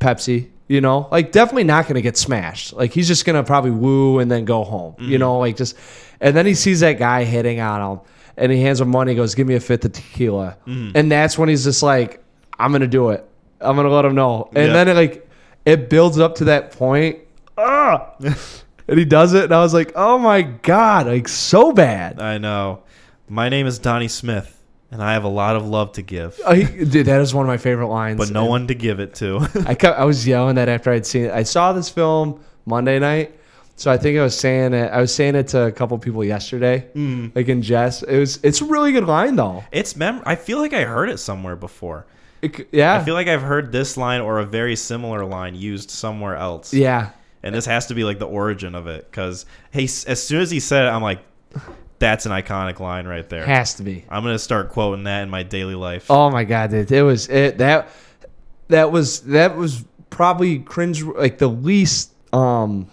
pepsi 0.00 0.50
you 0.66 0.80
know 0.80 1.08
like 1.12 1.30
definitely 1.30 1.62
not 1.64 1.86
gonna 1.86 2.00
get 2.00 2.16
smashed 2.16 2.72
like 2.72 2.90
he's 2.92 3.06
just 3.06 3.24
gonna 3.24 3.44
probably 3.44 3.70
woo 3.70 4.18
and 4.18 4.28
then 4.30 4.44
go 4.44 4.64
home 4.64 4.94
you 4.98 5.18
know 5.18 5.38
like 5.38 5.56
just 5.56 5.76
and 6.20 6.34
then 6.36 6.46
he 6.46 6.54
sees 6.54 6.80
that 6.80 6.94
guy 6.98 7.22
hitting 7.22 7.60
on 7.60 7.92
him 7.98 8.00
and 8.36 8.50
he 8.50 8.60
hands 8.60 8.80
him 8.80 8.88
money 8.88 9.12
he 9.12 9.16
goes 9.16 9.34
give 9.36 9.46
me 9.46 9.54
a 9.54 9.60
fifth 9.60 9.84
of 9.84 9.92
tequila 9.92 10.56
and 10.66 11.12
that's 11.12 11.38
when 11.38 11.48
he's 11.48 11.62
just 11.64 11.82
like 11.82 12.24
i'm 12.58 12.72
gonna 12.72 12.86
do 12.88 13.10
it 13.10 13.24
i'm 13.60 13.76
gonna 13.76 13.88
let 13.90 14.04
him 14.04 14.14
know 14.14 14.48
and 14.56 14.68
Yeah. 14.68 14.72
then 14.72 14.88
it 14.88 14.94
like 14.94 15.28
it 15.64 15.88
builds 15.90 16.18
up 16.18 16.34
to 16.36 16.44
that 16.46 16.72
point 16.72 17.18
ah! 17.56 18.14
and 18.88 18.98
he 18.98 19.04
does 19.04 19.34
it 19.34 19.44
and 19.44 19.54
i 19.54 19.60
was 19.60 19.72
like 19.74 19.92
oh 19.96 20.18
my 20.18 20.42
god 20.42 21.06
like 21.06 21.28
so 21.28 21.72
bad 21.72 22.20
I 22.20 22.38
know. 22.38 22.82
My 23.26 23.48
name 23.48 23.66
is 23.66 23.78
Donnie 23.78 24.08
Smith, 24.08 24.60
and 24.90 25.02
I 25.02 25.14
have 25.14 25.24
a 25.24 25.28
lot 25.28 25.56
of 25.56 25.66
love 25.66 25.92
to 25.92 26.02
give, 26.02 26.38
he- 26.52 26.84
dude 26.84 27.06
that 27.06 27.22
is 27.22 27.32
one 27.34 27.46
of 27.46 27.48
my 27.48 27.56
favorite 27.56 27.86
lines 27.88 28.18
but 28.18 28.30
no 28.30 28.40
And- 28.42 28.50
one 28.50 28.66
to 28.68 28.74
give 28.74 29.00
it 29.00 29.14
to. 29.16 29.40
I 29.66 29.74
kept, 29.74 29.98
I 29.98 30.04
was 30.04 30.26
yelling 30.26 30.56
that 30.56 30.68
after 30.68 30.90
I'd 30.92 31.06
seen 31.06 31.24
it. 31.24 31.32
I 31.32 31.42
saw 31.42 31.72
this 31.72 31.88
film 31.88 32.44
Monday 32.66 32.98
night, 32.98 33.34
so 33.76 33.90
I 33.90 33.96
think 33.96 34.18
I 34.18 34.22
was 34.22 34.38
saying 34.38 34.74
it. 34.74 34.92
I 34.92 35.00
was 35.00 35.12
saying 35.14 35.36
it 35.36 35.48
to 35.48 35.62
a 35.62 35.72
couple 35.72 35.98
people 35.98 36.22
yesterday, 36.22 36.86
Mm. 36.94 37.34
like 37.34 37.48
in 37.48 37.62
jest. 37.62 38.04
It 38.06 38.18
was 38.18 38.38
it's 38.42 38.60
a 38.60 38.66
really 38.66 38.92
good 38.92 39.06
line 39.06 39.36
though. 39.36 39.64
it's 39.72 39.96
mem. 39.96 40.22
I 40.26 40.36
feel 40.36 40.58
like 40.58 40.74
I 40.74 40.84
heard 40.84 41.08
it 41.08 41.16
somewhere 41.18 41.56
before. 41.56 42.04
It 42.42 42.68
yeah, 42.72 42.94
I 42.94 43.02
feel 43.02 43.14
like 43.14 43.26
I've 43.26 43.42
heard 43.42 43.72
this 43.72 43.96
line 43.96 44.20
or 44.20 44.38
a 44.38 44.44
very 44.44 44.76
similar 44.76 45.24
line 45.24 45.54
used 45.54 45.90
somewhere 45.90 46.36
else. 46.36 46.74
yeah. 46.74 47.10
And 47.44 47.54
this 47.54 47.66
has 47.66 47.86
to 47.86 47.94
be 47.94 48.04
like 48.04 48.18
the 48.18 48.26
origin 48.26 48.74
of 48.74 48.86
it 48.86 49.08
because 49.08 49.44
hey, 49.70 49.84
as 49.84 50.26
soon 50.26 50.40
as 50.40 50.50
he 50.50 50.58
said 50.58 50.86
it, 50.86 50.88
I'm 50.88 51.02
like, 51.02 51.20
that's 51.98 52.26
an 52.26 52.32
iconic 52.32 52.80
line 52.80 53.06
right 53.06 53.28
there. 53.28 53.44
Has 53.44 53.74
to 53.74 53.82
be. 53.82 54.04
I'm 54.08 54.24
gonna 54.24 54.38
start 54.38 54.70
quoting 54.70 55.04
that 55.04 55.22
in 55.22 55.30
my 55.30 55.42
daily 55.42 55.74
life. 55.74 56.10
Oh 56.10 56.30
my 56.30 56.44
god, 56.44 56.70
dude. 56.70 56.90
It 56.90 57.02
was 57.02 57.28
it 57.28 57.58
that 57.58 57.88
that 58.68 58.90
was 58.90 59.20
that 59.22 59.56
was 59.56 59.84
probably 60.08 60.60
cringe 60.60 61.02
like 61.02 61.38
the 61.38 61.48
least 61.48 62.12
um 62.32 62.88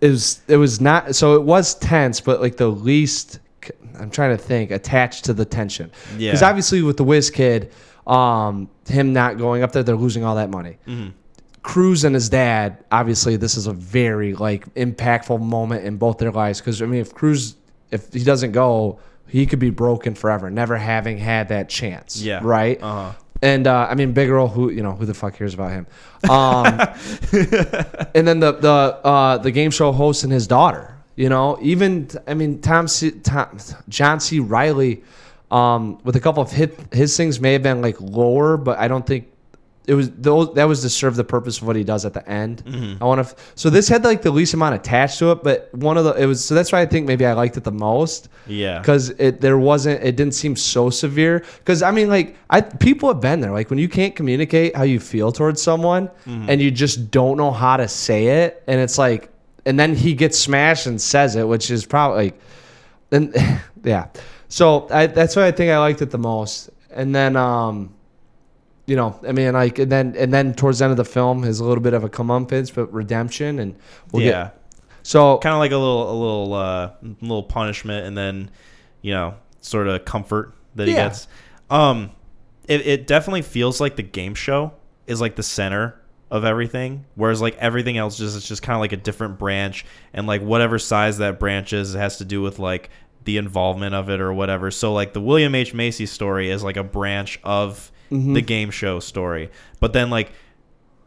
it 0.00 0.10
was 0.10 0.42
it 0.46 0.56
was 0.56 0.80
not 0.80 1.14
so 1.14 1.34
it 1.36 1.42
was 1.42 1.76
tense 1.76 2.20
but 2.20 2.40
like 2.40 2.56
the 2.56 2.68
least 2.68 3.38
I'm 3.98 4.10
trying 4.10 4.36
to 4.36 4.42
think 4.42 4.72
attached 4.72 5.24
to 5.26 5.32
the 5.32 5.44
tension. 5.44 5.90
Yeah. 6.18 6.32
Cuz 6.32 6.42
obviously 6.42 6.82
with 6.82 6.98
the 6.98 7.04
Wiz 7.04 7.30
kid 7.30 7.72
um 8.06 8.68
him 8.86 9.14
not 9.14 9.38
going 9.38 9.62
up 9.62 9.72
there 9.72 9.82
they're 9.82 9.96
losing 9.96 10.22
all 10.22 10.34
that 10.34 10.50
money. 10.50 10.76
Mm-hmm. 10.86 11.10
Cruise 11.64 12.04
and 12.04 12.14
his 12.14 12.28
dad, 12.28 12.84
obviously, 12.92 13.36
this 13.36 13.56
is 13.56 13.66
a 13.66 13.72
very 13.72 14.34
like 14.34 14.72
impactful 14.74 15.40
moment 15.40 15.84
in 15.86 15.96
both 15.96 16.18
their 16.18 16.30
lives. 16.30 16.60
Because 16.60 16.82
I 16.82 16.86
mean, 16.86 17.00
if 17.00 17.14
Cruise, 17.14 17.56
if 17.90 18.12
he 18.12 18.22
doesn't 18.22 18.52
go, 18.52 19.00
he 19.26 19.46
could 19.46 19.58
be 19.58 19.70
broken 19.70 20.14
forever, 20.14 20.50
never 20.50 20.76
having 20.76 21.16
had 21.16 21.48
that 21.48 21.70
chance. 21.70 22.20
Yeah. 22.20 22.40
Right. 22.42 22.80
Uh-huh. 22.80 23.12
And 23.40 23.66
uh, 23.66 23.88
I 23.90 23.94
mean, 23.94 24.12
Big 24.12 24.28
Earl, 24.28 24.48
who 24.48 24.70
you 24.70 24.82
know, 24.82 24.92
who 24.92 25.06
the 25.06 25.14
fuck 25.14 25.36
cares 25.36 25.54
about 25.54 25.70
him? 25.70 25.86
Um, 26.28 26.66
and 28.14 28.28
then 28.28 28.40
the 28.40 28.52
the 28.52 29.00
uh, 29.02 29.38
the 29.38 29.50
game 29.50 29.70
show 29.70 29.90
host 29.90 30.22
and 30.22 30.32
his 30.32 30.46
daughter. 30.46 30.96
You 31.16 31.30
know, 31.30 31.58
even 31.62 32.10
I 32.26 32.34
mean, 32.34 32.60
Tom, 32.60 32.88
C, 32.88 33.10
Tom 33.10 33.56
John 33.88 34.20
C. 34.20 34.38
Reilly, 34.38 35.02
um, 35.50 35.98
with 36.04 36.14
a 36.16 36.20
couple 36.20 36.42
of 36.42 36.52
hit, 36.52 36.78
his 36.92 37.16
things 37.16 37.40
may 37.40 37.54
have 37.54 37.62
been 37.62 37.80
like 37.80 37.98
lower, 38.00 38.58
but 38.58 38.78
I 38.78 38.86
don't 38.86 39.06
think 39.06 39.28
it 39.86 39.94
was 39.94 40.10
those 40.12 40.54
that 40.54 40.64
was 40.64 40.80
to 40.80 40.88
serve 40.88 41.14
the 41.16 41.24
purpose 41.24 41.58
of 41.60 41.66
what 41.66 41.76
he 41.76 41.84
does 41.84 42.04
at 42.06 42.14
the 42.14 42.26
end. 42.28 42.62
I 43.00 43.04
want 43.04 43.26
to. 43.28 43.34
So 43.54 43.68
this 43.70 43.86
had 43.88 44.02
like 44.04 44.22
the 44.22 44.30
least 44.30 44.54
amount 44.54 44.74
attached 44.76 45.18
to 45.18 45.30
it, 45.32 45.42
but 45.42 45.68
one 45.74 45.98
of 45.98 46.04
the 46.04 46.12
it 46.14 46.26
was 46.26 46.42
so 46.44 46.54
that's 46.54 46.72
why 46.72 46.80
I 46.80 46.86
think 46.86 47.06
maybe 47.06 47.26
I 47.26 47.34
liked 47.34 47.56
it 47.58 47.64
the 47.64 47.70
most 47.72 48.28
Yeah. 48.46 48.78
because 48.80 49.10
it 49.10 49.40
there 49.40 49.58
wasn't 49.58 50.02
it 50.02 50.16
didn't 50.16 50.34
seem 50.34 50.56
so 50.56 50.90
severe 50.90 51.44
because 51.58 51.82
i 51.82 51.90
mean 51.90 52.08
like 52.08 52.36
i 52.50 52.60
people 52.60 53.08
have 53.08 53.20
been 53.20 53.40
there 53.40 53.50
like 53.52 53.70
when 53.70 53.78
you 53.78 53.88
can't 53.88 54.14
communicate 54.16 54.74
how 54.76 54.82
you 54.84 55.00
feel 55.00 55.32
towards 55.32 55.60
someone 55.62 56.10
and 56.26 56.60
you 56.60 56.70
just 56.70 57.10
don't 57.10 57.36
know 57.36 57.50
how 57.50 57.76
to 57.76 57.88
say 57.88 58.44
it 58.44 58.62
and 58.66 58.80
it's 58.80 58.98
like 58.98 59.30
and 59.66 59.78
then 59.80 59.94
he 59.94 60.14
gets 60.14 60.38
smashed 60.38 60.86
and 60.86 61.00
says 61.00 61.36
it 61.36 61.46
which 61.48 61.70
is 61.70 61.86
probably 61.86 62.24
like 62.26 62.40
and 63.12 63.34
yeah 63.84 64.08
so 64.48 64.86
I, 64.90 65.06
that's 65.06 65.36
why 65.36 65.46
i 65.46 65.52
think 65.52 65.70
i 65.70 65.78
liked 65.78 66.02
it 66.02 66.10
the 66.10 66.18
most 66.18 66.70
and 66.90 67.14
then 67.14 67.36
um 67.36 67.93
you 68.86 68.96
know, 68.96 69.18
I 69.26 69.32
mean, 69.32 69.52
like, 69.54 69.78
and 69.78 69.90
then 69.90 70.14
and 70.16 70.32
then 70.32 70.54
towards 70.54 70.78
the 70.80 70.84
end 70.86 70.92
of 70.92 70.96
the 70.98 71.04
film 71.04 71.44
is 71.44 71.60
a 71.60 71.64
little 71.64 71.82
bit 71.82 71.94
of 71.94 72.04
a 72.04 72.08
comeuppance, 72.08 72.74
but 72.74 72.92
redemption, 72.92 73.58
and 73.58 73.76
we'll 74.12 74.22
yeah. 74.22 74.44
get 74.44 74.60
so 75.04 75.38
kind 75.38 75.52
of 75.52 75.58
like 75.58 75.70
a 75.70 75.76
little 75.76 76.10
a 76.10 76.16
little 76.18 76.54
uh 76.54 76.90
little 77.20 77.42
punishment 77.42 78.06
and 78.06 78.16
then 78.16 78.50
you 79.02 79.12
know 79.12 79.34
sort 79.60 79.86
of 79.86 80.04
comfort 80.04 80.54
that 80.74 80.88
he 80.88 80.94
Yeah. 80.94 81.08
gets 81.08 81.28
um 81.70 82.10
it, 82.66 82.86
it 82.86 83.06
definitely 83.06 83.42
feels 83.42 83.80
like 83.80 83.96
the 83.96 84.02
game 84.02 84.34
show 84.34 84.72
is 85.06 85.20
like 85.20 85.36
the 85.36 85.42
center 85.42 86.00
of 86.30 86.44
everything 86.44 87.04
whereas 87.16 87.42
like 87.42 87.54
everything 87.58 87.98
else 87.98 88.16
just 88.16 88.34
is 88.34 88.48
just 88.48 88.62
kind 88.62 88.74
of 88.76 88.80
like 88.80 88.92
a 88.92 88.96
different 88.96 89.38
branch 89.38 89.84
and 90.14 90.26
like 90.26 90.40
whatever 90.40 90.78
size 90.78 91.18
that 91.18 91.38
branch 91.38 91.74
is 91.74 91.94
it 91.94 91.98
has 91.98 92.16
to 92.16 92.24
do 92.24 92.40
with 92.40 92.58
like 92.58 92.88
the 93.24 93.36
involvement 93.36 93.94
of 93.94 94.08
it 94.08 94.20
or 94.22 94.32
whatever 94.32 94.70
so 94.70 94.94
like 94.94 95.12
the 95.12 95.20
william 95.20 95.54
h 95.54 95.74
macy 95.74 96.06
story 96.06 96.48
is 96.50 96.64
like 96.64 96.78
a 96.78 96.82
branch 96.82 97.38
of 97.44 97.92
the 98.34 98.40
game 98.40 98.70
show 98.70 99.00
story 99.00 99.50
but 99.80 99.92
then 99.92 100.10
like 100.10 100.32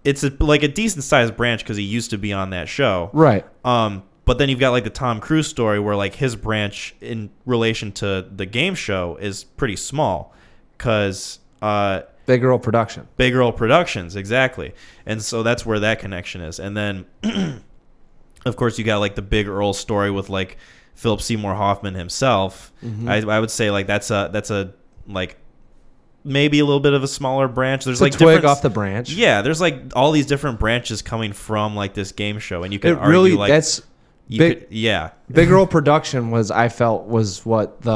it's 0.03 0.23
a, 0.23 0.31
like 0.39 0.63
a 0.63 0.67
decent 0.67 1.03
sized 1.03 1.35
branch 1.35 1.63
because 1.63 1.77
he 1.77 1.83
used 1.83 2.11
to 2.11 2.17
be 2.17 2.31
on 2.31 2.51
that 2.51 2.69
show 2.69 3.09
right, 3.13 3.45
um, 3.65 4.03
but 4.27 4.37
then 4.37 4.49
you've 4.49 4.59
got 4.59 4.71
like 4.71 4.83
the 4.83 4.89
Tom 4.89 5.21
Cruise 5.21 5.47
story 5.47 5.79
where 5.79 5.95
like 5.95 6.15
his 6.15 6.35
branch 6.35 6.93
in 6.99 7.29
relation 7.45 7.93
to 7.93 8.27
the 8.29 8.45
game 8.45 8.75
show 8.75 9.15
is 9.21 9.45
pretty 9.45 9.77
small 9.77 10.33
because 10.77 11.39
uh, 11.61 12.01
Big 12.25 12.41
Girl 12.41 12.59
production. 12.59 13.07
Big 13.15 13.33
Earl 13.33 13.53
Productions 13.53 14.17
exactly, 14.17 14.75
and 15.05 15.23
so 15.23 15.43
that's 15.43 15.65
where 15.65 15.79
that 15.79 15.99
connection 15.99 16.41
is. 16.41 16.59
And 16.59 16.75
then, 16.75 17.05
of 18.45 18.57
course, 18.57 18.77
you 18.77 18.83
got 18.83 18.97
like 18.97 19.15
the 19.15 19.21
Big 19.21 19.47
Earl 19.47 19.71
story 19.71 20.11
with 20.11 20.29
like 20.29 20.57
Philip 20.93 21.21
Seymour 21.21 21.55
Hoffman 21.55 21.95
himself. 21.95 22.73
Mm-hmm. 22.83 23.07
I, 23.07 23.15
I 23.19 23.39
would 23.39 23.49
say 23.49 23.71
like 23.71 23.87
that's 23.87 24.11
a 24.11 24.29
that's 24.33 24.51
a 24.51 24.73
like 25.07 25.37
maybe 26.27 26.59
a 26.59 26.65
little 26.65 26.79
bit 26.79 26.93
of 26.93 27.03
a 27.03 27.07
smaller 27.07 27.47
branch. 27.47 27.85
There's 27.85 28.01
like 28.01 28.11
twig 28.11 28.27
different- 28.35 28.45
off 28.45 28.61
the 28.61 28.69
branch. 28.69 29.11
yeah, 29.11 29.41
there's 29.41 29.61
like 29.61 29.75
all 29.95 30.11
these 30.11 30.25
different 30.25 30.59
branches 30.59 31.01
coming 31.01 31.33
from 31.33 31.75
like 31.75 31.93
this 31.93 32.11
game 32.11 32.39
show, 32.39 32.63
and 32.63 32.71
you 32.73 32.79
can 32.79 32.91
it 32.91 32.97
argue 32.99 33.09
really 33.11 33.31
like 33.33 33.49
that's 33.49 33.81
you 34.27 34.39
big- 34.39 34.59
could, 34.67 34.67
yeah, 34.71 35.11
Big 35.31 35.49
Earl 35.49 35.65
production 35.65 36.29
was 36.31 36.51
I 36.51 36.69
felt 36.69 37.05
was 37.07 37.45
what 37.45 37.81
the 37.81 37.91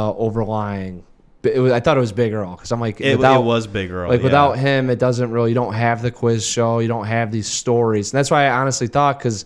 overlying. 0.46 1.04
It 1.44 1.58
was, 1.60 1.72
I 1.72 1.80
thought 1.80 1.98
it 1.98 2.00
was 2.02 2.12
Big 2.12 2.34
Earl 2.34 2.52
because 2.56 2.72
I'm 2.72 2.80
like 2.80 3.02
it, 3.02 3.18
without 3.18 3.42
it 3.42 3.46
was 3.46 3.66
Big 3.68 3.90
Earl. 3.92 4.10
like 4.10 4.20
yeah. 4.20 4.24
without 4.26 4.60
him 4.60 4.90
it 4.92 5.00
doesn't 5.00 5.32
really 5.32 5.50
you 5.50 5.56
don't 5.56 5.74
have 5.74 6.04
the 6.04 6.12
quiz 6.12 6.46
show 6.46 6.78
you 6.78 6.88
don't 6.88 7.06
have 7.08 7.32
these 7.32 7.48
stories 7.48 8.14
and 8.14 8.20
that's 8.20 8.30
why 8.30 8.46
I 8.46 8.52
honestly 8.52 8.86
thought 8.86 9.18
because 9.18 9.44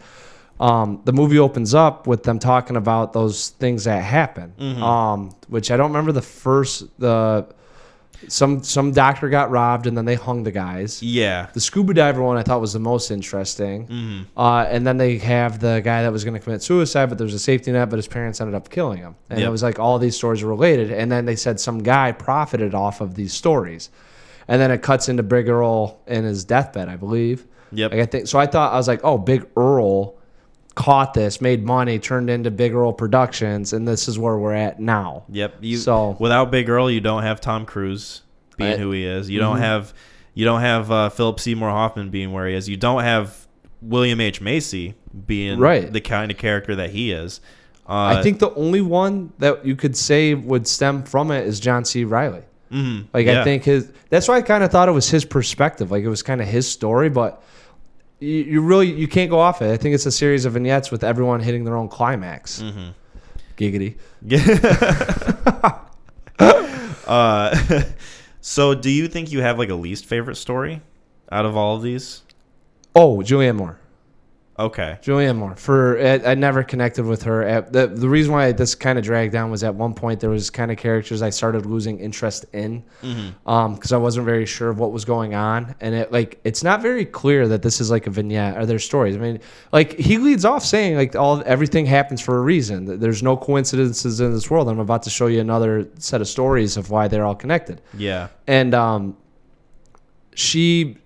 um, 0.59 1.01
the 1.05 1.13
movie 1.13 1.39
opens 1.39 1.73
up 1.73 2.05
with 2.05 2.23
them 2.23 2.37
talking 2.37 2.75
about 2.75 3.13
those 3.13 3.49
things 3.51 3.85
that 3.85 4.03
happen 4.03 4.53
Mm-hmm. 4.59 4.83
um, 4.83 5.35
which 5.47 5.71
I 5.71 5.77
don't 5.77 5.87
remember 5.91 6.11
the 6.11 6.21
first 6.21 6.83
the 6.99 7.47
some 8.27 8.63
some 8.63 8.91
doctor 8.91 9.29
got 9.29 9.51
robbed 9.51 9.87
and 9.87 9.97
then 9.97 10.05
they 10.05 10.15
hung 10.15 10.43
the 10.43 10.51
guys 10.51 11.01
yeah, 11.03 11.47
the 11.53 11.59
scuba 11.59 11.93
diver 11.93 12.21
one 12.21 12.37
I 12.37 12.43
thought 12.43 12.61
was 12.61 12.73
the 12.73 12.79
most 12.79 13.11
interesting. 13.11 13.87
Mm-hmm. 13.87 14.39
Uh, 14.39 14.63
and 14.65 14.85
then 14.85 14.97
they 14.97 15.17
have 15.19 15.59
the 15.59 15.81
guy 15.83 16.03
that 16.03 16.11
was 16.11 16.23
going 16.23 16.33
to 16.33 16.39
commit 16.39 16.61
suicide, 16.63 17.07
but 17.07 17.17
there 17.17 17.25
was 17.25 17.33
a 17.33 17.39
safety 17.39 17.71
net, 17.71 17.89
but 17.89 17.97
his 17.97 18.07
parents 18.07 18.41
ended 18.41 18.55
up 18.55 18.69
killing 18.69 18.99
him. 18.99 19.15
And 19.29 19.39
Yep. 19.39 19.47
it 19.47 19.51
was 19.51 19.63
like 19.63 19.79
all 19.79 19.99
these 19.99 20.15
stories 20.15 20.41
are 20.43 20.47
related. 20.47 20.91
And 20.91 21.11
then 21.11 21.25
they 21.25 21.35
said 21.35 21.59
some 21.59 21.83
guy 21.83 22.11
profited 22.11 22.73
off 22.73 23.01
of 23.01 23.15
these 23.15 23.33
stories. 23.33 23.89
And 24.47 24.61
then 24.61 24.71
it 24.71 24.81
cuts 24.81 25.09
into 25.09 25.23
Big 25.23 25.49
Earl 25.49 25.99
in 26.07 26.23
his 26.23 26.43
deathbed, 26.43 26.87
I 26.89 26.95
believe. 26.97 27.45
Yep. 27.71 27.91
Like 27.91 28.01
I 28.01 28.05
think 28.05 28.27
so. 28.27 28.39
I 28.39 28.45
thought 28.45 28.73
I 28.73 28.77
was 28.77 28.87
like, 28.87 29.01
oh, 29.03 29.17
Big 29.17 29.45
Earl 29.57 30.15
caught 30.75 31.13
this, 31.13 31.39
made 31.41 31.65
money, 31.65 31.97
turned 31.99 32.29
into 32.29 32.51
Big 32.51 32.73
Earl 32.73 32.91
Productions, 32.93 33.71
and 33.73 33.87
this 33.87 34.07
is 34.07 34.19
where 34.19 34.37
we're 34.37 34.53
at 34.53 34.79
now. 34.79 35.23
yep. 35.29 35.55
You 35.61 35.77
So- 35.77 36.17
without 36.19 36.51
Big 36.51 36.69
Earl, 36.69 36.91
you 36.91 37.01
don't 37.01 37.23
have 37.23 37.39
Tom 37.41 37.65
Cruise 37.65 38.21
being 38.57 38.73
I- 38.73 38.77
who 38.77 38.91
he 38.91 39.05
is. 39.05 39.29
You 39.29 39.39
Mm-hmm. 39.39 39.49
don't 39.51 39.59
have 39.59 39.93
you 40.33 40.43
don't 40.43 40.59
have 40.61 40.91
uh, 40.91 41.07
Philip 41.09 41.39
Seymour 41.39 41.69
Hoffman 41.69 42.09
being 42.09 42.33
where 42.33 42.45
he 42.45 42.55
is. 42.55 42.67
You 42.67 42.75
don't 42.75 43.03
have 43.03 43.47
William 43.81 44.19
H 44.19 44.41
Macy 44.41 44.95
being 45.27 45.59
Right. 45.59 45.91
the 45.91 46.01
kind 46.01 46.29
of 46.29 46.37
character 46.37 46.75
that 46.75 46.89
he 46.89 47.11
is. 47.13 47.39
Uh, 47.87 48.17
I 48.17 48.21
think 48.21 48.39
the 48.39 48.53
only 48.55 48.81
one 48.81 49.31
that 49.39 49.65
you 49.65 49.77
could 49.77 49.95
say 49.95 50.33
would 50.33 50.67
stem 50.67 51.03
from 51.03 51.31
it 51.31 51.47
is 51.47 51.59
John 51.61 51.85
C. 51.85 52.03
Reilly. 52.03 52.41
mhm, 52.69 53.05
Like 53.13 53.27
yeah. 53.27 53.39
I 53.39 53.43
think 53.45 53.63
his 53.63 53.89
that's 54.09 54.27
why 54.27 54.35
I 54.37 54.41
kind 54.41 54.61
of 54.63 54.71
thought 54.71 54.89
it 54.89 54.91
was 54.93 55.09
his 55.09 55.23
perspective. 55.23 55.89
Like 55.91 56.03
it 56.03 56.09
was 56.09 56.21
kind 56.23 56.41
of 56.41 56.47
his 56.47 56.67
story, 56.69 57.09
but 57.09 57.41
you, 58.19 58.29
you 58.29 58.61
really 58.61 58.91
you 58.91 59.07
can't 59.07 59.29
go 59.29 59.39
off 59.39 59.61
it. 59.61 59.71
I 59.71 59.77
think 59.77 59.95
it's 59.95 60.05
a 60.05 60.11
series 60.11 60.45
of 60.45 60.53
vignettes 60.53 60.91
with 60.91 61.03
everyone 61.03 61.39
hitting 61.39 61.63
their 61.63 61.75
own 61.75 61.89
climax. 61.89 62.61
Mm-hmm. 62.61 62.89
Giggity. 63.57 63.97
uh, 67.07 67.83
so, 68.41 68.75
do 68.75 68.89
you 68.89 69.07
think 69.07 69.31
you 69.31 69.41
have 69.41 69.57
like 69.57 69.69
a 69.69 69.75
least 69.75 70.05
favorite 70.05 70.35
story 70.35 70.81
out 71.31 71.45
of 71.45 71.55
all 71.55 71.75
of 71.75 71.81
these? 71.81 72.21
Oh, 72.95 73.17
Julianne 73.17 73.55
Moore. 73.55 73.79
Okay. 74.57 74.97
Julianne 75.01 75.35
Moore. 75.35 75.53
For 75.57 75.99
I, 75.99 76.31
I 76.31 76.35
never 76.35 76.63
connected 76.63 77.05
with 77.05 77.23
her. 77.23 77.43
At, 77.43 77.73
the 77.73 77.87
the 77.87 78.07
reason 78.07 78.31
why 78.31 78.53
this 78.53 78.73
kind 78.73 78.97
of 78.97 79.03
dragged 79.03 79.33
down 79.33 79.51
was 79.51 79.65
at 79.65 79.75
one 79.75 79.93
point 79.93 80.21
there 80.21 80.29
was 80.29 80.49
kind 80.49 80.71
of 80.71 80.77
characters 80.77 81.21
I 81.21 81.29
started 81.29 81.65
losing 81.65 81.99
interest 81.99 82.45
in, 82.53 82.81
because 83.01 83.91
I 83.91 83.97
wasn't 83.97 84.25
very 84.25 84.45
sure 84.45 84.69
of 84.69 84.79
what 84.79 84.93
was 84.93 85.03
going 85.03 85.35
on, 85.35 85.75
and 85.81 85.93
it 85.93 86.13
like 86.13 86.39
it's 86.45 86.63
not 86.63 86.81
very 86.81 87.03
clear 87.03 87.49
that 87.49 87.63
this 87.63 87.81
is 87.81 87.91
like 87.91 88.07
a 88.07 88.09
vignette 88.09 88.57
or 88.57 88.65
their 88.65 88.79
stories. 88.79 89.17
I 89.17 89.19
mean, 89.19 89.41
like 89.73 89.97
he 89.99 90.17
leads 90.19 90.45
off 90.45 90.63
saying 90.63 90.95
like 90.95 91.17
all 91.17 91.43
everything 91.45 91.85
happens 91.85 92.21
for 92.21 92.37
a 92.37 92.41
reason. 92.41 92.99
There's 92.99 93.21
no 93.21 93.35
coincidences 93.35 94.21
in 94.21 94.31
this 94.33 94.49
world. 94.49 94.69
I'm 94.69 94.79
about 94.79 95.03
to 95.03 95.09
show 95.09 95.27
you 95.27 95.41
another 95.41 95.85
set 95.99 96.21
of 96.21 96.29
stories 96.29 96.77
of 96.77 96.89
why 96.91 97.09
they're 97.09 97.25
all 97.25 97.35
connected 97.35 97.81
Yeah. 97.93 98.29
and 98.47 98.73
um, 98.73 99.17
she, 100.33 100.97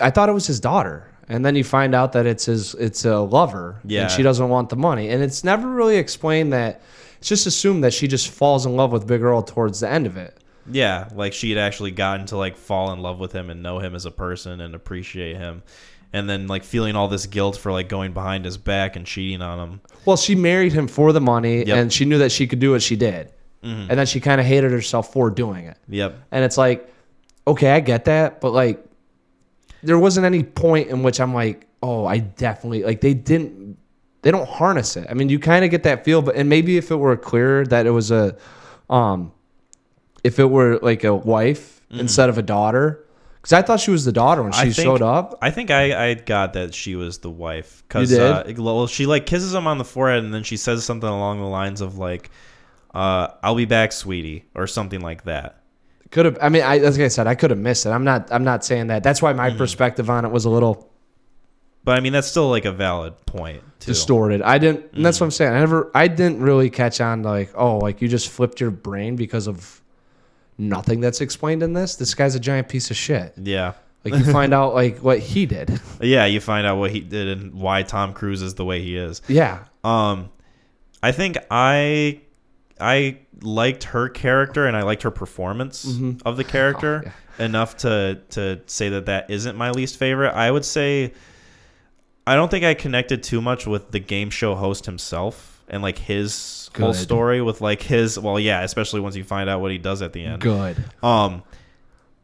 I 0.00 0.10
thought 0.10 0.28
it 0.28 0.32
was 0.32 0.46
his 0.46 0.60
daughter, 0.60 1.08
and 1.28 1.44
then 1.44 1.54
you 1.56 1.64
find 1.64 1.94
out 1.94 2.12
that 2.12 2.26
it's 2.26 2.46
his, 2.46 2.74
it's 2.74 3.04
a 3.04 3.18
lover, 3.20 3.80
Yeah. 3.84 4.02
and 4.02 4.10
she 4.10 4.22
doesn't 4.22 4.48
want 4.48 4.68
the 4.68 4.76
money, 4.76 5.08
and 5.08 5.22
it's 5.22 5.44
never 5.44 5.68
really 5.68 5.96
explained 5.96 6.52
that. 6.52 6.82
It's 7.18 7.28
just 7.28 7.46
assumed 7.46 7.84
that 7.84 7.92
she 7.92 8.08
just 8.08 8.28
falls 8.28 8.66
in 8.66 8.74
love 8.76 8.90
with 8.92 9.06
Big 9.06 9.22
Earl 9.22 9.42
towards 9.42 9.80
the 9.80 9.88
end 9.88 10.06
of 10.06 10.16
it. 10.16 10.36
Yeah, 10.70 11.08
like 11.14 11.32
she 11.32 11.48
had 11.50 11.58
actually 11.58 11.90
gotten 11.92 12.26
to 12.26 12.36
like 12.36 12.56
fall 12.56 12.92
in 12.92 13.00
love 13.00 13.18
with 13.18 13.32
him 13.32 13.50
and 13.50 13.62
know 13.62 13.78
him 13.78 13.94
as 13.94 14.06
a 14.06 14.10
person 14.10 14.60
and 14.60 14.74
appreciate 14.74 15.36
him. 15.36 15.62
And 16.12 16.28
then 16.28 16.46
like 16.46 16.62
feeling 16.62 16.94
all 16.94 17.08
this 17.08 17.26
guilt 17.26 17.56
for 17.56 17.72
like 17.72 17.88
going 17.88 18.12
behind 18.12 18.44
his 18.44 18.58
back 18.58 18.96
and 18.96 19.06
cheating 19.06 19.40
on 19.40 19.58
him. 19.58 19.80
Well, 20.04 20.16
she 20.16 20.34
married 20.34 20.72
him 20.72 20.86
for 20.86 21.12
the 21.12 21.20
money, 21.20 21.58
Yep. 21.58 21.66
Mm-hmm. 21.68 21.78
and 21.78 21.92
she 21.92 22.04
knew 22.04 22.18
that 22.18 22.30
she 22.32 22.46
could 22.46 22.58
do 22.58 22.72
what 22.72 22.82
she 22.82 22.96
did, 22.96 23.32
and 23.62 23.88
then 23.90 24.04
she 24.06 24.20
kind 24.20 24.40
of 24.40 24.46
hated 24.46 24.70
herself 24.72 25.12
for 25.12 25.30
doing 25.30 25.64
it. 25.66 25.78
Yep. 25.88 26.16
And 26.32 26.44
it's 26.44 26.58
like, 26.58 26.92
okay, 27.46 27.70
I 27.72 27.80
get 27.80 28.04
that, 28.06 28.40
but 28.40 28.50
like, 28.52 28.84
there 29.82 29.98
wasn't 29.98 30.26
any 30.26 30.42
point 30.42 30.88
in 30.88 31.02
which 31.02 31.20
I'm 31.20 31.34
like, 31.34 31.66
oh, 31.82 32.06
I 32.06 32.18
definitely 32.18 32.84
like 32.84 33.00
they 33.00 33.14
didn't 33.14 33.76
they 34.22 34.30
don't 34.30 34.48
harness 34.48 34.96
it. 34.96 35.06
I 35.10 35.14
mean, 35.14 35.28
you 35.28 35.38
kind 35.38 35.64
of 35.64 35.70
get 35.70 35.82
that 35.82 36.04
feel, 36.04 36.22
but 36.22 36.36
and 36.36 36.48
maybe 36.48 36.76
if 36.76 36.90
it 36.90 36.96
were 36.96 37.16
clearer 37.16 37.66
that 37.66 37.86
it 37.86 37.90
was 37.90 38.10
a, 38.10 38.36
um, 38.88 39.32
if 40.24 40.38
it 40.38 40.46
were 40.46 40.78
like 40.78 41.04
a 41.04 41.14
wife 41.14 41.80
instead 41.90 42.28
of 42.28 42.38
a 42.38 42.42
daughter, 42.42 43.04
because 43.36 43.52
I 43.52 43.62
thought 43.62 43.80
she 43.80 43.90
was 43.90 44.04
the 44.04 44.12
daughter 44.12 44.42
when 44.42 44.52
she. 44.52 44.70
Think- 44.70 44.74
showed 44.74 45.02
up. 45.02 45.36
I 45.42 45.50
think 45.50 45.70
I, 45.72 46.10
I 46.10 46.14
got 46.14 46.52
that 46.52 46.74
she 46.74 46.94
was 46.94 47.18
the 47.18 47.30
wife 47.30 47.82
because 47.86 48.12
uh, 48.12 48.52
well, 48.56 48.86
she 48.86 49.06
like 49.06 49.26
kisses 49.26 49.52
him 49.52 49.66
on 49.66 49.78
the 49.78 49.84
forehead 49.84 50.22
and 50.22 50.32
then 50.32 50.44
she 50.44 50.56
says 50.56 50.84
something 50.84 51.08
along 51.08 51.40
the 51.40 51.46
lines 51.46 51.80
of 51.80 51.98
like, 51.98 52.30
uh, 52.94 53.28
"I'll 53.42 53.56
be 53.56 53.64
back, 53.64 53.90
sweetie," 53.90 54.44
or 54.54 54.68
something 54.68 55.00
like 55.00 55.24
that. 55.24 55.61
Could 56.12 56.26
have. 56.26 56.38
I 56.40 56.48
mean, 56.48 56.62
I, 56.62 56.76
like 56.78 57.00
I 57.00 57.08
said, 57.08 57.26
I 57.26 57.34
could 57.34 57.50
have 57.50 57.58
missed 57.58 57.84
it. 57.86 57.90
I'm 57.90 58.04
not. 58.04 58.30
I'm 58.30 58.44
not 58.44 58.64
saying 58.64 58.86
that. 58.86 59.02
That's 59.02 59.20
why 59.20 59.32
my 59.32 59.48
Mm-hmm. 59.48 59.58
perspective 59.58 60.08
on 60.08 60.24
it 60.24 60.30
was 60.30 60.44
a 60.44 60.50
little 60.50 60.88
But 61.84 61.96
I 61.98 62.00
mean, 62.00 62.12
that's 62.12 62.28
still 62.28 62.48
like 62.48 62.64
a 62.64 62.70
valid 62.72 63.14
point 63.26 63.62
too. 63.80 63.92
distorted. 63.92 64.40
I 64.42 64.58
didn't. 64.58 64.84
And 64.92 65.00
Mm. 65.00 65.02
that's 65.02 65.18
what 65.20 65.24
I'm 65.24 65.30
saying. 65.32 65.52
I 65.54 65.58
never. 65.58 65.90
I 65.94 66.06
didn't 66.08 66.40
really 66.40 66.70
catch 66.70 67.00
on 67.00 67.22
to 67.24 67.28
like, 67.28 67.50
oh, 67.56 67.78
like 67.78 68.00
you 68.00 68.06
just 68.08 68.28
flipped 68.28 68.60
your 68.60 68.70
brain 68.70 69.16
because 69.16 69.48
of 69.48 69.80
nothing 70.58 71.00
that's 71.00 71.20
explained 71.20 71.62
in 71.62 71.72
this. 71.72 71.96
This 71.96 72.14
guy's 72.14 72.34
a 72.34 72.40
giant 72.40 72.68
piece 72.68 72.90
of 72.90 72.96
shit. 72.96 73.32
Yeah, 73.36 73.72
Like 74.04 74.14
you 74.14 74.24
find 74.30 74.52
out 74.60 74.74
like 74.74 74.98
what 74.98 75.18
he 75.18 75.46
did. 75.46 75.80
yeah. 76.00 76.26
You 76.26 76.40
find 76.40 76.66
out 76.66 76.76
what 76.76 76.90
he 76.90 77.00
did 77.00 77.26
and 77.28 77.54
why 77.54 77.82
Tom 77.82 78.12
Cruise 78.12 78.42
is 78.42 78.54
the 78.54 78.64
way 78.66 78.82
he 78.82 78.96
is. 78.96 79.22
Yeah. 79.28 79.64
Um, 79.82 80.28
I 81.02 81.10
think 81.10 81.38
I 81.50 82.20
I 82.82 83.18
liked 83.40 83.84
her 83.84 84.08
character 84.08 84.66
and 84.66 84.76
I 84.76 84.82
liked 84.82 85.02
her 85.02 85.10
performance 85.10 85.84
of 86.24 86.36
the 86.36 86.44
character 86.44 87.12
enough 87.38 87.76
to 87.78 88.20
to 88.30 88.60
say 88.66 88.88
that 88.90 89.06
that 89.06 89.30
isn't 89.30 89.56
my 89.56 89.70
least 89.70 89.96
favorite. 89.96 90.32
I 90.32 90.50
would 90.50 90.64
say 90.64 91.12
I 92.26 92.34
don't 92.36 92.50
think 92.50 92.64
I 92.64 92.74
connected 92.74 93.22
too 93.22 93.40
much 93.40 93.66
with 93.66 93.90
the 93.90 93.98
game 93.98 94.30
show 94.30 94.54
host 94.54 94.86
himself 94.86 95.62
and 95.68 95.82
like 95.82 95.98
his 95.98 96.68
whole 96.76 96.92
story 96.94 97.40
with 97.42 97.60
like 97.60 97.82
his 97.82 98.18
well 98.18 98.38
yeah 98.38 98.62
especially 98.62 99.00
once 99.00 99.16
you 99.16 99.24
find 99.24 99.48
out 99.48 99.60
what 99.60 99.70
he 99.70 99.78
does 99.78 100.02
at 100.02 100.12
the 100.12 100.24
end 100.24 100.40
Good. 100.42 100.76
um, 101.02 101.42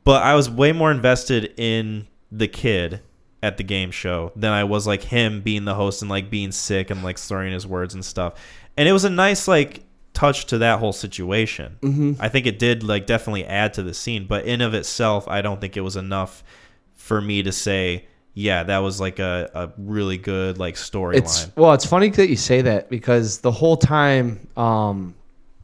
but 0.05 0.23
I 0.23 0.35
was 0.35 0.49
way 0.51 0.73
more 0.73 0.91
invested 0.91 1.55
in 1.57 2.07
the 2.31 2.49
kid 2.49 3.01
at 3.43 3.57
the 3.57 3.63
game 3.63 3.91
show 3.91 4.33
than 4.37 4.53
I 4.53 4.65
was 4.65 4.87
like 4.87 5.03
him 5.03 5.41
being 5.43 5.65
the 5.65 5.75
host 5.75 6.03
and 6.03 6.11
like 6.11 6.31
being 6.31 6.51
sick 6.53 6.91
and 6.91 7.03
like 7.03 7.19
slurring 7.19 7.53
his 7.53 7.67
words 7.67 7.95
and 7.95 8.05
stuff. 8.05 8.35
And 8.77 8.89
it 8.89 8.93
was 8.93 9.05
a 9.05 9.11
nice 9.11 9.47
like 9.47 9.85
touch 10.15 10.47
to 10.47 10.59
that 10.59 10.79
whole 10.81 10.93
situation. 10.93 11.77
Mm-hmm. 11.81 12.13
I 12.21 12.29
think 12.29 12.47
it 12.47 12.59
did 12.59 12.83
like 12.83 13.07
definitely 13.07 13.45
add 13.45 13.75
to 13.75 13.83
the 13.83 13.95
scene, 13.95 14.27
but 14.27 14.45
in 14.45 14.61
of 14.61 14.75
itself, 14.75 15.29
I 15.29 15.43
don't 15.43 15.61
think 15.61 15.77
it 15.77 15.83
was 15.83 15.97
enough 15.97 16.43
for 16.95 17.21
me 17.21 17.43
to 17.43 17.53
say, 17.53 18.07
yeah, 18.35 18.63
that 18.65 18.79
was 18.79 19.01
like 19.01 19.19
a, 19.19 19.51
a 19.55 19.71
really 19.79 20.17
good 20.19 20.59
like 20.59 20.75
storyline. 20.77 21.51
well, 21.57 21.73
it's 21.73 21.87
funny 21.87 22.09
that 22.11 22.29
you 22.29 22.37
say 22.37 22.63
that 22.63 22.89
because 22.89 23.39
the 23.39 23.51
whole 23.53 23.77
time, 23.77 24.47
um, 24.57 25.15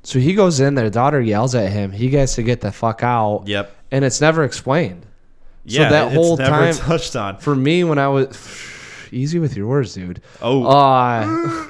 so 0.03 0.19
he 0.19 0.35
goes 0.35 0.61
in 0.61 0.75
there, 0.75 0.91
daughter 0.91 1.21
yells 1.21 1.55
at 1.55 1.71
him, 1.73 1.91
he 1.93 2.09
gets 2.11 2.35
to 2.37 2.43
get 2.43 2.61
the 2.61 2.71
fuck 2.73 3.03
out, 3.03 3.45
Yep. 3.47 3.75
and 3.91 4.05
it's 4.05 4.21
never 4.21 4.45
explained. 4.45 5.03
So 5.67 5.81
Yeah, 5.81 5.89
that 5.91 6.07
it's 6.09 6.15
whole 6.17 6.37
never 6.37 6.51
time- 6.51 6.75
touched 6.89 7.17
on. 7.17 7.39
For 7.39 7.55
me, 7.57 7.85
when 7.85 7.99
I 7.99 8.09
was 8.09 8.37
easy 9.15 9.39
with 9.39 9.57
your 9.57 9.67
words, 9.67 9.95
dude. 9.95 10.21
Oh, 10.43 10.65
Uh, 10.67 11.25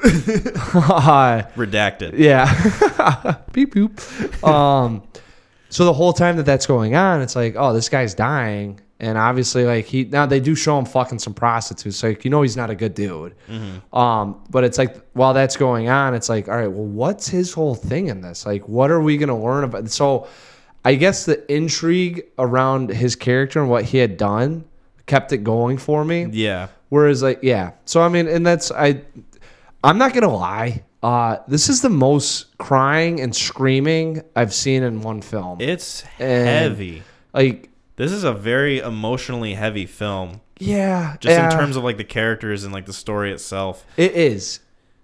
redacted. 1.56 2.18
yeah, 2.18 2.46
beep 3.52 3.74
boop. 3.74 4.46
Um, 4.46 5.02
so 5.68 5.84
the 5.84 5.92
whole 5.92 6.12
time 6.12 6.36
that 6.36 6.46
that's 6.46 6.66
going 6.66 6.94
on, 6.94 7.20
it's 7.22 7.36
like, 7.36 7.54
oh, 7.56 7.72
this 7.72 7.88
guy's 7.88 8.14
dying, 8.14 8.80
and 9.00 9.18
obviously, 9.18 9.64
like 9.64 9.86
he 9.86 10.04
now 10.04 10.24
they 10.26 10.40
do 10.40 10.54
show 10.54 10.78
him 10.78 10.84
fucking 10.84 11.18
some 11.18 11.34
prostitutes, 11.34 11.96
so 11.96 12.08
like, 12.08 12.24
you 12.24 12.30
know 12.30 12.42
he's 12.42 12.56
not 12.56 12.70
a 12.70 12.74
good 12.74 12.94
dude. 12.94 13.34
Um, 13.92 14.42
but 14.50 14.64
it's 14.64 14.78
like 14.78 14.96
while 15.14 15.34
that's 15.34 15.56
going 15.56 15.88
on, 15.88 16.14
it's 16.14 16.28
like, 16.28 16.48
all 16.48 16.56
right, 16.56 16.70
well, 16.70 16.84
what's 16.86 17.28
his 17.28 17.52
whole 17.52 17.74
thing 17.74 18.06
in 18.08 18.20
this? 18.20 18.46
Like, 18.46 18.68
what 18.68 18.90
are 18.90 19.00
we 19.00 19.16
gonna 19.16 19.40
learn 19.40 19.64
about? 19.64 19.90
So, 19.90 20.28
I 20.84 20.94
guess 20.94 21.24
the 21.24 21.50
intrigue 21.52 22.24
around 22.38 22.90
his 22.90 23.16
character 23.16 23.60
and 23.60 23.68
what 23.68 23.84
he 23.84 23.98
had 23.98 24.16
done 24.16 24.64
kept 25.06 25.32
it 25.32 25.38
going 25.38 25.76
for 25.76 26.04
me. 26.04 26.26
Yeah. 26.30 26.68
Whereas, 26.94 27.24
like, 27.24 27.40
yeah. 27.42 27.72
So 27.86 28.00
I 28.02 28.08
mean, 28.08 28.28
and 28.28 28.46
that's 28.46 28.70
I. 28.70 29.00
I'm 29.82 29.98
not 29.98 30.14
gonna 30.14 30.32
lie. 30.32 30.84
Uh, 31.02 31.38
this 31.48 31.68
is 31.68 31.82
the 31.82 31.90
most 31.90 32.56
crying 32.58 33.20
and 33.20 33.34
screaming 33.34 34.22
I've 34.36 34.54
seen 34.54 34.82
in 34.84 35.00
one 35.02 35.20
film. 35.20 35.60
It's 35.60 36.04
And- 36.20 36.48
heavy. 36.48 37.02
like, 37.34 37.68
This 37.96 38.12
is 38.12 38.22
a 38.24 38.32
very 38.32 38.78
emotionally 38.78 39.54
heavy 39.54 39.86
film, 39.86 40.40
yeah, 40.58 41.16
just 41.20 41.36
yeah, 41.36 41.50
in 41.52 41.58
terms 41.58 41.76
of 41.76 41.82
like 41.84 41.96
the 41.98 42.04
characters 42.04 42.62
and 42.64 42.72
like 42.72 42.86
the 42.86 42.92
story 42.92 43.32
itself. 43.32 43.84
it 43.96 44.12
is. 44.12 44.60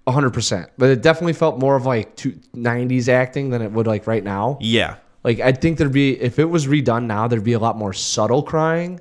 100%. 0.06 0.68
But 0.78 0.90
it 0.90 1.02
definitely 1.02 1.34
felt 1.34 1.58
more 1.58 1.76
of 1.76 1.86
like 1.86 2.16
two, 2.16 2.38
90s 2.56 3.08
acting 3.08 3.50
than 3.50 3.62
it 3.62 3.70
would 3.72 3.86
like 3.86 4.06
right 4.06 4.24
now. 4.24 4.58
Yeah, 4.60 4.94
Like 5.24 5.40
I 5.40 5.52
think 5.52 5.76
there'd 5.78 5.92
be 5.92 6.20
if 6.20 6.38
it 6.38 6.46
was 6.46 6.66
redone 6.66 7.04
now, 7.06 7.28
there'd 7.28 7.44
be 7.44 7.52
a 7.52 7.58
lot 7.58 7.76
more 7.76 7.92
subtle 7.92 8.42
crying, 8.42 9.00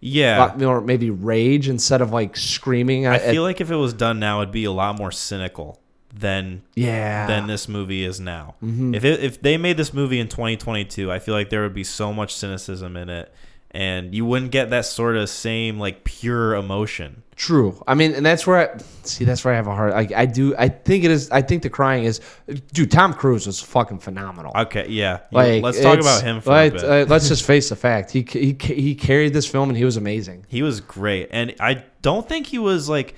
yeah. 0.00 0.38
lot 0.38 0.58
more 0.58 0.80
maybe 0.80 1.10
rage 1.10 1.68
instead 1.68 2.00
of 2.00 2.12
like 2.12 2.36
screaming. 2.36 3.06
I 3.06 3.16
at, 3.16 3.30
feel 3.30 3.42
like 3.42 3.60
if 3.60 3.70
it 3.70 3.76
was 3.76 3.92
done 3.92 4.18
now, 4.18 4.40
it'd 4.40 4.52
be 4.52 4.64
a 4.64 4.72
lot 4.72 4.98
more 4.98 5.12
cynical 5.12 5.80
than 6.12 6.62
yeah, 6.74 7.26
than 7.26 7.46
this 7.46 7.68
movie 7.68 8.04
is 8.04 8.20
now. 8.20 8.54
Mm-hmm. 8.62 8.94
If 8.94 9.04
it, 9.04 9.22
if 9.22 9.42
they 9.42 9.56
made 9.56 9.76
this 9.76 9.92
movie 9.92 10.18
in 10.18 10.28
2022, 10.28 11.10
I 11.10 11.18
feel 11.18 11.34
like 11.34 11.50
there 11.50 11.62
would 11.62 11.74
be 11.74 11.84
so 11.84 12.12
much 12.12 12.34
cynicism 12.34 12.96
in 12.96 13.08
it, 13.08 13.32
and 13.70 14.14
you 14.14 14.24
wouldn't 14.24 14.50
get 14.50 14.70
that 14.70 14.86
sort 14.86 15.16
of 15.16 15.28
same 15.28 15.78
like 15.78 16.04
pure 16.04 16.54
emotion. 16.54 17.22
True. 17.36 17.82
I 17.86 17.94
mean, 17.94 18.14
and 18.14 18.24
that's 18.24 18.46
where 18.46 18.56
I 18.56 18.78
see. 19.02 19.26
That's 19.26 19.44
where 19.44 19.52
I 19.52 19.58
have 19.58 19.66
a 19.66 19.74
hard. 19.74 19.92
Like 19.92 20.10
I 20.10 20.24
do. 20.24 20.56
I 20.56 20.70
think 20.70 21.04
it 21.04 21.10
is. 21.10 21.30
I 21.30 21.42
think 21.42 21.62
the 21.62 21.68
crying 21.68 22.04
is, 22.04 22.22
dude. 22.72 22.90
Tom 22.90 23.12
Cruise 23.12 23.46
was 23.46 23.60
fucking 23.60 23.98
phenomenal. 23.98 24.52
Okay, 24.56 24.86
yeah. 24.88 25.20
Like 25.30 25.62
let's 25.62 25.78
talk 25.78 26.00
about 26.00 26.22
him 26.22 26.40
for 26.40 26.50
like, 26.50 26.72
a 26.72 26.76
bit. 26.76 26.84
uh, 26.84 27.04
let's 27.10 27.28
just 27.28 27.44
face 27.44 27.68
the 27.68 27.76
fact. 27.76 28.10
He 28.10 28.22
he 28.22 28.56
he 28.58 28.94
carried 28.94 29.34
this 29.34 29.46
film 29.46 29.68
and 29.68 29.76
he 29.76 29.84
was 29.84 29.98
amazing. 29.98 30.46
He 30.48 30.62
was 30.62 30.80
great, 30.80 31.28
and 31.30 31.54
I 31.60 31.84
don't 32.00 32.26
think 32.26 32.46
he 32.46 32.58
was 32.58 32.88
like, 32.88 33.14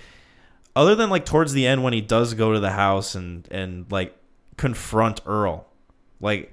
other 0.75 0.97
than 0.97 1.11
like 1.11 1.25
towards 1.25 1.53
the 1.53 1.69
end 1.69 1.85
when 1.85 1.93
he 1.93 2.01
does 2.01 2.35
go 2.35 2.53
to 2.53 2.59
the 2.59 2.73
house 2.73 3.15
and 3.15 3.47
and 3.53 3.87
like 3.89 4.17
confront 4.57 5.21
Earl, 5.27 5.65
like, 6.21 6.53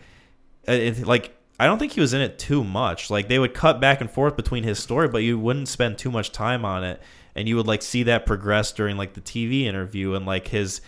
uh, 0.68 0.74
it, 0.74 1.08
like 1.08 1.36
I 1.60 1.66
don't 1.66 1.80
think 1.80 1.94
he 1.94 2.02
was 2.02 2.14
in 2.14 2.22
it 2.22 2.38
too 2.38 2.64
much. 2.64 3.10
Like 3.10 3.28
they 3.28 3.40
would 3.40 3.56
cut 3.56 3.80
back 3.80 4.02
and 4.02 4.12
forth 4.12 4.36
between 4.36 4.64
his 4.64 4.78
story, 4.78 5.08
but 5.08 5.24
you 5.24 5.40
wouldn't 5.40 5.68
spend 5.68 5.98
too 5.98 6.12
much 6.12 6.32
time 6.32 6.64
on 6.64 6.84
it, 6.84 7.02
and 7.36 7.48
you 7.48 7.56
would 7.56 7.68
like 7.68 7.82
see 7.82 8.04
that 8.04 8.26
progress 8.26 8.72
during 8.72 8.98
like 8.98 9.14
the 9.14 9.22
TV 9.22 9.64
interview 9.64 10.14
and 10.14 10.26
like 10.26 10.48
his 10.48 10.82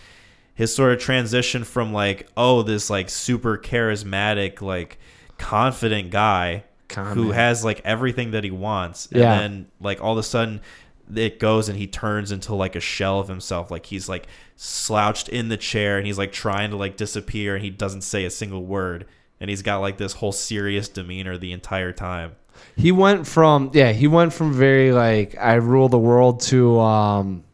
his 0.54 0.74
sort 0.74 0.92
of 0.92 0.98
transition 0.98 1.64
from 1.64 1.92
like 1.92 2.28
oh 2.36 2.62
this 2.62 2.90
like 2.90 3.08
super 3.08 3.56
charismatic 3.58 4.60
like 4.60 4.98
confident 5.36 6.10
guy 6.10 6.64
Con 6.88 7.14
who 7.14 7.30
has 7.32 7.64
like 7.64 7.80
everything 7.84 8.30
that 8.32 8.44
he 8.44 8.50
wants 8.50 9.06
and 9.06 9.20
Yeah. 9.20 9.38
then 9.38 9.66
like 9.80 10.02
all 10.02 10.12
of 10.12 10.18
a 10.18 10.22
sudden 10.22 10.60
it 11.14 11.38
goes 11.38 11.68
and 11.68 11.78
he 11.78 11.86
turns 11.86 12.32
into 12.32 12.54
like 12.54 12.76
a 12.76 12.80
shell 12.80 13.20
of 13.20 13.28
himself 13.28 13.70
like 13.70 13.86
he's 13.86 14.08
like 14.08 14.26
slouched 14.56 15.28
in 15.28 15.48
the 15.48 15.56
chair 15.56 15.96
and 15.96 16.06
he's 16.06 16.18
like 16.18 16.32
trying 16.32 16.70
to 16.70 16.76
like 16.76 16.96
disappear 16.96 17.54
and 17.54 17.64
he 17.64 17.70
doesn't 17.70 18.02
say 18.02 18.24
a 18.24 18.30
single 18.30 18.64
word. 18.64 19.06
And 19.40 19.48
he's 19.48 19.62
got 19.62 19.78
like 19.78 19.98
this 19.98 20.14
whole 20.14 20.32
serious 20.32 20.88
demeanor 20.88 21.38
the 21.38 21.52
entire 21.52 21.92
time 21.92 22.34
He 22.76 22.92
went 22.92 23.26
from 23.26 23.70
yeah. 23.74 23.92
He 23.92 24.06
went 24.06 24.32
from 24.32 24.52
very 24.52 24.92
like 24.92 25.36
I 25.38 25.54
rule 25.54 25.88
the 25.88 25.98
world 25.98 26.40
to 26.42 26.78
um. 26.80 27.44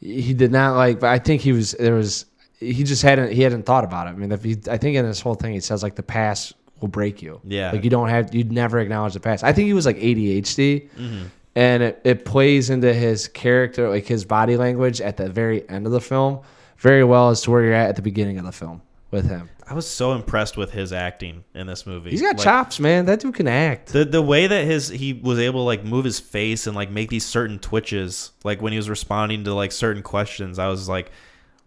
He 0.00 0.32
did 0.32 0.50
not 0.50 0.76
like. 0.76 1.00
But 1.00 1.10
I 1.10 1.18
think 1.18 1.42
he 1.42 1.52
was 1.52 1.72
there 1.72 1.94
was. 1.94 2.26
He 2.58 2.84
just 2.84 3.02
hadn't. 3.02 3.32
He 3.32 3.42
hadn't 3.42 3.64
thought 3.64 3.84
about 3.84 4.06
it. 4.06 4.10
I 4.10 4.12
mean, 4.14 4.32
if 4.32 4.44
he, 4.44 4.56
I 4.70 4.76
think 4.76 4.96
in 4.96 5.06
this 5.06 5.20
whole 5.20 5.34
thing, 5.34 5.52
he 5.54 5.60
says 5.60 5.82
like 5.82 5.94
the 5.94 6.02
past 6.02 6.54
will 6.80 6.88
break 6.88 7.22
you. 7.22 7.40
Yeah. 7.44 7.72
Like 7.72 7.84
you 7.84 7.90
don't 7.90 8.08
have. 8.08 8.34
You'd 8.34 8.52
never 8.52 8.78
acknowledge 8.78 9.14
the 9.14 9.20
past. 9.20 9.44
I 9.44 9.52
think 9.52 9.66
he 9.66 9.74
was 9.74 9.86
like 9.86 9.96
ADHD. 9.96 10.88
Mm-hmm. 10.90 11.22
and 11.56 11.82
it, 11.82 12.00
it 12.04 12.24
plays 12.24 12.70
into 12.70 12.92
his 12.94 13.28
character 13.28 13.88
like 13.88 14.06
his 14.06 14.24
body 14.24 14.56
language 14.56 15.00
at 15.00 15.16
the 15.16 15.28
very 15.28 15.68
end 15.68 15.86
of 15.86 15.92
the 15.92 16.00
film 16.00 16.40
very 16.78 17.02
well 17.04 17.30
as 17.30 17.42
to 17.42 17.50
where 17.50 17.62
you're 17.64 17.74
at 17.74 17.88
at 17.88 17.96
the 17.96 18.02
beginning 18.02 18.38
of 18.38 18.44
the 18.44 18.52
film 18.52 18.80
with 19.10 19.28
him. 19.28 19.50
I 19.66 19.74
was 19.74 19.88
so 19.88 20.12
impressed 20.12 20.56
with 20.56 20.72
his 20.72 20.92
acting 20.92 21.44
in 21.54 21.66
this 21.66 21.86
movie. 21.86 22.10
He's 22.10 22.22
got 22.22 22.36
Like, 22.36 22.44
chops 22.44 22.80
man. 22.80 23.06
That 23.06 23.20
dude 23.20 23.34
can 23.34 23.46
act. 23.46 23.92
The 23.92 24.04
the 24.04 24.22
way 24.22 24.46
that 24.46 24.64
his 24.64 24.88
he 24.88 25.12
was 25.12 25.38
able 25.38 25.60
to 25.60 25.64
like 25.64 25.84
move 25.84 26.04
his 26.04 26.18
face 26.18 26.66
and 26.66 26.74
like 26.74 26.90
make 26.90 27.08
these 27.08 27.24
certain 27.24 27.58
twitches 27.58 28.32
like 28.42 28.60
when 28.60 28.72
he 28.72 28.76
was 28.78 28.88
responding 28.90 29.44
to 29.44 29.54
like 29.54 29.72
certain 29.72 30.02
questions 30.02 30.58
i 30.58 30.66
was 30.68 30.88
like 30.88 31.10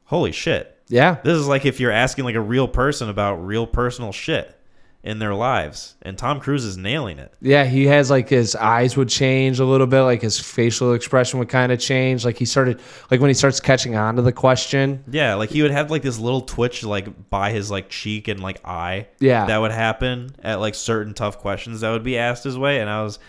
holy 0.06 0.32
shit. 0.32 0.70
Yeah. 0.90 1.18
This 1.24 1.38
is 1.38 1.48
like 1.48 1.66
if 1.66 1.80
you're 1.80 1.92
asking 1.92 2.26
like 2.26 2.36
a 2.36 2.42
real 2.42 2.68
person 2.68 3.10
about 3.10 3.36
real 3.36 3.66
personal 3.66 4.12
shit 4.12 4.56
in 5.04 5.20
their 5.20 5.34
lives, 5.36 5.96
and 6.02 6.18
Tom 6.18 6.40
Cruise 6.40 6.64
is 6.64 6.78
nailing 6.78 7.20
it. 7.20 7.34
yeah 7.42 7.66
he 7.66 7.88
has 7.88 8.10
like 8.10 8.30
his 8.30 8.56
eyes 8.56 8.96
would 8.96 9.10
change 9.10 9.60
a 9.60 9.66
little 9.66 9.86
bit 9.86 10.02
like 10.04 10.22
his 10.22 10.40
facial 10.40 10.94
expression 10.94 11.40
would 11.40 11.50
kind 11.50 11.74
of 11.74 11.80
change 11.80 12.24
like 12.24 12.38
he 12.38 12.46
started 12.46 12.80
like 13.12 13.20
when 13.20 13.30
he 13.30 13.34
starts 13.34 13.60
catching 13.60 13.96
on 13.98 14.16
to 14.16 14.22
the 14.22 14.32
question 14.32 15.04
Yeah, 15.12 15.34
like 15.36 15.50
he 15.50 15.62
would 15.62 15.72
have 15.72 15.92
like 15.92 16.04
this 16.04 16.20
little 16.20 16.40
twitch 16.42 16.86
like 16.86 17.30
by 17.30 17.52
his 17.52 17.70
like 17.70 17.90
cheek 17.90 18.30
and 18.30 18.40
like 18.40 18.62
eye. 18.66 19.08
Yeah. 19.20 19.46
that 19.48 19.58
would 19.58 19.72
happen 19.72 20.30
at 20.42 20.62
like 20.62 20.74
certain 20.74 21.14
tough 21.14 21.38
questions 21.40 21.82
that 21.82 21.92
would 21.92 22.04
be 22.04 22.18
asked 22.18 22.46
his 22.46 22.58
way, 22.58 22.80
and 22.80 22.90
I 22.90 23.04
was, 23.04 23.20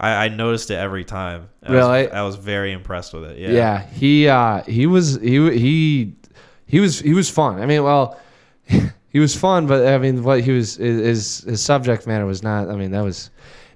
I, 0.00 0.24
I 0.24 0.28
noticed 0.28 0.70
it 0.70 0.76
every 0.76 1.04
time. 1.04 1.50
I 1.62 1.72
Really? 1.72 2.02
was, 2.04 2.12
I 2.12 2.22
was 2.22 2.36
very 2.36 2.72
impressed 2.72 3.12
with 3.12 3.24
it. 3.24 3.38
Yeah. 3.38 3.50
Yeah, 3.50 3.86
he 3.90 4.28
uh, 4.28 4.62
he 4.62 4.86
was 4.86 5.16
he 5.20 5.58
he 5.58 6.14
he 6.66 6.80
was 6.80 7.00
he 7.00 7.12
was 7.12 7.28
fun. 7.28 7.60
I 7.60 7.66
mean, 7.66 7.82
well, 7.84 8.18
he 9.18 9.20
was 9.20 9.34
fun, 9.34 9.66
but 9.66 9.84
I 9.84 9.98
mean, 9.98 10.22
what 10.22 10.42
he 10.42 10.52
was 10.52 10.76
his 10.76 11.40
his 11.40 11.60
subject 11.60 12.06
matter 12.06 12.24
was 12.24 12.44
not. 12.44 12.68
I 12.70 12.76
mean, 12.76 12.92
that 12.92 13.02
was 13.02 13.30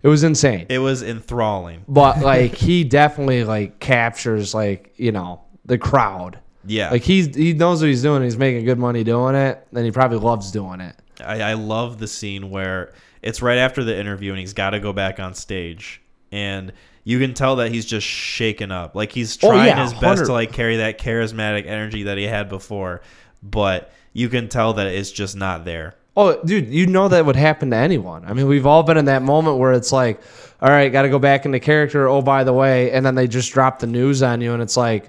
it 0.04 0.06
was 0.06 0.22
insane. 0.22 0.66
It 0.68 0.78
was 0.78 1.02
enthralling. 1.02 1.82
But 1.88 2.20
like 2.20 2.54
he 2.54 2.84
definitely 2.84 3.42
like 3.42 3.80
captures 3.80 4.54
like 4.54 4.92
you 4.98 5.10
know 5.10 5.40
the 5.64 5.78
crowd. 5.78 6.38
Yeah. 6.64 6.90
Like 6.90 7.02
he's 7.02 7.34
he 7.34 7.54
knows 7.54 7.80
what 7.80 7.88
he's 7.88 8.02
doing. 8.02 8.22
He's 8.22 8.36
making 8.36 8.64
good 8.64 8.78
money 8.78 9.02
doing 9.02 9.34
it, 9.34 9.66
and 9.74 9.84
he 9.84 9.90
probably 9.90 10.18
loves 10.18 10.52
doing 10.52 10.80
it. 10.80 10.94
I, 11.20 11.40
I 11.42 11.54
love 11.54 11.98
the 11.98 12.06
scene 12.06 12.48
where 12.50 12.92
it's 13.20 13.42
right 13.42 13.58
after 13.58 13.82
the 13.82 13.98
interview 13.98 14.30
and 14.30 14.38
he's 14.38 14.52
got 14.54 14.70
to 14.70 14.78
go 14.78 14.92
back 14.92 15.18
on 15.18 15.34
stage 15.34 16.00
and 16.30 16.72
you 17.02 17.18
can 17.18 17.34
tell 17.34 17.56
that 17.56 17.72
he's 17.72 17.84
just 17.84 18.06
shaken 18.06 18.70
up 18.72 18.94
like 18.94 19.12
he's 19.12 19.36
Oh, 19.42 19.48
trying 19.50 19.66
yeah, 19.66 19.82
his 19.82 19.92
best 19.92 20.02
100 20.02 20.24
to 20.26 20.32
like 20.32 20.52
carry 20.52 20.76
that 20.78 20.98
charismatic 20.98 21.66
energy 21.66 22.04
that 22.04 22.16
he 22.18 22.24
had 22.24 22.48
before 22.48 23.02
but 23.42 23.92
you 24.12 24.28
can 24.28 24.48
tell 24.48 24.72
that 24.74 24.86
it's 24.86 25.10
just 25.10 25.36
not 25.36 25.64
there 25.64 25.94
Oh, 26.14 26.42
dude, 26.44 26.68
you 26.68 26.86
know 26.86 27.08
that 27.08 27.24
would 27.24 27.36
happen 27.36 27.70
to 27.70 27.76
anyone. 27.78 28.26
I 28.26 28.34
mean, 28.34 28.46
we've 28.46 28.66
all 28.66 28.82
been 28.82 28.98
in 28.98 29.06
that 29.06 29.22
moment 29.22 29.56
where 29.56 29.72
it's 29.72 29.92
like, 29.92 30.20
all 30.60 30.68
right, 30.68 30.92
got 30.92 31.02
to 31.02 31.08
go 31.08 31.18
back 31.18 31.46
into 31.46 31.58
character. 31.58 32.06
Oh, 32.06 32.20
by 32.20 32.44
the 32.44 32.52
way, 32.52 32.90
and 32.90 33.04
then 33.06 33.14
they 33.14 33.26
just 33.26 33.50
drop 33.54 33.78
the 33.78 33.86
news 33.86 34.22
on 34.22 34.42
you, 34.42 34.52
and 34.52 34.62
it's 34.62 34.76
like, 34.76 35.08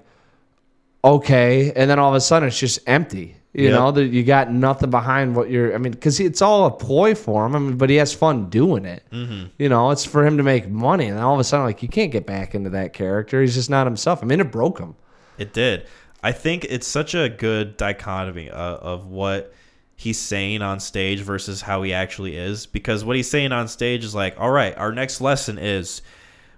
okay, 1.03 1.71
and 1.75 1.89
then 1.89 1.99
all 1.99 2.09
of 2.09 2.15
a 2.15 2.21
sudden 2.21 2.47
it's 2.47 2.57
just 2.59 2.79
empty. 2.87 3.35
You 3.53 3.65
Yep. 3.65 3.73
know 3.73 3.91
that 3.91 4.05
you 4.05 4.23
got 4.23 4.51
nothing 4.51 4.89
behind 4.89 5.35
what 5.35 5.49
you're. 5.49 5.75
I 5.75 5.77
mean, 5.77 5.91
because 5.91 6.19
it's 6.19 6.41
all 6.41 6.65
a 6.65 6.71
ploy 6.71 7.13
for 7.13 7.45
him. 7.45 7.55
I 7.55 7.59
mean, 7.59 7.77
but 7.77 7.89
he 7.89 7.97
has 7.97 8.11
fun 8.13 8.49
doing 8.49 8.85
it. 8.85 9.03
Mm-hmm. 9.11 9.47
You 9.59 9.69
know, 9.69 9.91
it's 9.91 10.05
for 10.05 10.25
him 10.25 10.37
to 10.37 10.43
make 10.43 10.69
money, 10.69 11.05
and 11.07 11.17
then 11.17 11.23
all 11.23 11.33
of 11.35 11.39
a 11.39 11.43
sudden, 11.43 11.65
like 11.65 11.83
you 11.83 11.89
can't 11.89 12.11
get 12.11 12.25
back 12.25 12.55
into 12.55 12.71
that 12.71 12.93
character. 12.93 13.41
He's 13.41 13.53
just 13.53 13.69
not 13.69 13.85
himself. 13.85 14.23
I 14.23 14.25
mean, 14.25 14.39
it 14.39 14.51
broke 14.51 14.79
him. 14.79 14.95
it 15.37 15.53
did 15.53 15.85
i 16.23 16.31
think 16.31 16.65
it's 16.65 16.87
such 16.87 17.13
a 17.13 17.29
good 17.29 17.77
dichotomy 17.77 18.49
uh, 18.49 18.55
of 18.77 19.07
what 19.07 19.53
he's 19.95 20.19
saying 20.19 20.61
on 20.61 20.79
stage 20.79 21.21
versus 21.21 21.61
how 21.61 21.83
he 21.83 21.93
actually 21.93 22.35
is 22.35 22.65
because 22.65 23.05
what 23.05 23.15
he's 23.15 23.29
saying 23.29 23.51
on 23.51 23.67
stage 23.67 24.03
is 24.03 24.15
like 24.15 24.35
all 24.39 24.51
right 24.51 24.75
our 24.77 24.91
next 24.91 25.21
lesson 25.21 25.57
is 25.59 26.01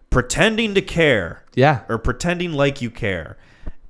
pretending 0.09 0.73
to 0.75 0.81
care 0.81 1.43
Yeah, 1.55 1.81
or 1.89 1.97
pretending 1.97 2.53
like 2.53 2.81
you 2.81 2.89
care. 2.89 3.37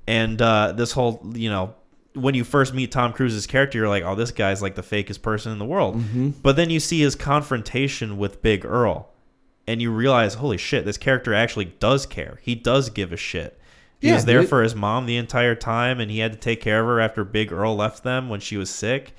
And 0.08 0.40
uh, 0.42 0.72
this 0.72 0.92
whole, 0.92 1.24
you 1.34 1.48
know, 1.48 1.74
when 2.14 2.34
you 2.34 2.42
first 2.42 2.74
meet 2.74 2.90
Tom 2.90 3.12
Cruise's 3.12 3.46
character, 3.46 3.78
you're 3.78 3.88
like, 3.88 4.02
oh, 4.02 4.14
this 4.14 4.30
guy's 4.30 4.62
like 4.62 4.74
the 4.74 4.82
fakest 4.82 5.22
person 5.22 5.52
in 5.52 5.58
the 5.58 5.64
world. 5.64 6.02
But 6.42 6.56
then 6.56 6.70
you 6.70 6.80
see 6.80 7.00
his 7.00 7.14
confrontation 7.14 8.18
with 8.18 8.42
Big 8.42 8.64
Earl, 8.64 9.10
and 9.68 9.80
you 9.80 9.92
realize, 9.92 10.34
holy 10.34 10.56
shit, 10.58 10.84
this 10.84 10.96
character 10.96 11.34
actually 11.34 11.66
does 11.66 12.06
care. 12.06 12.40
He 12.42 12.54
does 12.54 12.90
give 12.90 13.12
a 13.12 13.16
shit. 13.16 13.60
He 14.00 14.08
Yeah, 14.08 14.14
was 14.14 14.24
there 14.26 14.42
for 14.42 14.62
his 14.62 14.74
mom 14.74 15.06
the 15.06 15.16
entire 15.16 15.54
time, 15.54 16.00
and 16.00 16.10
he 16.10 16.18
had 16.18 16.32
to 16.32 16.38
take 16.38 16.60
care 16.60 16.80
of 16.80 16.86
her 16.86 17.00
after 17.00 17.24
Big 17.24 17.50
Earl 17.52 17.76
left 17.76 18.02
them 18.04 18.28
when 18.28 18.40
she 18.40 18.56
was 18.56 18.70
sick. 18.70 19.14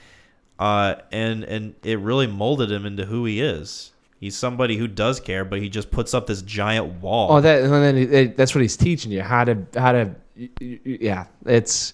Uh, 0.60 0.96
and 1.12 1.44
and 1.44 1.76
it 1.84 2.00
really 2.00 2.26
molded 2.28 2.72
him 2.72 2.86
into 2.86 3.06
who 3.06 3.26
he 3.26 3.42
is. 3.42 3.92
He's 4.20 4.36
somebody 4.36 4.78
who 4.78 4.88
does 4.88 5.20
care, 5.20 5.46
but 5.46 5.60
he 5.60 5.70
just 5.70 5.92
puts 5.92 6.14
up 6.16 6.26
this 6.26 6.42
giant 6.42 7.02
wall. 7.02 7.32
Oh, 7.34 7.42
that 7.42 7.62
and 7.62 7.72
then 7.72 7.96
it, 7.98 8.14
it, 8.14 8.38
that's 8.38 8.56
what 8.56 8.62
he's 8.62 8.76
teaching 8.76 9.12
you 9.12 9.22
how 9.22 9.44
to 9.44 9.66
how 9.76 9.92
to. 9.92 10.16
Yeah, 10.60 11.26
it's 11.46 11.94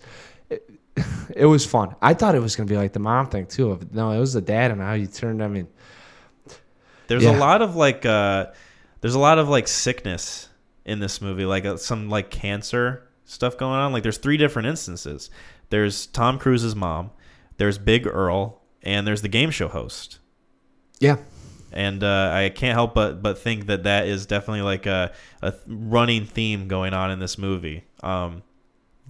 it, 1.35 1.45
was 1.45 1.65
fun. 1.65 1.95
I 2.01 2.13
thought 2.13 2.35
it 2.35 2.39
was 2.41 2.55
gonna 2.55 2.69
be 2.69 2.77
like 2.77 2.93
the 2.93 2.99
mom 2.99 3.27
thing 3.27 3.47
too. 3.47 3.77
No, 3.91 4.11
it 4.11 4.19
was 4.19 4.31
the 4.33 4.41
dad 4.41 4.71
and 4.71 4.79
how 4.81 4.93
you 4.93 5.07
turned. 5.07 5.43
I 5.43 5.47
mean, 5.47 5.67
There's 7.07 7.23
Yeah. 7.23 7.35
a 7.35 7.37
lot 7.37 7.61
of 7.61 7.75
like 7.75 8.05
uh 8.05 8.47
there's 9.01 9.15
a 9.15 9.19
lot 9.19 9.39
of 9.39 9.49
like 9.49 9.67
sickness 9.67 10.47
in 10.85 10.99
this 10.99 11.21
movie, 11.21 11.45
like 11.45 11.65
uh, 11.65 11.77
some 11.77 12.09
like 12.09 12.29
cancer 12.29 13.07
stuff 13.25 13.57
going 13.57 13.79
on. 13.79 13.93
Like 13.93 14.03
there's 14.03 14.17
three 14.17 14.37
different 14.37 14.67
instances. 14.67 15.29
There's 15.69 16.05
Tom 16.07 16.37
Cruise's 16.37 16.75
mom, 16.75 17.11
there's 17.57 17.77
Big 17.77 18.05
Earl, 18.05 18.61
and 18.83 19.07
there's 19.07 19.21
the 19.21 19.29
game 19.29 19.49
show 19.49 19.67
host. 19.67 20.19
yeah, 20.99 21.17
And 21.71 22.03
uh, 22.03 22.31
I 22.33 22.49
can't 22.49 22.75
help 22.75 22.93
but 22.93 23.21
but 23.21 23.37
think 23.39 23.67
that 23.67 23.83
that 23.83 24.07
is 24.07 24.25
definitely 24.25 24.61
like 24.61 24.85
a, 24.85 25.13
a 25.41 25.53
running 25.67 26.25
theme 26.25 26.67
going 26.67 26.93
on 26.93 27.11
in 27.11 27.19
this 27.19 27.37
movie. 27.37 27.85
Um, 28.01 28.43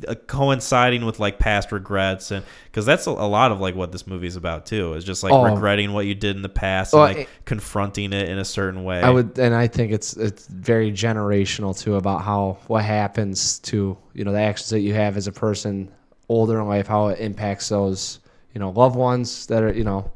uh, 0.07 0.15
coinciding 0.27 1.05
with 1.05 1.19
like 1.19 1.37
past 1.37 1.71
regrets 1.71 2.31
and 2.31 2.43
because 2.65 2.85
that's 2.85 3.05
a, 3.05 3.11
a 3.11 3.29
lot 3.29 3.51
of 3.51 3.59
like 3.59 3.75
what 3.75 3.91
this 3.91 4.07
movie 4.07 4.25
is 4.27 4.35
about 4.35 4.65
too 4.65 4.93
is 4.93 5.03
just 5.03 5.21
like 5.23 5.31
Oh. 5.31 5.43
regretting 5.53 5.93
what 5.93 6.05
you 6.07 6.15
did 6.15 6.35
in 6.35 6.41
the 6.41 6.49
past 6.49 6.93
and 6.93 7.01
like 7.01 7.17
it- 7.17 7.29
confronting 7.45 8.11
it 8.11 8.27
in 8.27 8.39
a 8.39 8.45
certain 8.45 8.83
way 8.83 9.01
I 9.01 9.09
would, 9.11 9.37
and 9.37 9.53
I 9.53 9.67
think 9.67 9.91
it's 9.91 10.17
it's 10.17 10.47
very 10.47 10.91
generational 10.91 11.77
too 11.79 11.95
about 11.95 12.23
how 12.23 12.57
what 12.67 12.83
happens 12.83 13.59
to 13.59 13.95
you 14.13 14.23
know 14.25 14.31
the 14.31 14.41
actions 14.41 14.69
that 14.71 14.79
you 14.81 14.93
have 14.95 15.15
as 15.15 15.27
a 15.27 15.31
person 15.31 15.91
older 16.29 16.59
in 16.59 16.67
life, 16.67 16.87
how 16.87 17.09
it 17.09 17.19
impacts 17.19 17.69
those 17.69 18.19
you 18.55 18.59
know 18.59 18.71
loved 18.71 18.95
ones 18.95 19.45
that 19.47 19.61
are 19.61 19.71
you 19.73 19.83
know 19.83 20.11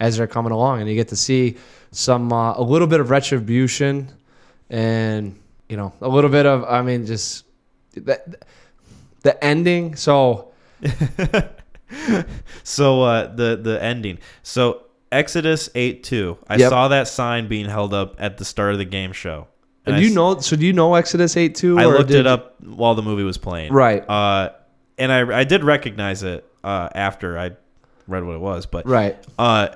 as 0.00 0.16
they're 0.16 0.26
coming 0.26 0.52
along, 0.52 0.80
and 0.80 0.88
you 0.88 0.94
get 0.94 1.08
to 1.08 1.16
see 1.16 1.56
some 1.90 2.32
uh, 2.32 2.54
a 2.54 2.62
little 2.62 2.86
bit 2.88 3.00
of 3.00 3.10
retribution, 3.10 4.08
and 4.70 5.38
you 5.68 5.76
know 5.76 5.92
a 6.00 6.08
little 6.08 6.30
bit 6.30 6.46
of 6.46 6.64
I 6.64 6.82
mean 6.82 7.04
just 7.06 7.44
that 7.96 8.44
the 9.22 9.42
ending. 9.44 9.94
So 9.96 10.48
so 12.62 13.02
uh 13.02 13.34
the 13.34 13.56
the 13.60 13.82
ending 13.82 14.18
so 14.42 14.82
exodus 15.10 15.70
8 15.74 16.02
2 16.04 16.36
i 16.48 16.56
Yep. 16.56 16.68
saw 16.68 16.88
that 16.88 17.08
sign 17.08 17.48
being 17.48 17.66
held 17.66 17.94
up 17.94 18.16
at 18.18 18.36
the 18.36 18.44
start 18.44 18.72
of 18.72 18.78
the 18.78 18.84
game 18.84 19.12
show 19.12 19.46
and 19.86 19.96
I 19.96 20.00
you 20.00 20.08
s- 20.08 20.14
know, 20.14 20.38
so 20.38 20.54
do 20.54 20.66
you 20.66 20.74
know 20.74 20.94
Exodus 20.94 21.34
eight 21.38 21.54
two? 21.54 21.78
i 21.78 21.86
looked 21.86 22.10
it 22.10 22.26
up 22.26 22.60
while 22.62 22.94
the 22.94 23.02
movie 23.02 23.22
was 23.22 23.38
playing 23.38 23.72
Right. 23.72 24.08
uh 24.08 24.50
and 24.98 25.10
i 25.10 25.38
i 25.40 25.44
did 25.44 25.64
recognize 25.64 26.22
it 26.22 26.44
uh 26.62 26.90
after 26.94 27.38
i 27.38 27.52
read 28.06 28.24
what 28.24 28.34
it 28.34 28.40
was 28.40 28.66
but 28.66 28.86
Right. 28.86 29.16
uh 29.38 29.68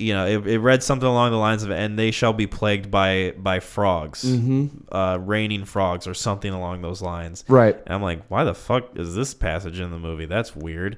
you 0.00 0.12
know 0.14 0.26
it, 0.26 0.46
it 0.46 0.58
read 0.58 0.82
something 0.82 1.08
along 1.08 1.30
the 1.30 1.36
lines 1.36 1.62
of 1.62 1.70
and 1.70 1.98
they 1.98 2.10
shall 2.10 2.32
be 2.32 2.46
plagued 2.46 2.90
by 2.90 3.34
by 3.38 3.60
frogs 3.60 4.24
Mm-hmm. 4.24 4.66
uh 4.94 5.18
raining 5.18 5.64
frogs 5.64 6.06
or 6.06 6.14
something 6.14 6.52
along 6.52 6.82
those 6.82 7.02
lines 7.02 7.44
Right. 7.48 7.76
and 7.86 7.94
I'm 7.94 8.02
like, 8.02 8.24
why 8.28 8.44
the 8.44 8.54
fuck 8.54 8.96
is 8.96 9.14
this 9.14 9.34
passage 9.34 9.78
in 9.80 9.90
the 9.90 9.98
movie? 9.98 10.26
That's 10.26 10.56
weird. 10.56 10.96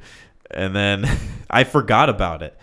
And 0.50 0.74
then 0.76 1.04
I 1.50 1.64
forgot 1.64 2.08
about 2.08 2.42
it. 2.42 2.56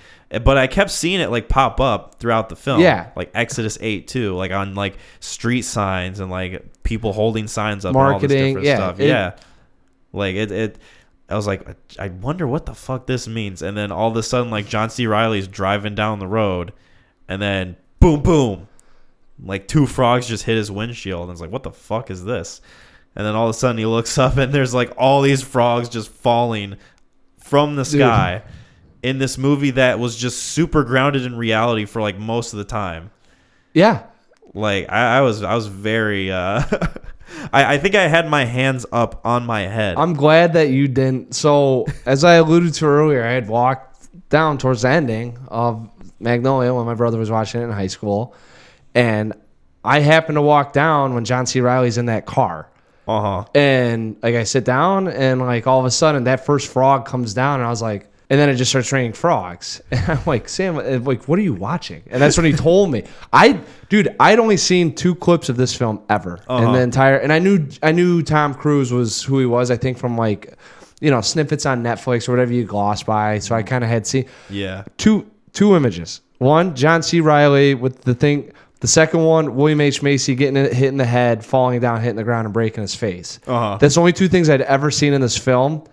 But 0.44 0.60
I 0.60 0.68
kept 0.68 0.92
seeing 0.92 1.22
it 1.22 1.32
like 1.32 1.50
pop 1.50 1.80
up 1.82 2.16
throughout 2.20 2.50
the 2.50 2.56
film. 2.56 2.82
Yeah. 2.82 3.10
Like 3.16 3.32
Exodus 3.34 3.80
8 3.82 4.08
too, 4.08 4.36
like 4.36 4.52
on 4.52 4.76
like 4.76 4.98
street 5.20 5.64
signs 5.64 6.20
and 6.20 6.30
like 6.30 6.84
people 6.84 7.14
holding 7.14 7.48
signs 7.48 7.84
up 7.86 7.90
and 7.90 7.98
all 7.98 8.12
Marketing, 8.12 8.30
this 8.38 8.46
different 8.48 8.66
yeah, 8.68 8.76
stuff. 8.76 9.00
it- 9.00 9.08
yeah. 9.08 9.32
Like 10.14 10.36
it 10.36 10.52
it 10.52 10.78
I 11.30 11.36
was 11.36 11.48
like 11.48 11.68
I 12.00 12.08
wonder 12.10 12.48
what 12.48 12.66
the 12.66 12.74
fuck 12.74 13.06
this 13.06 13.28
means. 13.28 13.62
And 13.62 13.78
then 13.78 13.92
all 13.92 14.10
of 14.10 14.18
a 14.18 14.24
sudden 14.24 14.50
like 14.52 14.68
John 14.68 14.90
C. 14.90 15.06
Reilly's 15.08 15.48
driving 15.48 15.96
down 15.96 16.20
the 16.20 16.28
road 16.28 16.74
and 17.28 17.42
then 17.42 17.76
boom 18.00 18.22
boom 18.24 18.68
like 19.44 19.68
two 19.68 19.86
frogs 19.86 20.28
just 20.28 20.44
hit 20.44 20.58
his 20.58 20.70
windshield 20.72 21.24
and 21.24 21.32
it's 21.32 21.40
like 21.42 21.52
what 21.52 21.64
the 21.64 21.72
fuck 21.72 22.10
is 22.12 22.26
this 22.26 22.60
and 23.16 23.26
then 23.26 23.36
all 23.36 23.46
of 23.46 23.52
a 23.52 23.54
sudden 23.58 23.78
he 23.78 23.86
looks 23.86 24.18
up 24.18 24.36
and 24.38 24.52
there's 24.54 24.74
like 24.74 24.92
all 24.98 25.22
these 25.22 25.42
frogs 25.42 25.88
just 25.90 26.10
falling 26.10 26.76
from 27.40 27.76
the 27.76 27.86
sky 27.86 28.42
in 29.04 29.18
this 29.18 29.38
movie 29.38 29.72
that 29.72 29.98
was 30.00 30.16
just 30.18 30.40
super 30.44 30.84
grounded 30.84 31.24
in 31.26 31.36
reality 31.38 31.86
for 31.86 32.02
like 32.02 32.18
most 32.18 32.52
of 32.54 32.58
the 32.60 32.66
time 32.66 33.12
Yeah. 33.74 34.04
like 34.54 34.90
i, 34.90 35.18
I 35.18 35.22
was 35.22 35.42
i 35.44 35.56
was 35.56 35.68
very 35.68 36.32
uh 36.32 36.64
I, 37.54 37.76
I 37.76 37.78
think 37.78 37.96
i 37.96 38.08
had 38.08 38.30
my 38.30 38.46
hands 38.46 38.86
up 38.92 39.22
on 39.26 39.46
my 39.46 39.62
head 39.62 39.98
I'm 39.98 40.14
glad 40.14 40.54
that 40.54 40.70
you 40.70 40.88
didn't. 40.88 41.36
So, 41.36 41.86
as 42.06 42.24
I 42.24 42.36
alluded 42.36 42.74
to 42.76 42.86
earlier, 42.86 43.24
I 43.24 43.32
had 43.32 43.48
walked 43.48 44.30
down 44.30 44.58
towards 44.58 44.84
the 44.84 44.90
ending 44.90 45.38
of 45.48 45.90
Magnolia 46.20 46.74
when 46.74 46.86
my 46.86 46.94
brother 46.94 47.18
was 47.18 47.32
watching 47.32 47.62
it 47.62 47.66
in 47.66 47.72
high 47.72 47.88
school, 47.88 48.36
and 48.94 49.34
I 49.84 50.00
happened 50.00 50.36
to 50.36 50.42
walk 50.42 50.74
down 50.74 51.14
when 51.14 51.26
John 51.26 51.46
C. 51.46 51.62
Reilly's 51.62 51.98
in 51.98 52.08
that 52.08 52.26
car. 52.26 52.70
uh-huh 53.08 53.46
And 53.56 54.18
like 54.22 54.36
I 54.36 54.44
sit 54.44 54.66
down, 54.66 55.08
and 55.08 55.42
like 55.42 55.68
all 55.68 55.80
of 55.80 55.86
a 55.86 55.92
sudden 55.92 56.26
that 56.26 56.46
first 56.46 56.72
frog 56.72 57.06
comes 57.06 57.34
down, 57.34 57.60
and 57.60 57.68
I 57.68 57.70
was 57.70 57.82
like, 57.82 58.09
and 58.30 58.40
then 58.40 58.50
it 58.50 58.56
just 58.56 58.70
starts 58.72 58.92
raining 58.92 59.14
frogs. 59.14 59.82
And 59.92 60.10
I'm 60.10 60.20
like, 60.26 60.48
Sam, 60.50 60.78
uh, 60.78 61.00
like, 61.00 61.28
what 61.28 61.40
are 61.40 61.42
you 61.44 61.54
watching? 61.54 62.04
And 62.08 62.22
that's 62.22 62.38
when 62.38 62.46
he 62.46 62.54
told 62.54 62.92
me. 62.92 63.04
I, 63.34 63.60
dude, 63.90 64.16
I'd 64.20 64.40
only 64.40 64.58
seen 64.58 64.94
two 64.94 65.16
clips 65.16 65.50
of 65.50 65.58
this 65.58 65.76
film 65.76 66.02
ever, 66.10 66.36
in 66.36 66.42
Uh-huh. 66.48 66.72
the 66.74 66.80
entire. 66.82 67.18
And 67.18 67.34
I 67.34 67.40
knew, 67.40 67.68
I 67.82 67.92
knew 67.92 68.22
Tom 68.22 68.54
Cruise 68.54 68.92
was 68.94 69.24
who 69.24 69.40
he 69.40 69.46
was. 69.46 69.72
I 69.72 69.78
think 69.78 69.98
from 69.98 70.18
like, 70.18 70.56
you 71.02 71.10
know, 71.10 71.22
snippets 71.22 71.66
on 71.66 71.82
Netflix 71.84 72.28
or 72.28 72.34
whatever 72.34 72.54
you 72.54 72.66
gloss 72.66 73.04
by. 73.04 73.40
So 73.40 73.56
I 73.56 73.64
kind 73.64 73.84
of 73.84 73.90
had 73.90 74.06
seen 74.06 74.26
yeah 74.50 74.84
two 74.98 75.26
two 75.54 75.76
images. 75.76 76.22
One, 76.40 76.76
John 76.76 77.02
C. 77.04 77.22
Reilly 77.22 77.74
with 77.74 78.02
the 78.02 78.14
thing. 78.14 78.52
The 78.82 78.88
second 78.88 79.24
one, 79.26 79.56
William 79.56 79.82
H. 79.82 80.02
Macy 80.02 80.36
getting 80.36 80.56
it, 80.56 80.72
hit 80.74 80.88
in 80.88 80.96
the 80.96 81.06
head, 81.06 81.44
falling 81.44 81.82
down, 81.82 82.00
hitting 82.00 82.16
the 82.16 82.24
ground, 82.24 82.46
and 82.48 82.54
breaking 82.54 82.82
his 82.82 82.96
face. 82.96 83.40
Uh-huh. 83.46 83.78
That's 83.78 83.96
the 83.96 84.00
only 84.00 84.14
two 84.14 84.30
things 84.30 84.50
I'd 84.50 84.62
ever 84.62 84.90
seen 84.90 85.12
in 85.12 85.20
this 85.20 85.38
film. 85.38 85.84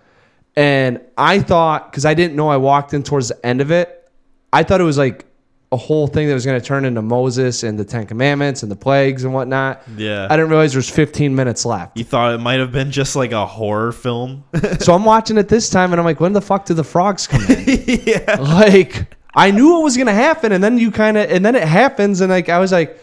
And 0.57 0.99
I 1.17 1.39
thought, 1.39 1.91
because 1.91 2.03
I 2.03 2.13
didn't 2.13 2.35
know 2.35 2.49
I 2.49 2.57
walked 2.57 2.93
in 2.93 3.03
towards 3.03 3.29
the 3.29 3.45
end 3.45 3.61
of 3.61 3.71
it, 3.71 4.11
I 4.51 4.63
thought 4.63 4.81
it 4.81 4.85
was 4.85 4.97
like 4.97 5.25
a 5.71 5.77
whole 5.77 6.07
thing 6.07 6.27
that 6.27 6.33
was 6.33 6.45
going 6.45 6.59
to 6.59 6.65
turn 6.65 6.83
into 6.83 7.01
Moses 7.01 7.63
and 7.63 7.77
the 7.77 7.85
Ten 7.85 8.05
Commandments 8.05 8.63
and 8.63 8.71
the 8.71 8.75
plagues 8.75 9.23
and 9.23 9.33
whatnot. 9.33 9.83
Yeah. 9.95 10.27
I 10.29 10.35
didn't 10.35 10.49
realize 10.49 10.71
there 10.71 10.79
was 10.79 10.89
15 10.89 11.35
minutes 11.35 11.65
left. 11.65 11.97
You 11.97 12.03
thought 12.03 12.33
it 12.33 12.39
might 12.39 12.59
have 12.59 12.71
been 12.71 12.91
just 12.91 13.15
like 13.15 13.33
a 13.33 13.45
horror 13.45 13.91
film. 13.91 14.43
so 14.79 14.93
I'm 14.93 15.05
watching 15.05 15.37
it 15.37 15.47
this 15.47 15.69
time 15.69 15.93
and 15.93 15.99
I'm 15.99 16.05
like, 16.05 16.19
when 16.19 16.33
the 16.33 16.41
fuck 16.41 16.65
did 16.65 16.75
the 16.75 16.83
frogs 16.83 17.27
come 17.27 17.43
in? 17.45 17.65
yeah. 18.05 18.37
Like 18.39 19.15
I 19.37 19.51
knew 19.51 19.79
it 19.79 19.83
was 19.83 19.95
gonna 19.95 20.13
happen, 20.13 20.51
and 20.51 20.63
then 20.63 20.79
you 20.79 20.89
kind 20.89 21.15
of, 21.15 21.29
and 21.29 21.45
then 21.45 21.55
it 21.55 21.67
happens, 21.67 22.21
and 22.21 22.31
like 22.31 22.49
I 22.49 22.57
was 22.57 22.71
like, 22.71 22.99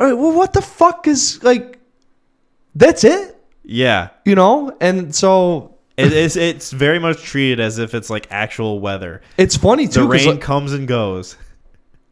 all 0.00 0.08
right, 0.08 0.12
well, 0.12 0.32
what 0.32 0.52
the 0.52 0.60
fuck 0.60 1.06
is 1.06 1.40
like? 1.44 1.78
That's 2.74 3.04
it, 3.04 3.36
yeah. 3.62 4.08
you 4.24 4.34
know. 4.34 4.76
And 4.80 5.14
so 5.14 5.71
It 5.96 6.12
is 6.12 6.36
it's 6.36 6.72
very 6.72 6.98
much 6.98 7.22
treated 7.22 7.60
as 7.60 7.78
if 7.78 7.94
it's 7.94 8.08
like 8.08 8.26
actual 8.30 8.80
weather. 8.80 9.22
it's 9.36 9.56
funny 9.56 9.86
too. 9.86 10.02
The 10.02 10.08
rain 10.08 10.26
like, 10.26 10.40
comes 10.40 10.72
and 10.72 10.88
goes. 10.88 11.36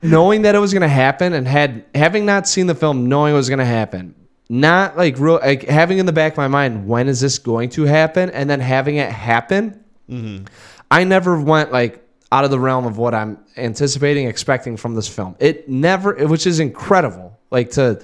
knowing 0.03 0.43
that 0.43 0.55
it 0.55 0.59
was 0.59 0.73
gonna 0.73 0.89
happen, 0.89 1.33
and 1.33 1.47
had 1.47 1.85
having 1.95 2.27
not 2.27 2.47
seen 2.47 2.67
the 2.67 2.75
film, 2.75 3.09
knowing 3.09 3.33
it 3.35 3.37
was 3.37 3.49
gonna 3.49 3.65
happen. 3.65 4.15
Not 4.49 4.97
like 4.97 5.19
real, 5.19 5.37
like 5.37 5.63
having 5.65 5.99
in 5.99 6.07
the 6.07 6.13
back 6.13 6.33
of 6.33 6.39
my 6.39 6.49
mind, 6.49 6.89
when 6.89 7.09
is 7.09 7.21
this 7.21 7.39
going 7.39 7.71
to 7.71 7.85
happen? 7.85 8.31
And 8.31 8.51
then 8.51 8.59
having 8.59 8.97
it 8.97 9.09
happen, 9.09 9.83
mm-hmm. 10.11 10.45
I 10.91 11.05
never 11.05 11.41
went 11.41 11.71
like 11.71 12.05
out 12.33 12.45
of 12.45 12.51
the 12.51 12.59
realm 12.59 12.85
of 12.85 12.99
what 12.99 13.15
I'm 13.15 13.39
anticipating, 13.57 14.27
expecting 14.27 14.77
from 14.77 14.95
this 14.95 15.09
film. 15.09 15.37
It 15.39 15.69
never, 15.69 16.15
which 16.27 16.47
is 16.47 16.61
incredible, 16.61 17.39
like 17.51 17.71
to 17.73 18.03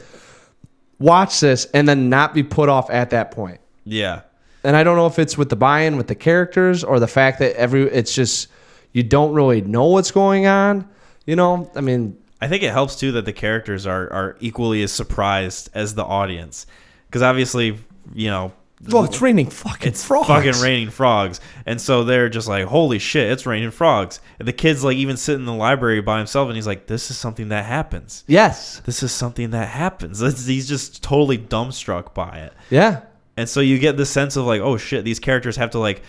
watch 0.98 1.40
this 1.40 1.66
and 1.66 1.88
then 1.88 2.08
not 2.08 2.34
be 2.34 2.42
put 2.42 2.68
off 2.68 2.90
at 2.90 3.10
that 3.10 3.30
point. 3.30 3.60
Yeah. 3.84 4.22
And 4.66 4.76
I 4.76 4.82
don't 4.82 4.96
know 4.96 5.06
if 5.06 5.20
it's 5.20 5.38
with 5.38 5.48
the 5.48 5.54
buy-in 5.56 5.96
with 5.96 6.08
the 6.08 6.16
characters 6.16 6.82
or 6.82 6.98
the 6.98 7.06
fact 7.06 7.38
that 7.38 7.54
every, 7.54 7.82
it's 7.82 8.12
just 8.12 8.48
you 8.92 9.04
don't 9.04 9.32
really 9.32 9.60
know 9.60 9.86
what's 9.86 10.10
going 10.10 10.48
on. 10.48 10.88
You 11.24 11.36
know, 11.36 11.70
I 11.76 11.80
mean, 11.80 12.18
I 12.40 12.48
think 12.48 12.64
it 12.64 12.72
helps 12.72 12.96
too 12.96 13.12
that 13.12 13.24
the 13.24 13.32
characters 13.32 13.86
are 13.86 14.12
are 14.12 14.36
equally 14.40 14.82
as 14.82 14.90
surprised 14.90 15.70
as 15.72 15.94
the 15.94 16.04
audience. 16.04 16.66
Cuz 17.12 17.22
obviously, 17.22 17.78
you 18.12 18.28
know, 18.28 18.52
well, 18.90 19.04
it's 19.04 19.22
raining 19.22 19.50
fucking 19.50 19.88
it's 19.88 20.04
frogs. 20.04 20.26
fucking 20.26 20.60
raining 20.60 20.90
frogs. 20.90 21.40
And 21.64 21.80
so 21.80 22.02
they're 22.02 22.28
just 22.28 22.48
like, 22.48 22.64
"Holy 22.64 22.98
shit, 22.98 23.30
it's 23.30 23.46
raining 23.46 23.70
frogs." 23.70 24.20
And 24.40 24.48
the 24.48 24.52
kid's 24.52 24.82
like 24.82 24.96
even 24.96 25.16
sitting 25.16 25.42
in 25.42 25.46
the 25.46 25.54
library 25.54 26.02
by 26.02 26.18
himself 26.18 26.48
and 26.48 26.56
he's 26.56 26.66
like, 26.66 26.88
"This 26.88 27.08
is 27.10 27.16
something 27.16 27.50
that 27.50 27.64
happens." 27.64 28.24
Yes. 28.26 28.82
This 28.84 29.02
is 29.04 29.12
something 29.12 29.50
that 29.50 29.68
happens. 29.68 30.20
He's 30.46 30.68
just 30.68 31.04
totally 31.04 31.38
dumbstruck 31.38 32.14
by 32.14 32.38
it. 32.38 32.52
Yeah. 32.68 33.02
And 33.36 33.48
so 33.48 33.60
you 33.60 33.78
get 33.78 33.96
the 33.96 34.06
sense 34.06 34.36
of 34.36 34.46
like, 34.46 34.60
oh 34.60 34.76
shit, 34.76 35.04
these 35.04 35.18
characters 35.18 35.56
have 35.56 35.70
to 35.70 35.78
like 35.78 36.02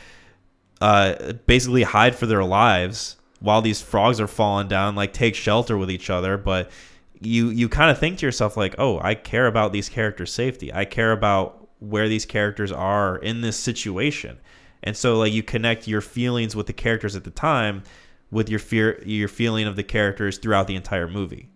uh 0.80 1.34
basically 1.48 1.84
hide 1.84 2.16
for 2.16 2.28
their 2.28 2.44
lives 2.44 3.18
while 3.40 3.62
these 3.62 3.82
frogs 3.82 4.20
are 4.20 4.28
falling 4.28 4.68
down, 4.68 4.96
like 4.96 5.14
take 5.14 5.36
shelter 5.36 5.78
with 5.78 5.92
each 5.92 6.10
other, 6.10 6.38
but 6.38 6.72
you 7.20 7.50
you 7.50 7.70
kind 7.70 7.92
of 7.92 7.98
think 7.98 8.20
to 8.20 8.26
yourself 8.26 8.58
like, 8.58 8.76
"Oh, 8.78 9.00
I 9.02 9.16
care 9.16 9.48
about 9.48 9.74
these 9.74 9.90
characters' 9.90 10.34
safety. 10.34 10.74
I 10.74 10.86
care 10.86 11.12
about 11.12 11.68
where 11.80 12.08
these 12.08 12.26
characters 12.26 12.72
are 12.72 13.18
in 13.18 13.42
this 13.42 13.58
situation." 13.58 14.38
And 14.84 14.96
so 14.96 15.18
like 15.18 15.34
you 15.34 15.44
connect 15.44 15.88
your 15.88 16.02
feelings 16.02 16.56
with 16.56 16.68
the 16.68 16.74
characters 16.74 17.16
at 17.16 17.24
the 17.24 17.32
time 17.32 17.84
with 18.32 18.50
your 18.50 18.60
fear 18.60 19.02
your 19.06 19.28
feeling 19.28 19.68
of 19.68 19.76
the 19.76 19.84
characters 19.84 20.38
throughout 20.38 20.68
the 20.68 20.76
entire 20.76 21.08
movie 21.08 21.50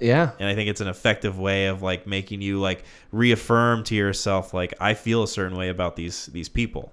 Yeah. 0.00 0.32
and 0.40 0.48
i 0.48 0.54
think 0.56 0.68
it's 0.68 0.80
an 0.80 0.88
effective 0.88 1.38
way 1.38 1.66
of 1.66 1.82
like 1.82 2.06
making 2.06 2.42
you 2.42 2.58
like 2.58 2.82
reaffirm 3.12 3.84
to 3.84 3.94
yourself 3.94 4.52
like 4.52 4.74
i 4.80 4.92
feel 4.94 5.22
a 5.22 5.28
certain 5.28 5.56
way 5.56 5.68
about 5.68 5.94
these 5.96 6.26
these 6.26 6.48
people 6.48 6.90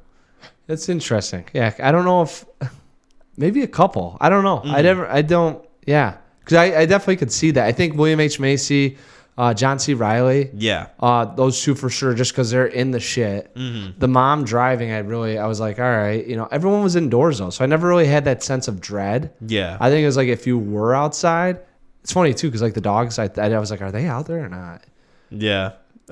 That's 0.68 0.90
interesting. 0.90 1.46
Yeah, 1.54 1.74
I 1.82 1.92
don't 1.92 2.06
know 2.06 2.22
if 2.24 2.46
maybe 3.38 3.62
a 3.64 3.68
couple. 3.68 4.18
I 4.20 4.30
don't 4.30 4.44
know. 4.44 4.62
I 4.66 4.82
never. 4.82 5.08
I 5.08 5.22
don't. 5.22 5.64
Yeah, 5.86 6.18
because 6.40 6.58
I, 6.58 6.82
I 6.82 6.86
definitely 6.86 7.18
could 7.18 7.32
see 7.32 7.52
that. 7.52 7.66
I 7.66 7.72
think 7.72 7.96
William 7.96 8.20
H 8.20 8.40
Macy, 8.40 8.98
uh, 9.38 9.54
John 9.54 9.78
C. 9.80 9.94
Reilly, 9.94 10.50
yeah 10.56 10.88
uh, 11.00 11.26
those 11.26 11.62
two 11.62 11.76
for 11.76 11.90
sure, 11.90 12.14
just 12.16 12.32
because 12.34 12.50
they're 12.50 12.66
in 12.82 12.90
the 12.92 13.00
shit. 13.00 13.54
The 13.56 14.08
mom 14.08 14.44
driving, 14.44 14.92
I 14.92 15.00
really, 15.00 15.38
I 15.38 15.46
was 15.46 15.60
like, 15.60 15.78
all 15.80 15.86
right, 15.86 16.26
you 16.26 16.36
know, 16.36 16.48
everyone 16.52 16.82
was 16.84 16.96
indoors 16.96 17.38
though, 17.40 17.52
so 17.52 17.64
I 17.64 17.68
never 17.68 17.88
really 17.88 18.08
had 18.08 18.26
that 18.26 18.42
sense 18.44 18.68
of 18.68 18.80
dread. 18.82 19.34
yeah 19.46 19.78
I 19.80 19.90
think 19.92 20.02
it 20.04 20.08
was 20.08 20.18
like 20.18 20.30
if 20.30 20.48
you 20.48 20.58
were 20.58 20.94
outside. 20.96 21.60
It's 22.06 22.14
funny 22.14 22.36
too, 22.36 22.48
because 22.50 22.62
like 22.62 22.76
the 22.76 22.82
dogs, 22.82 23.18
I, 23.18 23.26
I 23.36 23.58
was 23.58 23.72
like, 23.72 23.82
are 23.82 23.92
they 23.92 24.06
out 24.06 24.28
there 24.28 24.46
or 24.46 24.50
not? 24.50 24.84
yeah 25.32 25.72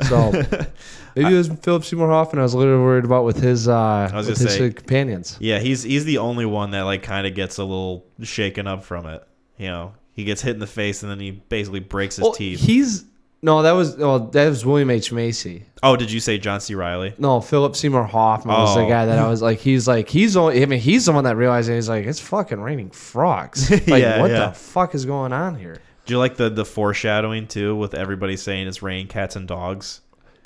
So 0.10 0.32
maybe 1.16 1.34
it 1.34 1.38
was 1.38 1.50
Philip 1.62 1.84
Seymour 1.86 2.08
Hoffman. 2.10 2.40
I 2.40 2.42
was 2.44 2.56
a 2.56 2.58
little 2.58 2.82
worried 2.82 3.06
about 3.06 3.26
with 3.26 3.38
his 3.40 3.68
uh, 3.68 4.10
with 4.12 4.28
his 4.40 4.52
say- 4.56 4.72
companions. 4.72 5.38
yeah 5.40 5.60
he's 5.60 5.84
he's 5.84 6.04
the 6.04 6.18
only 6.18 6.48
one 6.48 6.72
that 6.72 6.82
like 6.82 7.04
kind 7.04 7.28
of 7.28 7.36
gets 7.36 7.60
a 7.60 7.64
little 7.64 8.04
shaken 8.24 8.66
up 8.66 8.84
from 8.84 9.06
it 9.06 9.24
you 9.58 9.68
know 9.68 9.94
he 10.14 10.24
gets 10.24 10.42
hit 10.42 10.56
in 10.56 10.60
the 10.60 10.66
face 10.68 11.04
and 11.04 11.12
then 11.12 11.20
he 11.20 11.30
basically 11.30 11.80
breaks 11.80 12.16
his 12.16 12.24
Well, 12.24 12.34
teeth 12.34 12.60
He's 12.60 13.06
no, 13.44 13.62
that 13.62 13.74
was 13.74 13.98
no, 13.98 14.18
that 14.32 14.50
was 14.50 14.66
William 14.66 14.90
H 14.90 15.12
Macy. 15.12 15.66
oh 15.84 15.96
did 15.96 16.12
you 16.12 16.20
say 16.20 16.38
john 16.40 16.60
c 16.62 16.74
reilly 16.74 17.14
No, 17.20 17.42
Philip 17.42 17.76
Seymour 17.76 18.06
Hoffman 18.06 18.56
was 18.56 18.74
the 18.74 18.82
Oh. 18.82 18.90
guy 18.90 19.06
that 19.06 19.20
I 19.20 19.28
was 19.28 19.42
like. 19.50 19.60
He's 19.60 19.88
like 19.88 20.10
he's 20.10 20.36
only. 20.36 20.64
I 20.64 20.66
mean, 20.66 20.80
he's 20.80 21.06
the 21.06 21.12
one 21.12 21.26
that 21.26 21.36
realized 21.38 21.70
it. 21.70 21.76
He's 21.76 21.90
like, 21.90 22.06
it's 22.06 22.20
fucking 22.20 22.60
raining 22.62 22.90
frogs. 22.90 23.70
Like, 23.88 24.02
Yeah, 24.02 24.20
what 24.22 24.32
yeah. 24.32 24.48
the 24.48 24.54
fuck 24.56 24.96
is 24.96 25.06
going 25.06 25.34
on 25.34 25.56
here? 25.56 25.78
do 26.06 26.14
you 26.14 26.18
like 26.20 26.36
the 26.38 26.50
the 26.50 26.66
foreshadowing 26.66 27.48
too 27.48 27.76
with 27.76 27.94
everybody 27.94 28.36
saying 28.38 28.68
it's 28.68 28.82
raining 28.82 29.08
cats 29.08 29.36
and 29.38 29.48
dogs 29.48 30.02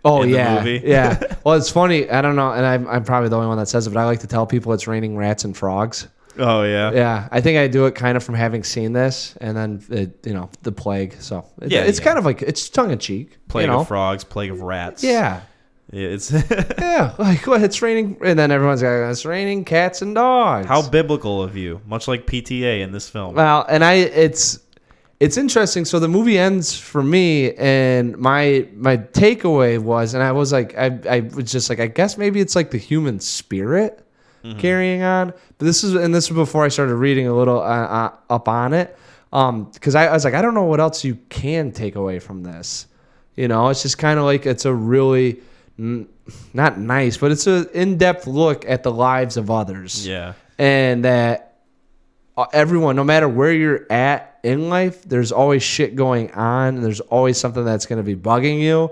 Oh 0.06 0.22
In 0.22 0.30
the 0.32 0.38
yeah, 0.38 0.56
movie? 0.64 0.82
yeah. 0.88 1.20
Well, 1.44 1.56
it's 1.56 1.70
funny. 1.72 2.10
I 2.10 2.22
don't 2.22 2.36
know, 2.36 2.52
and 2.52 2.66
I'm, 2.66 2.88
I'm 2.88 3.04
probably 3.04 3.30
the 3.30 3.36
only 3.36 3.48
one 3.48 3.58
that 3.58 3.68
says 3.68 3.88
it, 3.88 3.90
but 3.94 4.00
I 4.00 4.06
like 4.06 4.20
to 4.22 4.28
tell 4.28 4.46
people 4.46 4.72
it's 4.74 4.88
raining 4.88 5.18
rats 5.18 5.44
and 5.44 5.58
frogs. 5.58 6.08
Oh 6.40 6.64
yeah 6.64 6.92
Yeah, 6.92 7.28
I 7.32 7.42
think 7.42 7.58
I 7.58 7.68
do 7.68 7.86
it 7.86 7.96
kind 7.96 8.18
of 8.18 8.24
from 8.24 8.36
having 8.36 8.64
seen 8.64 8.94
this, 8.94 9.36
and 9.42 9.56
then 9.56 9.84
it, 9.90 10.26
you 10.26 10.34
know 10.34 10.50
the 10.64 10.72
plague. 10.72 11.16
So 11.20 11.46
it, 11.62 11.72
Yeah, 11.72 11.84
it's 11.84 12.00
yeah. 12.00 12.06
kind 12.06 12.18
of 12.18 12.26
like 12.26 12.42
it's 12.42 12.70
tongue 12.70 12.92
in 12.92 13.00
cheek. 13.00 13.38
plague 13.48 13.66
you 13.68 13.72
know? 13.72 13.82
of 13.82 13.88
frogs 13.88 14.24
plague 14.24 14.52
of 14.52 14.62
rats 14.62 15.04
Yeah, 15.04 15.42
Yeah, 15.92 16.08
it's 16.10 16.32
yeah. 16.80 17.14
Like 17.18 17.46
what? 17.48 17.62
It's 17.62 17.82
raining, 17.82 18.18
and 18.24 18.38
then 18.38 18.52
everyone's 18.52 18.82
like, 18.84 19.12
it's 19.12 19.26
raining 19.26 19.66
cats 19.66 20.02
and 20.02 20.14
dogs. 20.16 20.68
how 20.68 20.88
biblical 20.88 21.42
of 21.42 21.56
you 21.56 21.82
much 21.86 22.08
like 22.08 22.26
pta 22.26 22.82
in 22.82 22.92
this 22.92 23.10
film 23.10 23.36
Well, 23.36 23.66
and 23.70 23.84
I 23.84 23.94
it's 23.94 24.60
it's 25.20 25.36
interesting. 25.36 25.84
So 25.86 26.00
the 26.00 26.08
movie 26.08 26.38
ends 26.38 26.78
for 26.78 27.02
me, 27.02 27.54
and 27.56 28.16
my 28.18 28.68
my 28.76 28.98
takeaway 28.98 29.80
was, 29.80 30.14
and 30.14 30.22
I 30.22 30.32
was 30.32 30.52
like, 30.52 30.78
I 30.78 31.00
I 31.10 31.20
was 31.22 31.52
just 31.52 31.70
like, 31.70 31.80
I 31.80 31.88
guess 31.88 32.18
maybe 32.18 32.40
it's 32.40 32.56
like 32.56 32.70
the 32.70 32.78
human 32.78 33.20
spirit 33.20 34.07
carrying 34.56 35.04
on. 35.04 35.34
But 35.58 35.66
this 35.66 35.84
is 35.84 35.96
and 35.96 36.14
this 36.14 36.30
was 36.30 36.36
before 36.36 36.64
I 36.64 36.68
started 36.70 36.96
reading 36.96 37.28
a 37.28 37.34
little 37.34 37.60
uh, 37.60 37.64
uh, 37.64 38.12
up 38.30 38.48
on 38.48 38.74
it, 38.74 38.98
um, 39.34 39.66
because 39.66 39.96
I, 39.96 40.08
I 40.08 40.14
was 40.14 40.26
like, 40.26 40.34
I 40.34 40.42
don't 40.42 40.54
know 40.54 40.64
what 40.64 40.80
else 40.80 41.04
you 41.04 41.18
can 41.30 41.72
take 41.72 41.96
away 41.96 42.20
from 42.20 42.44
this. 42.44 42.88
You 43.36 43.48
know, 43.48 43.70
it's 43.70 43.82
just 43.84 43.98
kind 43.98 44.18
of 44.20 44.26
like 44.26 44.46
it's 44.46 44.66
a 44.66 44.74
really 44.74 45.42
n- 45.78 46.08
not 46.54 46.80
nice, 46.80 47.18
but 47.18 47.32
it's 47.32 47.48
an 47.48 47.68
in-depth 47.74 48.28
look 48.28 48.68
at 48.68 48.84
the 48.84 48.92
lives 48.92 49.38
of 49.38 49.50
others 49.52 50.06
yeah 50.06 50.34
and 50.58 51.06
that 51.06 51.48
uh, 52.38 52.46
everyone, 52.54 52.96
no 52.96 53.04
matter 53.04 53.28
where 53.28 53.52
you're 53.52 53.92
at 53.92 54.40
in 54.44 54.70
life, 54.70 55.04
there's 55.04 55.32
always 55.32 55.64
shit 55.64 55.96
going 55.96 56.32
on. 56.34 56.76
And 56.76 56.84
there's 56.86 57.00
always 57.00 57.38
something 57.38 57.66
that's 57.66 57.86
going 57.88 57.98
to 57.98 58.04
be 58.04 58.16
bugging 58.16 58.60
you. 58.60 58.92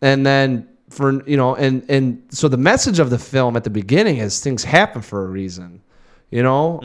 And 0.00 0.24
then 0.24 0.68
for 0.90 1.26
you 1.28 1.36
know, 1.36 1.54
and 1.56 1.84
and 1.88 2.22
so 2.30 2.48
the 2.48 2.56
message 2.56 2.98
of 2.98 3.10
the 3.10 3.18
film 3.18 3.56
at 3.56 3.64
the 3.64 3.70
beginning 3.70 4.18
is 4.18 4.40
things 4.40 4.64
happen 4.64 5.02
for 5.02 5.24
a 5.24 5.28
reason, 5.28 5.82
you 6.30 6.42
know. 6.42 6.80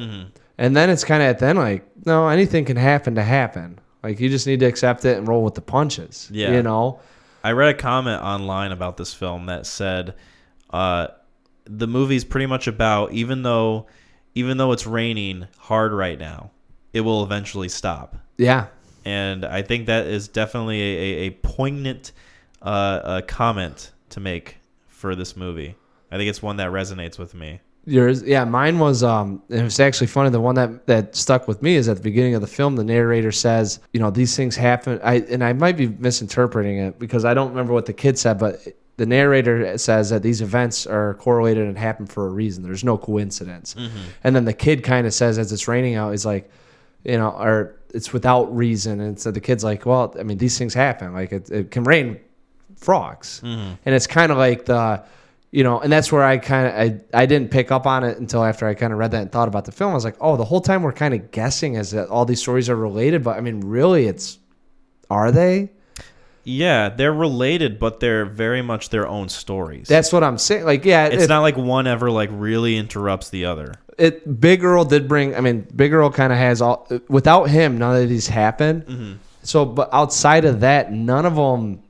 And 0.58 0.76
then 0.76 0.90
it's 0.90 1.04
kind 1.04 1.24
of 1.24 1.30
at 1.30 1.40
the 1.40 1.48
end 1.48 1.58
like, 1.58 1.86
no, 2.06 2.28
anything 2.28 2.66
can 2.66 2.78
happen 2.78 3.16
to 3.16 3.24
happen. 3.24 3.80
Like 4.04 4.20
you 4.20 4.30
just 4.30 4.46
need 4.46 4.60
to 4.60 4.66
accept 4.68 5.06
it 5.06 5.18
and 5.18 5.28
roll 5.28 5.44
with 5.44 5.56
the 5.56 5.62
punches. 5.62 6.30
Yeah. 6.32 6.52
you 6.52 6.64
know. 6.64 7.00
I 7.44 7.54
read 7.54 7.70
a 7.70 7.78
comment 7.78 8.22
online 8.22 8.72
about 8.72 8.98
this 8.98 9.14
film 9.14 9.48
that 9.48 9.66
said 9.66 10.14
uh, 10.70 11.08
the 11.66 11.88
movie's 11.88 12.24
pretty 12.24 12.46
much 12.46 12.68
about 12.68 13.14
even 13.14 13.42
though 13.42 13.88
even 14.36 14.58
though 14.58 14.72
it's 14.72 14.86
raining 14.88 15.48
hard 15.58 15.92
right 15.94 16.20
now, 16.20 16.52
it 16.94 17.02
will 17.02 17.24
eventually 17.24 17.70
stop. 17.70 18.16
Yeah, 18.38 18.68
And 19.06 19.46
I 19.46 19.62
think 19.62 19.88
that 19.88 20.08
is 20.08 20.28
definitely 20.28 20.82
a, 20.82 20.98
a, 20.98 21.28
a 21.28 21.30
poignant 21.32 22.12
uh, 22.62 22.66
uh, 22.66 23.22
comment 23.22 23.92
to 24.10 24.20
make 24.20 24.58
for 24.88 25.16
this 25.16 25.36
movie. 25.36 25.76
I 26.12 26.18
think 26.18 26.30
it's 26.30 26.42
one 26.42 26.58
that 26.58 26.72
resonates 26.72 27.18
with 27.18 27.34
me. 27.34 27.62
Yours, 27.86 28.22
yeah, 28.22 28.44
mine 28.46 28.78
was. 28.78 29.02
Um, 29.02 29.42
it 29.50 29.64
was 29.64 29.80
actually 29.80 30.08
funny. 30.08 30.30
The 30.30 30.40
one 30.40 30.54
that 30.56 30.86
that 30.86 31.16
stuck 31.16 31.48
with 31.48 31.64
me 31.64 31.76
is 31.76 31.90
at 31.90 31.98
the 31.98 32.04
beginning 32.04 32.36
of 32.36 32.42
the 32.42 32.48
film. 32.48 32.76
The 32.76 32.84
narrator 32.84 33.32
says, 33.32 33.80
"You 33.92 34.00
know, 34.00 34.12
these 34.12 34.36
things 34.36 34.56
happen." 34.56 35.00
I 35.04 35.22
and 35.22 35.44
I 35.44 35.54
might 35.54 35.78
be 35.78 35.88
misinterpreting 35.88 36.78
it 36.78 37.00
because 37.00 37.26
I 37.26 37.34
don't 37.34 37.50
remember 37.50 37.74
what 37.74 37.88
the 37.88 37.94
kid 37.94 38.20
said, 38.20 38.38
but 38.38 38.60
the 38.98 39.08
narrator 39.08 39.80
says 39.80 40.12
that 40.12 40.22
these 40.22 40.42
events 40.42 40.86
are 40.86 41.16
correlated 41.16 41.66
and 41.68 41.76
happen 41.76 42.06
for 42.06 42.28
a 42.28 42.30
reason. 42.30 42.62
There's 42.62 42.84
no 42.84 43.00
coincidence. 43.00 43.76
And 44.24 44.36
then 44.36 44.46
the 44.46 44.54
kid 44.54 44.84
kind 44.84 45.08
of 45.08 45.14
says, 45.14 45.40
as 45.40 45.52
it's 45.52 45.68
raining 45.68 45.96
out, 45.96 46.12
he's 46.12 46.26
like, 46.26 46.52
you 47.04 47.18
know, 47.18 47.30
or 47.30 47.78
it's 47.96 48.14
without 48.14 48.56
reason. 48.56 49.00
And 49.02 49.20
so 49.20 49.32
the 49.32 49.40
kid's 49.40 49.64
like, 49.64 49.88
"Well, 49.88 50.14
I 50.20 50.24
mean, 50.24 50.38
these 50.38 50.56
things 50.56 50.76
happen. 50.76 51.14
Like 51.14 51.32
it, 51.32 51.50
it 51.50 51.72
can 51.72 51.84
rain 51.84 52.20
frogs," 52.82 53.40
and 53.44 53.78
it's 53.86 54.08
kind 54.08 54.32
of 54.32 54.38
like 54.38 54.66
the 54.66 55.04
you 55.52 55.66
know, 55.66 55.82
and 55.82 55.92
that's 55.92 56.12
where 56.12 56.24
I 56.24 56.38
kind 56.38 56.68
of 56.68 56.74
I, 57.14 57.22
I 57.24 57.26
didn't 57.26 57.52
pick 57.52 57.72
up 57.72 57.86
on 57.86 58.04
it 58.06 58.18
until 58.18 58.44
after 58.44 58.66
I 58.68 58.74
kind 58.74 58.94
of 58.94 59.00
read 59.00 59.12
that 59.12 59.22
and 59.22 59.32
thought 59.32 59.50
about 59.50 59.66
the 59.66 59.74
film. 59.74 59.92
I 59.92 59.96
was 59.96 60.06
like, 60.06 60.16
oh, 60.22 60.38
the 60.38 60.46
whole 60.46 60.62
time 60.62 60.82
we're 60.82 60.94
kind 60.94 61.14
of 61.14 61.32
guessing 61.32 61.76
as 61.76 61.92
that 61.92 62.08
all 62.08 62.26
these 62.26 62.42
stories 62.42 62.70
are 62.70 62.76
related, 62.76 63.24
but 63.24 63.38
I 63.38 63.42
mean, 63.42 63.60
really, 63.60 64.08
it's 64.08 64.40
are 65.10 65.32
they? 65.32 65.72
Yeah, 66.44 66.90
they're 66.90 67.14
related, 67.14 67.80
but 67.80 68.00
they're 68.00 68.26
very 68.26 68.62
much 68.62 68.90
their 68.90 69.08
own 69.08 69.30
stories. 69.30 69.88
That's 69.88 70.12
what 70.12 70.24
I'm 70.24 70.38
saying. 70.38 70.64
Like, 70.64 70.86
yeah, 70.86 71.06
it's 71.06 71.26
it, 71.26 71.30
not 71.30 71.42
like 71.42 71.58
one 71.58 71.86
ever 71.86 72.10
like 72.10 72.30
really 72.32 72.78
interrupts 72.78 73.30
the 73.30 73.46
other. 73.46 73.76
It 73.98 74.40
Big 74.40 74.64
Earl 74.64 74.86
did 74.86 75.08
bring. 75.08 75.36
I 75.36 75.42
mean, 75.42 75.68
Big 75.76 75.94
Earl 75.94 76.10
kind 76.12 76.32
of 76.32 76.40
has 76.40 76.62
all. 76.62 76.88
Without 77.10 77.50
him, 77.50 77.78
none 77.78 78.02
of 78.02 78.08
these 78.08 78.28
happen. 78.28 78.82
Mm-hmm. 78.82 79.14
So, 79.44 79.66
but 79.66 79.90
outside 79.92 80.46
of 80.46 80.62
that, 80.62 80.92
none 80.94 81.26
of 81.26 81.36
them 81.36 81.84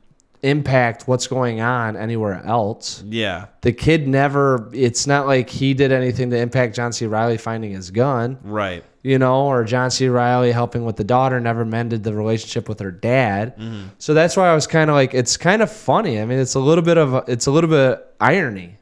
impact 0.44 1.08
what's 1.08 1.28
going 1.28 1.62
on 1.62 1.96
anywhere 1.96 2.44
else. 2.46 3.04
Yeah, 3.08 3.48
The 3.62 3.72
kid 3.74 4.08
never. 4.08 4.70
It's 4.74 5.06
not 5.06 5.28
like 5.28 5.50
he 5.50 5.74
did 5.74 5.92
anything 5.92 6.30
to 6.32 6.38
impact 6.38 6.76
John 6.76 6.92
C. 6.94 7.06
Reilly 7.06 7.38
finding 7.38 7.72
his 7.72 7.92
gun. 7.92 8.38
right. 8.44 8.84
you 9.04 9.18
know, 9.20 9.48
or 9.48 9.64
John 9.64 9.90
C. 9.92 10.08
Reilly 10.08 10.52
helping 10.52 10.86
with 10.86 10.96
the 10.96 11.04
daughter 11.04 11.40
never 11.40 11.66
mended 11.66 12.04
the 12.04 12.14
relationship 12.14 12.70
with 12.70 12.80
her 12.80 12.92
dad. 12.92 13.58
Mm-hmm. 13.58 13.88
So 13.98 14.14
that's 14.14 14.38
why 14.38 14.50
I 14.50 14.54
was 14.54 14.68
kind 14.68 14.90
of 14.90 14.96
like, 14.96 15.14
it's 15.14 15.38
kind 15.38 15.62
of 15.62 15.72
funny. 15.72 16.20
I 16.20 16.26
mean, 16.26 16.40
it's 16.40 16.56
a 16.56 16.60
little 16.60 16.84
bit 16.84 16.98
of, 16.98 17.28
it's 17.28 17.48
a 17.48 17.52
little 17.52 17.70
bit 17.70 18.06
irony, 18.20 18.78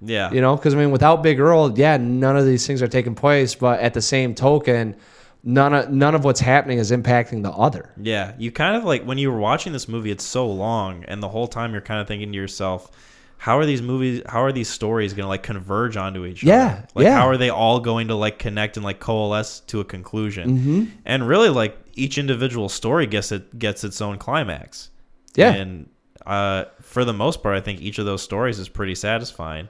Yeah, 0.00 0.32
you 0.32 0.40
know, 0.40 0.56
because 0.56 0.74
I 0.74 0.78
mean, 0.78 0.90
without 0.90 1.22
Big 1.22 1.38
Earl, 1.38 1.78
yeah, 1.78 1.96
none 1.98 2.36
of 2.36 2.46
these 2.46 2.66
things 2.66 2.82
are 2.82 2.88
taking 2.88 3.14
place, 3.14 3.54
but 3.54 3.80
at 3.80 3.94
the 3.94 4.02
same 4.02 4.34
token, 4.34 4.96
none 5.42 5.72
of 5.74 5.90
none 5.90 6.14
of 6.14 6.24
what's 6.24 6.40
happening 6.40 6.78
is 6.78 6.90
impacting 6.90 7.42
the 7.42 7.50
other. 7.50 7.92
Yeah, 8.00 8.34
you 8.38 8.50
kind 8.52 8.76
of 8.76 8.84
like 8.84 9.04
when 9.04 9.18
you 9.18 9.30
were 9.32 9.38
watching 9.38 9.72
this 9.72 9.88
movie, 9.88 10.10
it's 10.10 10.24
so 10.24 10.46
long, 10.46 11.04
and 11.04 11.22
the 11.22 11.28
whole 11.28 11.48
time 11.48 11.72
you're 11.72 11.80
kind 11.80 12.00
of 12.00 12.06
thinking 12.08 12.30
to 12.32 12.36
yourself, 12.36 12.90
how 13.38 13.58
are 13.58 13.64
these 13.66 13.80
movies, 13.82 14.22
how 14.26 14.42
are 14.42 14.52
these 14.52 14.68
stories 14.68 15.12
going 15.14 15.24
to 15.24 15.28
like 15.28 15.42
converge 15.42 15.96
onto 15.96 16.24
each 16.26 16.42
Yeah, 16.42 16.66
other? 16.66 16.86
Like, 16.94 17.04
yeah. 17.04 17.18
how 17.18 17.26
are 17.28 17.36
they 17.36 17.50
all 17.50 17.80
going 17.80 18.08
to 18.08 18.14
like 18.14 18.38
connect 18.38 18.76
and 18.76 18.84
like 18.84 19.00
coalesce 19.00 19.60
to 19.68 19.80
a 19.80 19.84
conclusion? 19.84 20.58
Mm-hmm. 20.58 20.84
And 21.06 21.26
really, 21.26 21.48
like 21.48 21.78
each 21.94 22.18
individual 22.18 22.68
story 22.68 23.06
gets 23.06 23.32
it 23.32 23.58
gets 23.58 23.82
its 23.84 24.00
own 24.00 24.18
climax. 24.18 24.90
Yeah. 25.36 25.52
and 25.54 25.88
uh, 26.26 26.64
for 26.82 27.04
the 27.04 27.12
most 27.12 27.42
part, 27.42 27.56
I 27.56 27.60
think 27.60 27.80
each 27.80 27.98
of 27.98 28.04
those 28.04 28.20
stories 28.22 28.58
is 28.58 28.68
pretty 28.68 28.94
satisfying. 28.94 29.68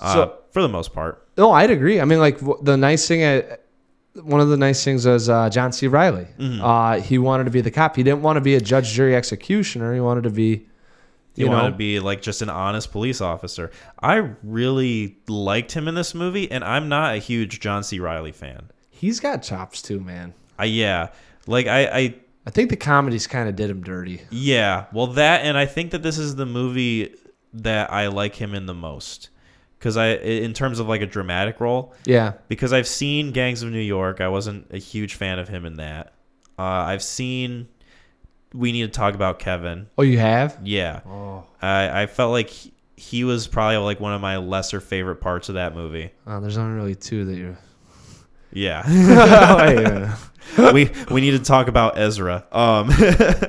Uh, 0.00 0.12
So- 0.14 0.38
for 0.52 0.62
the 0.62 0.68
most 0.68 0.92
part, 0.92 1.26
No, 1.38 1.50
I'd 1.52 1.70
agree. 1.70 1.98
I 2.00 2.04
mean, 2.04 2.18
like 2.18 2.38
w- 2.40 2.58
the 2.62 2.76
nice 2.76 3.06
thing, 3.08 3.22
uh, 3.24 3.56
one 4.14 4.40
of 4.40 4.48
the 4.48 4.56
nice 4.56 4.84
things 4.84 5.06
was 5.06 5.28
uh, 5.28 5.48
John 5.50 5.72
C. 5.72 5.86
Reilly. 5.86 6.26
Mm-hmm. 6.38 6.62
Uh, 6.62 7.00
he 7.00 7.18
wanted 7.18 7.44
to 7.44 7.50
be 7.50 7.60
the 7.60 7.70
cop. 7.70 7.96
He 7.96 8.02
didn't 8.02 8.22
want 8.22 8.36
to 8.36 8.40
be 8.40 8.54
a 8.54 8.60
judge, 8.60 8.92
jury, 8.92 9.16
executioner. 9.16 9.94
He 9.94 10.00
wanted 10.00 10.24
to 10.24 10.30
be, 10.30 10.66
you, 11.34 11.46
you 11.46 11.48
want 11.48 11.64
know, 11.64 11.70
to 11.70 11.76
be 11.76 11.98
like 12.00 12.20
just 12.20 12.42
an 12.42 12.50
honest 12.50 12.92
police 12.92 13.20
officer. 13.20 13.70
I 14.02 14.30
really 14.42 15.16
liked 15.28 15.72
him 15.72 15.88
in 15.88 15.94
this 15.94 16.14
movie, 16.14 16.50
and 16.50 16.62
I'm 16.62 16.88
not 16.88 17.14
a 17.14 17.18
huge 17.18 17.60
John 17.60 17.82
C. 17.82 17.98
Reilly 18.00 18.32
fan. 18.32 18.70
he's 18.90 19.18
got 19.18 19.42
chops 19.42 19.80
too, 19.80 19.98
man. 20.00 20.34
I 20.58 20.66
yeah, 20.66 21.08
like 21.46 21.66
I, 21.66 21.86
I 21.86 22.14
I 22.46 22.50
think 22.50 22.70
the 22.70 22.76
comedies 22.76 23.26
kind 23.26 23.48
of 23.48 23.56
did 23.56 23.70
him 23.70 23.82
dirty. 23.82 24.20
yeah. 24.30 24.86
Well, 24.92 25.06
that 25.08 25.44
and 25.44 25.56
I 25.56 25.64
think 25.66 25.92
that 25.92 26.02
this 26.02 26.18
is 26.18 26.36
the 26.36 26.46
movie 26.46 27.14
that 27.54 27.92
I 27.92 28.08
like 28.08 28.34
him 28.34 28.54
in 28.54 28.66
the 28.66 28.74
most 28.74 29.30
because 29.82 29.96
I, 29.96 30.10
in 30.10 30.52
terms 30.52 30.78
of 30.78 30.86
like 30.86 31.00
a 31.00 31.06
dramatic 31.06 31.58
role, 31.58 31.92
Yeah. 32.04 32.34
because 32.46 32.72
I've 32.72 32.86
seen 32.86 33.32
Gangs 33.32 33.64
of 33.64 33.72
New 33.72 33.80
York. 33.80 34.20
I 34.20 34.28
wasn't 34.28 34.68
a 34.72 34.78
huge 34.78 35.16
fan 35.16 35.40
of 35.40 35.48
him 35.48 35.66
in 35.66 35.74
that. 35.78 36.12
Uh, 36.56 36.62
I've 36.62 37.02
seen. 37.02 37.66
We 38.54 38.70
need 38.70 38.82
to 38.82 38.88
talk 38.88 39.14
about 39.14 39.40
Kevin. 39.40 39.88
Oh, 39.98 40.02
you 40.02 40.18
have? 40.18 40.56
Yeah, 40.62 41.00
Oh, 41.06 41.44
I, 41.60 42.02
I 42.02 42.06
felt 42.06 42.30
like 42.30 42.48
he, 42.50 42.72
he 42.96 43.24
was 43.24 43.48
probably 43.48 43.78
like 43.78 43.98
one 43.98 44.12
of 44.12 44.20
my 44.20 44.36
lesser 44.36 44.78
favorite 44.80 45.16
parts 45.16 45.48
of 45.48 45.56
that 45.56 45.74
movie. 45.74 46.12
oh 46.28 46.38
there's 46.40 46.58
only 46.58 46.76
really 46.76 46.94
two 46.94 47.24
that 47.24 47.34
you're. 47.36 47.58
Yeah. 48.52 48.82
Oh, 50.58 50.72
we 50.74 50.90
we 51.10 51.20
need 51.20 51.30
to 51.32 51.38
talk 51.38 51.68
about 51.68 51.98
Ezra. 51.98 52.44
Um, 52.52 52.90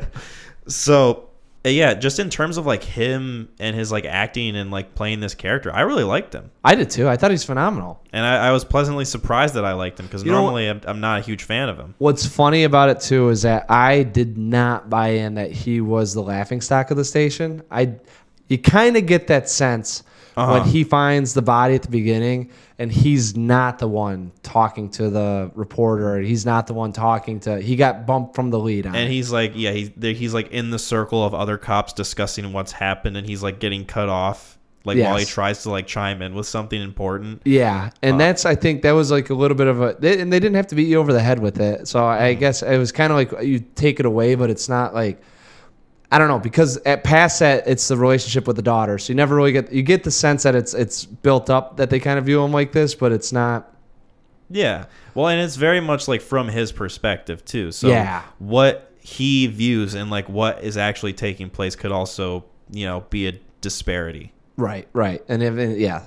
so 0.68 1.12
uh, 1.14 1.33
Uh, 1.66 1.70
yeah, 1.70 1.94
just 1.94 2.20
in 2.20 2.30
terms 2.30 2.58
of 2.58 2.66
like 2.66 2.84
him 2.84 3.48
and 3.60 3.74
his 3.76 3.90
like 3.92 4.04
acting 4.06 4.56
and 4.58 4.70
like 4.70 4.96
playing 4.96 5.22
this 5.22 5.34
character, 5.34 5.72
I 5.74 5.82
really 5.82 6.04
liked 6.04 6.34
him, 6.34 6.52
I 6.64 6.76
did 6.76 6.90
too. 6.90 7.08
I 7.08 7.16
thought 7.16 7.32
he's 7.32 7.46
phenomenal. 7.46 8.02
and 8.12 8.26
I, 8.26 8.48
I 8.48 8.52
was 8.52 8.66
pleasantly 8.66 9.06
surprised 9.06 9.54
that 9.54 9.64
I 9.64 9.72
liked 9.74 10.00
him 10.00 10.06
because 10.08 10.24
You 10.26 10.32
know 10.32 10.42
normally 10.42 10.68
I'm, 10.68 10.82
I'm 10.86 11.00
not 11.00 11.20
a 11.20 11.22
huge 11.22 11.44
fan 11.44 11.70
of 11.70 11.78
him. 11.78 11.96
What's 12.00 12.26
funny 12.26 12.66
about 12.66 12.90
it 12.90 13.00
too 13.00 13.30
is 13.30 13.44
that 13.44 13.66
I 13.70 14.04
did 14.04 14.38
not 14.38 14.90
buy 14.90 15.10
in 15.10 15.36
that 15.36 15.52
he 15.52 15.80
was 15.80 16.14
the 16.14 16.22
laughing 16.22 16.60
stock 16.60 16.92
of 16.92 16.98
the 16.98 17.06
station. 17.06 17.64
I, 17.72 17.94
you 18.50 18.58
kind 18.58 18.98
of 18.98 19.06
get 19.06 19.28
that 19.28 19.50
sense 19.50 20.04
Uh-huh. 20.36 20.54
when 20.54 20.64
he 20.68 20.84
finds 20.84 21.34
the 21.34 21.42
body 21.42 21.76
at 21.76 21.84
the 21.84 21.90
beginning, 21.90 22.50
and 22.80 22.92
he's 22.92 23.38
not 23.38 23.80
the 23.80 23.88
one 23.88 24.32
talking 24.42 24.90
to 24.92 25.10
the 25.10 25.52
reporter. 25.54 26.20
He's 26.20 26.46
not 26.46 26.68
the 26.68 26.74
one 26.74 26.92
talking 26.92 27.40
to. 27.42 27.62
He 27.62 27.76
got 27.76 28.06
bumped 28.08 28.36
from 28.36 28.50
the 28.50 28.60
lead 28.60 28.88
on. 28.88 28.96
And 28.96 29.12
he's 29.12 29.32
like, 29.32 29.52
yeah, 29.56 29.72
he's 29.72 29.92
he's 30.02 30.34
like 30.34 30.52
in 30.52 30.72
the 30.72 30.80
circle 30.80 31.24
of 31.24 31.34
other 31.34 31.58
cops 31.58 31.94
discussing 31.94 32.52
what's 32.52 32.72
happened, 32.72 33.16
and 33.16 33.28
he's 33.28 33.44
like 33.44 33.60
getting 33.60 33.86
cut 33.86 34.10
off, 34.10 34.58
like 34.86 34.98
while 34.98 35.18
he 35.18 35.26
tries 35.26 35.64
to 35.64 35.70
like 35.70 35.86
chime 35.88 36.22
in 36.22 36.34
with 36.34 36.48
something 36.48 36.82
important. 36.82 37.42
Yeah, 37.46 37.92
and 38.02 38.20
that's 38.20 38.46
I 38.46 38.56
think 38.56 38.82
that 38.82 38.92
was 38.92 39.12
like 39.12 39.30
a 39.30 39.34
little 39.36 39.56
bit 39.56 39.68
of 39.68 39.82
a, 39.82 39.96
they, 40.00 40.20
and 40.20 40.34
they 40.34 40.40
didn't 40.40 40.56
have 40.56 40.68
to 40.68 40.76
beat 40.76 40.88
you 40.88 40.98
over 40.98 41.14
the 41.14 41.22
head 41.22 41.40
with 41.40 41.60
it. 41.60 41.88
So 41.88 42.00
Mm-hmm. 42.00 42.24
I 42.24 42.34
guess 42.34 42.64
it 42.64 42.78
was 42.78 42.92
kind 42.92 43.12
of 43.12 43.18
like 43.18 43.46
you 43.46 43.60
take 43.76 44.00
it 44.00 44.06
away, 44.06 44.36
but 44.36 44.50
it's 44.50 44.68
not 44.68 44.94
like 44.94 45.22
I 46.14 46.20
don't 46.20 46.28
know 46.28 46.40
because 46.40 46.78
at 46.86 47.04
past 47.04 47.40
that 47.40 47.68
it's 47.68 47.88
the 47.88 47.98
relationship 47.98 48.46
with 48.48 48.56
the 48.56 48.62
daughter. 48.62 48.98
So 49.00 49.12
you 49.12 49.16
never 49.16 49.36
really 49.36 49.52
get 49.52 49.72
you 49.72 49.82
get 49.82 50.04
the 50.04 50.12
sense 50.12 50.44
that 50.44 50.56
it's 50.56 50.74
it's 50.74 51.06
built 51.06 51.50
up 51.50 51.78
that 51.78 51.90
they 51.90 52.00
kind 52.00 52.20
of 52.20 52.26
view 52.26 52.42
him 52.44 52.52
like 52.52 52.72
this, 52.72 52.94
but 52.96 53.12
it's 53.12 53.32
not. 53.34 53.70
Yeah. 54.50 54.86
Well, 55.16 55.28
and 55.28 55.42
it's 55.42 55.56
very 55.56 55.80
much 55.80 56.08
like 56.08 56.22
from 56.22 56.48
his 56.48 56.72
perspective 56.72 57.44
too. 57.44 57.72
So 57.72 57.88
Yeah. 57.88 58.22
what 58.40 58.92
he 59.00 59.48
views 59.48 59.96
and 59.96 60.10
like 60.12 60.30
what 60.30 60.64
is 60.64 60.78
actually 60.78 61.14
taking 61.14 61.50
place 61.50 61.76
could 61.76 61.92
also, 61.92 62.46
you 62.72 62.86
know, 62.86 63.04
be 63.10 63.28
a 63.28 63.34
disparity. 63.62 64.32
Right, 64.56 64.88
right, 64.94 65.24
and 65.28 65.42
if, 65.42 65.58
and 65.58 65.78
yeah, 65.78 66.04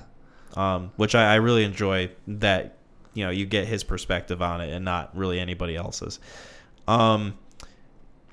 Um, 0.55 0.91
which 0.95 1.13
I, 1.15 1.33
I 1.33 1.35
really 1.35 1.63
enjoy 1.65 2.09
that, 2.27 2.77
you 3.13 3.25
know, 3.25 3.29
you 3.29 3.45
get 3.45 3.67
his 3.67 3.83
perspective 3.83 4.41
on 4.41 4.61
it 4.61 4.71
and 4.73 4.85
not 4.85 5.15
really 5.15 5.39
anybody 5.39 5.75
else's. 5.75 6.19
Um, 6.87 7.33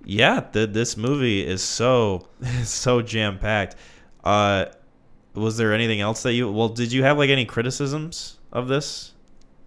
yeah, 0.05 0.41
the, 0.53 0.67
this 0.67 0.97
movie 0.97 1.47
is 1.47 1.63
so 1.63 2.29
so 2.65 3.03
jam 3.03 3.39
packed. 3.39 3.77
Uh, 4.23 4.67
was 5.35 5.57
there 5.57 5.73
anything 5.73 6.01
else 6.01 6.23
that 6.23 6.33
you? 6.33 6.51
Well, 6.51 6.69
did 6.69 6.93
you 6.93 7.03
have 7.03 7.19
like 7.19 7.31
any 7.31 7.45
criticisms 7.45 8.39
of 8.53 8.69
this? 8.69 9.13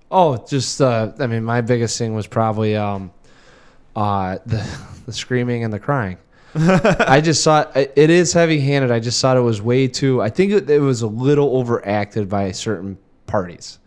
Oh, 0.10 0.38
just 0.48 0.82
uh, 0.82 1.12
I 1.20 1.28
mean, 1.28 1.44
my 1.44 1.62
biggest 1.62 1.98
thing 1.98 2.16
was 2.16 2.28
probably 2.28 2.76
um, 2.76 3.12
uh, 3.96 4.38
the 4.46 4.66
the 5.06 5.14
screaming 5.14 5.64
and 5.64 5.74
the 5.74 5.80
crying. 5.80 6.18
I 6.56 7.22
just 7.22 7.44
thought 7.44 7.76
it 7.76 8.10
is 8.10 8.34
heavy 8.34 8.60
handed. 8.60 8.90
I 8.90 9.00
just 9.00 9.22
thought 9.22 9.38
it 9.38 9.42
was 9.42 9.62
way 9.62 9.88
too. 9.88 10.22
I 10.22 10.30
think 10.30 10.52
it, 10.54 10.70
it 10.70 10.80
was 10.80 11.02
a 11.02 11.08
little 11.08 11.58
overacted 11.58 12.30
by 12.30 12.52
certain 12.52 12.98
parties, 13.28 13.80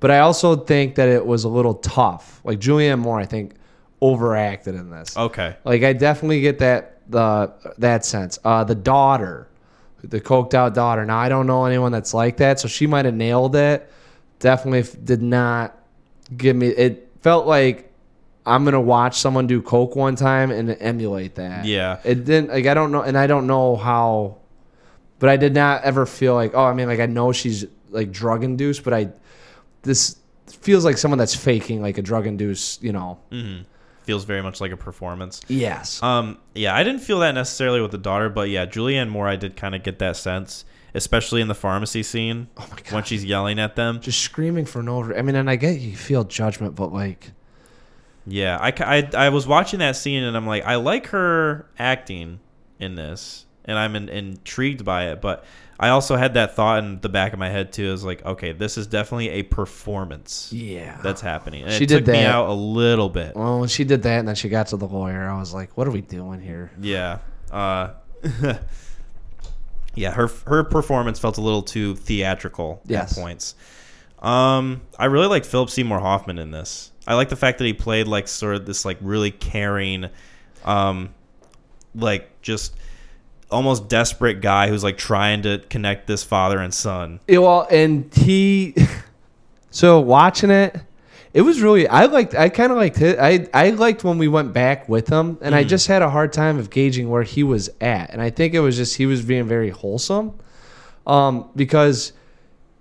but 0.00 0.10
I 0.10 0.20
also 0.20 0.56
think 0.56 0.96
that 0.96 1.08
it 1.08 1.24
was 1.24 1.44
a 1.44 1.48
little 1.48 1.74
tough. 1.74 2.40
Like 2.42 2.58
Julianne 2.58 2.98
Moore, 2.98 3.20
I 3.20 3.26
think 3.26 3.54
overacted 4.02 4.74
in 4.74 4.90
this. 4.90 5.16
Okay. 5.16 5.56
Like 5.64 5.82
I 5.82 5.92
definitely 5.92 6.40
get 6.40 6.58
that 6.60 7.00
the 7.08 7.52
that 7.78 8.04
sense. 8.04 8.38
Uh, 8.44 8.64
the 8.64 8.74
daughter, 8.74 9.48
the 10.02 10.20
coked 10.20 10.54
out 10.54 10.74
daughter. 10.74 11.04
Now 11.04 11.18
I 11.18 11.28
don't 11.28 11.46
know 11.46 11.64
anyone 11.64 11.92
that's 11.92 12.14
like 12.14 12.38
that, 12.38 12.60
so 12.60 12.68
she 12.68 12.86
might 12.86 13.04
have 13.04 13.14
nailed 13.14 13.56
it. 13.56 13.90
Definitely 14.38 14.80
f- 14.80 14.96
did 15.04 15.22
not 15.22 15.78
give 16.36 16.56
me. 16.56 16.68
It 16.68 17.08
felt 17.22 17.46
like 17.46 17.92
I'm 18.44 18.64
gonna 18.64 18.80
watch 18.80 19.18
someone 19.18 19.46
do 19.46 19.62
coke 19.62 19.96
one 19.96 20.14
time 20.16 20.50
and 20.50 20.70
emulate 20.80 21.36
that. 21.36 21.64
Yeah. 21.64 21.98
It 22.04 22.24
didn't 22.24 22.50
like 22.50 22.66
I 22.66 22.74
don't 22.74 22.92
know, 22.92 23.02
and 23.02 23.16
I 23.16 23.26
don't 23.26 23.46
know 23.46 23.76
how, 23.76 24.36
but 25.18 25.30
I 25.30 25.36
did 25.36 25.54
not 25.54 25.82
ever 25.84 26.06
feel 26.06 26.34
like 26.34 26.52
oh 26.54 26.64
I 26.64 26.74
mean 26.74 26.86
like 26.88 27.00
I 27.00 27.06
know 27.06 27.32
she's 27.32 27.64
like 27.90 28.12
drug 28.12 28.44
induced, 28.44 28.84
but 28.84 28.92
I 28.92 29.08
this 29.82 30.16
feels 30.48 30.84
like 30.84 30.98
someone 30.98 31.18
that's 31.18 31.34
faking 31.34 31.80
like 31.82 31.98
a 31.98 32.02
drug 32.02 32.26
induced 32.26 32.82
you 32.82 32.92
know. 32.92 33.18
hmm 33.30 33.60
Feels 34.06 34.24
very 34.24 34.42
much 34.42 34.60
like 34.60 34.72
a 34.72 34.76
performance. 34.76 35.42
Yes. 35.48 36.02
Um, 36.02 36.38
yeah, 36.54 36.74
I 36.74 36.82
didn't 36.84 37.00
feel 37.00 37.18
that 37.18 37.32
necessarily 37.32 37.80
with 37.80 37.90
the 37.90 37.98
daughter, 37.98 38.28
but 38.28 38.48
yeah, 38.48 38.64
Julianne 38.64 39.08
Moore, 39.08 39.26
I 39.28 39.34
did 39.36 39.56
kind 39.56 39.74
of 39.74 39.82
get 39.82 39.98
that 39.98 40.16
sense, 40.16 40.64
especially 40.94 41.40
in 41.40 41.48
the 41.48 41.54
pharmacy 41.56 42.02
scene 42.04 42.46
oh 42.56 42.66
my 42.70 42.76
god. 42.76 42.92
when 42.92 43.02
she's 43.04 43.24
yelling 43.24 43.58
at 43.58 43.74
them. 43.74 44.00
just 44.00 44.20
screaming 44.20 44.64
for 44.64 44.82
no. 44.82 44.98
Over. 44.98 45.18
I 45.18 45.22
mean, 45.22 45.34
and 45.34 45.50
I 45.50 45.56
get 45.56 45.80
you 45.80 45.96
feel 45.96 46.22
judgment, 46.24 46.76
but 46.76 46.92
like, 46.92 47.32
Yeah, 48.26 48.58
I, 48.60 48.72
I, 48.78 49.26
I 49.26 49.28
was 49.30 49.46
watching 49.46 49.80
that 49.80 49.96
scene 49.96 50.22
and 50.22 50.36
I'm 50.36 50.46
like, 50.46 50.64
I 50.64 50.76
like 50.76 51.08
her 51.08 51.66
acting 51.78 52.38
in 52.78 52.94
this, 52.94 53.45
and 53.66 53.78
I'm 53.78 53.96
in, 53.96 54.08
intrigued 54.08 54.84
by 54.84 55.08
it, 55.10 55.20
but 55.20 55.44
I 55.78 55.90
also 55.90 56.16
had 56.16 56.34
that 56.34 56.56
thought 56.56 56.82
in 56.82 57.00
the 57.00 57.08
back 57.08 57.32
of 57.32 57.38
my 57.38 57.50
head 57.50 57.72
too. 57.72 57.92
Is 57.92 58.04
like, 58.04 58.24
okay, 58.24 58.52
this 58.52 58.78
is 58.78 58.86
definitely 58.86 59.28
a 59.30 59.42
performance 59.42 60.50
yeah. 60.52 60.98
that's 61.02 61.20
happening. 61.20 61.64
And 61.64 61.72
She 61.72 61.84
it 61.84 61.88
did 61.88 61.98
took 62.06 62.14
me 62.14 62.20
that. 62.20 62.30
out 62.30 62.48
a 62.48 62.52
little 62.54 63.08
bit. 63.10 63.36
well, 63.36 63.60
when 63.60 63.68
she 63.68 63.84
did 63.84 64.02
that, 64.04 64.20
and 64.20 64.28
then 64.28 64.34
she 64.34 64.48
got 64.48 64.68
to 64.68 64.76
the 64.76 64.86
lawyer, 64.88 65.28
I 65.28 65.38
was 65.38 65.52
like, 65.52 65.76
what 65.76 65.86
are 65.86 65.90
we 65.90 66.00
doing 66.00 66.40
here? 66.40 66.70
Yeah. 66.80 67.18
Uh, 67.50 67.90
yeah, 69.94 70.12
her 70.12 70.28
her 70.46 70.64
performance 70.64 71.18
felt 71.18 71.38
a 71.38 71.40
little 71.40 71.62
too 71.62 71.96
theatrical 71.96 72.82
Yes. 72.86 73.16
at 73.16 73.22
points. 73.22 73.54
Um, 74.20 74.82
I 74.98 75.06
really 75.06 75.26
like 75.26 75.44
Philip 75.44 75.70
Seymour 75.70 76.00
Hoffman 76.00 76.38
in 76.38 76.50
this. 76.50 76.90
I 77.06 77.14
like 77.14 77.28
the 77.28 77.36
fact 77.36 77.58
that 77.58 77.64
he 77.64 77.72
played 77.72 78.06
like 78.08 78.28
sort 78.28 78.56
of 78.56 78.66
this 78.66 78.84
like 78.84 78.98
really 79.00 79.30
caring, 79.30 80.08
um, 80.64 81.14
like 81.94 82.40
just 82.42 82.74
almost 83.50 83.88
desperate 83.88 84.40
guy 84.40 84.68
who's 84.68 84.84
like 84.84 84.98
trying 84.98 85.42
to 85.42 85.58
connect 85.70 86.06
this 86.06 86.24
father 86.24 86.58
and 86.58 86.72
son. 86.72 87.20
Yeah, 87.28 87.38
well, 87.38 87.66
and 87.70 88.12
he. 88.14 88.74
So 89.72 90.00
watching 90.00 90.48
it, 90.48 90.74
it 91.34 91.42
was 91.42 91.60
really. 91.60 91.86
I 91.86 92.06
liked. 92.06 92.34
I 92.34 92.48
kind 92.48 92.72
of 92.72 92.78
liked 92.78 93.02
it. 93.02 93.18
I 93.18 93.46
I 93.52 93.70
liked 93.70 94.04
when 94.04 94.16
we 94.16 94.26
went 94.26 94.54
back 94.54 94.88
with 94.88 95.08
him, 95.08 95.36
and 95.42 95.54
I 95.54 95.64
just 95.64 95.86
had 95.86 96.00
a 96.00 96.08
hard 96.08 96.32
time 96.32 96.58
of 96.58 96.70
gauging 96.70 97.10
where 97.10 97.24
he 97.24 97.42
was 97.42 97.68
at, 97.82 98.08
and 98.08 98.22
I 98.22 98.30
think 98.30 98.54
it 98.54 98.60
was 98.60 98.76
just 98.78 98.96
he 98.96 99.04
was 99.04 99.20
being 99.20 99.44
very 99.46 99.68
wholesome, 99.68 100.38
um, 101.06 101.50
because. 101.54 102.12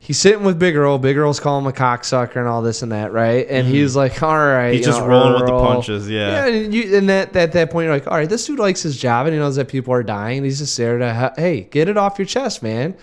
He's 0.05 0.19
sitting 0.19 0.43
with 0.43 0.59
Big 0.59 0.75
Earl. 0.75 0.99
Big 0.99 1.17
Earl's 1.17 1.39
calling 1.39 1.65
him 1.65 1.69
a 1.69 1.73
cocksucker 1.73 2.35
and 2.35 2.47
all 2.47 2.61
this 2.61 2.83
and 2.83 2.91
that, 2.91 3.11
right? 3.11 3.47
And 3.49 3.67
he's 3.67 3.95
like, 3.95 4.21
"All 4.21 4.37
right, 4.37 4.75
He's 4.75 4.85
just 4.85 4.99
know, 4.99 5.07
rolling 5.07 5.33
with 5.33 5.47
the 5.47 5.57
punches, 5.57 6.07
yeah. 6.07 6.45
Yeah, 6.45 6.53
and, 6.53 6.71
you, 6.71 6.95
and 6.95 7.09
that, 7.09 7.35
at 7.35 7.53
that 7.53 7.71
point, 7.71 7.85
you're 7.85 7.93
like, 7.95 8.05
all 8.05 8.13
right, 8.13 8.29
this 8.29 8.45
dude 8.45 8.59
likes 8.59 8.83
his 8.83 8.97
job 8.97 9.25
and 9.25 9.33
he 9.33 9.39
knows 9.39 9.55
that 9.55 9.67
people 9.67 9.91
are 9.95 10.03
dying. 10.03 10.43
He's 10.43 10.59
just 10.59 10.77
there 10.77 10.99
to, 10.99 11.33
hey, 11.35 11.61
get 11.71 11.89
it 11.89 11.97
off 11.97 12.19
your 12.19 12.27
chest, 12.27 12.61
man. 12.61 12.95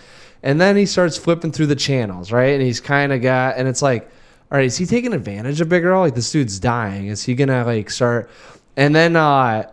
And 0.43 0.61
then 0.61 0.77
he 0.77 0.85
starts 0.85 1.17
flipping 1.17 1.51
through 1.51 1.65
the 1.65 1.75
channels, 1.75 2.31
right? 2.31 2.53
And 2.53 2.61
he's 2.61 2.79
kind 2.79 3.11
of 3.11 3.21
got, 3.21 3.57
and 3.57 3.67
it's 3.67 3.81
like, 3.81 4.03
all 4.49 4.57
right, 4.57 4.65
is 4.65 4.77
he 4.77 4.85
taking 4.85 5.11
advantage 5.11 5.59
of 5.59 5.67
Big 5.67 5.83
Earl? 5.83 5.99
Like, 5.99 6.15
this 6.15 6.31
dude's 6.31 6.57
dying. 6.57 7.07
Is 7.07 7.23
he 7.23 7.35
going 7.35 7.49
to, 7.49 7.65
like, 7.65 7.89
start? 7.89 8.29
And 8.77 8.95
then, 8.95 9.17
uh, 9.17 9.69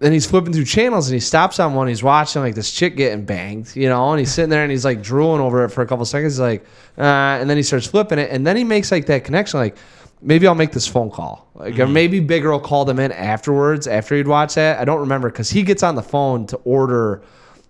then 0.00 0.12
he's 0.12 0.26
flipping 0.26 0.52
through 0.52 0.64
channels 0.64 1.08
and 1.08 1.14
he 1.14 1.20
stops 1.20 1.58
on 1.60 1.74
one. 1.74 1.86
He's 1.88 2.02
watching 2.02 2.42
like 2.42 2.54
this 2.54 2.70
chick 2.70 2.96
getting 2.96 3.24
banged, 3.24 3.74
you 3.76 3.88
know, 3.88 4.10
and 4.10 4.18
he's 4.18 4.32
sitting 4.32 4.50
there 4.50 4.62
and 4.62 4.70
he's 4.70 4.84
like 4.84 5.02
drooling 5.02 5.40
over 5.40 5.64
it 5.64 5.70
for 5.70 5.82
a 5.82 5.86
couple 5.86 6.04
seconds. 6.04 6.34
He's 6.34 6.40
like, 6.40 6.64
uh, 6.98 7.02
and 7.02 7.48
then 7.48 7.56
he 7.56 7.62
starts 7.62 7.86
flipping 7.86 8.18
it, 8.18 8.30
and 8.30 8.46
then 8.46 8.56
he 8.56 8.64
makes 8.64 8.90
like 8.90 9.06
that 9.06 9.24
connection, 9.24 9.60
like 9.60 9.76
maybe 10.20 10.46
I'll 10.46 10.54
make 10.54 10.72
this 10.72 10.86
phone 10.86 11.10
call, 11.10 11.48
like 11.54 11.78
or 11.78 11.86
maybe 11.86 12.20
Big 12.20 12.44
Earl 12.44 12.58
called 12.60 12.88
him 12.90 12.98
in 12.98 13.12
afterwards 13.12 13.86
after 13.86 14.16
he'd 14.16 14.28
watched 14.28 14.54
that. 14.56 14.78
I 14.80 14.84
don't 14.84 15.00
remember 15.00 15.30
because 15.30 15.50
he 15.50 15.62
gets 15.62 15.82
on 15.82 15.94
the 15.94 16.02
phone 16.02 16.46
to 16.48 16.56
order 16.58 17.22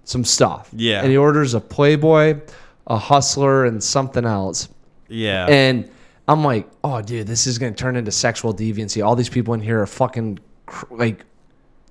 some 0.05 0.25
stuff, 0.25 0.69
Yeah. 0.75 1.01
and 1.03 1.11
he 1.11 1.17
orders 1.17 1.55
a 1.55 1.61
Playboy, 1.61 2.41
a 2.87 2.97
Hustler, 2.99 3.65
and 3.65 3.83
something 3.83 4.25
else. 4.25 4.69
Yeah, 5.09 5.47
And 5.47 5.89
I'm 6.29 6.43
like, 6.45 6.69
oh, 6.83 7.01
dude, 7.03 7.27
this 7.27 7.47
is 7.47 7.59
going 7.59 7.75
to 7.75 7.79
turn 7.79 7.97
into 7.97 8.11
sexual 8.11 8.53
deviancy. 8.55 9.05
All 9.05 9.15
these 9.17 9.29
people 9.29 9.53
in 9.55 9.61
here 9.61 9.81
are 9.83 9.87
fucking 9.87 10.39
cr- 10.67 10.87
like, 10.95 11.25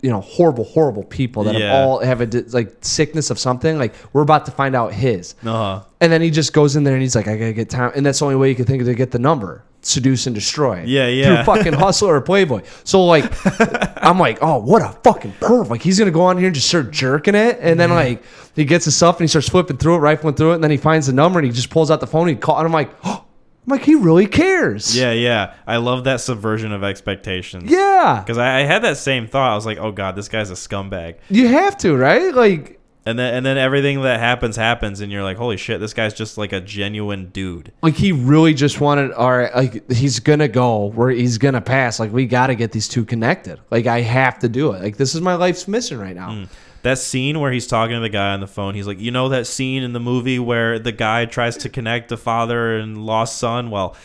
you 0.03 0.09
know, 0.11 0.19
horrible, 0.21 0.65
horrible 0.65 1.03
people 1.05 1.45
that 1.45 1.55
Yeah. 1.55 1.71
have 1.71 1.87
all 1.87 1.99
have 2.01 2.21
a 2.21 2.43
like 2.51 2.75
sickness 2.81 3.29
of 3.31 3.39
something. 3.39 3.79
Like 3.79 3.95
we're 4.11 4.21
about 4.21 4.45
to 4.45 4.51
find 4.51 4.75
out 4.75 4.93
his. 4.93 5.33
uh-huh. 5.43 5.83
And 6.01 6.11
then 6.11 6.21
he 6.21 6.29
just 6.29 6.51
goes 6.53 6.75
in 6.75 6.83
there 6.83 6.93
and 6.93 7.01
he's 7.01 7.15
like, 7.15 7.27
I 7.27 7.37
gotta 7.37 7.53
get 7.53 7.69
time. 7.69 7.93
And 7.95 8.05
that's 8.05 8.19
the 8.19 8.25
only 8.25 8.35
way 8.35 8.49
you 8.49 8.55
could 8.55 8.67
think 8.67 8.81
of 8.81 8.87
to 8.87 8.93
get 8.93 9.11
the 9.11 9.19
number. 9.19 9.63
Seduce 9.81 10.27
and 10.27 10.35
destroy. 10.35 10.83
Yeah, 10.85 11.07
yeah. 11.07 11.43
Through 11.43 11.55
fucking 11.55 11.73
hustler 11.73 12.15
or 12.15 12.21
playboy. 12.21 12.61
So 12.83 13.05
like 13.05 13.25
I'm 14.03 14.19
like, 14.19 14.39
oh, 14.41 14.57
what 14.59 14.81
a 14.81 14.89
fucking 15.03 15.33
perv. 15.39 15.69
Like 15.69 15.81
he's 15.81 15.97
gonna 15.97 16.11
go 16.11 16.23
on 16.23 16.37
here 16.37 16.47
and 16.47 16.55
just 16.55 16.67
start 16.67 16.91
jerking 16.91 17.35
it. 17.35 17.57
And 17.61 17.79
then 17.79 17.89
like 17.89 18.23
he 18.55 18.65
gets 18.65 18.83
his 18.85 18.95
stuff 18.97 19.15
and 19.17 19.23
he 19.23 19.27
starts 19.27 19.47
flipping 19.49 19.77
through 19.77 19.95
it, 19.95 19.99
rifling 19.99 20.35
through 20.35 20.51
it, 20.51 20.55
and 20.55 20.63
then 20.63 20.71
he 20.71 20.77
finds 20.77 21.07
the 21.07 21.13
number 21.13 21.39
and 21.39 21.45
he 21.45 21.51
just 21.53 21.69
pulls 21.69 21.89
out 21.89 22.01
the 22.01 22.07
phone 22.07 22.27
and 22.27 22.37
he 22.37 22.41
call 22.41 22.57
and 22.57 22.65
I'm 22.67 22.73
like, 22.73 22.91
oh 23.05 23.22
I'm 23.65 23.71
like, 23.71 23.83
he 23.85 23.95
really 23.95 24.27
cares. 24.27 24.97
yeah, 24.97 25.11
yeah. 25.11 25.53
I 25.65 25.77
love 25.77 26.03
that 26.03 26.19
subversion 26.21 26.71
of 26.73 26.83
expectations. 26.83 27.71
Yeah. 27.71 28.21
because 28.23 28.37
I, 28.37 28.59
I 28.59 28.63
had 28.63 28.83
that 28.83 28.97
same 28.97 29.27
thought. 29.27 29.51
I 29.51 29.55
was 29.55 29.65
like, 29.65 29.77
oh 29.77 29.91
god, 29.91 30.15
this 30.15 30.27
guy's 30.27 30.49
a 30.51 30.55
scumbag. 30.55 31.15
You 31.29 31.47
have 31.47 31.77
to, 31.79 31.95
right? 31.95 32.33
Like 32.33 32.79
And 33.05 33.17
then 33.17 33.33
and 33.35 33.45
then 33.45 33.57
everything 33.57 34.01
that 34.01 34.19
happens 34.19 34.55
happens, 34.55 34.99
and 35.01 35.11
you're 35.11 35.23
like, 35.23 35.37
holy 35.37 35.57
shit, 35.57 35.79
this 35.79 35.93
guy's 35.93 36.13
just 36.13 36.37
like 36.37 36.51
a 36.53 36.59
genuine 36.61 37.27
dude. 37.29 37.71
like 37.81 37.95
he 37.95 38.11
really 38.11 38.53
just 38.53 38.79
wanted 38.81 39.11
all 39.13 39.31
right 39.37 39.53
like 39.55 39.89
he's 39.91 40.19
gonna 40.19 40.47
go 40.47 40.85
where 40.87 41.09
he's 41.09 41.37
gonna 41.37 41.61
pass 41.61 41.99
like 41.99 42.11
we 42.11 42.25
gotta 42.25 42.55
get 42.55 42.71
these 42.71 42.87
two 42.87 43.03
connected 43.05 43.59
like 43.71 43.87
i 43.87 43.99
have 44.01 44.39
to 44.39 44.47
do 44.49 44.71
it 44.73 44.81
like 44.81 44.97
this 44.97 45.15
is 45.15 45.21
my 45.21 45.35
life's 45.35 45.67
mission 45.67 45.99
right 45.99 46.15
now 46.15 46.29
mm. 46.31 46.47
That 46.83 46.97
scene 46.99 47.39
where 47.39 47.51
he's 47.51 47.65
talking 47.65 47.95
to 47.95 48.01
the 48.01 48.09
guy 48.09 48.33
on 48.33 48.39
the 48.41 48.47
phone, 48.47 48.75
he's 48.75 48.87
like, 48.87 48.99
you 48.99 49.09
know 49.11 49.29
that 49.29 49.47
scene 49.47 49.83
in 49.83 49.93
the 49.93 49.99
movie 49.99 50.37
where 50.37 50.77
the 50.79 50.91
guy 50.91 51.25
tries 51.25 51.57
to 51.57 51.69
connect 51.69 52.09
the 52.09 52.17
father 52.17 52.77
and 52.77 53.05
lost 53.05 53.37
son? 53.37 53.69
Well, 53.71 53.95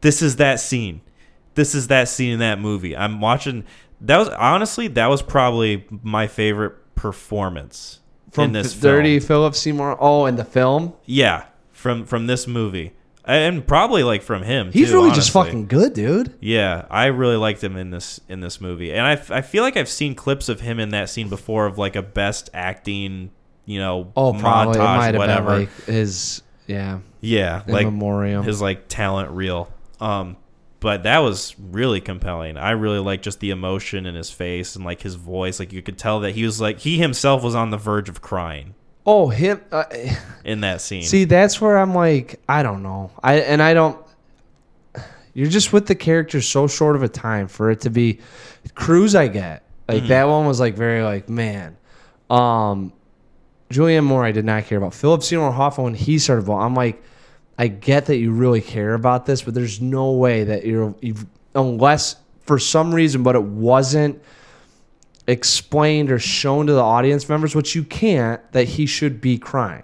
this 0.00 0.20
is 0.20 0.36
that 0.36 0.60
scene. 0.60 1.00
This 1.54 1.74
is 1.74 1.86
that 1.88 2.08
scene 2.08 2.32
in 2.32 2.38
that 2.40 2.58
movie. 2.60 2.96
I'm 2.96 3.20
watching. 3.20 3.64
That 4.00 4.18
was 4.18 4.28
honestly 4.30 4.88
that 4.88 5.06
was 5.06 5.22
probably 5.22 5.86
my 6.02 6.26
favorite 6.26 6.74
performance 6.96 8.00
from 8.32 8.46
in 8.46 8.52
this 8.52 8.74
dirty 8.74 9.20
film. 9.20 9.26
philip 9.28 9.54
seymour 9.54 9.96
oh 10.00 10.26
in 10.26 10.36
the 10.36 10.44
film 10.44 10.92
Yeah, 11.04 11.44
from 11.70 12.04
from 12.04 12.26
this 12.26 12.46
movie, 12.48 12.92
and 13.26 13.66
probably 13.66 14.02
like 14.02 14.22
from 14.22 14.42
him. 14.42 14.70
he's 14.72 14.90
too, 14.90 14.94
really 14.94 15.12
just 15.12 15.30
fucking 15.30 15.66
good 15.66 15.94
dude 15.94 16.34
Yeah, 16.40 16.86
I 16.90 17.06
really 17.06 17.36
liked 17.36 17.62
him 17.62 17.76
in 17.76 17.90
this 17.90 18.20
in 18.28 18.40
this 18.40 18.60
movie, 18.60 18.92
and 18.92 19.06
I, 19.06 19.38
I 19.38 19.42
feel 19.42 19.62
like 19.62 19.76
I've 19.76 19.88
seen 19.88 20.14
clips 20.14 20.48
of 20.48 20.60
him 20.60 20.78
in 20.78 20.90
that 20.90 21.08
scene 21.08 21.28
before 21.28 21.66
of 21.66 21.78
like 21.78 21.96
a 21.96 22.02
best 22.02 22.50
acting, 22.52 23.30
you 23.64 23.78
know, 23.78 24.12
oh 24.16 24.34
probably 24.34 24.78
montage, 24.78 25.02
have 25.02 25.16
whatever. 25.16 25.58
like 25.60 25.84
his 25.84 26.42
yeah 26.66 27.00
yeah, 27.20 27.62
like 27.66 27.86
memoriam 27.86 28.44
his 28.44 28.60
like 28.60 28.88
talent 28.88 29.30
reel. 29.30 29.72
Um, 30.00 30.36
but 30.80 31.04
that 31.04 31.20
was 31.20 31.54
really 31.58 32.02
compelling. 32.02 32.58
I 32.58 32.72
really 32.72 32.98
like 32.98 33.22
just 33.22 33.40
the 33.40 33.50
emotion 33.50 34.04
in 34.04 34.14
his 34.14 34.30
face 34.30 34.76
and 34.76 34.84
like 34.84 35.00
his 35.00 35.14
voice. 35.14 35.58
Like 35.58 35.72
you 35.72 35.80
could 35.80 35.96
tell 35.96 36.20
that 36.20 36.32
he 36.32 36.44
was 36.44 36.60
like 36.60 36.80
he 36.80 36.98
himself 36.98 37.42
was 37.42 37.54
on 37.54 37.70
the 37.70 37.78
verge 37.78 38.10
of 38.10 38.20
crying 38.20 38.74
oh 39.06 39.28
him 39.28 39.60
uh, 39.72 39.84
in 40.44 40.60
that 40.60 40.80
scene. 40.80 41.02
see 41.02 41.24
that's 41.24 41.60
where 41.60 41.76
i'm 41.78 41.94
like 41.94 42.40
i 42.48 42.62
don't 42.62 42.82
know 42.82 43.10
i 43.22 43.40
and 43.40 43.62
i 43.62 43.74
don't 43.74 43.98
you're 45.34 45.50
just 45.50 45.72
with 45.72 45.86
the 45.86 45.94
character 45.96 46.40
so 46.40 46.66
short 46.68 46.94
of 46.96 47.02
a 47.02 47.08
time 47.08 47.48
for 47.48 47.70
it 47.70 47.80
to 47.80 47.90
be 47.90 48.20
Cruz 48.76 49.14
I 49.16 49.26
get. 49.28 49.64
Like 49.88 49.98
Mm-hmm. 49.98 50.08
that 50.08 50.24
one 50.28 50.46
was 50.46 50.60
like 50.60 50.74
very 50.76 51.02
like 51.02 51.28
man. 51.28 51.76
Um 52.30 52.92
Julianne 53.68 54.04
Moore 54.04 54.24
I 54.24 54.30
did 54.30 54.44
not 54.44 54.64
care 54.66 54.78
about. 54.78 54.94
Philip 54.94 55.24
Seymour 55.24 55.50
Hoffman 55.50 55.84
when 55.86 55.94
he 55.94 56.18
started 56.20 56.48
I'm 56.50 56.74
like 56.76 57.02
I 57.58 57.66
get 57.66 58.06
that 58.06 58.16
you 58.18 58.30
really 58.30 58.60
care 58.60 58.94
about 58.94 59.26
this, 59.26 59.42
but 59.42 59.54
there's 59.54 59.80
no 59.80 60.12
way 60.12 60.44
that 60.44 60.64
you're 60.64 60.94
you've 61.00 61.26
unless 61.56 62.14
for 62.46 62.58
some 62.60 62.94
reason 62.94 63.24
but 63.24 63.34
it 63.34 63.42
wasn't 63.42 64.22
explained 65.26 66.10
or 66.10 66.18
shown 66.18 66.66
to 66.66 66.72
the 66.72 66.82
audience 66.82 67.28
members, 67.28 67.54
which 67.54 67.74
you 67.74 67.84
can't, 67.84 68.40
that 68.52 68.64
he 68.64 68.86
should 68.86 69.20
be 69.20 69.38
crying. 69.38 69.82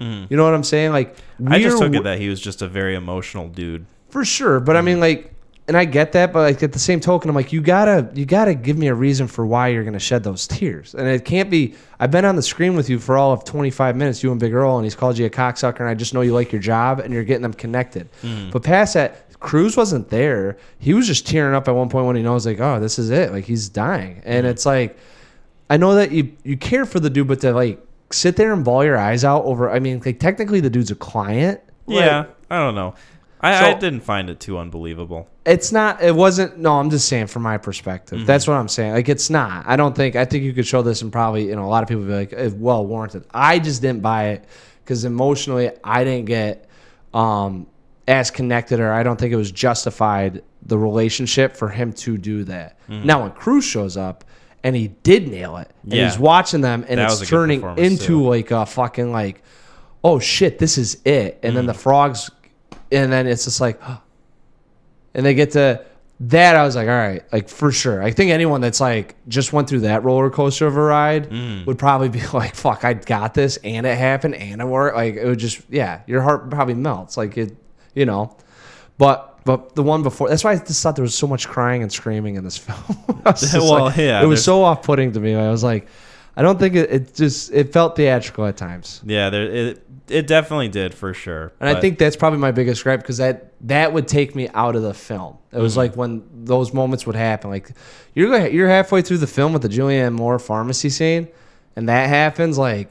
Mm. 0.00 0.30
You 0.30 0.36
know 0.36 0.44
what 0.44 0.54
I'm 0.54 0.64
saying? 0.64 0.92
Like. 0.92 1.16
I 1.46 1.60
just 1.60 1.78
took 1.78 1.94
it 1.94 2.04
that 2.04 2.18
he 2.18 2.28
was 2.28 2.40
just 2.40 2.62
a 2.62 2.68
very 2.68 2.94
emotional 2.94 3.48
dude. 3.48 3.86
for 4.10 4.24
sure 4.24 4.60
but 4.60 4.76
i 4.76 4.80
mm. 4.80 4.84
mean 4.84 5.00
like 5.00 5.32
and 5.68 5.76
i 5.76 5.84
get 5.84 6.12
that 6.12 6.32
but 6.32 6.40
like 6.40 6.62
at 6.62 6.72
the 6.72 6.78
same 6.78 7.00
token 7.00 7.28
i'm 7.28 7.34
like 7.34 7.52
you 7.52 7.60
gotta 7.60 8.08
you 8.14 8.24
gotta 8.24 8.54
give 8.54 8.76
me 8.76 8.88
a 8.88 8.94
reason 8.94 9.26
for 9.26 9.46
why 9.46 9.68
you're 9.68 9.84
gonna 9.84 9.98
shed 9.98 10.22
those 10.22 10.46
tears 10.46 10.94
and 10.94 11.08
it 11.08 11.24
can't 11.24 11.50
be 11.50 11.74
i've 11.98 12.10
been 12.10 12.24
on 12.24 12.36
the 12.36 12.42
screen 12.42 12.76
with 12.76 12.88
you 12.90 12.98
for 12.98 13.16
all 13.16 13.32
of 13.32 13.44
25 13.44 13.96
minutes 13.96 14.22
you 14.22 14.30
and 14.30 14.38
big 14.38 14.52
earl 14.52 14.76
and 14.76 14.84
he's 14.84 14.94
called 14.94 15.16
you 15.18 15.26
a 15.26 15.30
cocksucker 15.30 15.80
and 15.80 15.88
i 15.88 15.94
just 15.94 16.14
know 16.14 16.20
you 16.20 16.34
like 16.34 16.52
your 16.52 16.60
job 16.60 17.00
and 17.00 17.12
you're 17.12 17.24
getting 17.24 17.42
them 17.42 17.54
connected 17.54 18.08
mm. 18.22 18.50
but 18.52 18.62
past 18.62 18.94
that 18.94 19.31
cruise 19.42 19.76
wasn't 19.76 20.08
there 20.10 20.56
he 20.78 20.94
was 20.94 21.06
just 21.06 21.26
tearing 21.26 21.54
up 21.54 21.68
at 21.68 21.74
one 21.74 21.88
point 21.88 22.06
when 22.06 22.16
he 22.16 22.22
knows 22.22 22.46
like 22.46 22.60
oh 22.60 22.78
this 22.80 22.98
is 22.98 23.10
it 23.10 23.32
like 23.32 23.44
he's 23.44 23.68
dying 23.68 24.22
and 24.24 24.46
it's 24.46 24.64
like 24.64 24.96
I 25.72 25.78
know 25.78 25.94
that 25.94 26.12
you 26.12 26.36
you 26.44 26.58
care 26.58 26.84
for 26.84 27.00
the 27.00 27.08
dude, 27.08 27.28
but 27.28 27.40
to 27.40 27.52
like 27.52 27.82
sit 28.10 28.36
there 28.36 28.52
and 28.52 28.62
ball 28.62 28.84
your 28.84 28.98
eyes 28.98 29.24
out 29.24 29.46
over. 29.46 29.70
I 29.70 29.78
mean, 29.78 30.02
like 30.04 30.18
technically 30.18 30.60
the 30.60 30.68
dude's 30.68 30.90
a 30.90 30.94
client. 30.94 31.62
Like, 31.86 32.04
Yeah, 32.04 32.26
I 32.50 32.58
don't 32.58 32.74
know. 32.74 32.94
I, 33.40 33.70
I 33.70 33.74
didn't 33.74 34.00
find 34.02 34.28
it 34.28 34.38
too 34.38 34.58
unbelievable. 34.58 35.28
it's 35.46 35.72
not. 35.72 36.02
It 36.02 36.14
wasn't. 36.14 36.58
No, 36.58 36.78
I'm 36.78 36.90
just 36.90 37.08
saying 37.08 37.28
from 37.28 37.42
my 37.42 37.56
perspective. 37.56 38.18
Mm-hmm. 38.18 38.26
That's 38.26 38.46
what 38.46 38.58
I'm 38.58 38.68
saying. 38.68 38.92
Like 38.92 39.08
it's 39.08 39.30
not. 39.30 39.64
I 39.66 39.76
don't 39.76 39.96
think. 39.96 40.14
I 40.14 40.26
think 40.26 40.44
you 40.44 40.52
could 40.52 40.66
show 40.66 40.82
this 40.82 41.00
and 41.00 41.10
probably 41.10 41.48
you 41.48 41.56
know 41.56 41.64
a 41.64 41.72
lot 41.72 41.82
of 41.82 41.88
people 41.88 42.04
would 42.04 42.30
be 42.30 42.36
like 42.36 42.52
well 42.56 42.84
warranted. 42.86 43.24
I 43.32 43.58
just 43.58 43.80
didn't 43.80 44.02
buy 44.02 44.24
it 44.28 44.44
because 44.84 45.06
emotionally 45.06 45.70
I 45.82 46.04
didn't 46.04 46.26
get 46.26 46.68
um 47.14 47.66
as 48.08 48.30
connected 48.30 48.80
or 48.80 48.92
I 48.92 49.02
don't 49.02 49.18
think 49.18 49.32
it 49.32 49.36
was 49.36 49.52
justified 49.52 50.42
the 50.62 50.76
relationship 50.78 51.56
for 51.56 51.68
him 51.68 51.92
to 51.94 52.16
do 52.18 52.44
that. 52.44 52.78
Now 52.88 53.22
when 53.22 53.32
Cruise 53.32 53.64
shows 53.64 53.96
up. 53.96 54.24
And 54.64 54.76
he 54.76 54.86
did 55.02 55.26
nail 55.26 55.56
it. 55.56 55.68
And. 55.82 55.92
Yeah. 55.92 56.08
he's 56.08 56.20
watching 56.20 56.60
them, 56.60 56.84
and 56.88 57.00
That 57.00 57.10
it's 57.10 57.28
turning 57.28 57.62
into 57.76 58.04
too. 58.06 58.22
like 58.28 58.52
a 58.52 58.64
fucking 58.64 59.10
like, 59.10 59.42
oh 60.04 60.20
shit, 60.20 60.60
this 60.60 60.78
is 60.78 60.98
it. 61.04 61.40
And 61.42 61.50
Mm. 61.52 61.56
then 61.56 61.66
the 61.66 61.74
frogs, 61.74 62.30
and 62.92 63.10
then 63.12 63.26
it's 63.26 63.42
just 63.46 63.60
like, 63.60 63.80
and 65.14 65.26
they 65.26 65.34
get 65.34 65.50
to 65.52 65.84
that 66.20 66.54
i 66.54 66.62
was 66.62 66.76
like 66.76 66.86
all 66.86 66.94
right 66.94 67.24
like 67.32 67.48
for 67.48 67.72
sure 67.72 68.00
i 68.00 68.12
think 68.12 68.30
anyone 68.30 68.60
that's 68.60 68.80
like 68.80 69.16
just 69.26 69.52
went 69.52 69.68
through 69.68 69.80
that 69.80 70.04
roller 70.04 70.30
coaster 70.30 70.68
of 70.68 70.76
a 70.76 70.80
ride 70.80 71.28
Mm. 71.28 71.66
would 71.66 71.78
probably 71.78 72.08
be 72.10 72.20
like 72.32 72.54
fuck 72.54 72.84
i 72.84 72.94
got 72.94 73.34
this 73.34 73.56
and 73.64 73.84
it 73.86 73.98
happened 73.98 74.36
and 74.36 74.60
it 74.60 74.64
worked 74.64 74.94
like 74.96 75.16
it 75.16 75.26
would 75.26 75.40
just 75.40 75.62
yeah 75.68 76.02
your 76.06 76.22
heart 76.22 76.48
probably 76.48 76.74
melts 76.74 77.16
like 77.16 77.36
it 77.36 77.56
you 77.94 78.04
know 78.06 78.36
but 78.98 79.40
but 79.44 79.74
the 79.74 79.82
one 79.82 80.02
before 80.02 80.28
that's 80.28 80.44
why 80.44 80.52
i 80.52 80.56
just 80.56 80.82
thought 80.82 80.96
there 80.96 81.02
was 81.02 81.14
so 81.14 81.26
much 81.26 81.48
crying 81.48 81.82
and 81.82 81.92
screaming 81.92 82.36
in 82.36 82.44
this 82.44 82.56
film 82.66 82.78
I 83.24 83.30
was 83.30 83.40
just 83.40 83.54
Well, 83.54 83.84
like- 83.86 83.96
yeah, 83.96 84.22
it 84.22 84.26
was 84.26 84.42
so 84.44 84.62
off-putting 84.64 85.12
to 85.12 85.20
me 85.20 85.34
i 85.34 85.50
was 85.50 85.62
like 85.64 85.86
I 86.34 86.40
don't 86.40 86.58
think 86.58 86.74
it, 86.76 86.90
it 86.90 87.14
just 87.14 87.52
it 87.52 87.74
felt 87.74 87.94
theatrical 87.94 88.46
at 88.46 88.56
times. 88.56 89.02
Yeah, 89.04 89.28
there, 89.28 89.42
it 89.50 89.86
it 90.08 90.26
definitely 90.26 90.70
did 90.70 90.94
for 90.94 91.12
sure. 91.12 91.52
And 91.60 91.68
I 91.68 91.78
think 91.78 91.98
that's 91.98 92.16
probably 92.16 92.38
my 92.38 92.52
biggest 92.52 92.82
gripe 92.84 93.00
because 93.00 93.18
that 93.18 93.52
that 93.68 93.92
would 93.92 94.08
take 94.08 94.34
me 94.34 94.48
out 94.54 94.74
of 94.74 94.80
the 94.80 94.94
film. 94.94 95.36
It 95.50 95.56
Mm-hmm. 95.56 95.62
was 95.62 95.76
like 95.76 95.94
when 95.94 96.22
those 96.32 96.72
moments 96.72 97.04
would 97.06 97.16
happen. 97.16 97.50
Like 97.50 97.72
you're 98.14 98.46
you're 98.46 98.70
halfway 98.70 99.02
through 99.02 99.18
the 99.18 99.26
film 99.26 99.52
with 99.52 99.60
the 99.60 99.68
Julianne 99.68 100.14
Moore 100.14 100.38
pharmacy 100.38 100.88
scene, 100.88 101.28
and 101.76 101.86
that 101.90 102.08
happens. 102.08 102.56
Like, 102.56 102.88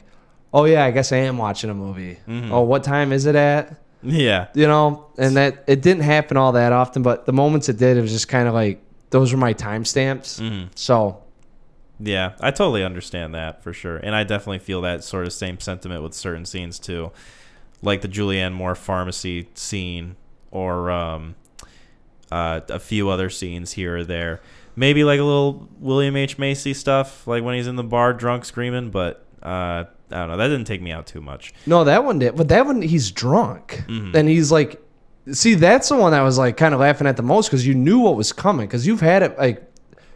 oh 0.53 0.65
yeah, 0.65 0.85
I 0.85 0.91
guess 0.91 1.11
I 1.11 1.17
am 1.17 1.39
watching 1.39 1.71
a 1.71 1.73
movie. 1.73 2.19
Mm-hmm. 2.27 2.53
Oh, 2.53 2.61
what 2.61 2.83
time 2.83 3.11
is 3.11 3.25
it 3.25 3.33
at? 3.35 3.75
Yeah, 4.03 4.47
You 4.53 4.67
know, 4.67 5.07
and 5.17 5.35
that 5.37 5.63
it 5.67 5.81
didn't 5.81 6.03
happen 6.03 6.37
all 6.37 6.53
that 6.53 6.73
often, 6.73 7.03
but 7.03 7.25
the 7.25 7.33
moments 7.33 7.69
it 7.69 7.77
did, 7.77 7.97
it 7.97 8.01
was 8.01 8.11
just 8.11 8.27
kind 8.27 8.47
of 8.47 8.53
like 8.53 8.81
those 9.11 9.31
were 9.31 9.37
my 9.37 9.53
timestamps. 9.53 10.39
Mm-hmm. 10.41 10.67
So 10.75 11.21
yeah, 11.99 12.33
I 12.39 12.51
totally 12.51 12.83
understand 12.83 13.35
that 13.35 13.61
for 13.63 13.73
sure, 13.73 13.97
and 13.97 14.15
I 14.15 14.23
definitely 14.23 14.59
feel 14.59 14.81
that 14.81 15.03
sort 15.03 15.25
of 15.25 15.33
same 15.33 15.59
sentiment 15.59 16.01
with 16.03 16.13
certain 16.13 16.45
scenes 16.45 16.79
too, 16.79 17.11
like 17.81 18.01
the 18.01 18.07
Julianne 18.07 18.53
Moore 18.53 18.75
pharmacy 18.75 19.49
scene, 19.53 20.15
or 20.49 20.89
um, 20.89 21.35
uh, 22.31 22.61
a 22.69 22.79
few 22.79 23.09
other 23.09 23.29
scenes 23.29 23.73
here 23.73 23.97
or 23.97 24.03
there. 24.03 24.41
Maybe 24.75 25.03
like 25.03 25.19
a 25.19 25.23
little 25.23 25.67
William 25.79 26.15
H 26.15 26.39
Macy 26.39 26.73
stuff, 26.73 27.27
like 27.27 27.43
when 27.43 27.55
he's 27.55 27.67
in 27.67 27.75
the 27.75 27.83
bar 27.83 28.13
drunk 28.13 28.45
screaming, 28.45 28.89
but 28.89 29.25
uh, 29.43 29.85
I 30.13 30.19
don't 30.19 30.29
know. 30.29 30.37
That 30.37 30.47
didn't 30.47 30.65
take 30.65 30.81
me 30.81 30.91
out 30.91 31.07
too 31.07 31.21
much. 31.21 31.53
No, 31.65 31.83
that 31.83 32.03
one 32.03 32.19
did. 32.19 32.35
But 32.35 32.47
that 32.49 32.65
one, 32.65 32.81
he's 32.81 33.11
drunk. 33.11 33.83
Mm-hmm. 33.87 34.15
And 34.15 34.29
he's 34.29 34.51
like, 34.51 34.81
see, 35.31 35.53
that's 35.53 35.89
the 35.89 35.95
one 35.95 36.11
that 36.11 36.21
was 36.21 36.37
like 36.37 36.57
kind 36.57 36.73
of 36.73 36.79
laughing 36.79 37.07
at 37.07 37.17
the 37.17 37.23
most 37.23 37.47
because 37.47 37.65
you 37.65 37.73
knew 37.73 37.99
what 37.99 38.15
was 38.15 38.33
coming. 38.33 38.67
Because 38.67 38.87
you've 38.87 39.01
had 39.01 39.23
it 39.23 39.37
like, 39.37 39.63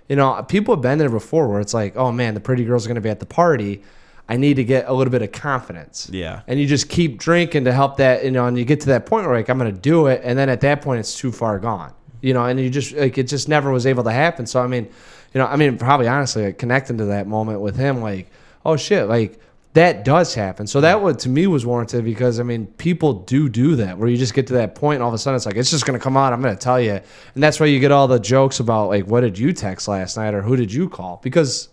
you 0.10 0.16
know, 0.16 0.44
people 0.44 0.76
have 0.76 0.82
been 0.82 0.98
there 0.98 1.10
before 1.10 1.48
where 1.48 1.60
it's 1.60 1.74
like, 1.74 1.96
oh 1.96 2.12
man, 2.12 2.34
the 2.34 2.40
pretty 2.40 2.64
girl's 2.64 2.86
going 2.88 2.96
to 2.96 3.02
be 3.02 3.10
at 3.10 3.20
the 3.20 3.26
party. 3.26 3.82
I 4.28 4.38
need 4.38 4.56
to 4.56 4.64
get 4.64 4.88
a 4.88 4.94
little 4.94 5.12
bit 5.12 5.22
of 5.22 5.32
confidence. 5.32 6.10
Yeah. 6.12 6.42
And 6.48 6.60
you 6.60 6.66
just 6.66 6.90
keep 6.90 7.20
drinking 7.20 7.66
to 7.66 7.72
help 7.72 7.98
that, 7.98 8.26
you 8.26 8.32
know, 8.32 8.48
and 8.48 8.58
you 8.58 8.66
get 8.66 8.82
to 8.82 8.88
that 8.88 9.06
point 9.06 9.28
where 9.28 9.36
like, 9.36 9.50
I'm 9.50 9.60
going 9.60 9.74
to 9.74 9.80
do 9.80 10.08
it. 10.08 10.22
And 10.24 10.38
then 10.38 10.50
at 10.50 10.62
that 10.62 10.82
point, 10.82 11.00
it's 11.00 11.16
too 11.16 11.32
far 11.32 11.60
gone, 11.60 11.94
you 12.22 12.34
know, 12.34 12.44
and 12.44 12.60
you 12.60 12.72
just, 12.72 12.94
like, 12.94 13.20
it 13.20 13.28
just 13.28 13.48
never 13.48 13.72
was 13.72 13.86
able 13.86 14.04
to 14.04 14.12
happen. 14.12 14.48
So, 14.48 14.62
I 14.62 14.68
mean, 14.68 14.86
you 15.34 15.40
know, 15.40 15.46
I 15.46 15.58
mean, 15.58 15.78
probably 15.78 16.08
honestly, 16.08 16.46
like, 16.46 16.58
connecting 16.58 16.98
to 16.98 17.06
that 17.06 17.28
moment 17.28 17.62
with 17.62 17.76
him, 17.76 18.02
like, 18.02 18.32
oh 18.66 18.78
shit, 18.78 19.08
like, 19.08 19.40
that 19.76 20.06
does 20.06 20.34
happen. 20.34 20.68
So 20.68 20.80
that 20.82 21.02
would 21.02 21.20
to 21.20 21.30
me 21.30 21.48
was 21.48 21.66
warranted 21.66 22.06
because 22.06 22.40
I 22.40 22.44
mean 22.44 22.66
people 22.66 23.12
do 23.14 23.50
do 23.50 23.76
that 23.76 23.98
where 23.98 24.08
you 24.08 24.16
just 24.16 24.34
get 24.34 24.48
to 24.48 24.54
that 24.54 24.74
point 24.74 24.96
and 24.96 25.04
all 25.04 25.10
of 25.10 25.14
a 25.14 25.18
sudden 25.18 25.36
it's 25.36 25.46
like 25.46 25.58
it's 25.58 25.70
just 25.70 25.86
gonna 25.86 26.00
come 26.00 26.16
out. 26.16 26.32
I'm 26.32 26.42
gonna 26.42 26.56
tell 26.56 26.80
you, 26.80 26.94
and 26.94 27.44
that's 27.44 27.60
why 27.60 27.66
you 27.66 27.82
get 27.82 27.92
all 27.92 28.08
the 28.08 28.20
jokes 28.20 28.62
about 28.62 28.88
like 28.88 29.06
what 29.06 29.22
did 29.22 29.38
you 29.38 29.52
text 29.52 29.90
last 29.90 30.16
night 30.16 30.34
or 30.34 30.42
who 30.42 30.56
did 30.56 30.72
you 30.72 30.88
call 30.88 31.20
because 31.22 31.68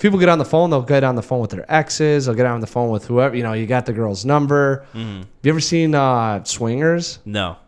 people 0.00 0.18
get 0.18 0.28
on 0.28 0.38
the 0.38 0.44
phone 0.44 0.70
they'll 0.70 0.82
get 0.82 1.04
on 1.04 1.14
the 1.14 1.22
phone 1.22 1.40
with 1.40 1.50
their 1.50 1.70
exes 1.72 2.26
they'll 2.26 2.34
get 2.34 2.46
on 2.46 2.60
the 2.60 2.66
phone 2.66 2.90
with 2.90 3.06
whoever 3.06 3.36
you 3.36 3.44
know 3.44 3.52
you 3.52 3.66
got 3.66 3.86
the 3.86 3.92
girl's 3.92 4.24
number. 4.24 4.84
Have 4.92 5.26
you 5.44 5.50
ever 5.50 5.60
seen 5.60 5.94
uh, 5.94 6.42
Swingers? 6.42 7.20
No. 7.24 7.58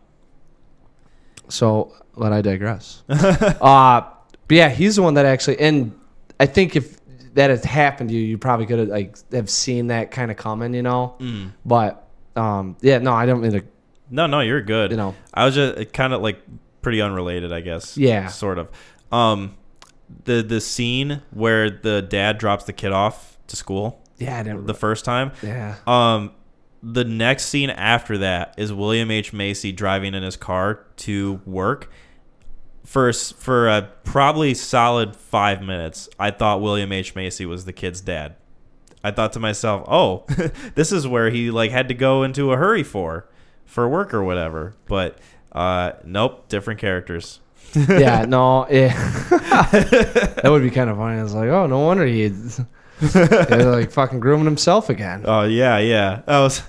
So 1.47 1.93
let 2.15 2.33
I 2.33 2.41
digress. 2.41 3.01
uh, 3.09 4.01
but 4.47 4.57
yeah, 4.57 4.67
he's 4.67 4.97
the 4.97 5.03
one 5.03 5.13
that 5.13 5.25
actually, 5.25 5.59
and 5.59 5.97
I 6.37 6.47
think 6.47 6.75
if 6.75 6.97
that 7.33 7.49
had 7.49 7.63
happened 7.65 8.09
to 8.09 8.15
you, 8.15 8.21
you 8.21 8.37
probably 8.37 8.65
could 8.65 8.79
have 8.79 8.87
like 8.89 9.15
have 9.31 9.49
seen 9.49 9.87
that 9.87 10.11
kind 10.11 10.31
of 10.31 10.37
coming, 10.37 10.73
you 10.73 10.83
know. 10.83 11.17
But 11.65 12.07
um, 12.35 12.77
yeah, 12.81 12.97
no, 12.99 13.13
I 13.13 13.25
don't 13.25 13.41
mean 13.41 13.51
to. 13.51 13.63
No, 14.09 14.27
no, 14.27 14.39
you're 14.41 14.61
good. 14.61 14.91
You 14.91 14.97
know. 14.97 15.15
I 15.33 15.45
was 15.45 15.55
just 15.55 15.93
kind 15.93 16.13
of 16.13 16.21
like 16.21 16.41
pretty 16.81 17.01
unrelated, 17.01 17.51
I 17.51 17.61
guess. 17.61 17.97
Yeah. 17.97 18.27
sort 18.27 18.57
of. 18.59 18.69
Um, 19.11 19.55
the 20.25 20.43
the 20.43 20.61
scene 20.61 21.21
where 21.31 21.69
the 21.69 22.01
dad 22.01 22.37
drops 22.37 22.65
the 22.65 22.73
kid 22.73 22.91
off 22.91 23.37
to 23.47 23.55
school 23.55 24.01
Yeah, 24.17 24.39
I 24.39 24.43
didn't. 24.43 24.67
the 24.67 24.73
first 24.75 25.05
time. 25.05 25.31
yeah, 25.41 25.75
Um, 25.87 26.31
the 26.83 27.03
next 27.05 27.45
scene 27.45 27.69
after 27.69 28.17
that 28.19 28.53
is 28.57 28.71
William 28.73 29.09
H 29.09 29.31
Macy 29.33 29.71
driving 29.71 30.13
in 30.13 30.21
his 30.23 30.35
car 30.35 30.85
to 30.97 31.41
work. 31.45 31.89
For 32.83 33.11
for 33.13 33.67
a 33.69 33.89
probably 34.03 34.53
solid 34.53 35.15
five 35.15 35.61
minutes, 35.61 36.09
I 36.19 36.31
thought 36.31 36.61
William 36.61 36.91
H 36.91 37.15
Macy 37.15 37.45
was 37.45 37.65
the 37.65 37.73
kid's 37.73 38.01
dad. 38.01 38.35
I 39.03 39.11
thought 39.11 39.33
to 39.33 39.39
myself, 39.39 39.85
"Oh, 39.87 40.25
this 40.75 40.91
is 40.91 41.07
where 41.07 41.29
he 41.29 41.49
like 41.49 41.71
had 41.71 41.87
to 41.87 41.93
go 41.93 42.23
into 42.23 42.51
a 42.51 42.57
hurry 42.57 42.83
for, 42.83 43.27
for 43.65 43.87
work 43.87 44.13
or 44.13 44.23
whatever." 44.23 44.75
But 44.85 45.17
uh, 45.53 45.93
nope, 46.03 46.49
different 46.49 46.79
characters. 46.79 47.39
yeah, 47.75 48.25
no, 48.25 48.67
yeah. 48.69 48.93
that 49.29 50.43
would 50.45 50.61
be 50.61 50.69
kind 50.69 50.89
of 50.89 50.97
funny. 50.97 51.19
I 51.19 51.23
was 51.23 51.33
like, 51.33 51.49
oh, 51.49 51.65
no 51.65 51.79
wonder 51.79 52.05
he 52.05 52.29
like 53.49 53.91
fucking 53.91 54.19
grooming 54.19 54.45
himself 54.45 54.89
again. 54.89 55.23
Oh 55.25 55.43
yeah, 55.43 55.79
yeah. 55.79 56.21
I 56.27 56.39
was, 56.39 56.61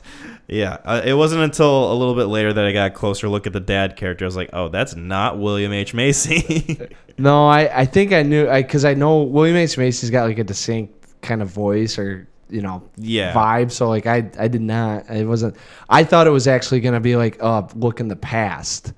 yeah. 0.48 0.78
Uh, 0.84 1.02
it 1.04 1.14
wasn't 1.14 1.42
until 1.42 1.92
a 1.92 1.94
little 1.94 2.14
bit 2.14 2.24
later 2.26 2.52
that 2.52 2.64
I 2.64 2.72
got 2.72 2.86
a 2.88 2.90
closer 2.94 3.28
look 3.28 3.46
at 3.46 3.52
the 3.52 3.60
dad 3.60 3.96
character. 3.96 4.24
I 4.24 4.28
was 4.28 4.36
like, 4.36 4.50
oh, 4.52 4.68
that's 4.68 4.94
not 4.94 5.38
William 5.38 5.72
H 5.72 5.94
Macy. 5.94 6.78
No, 7.16 7.46
I, 7.46 7.82
I 7.82 7.84
think 7.84 8.12
I 8.12 8.24
knew 8.24 8.48
I 8.48 8.62
because 8.62 8.84
I 8.84 8.94
know 8.94 9.22
William 9.22 9.56
H 9.56 9.78
Macy's 9.78 10.10
got 10.10 10.24
like 10.26 10.38
a 10.40 10.42
distinct 10.42 11.20
kind 11.22 11.42
of 11.42 11.48
voice 11.48 11.96
or 11.96 12.26
you 12.50 12.60
know 12.60 12.82
Yeah. 12.96 13.32
vibe. 13.32 13.70
So 13.70 13.88
like 13.88 14.06
I 14.06 14.28
I 14.36 14.48
did 14.48 14.62
not. 14.62 15.08
It 15.08 15.24
wasn't. 15.24 15.56
I 15.88 16.02
thought 16.02 16.26
it 16.26 16.30
was 16.30 16.48
actually 16.48 16.80
gonna 16.80 16.98
be 16.98 17.14
like 17.14 17.40
uh 17.40 17.68
look 17.76 18.00
in 18.00 18.08
the 18.08 18.16
past. 18.16 18.92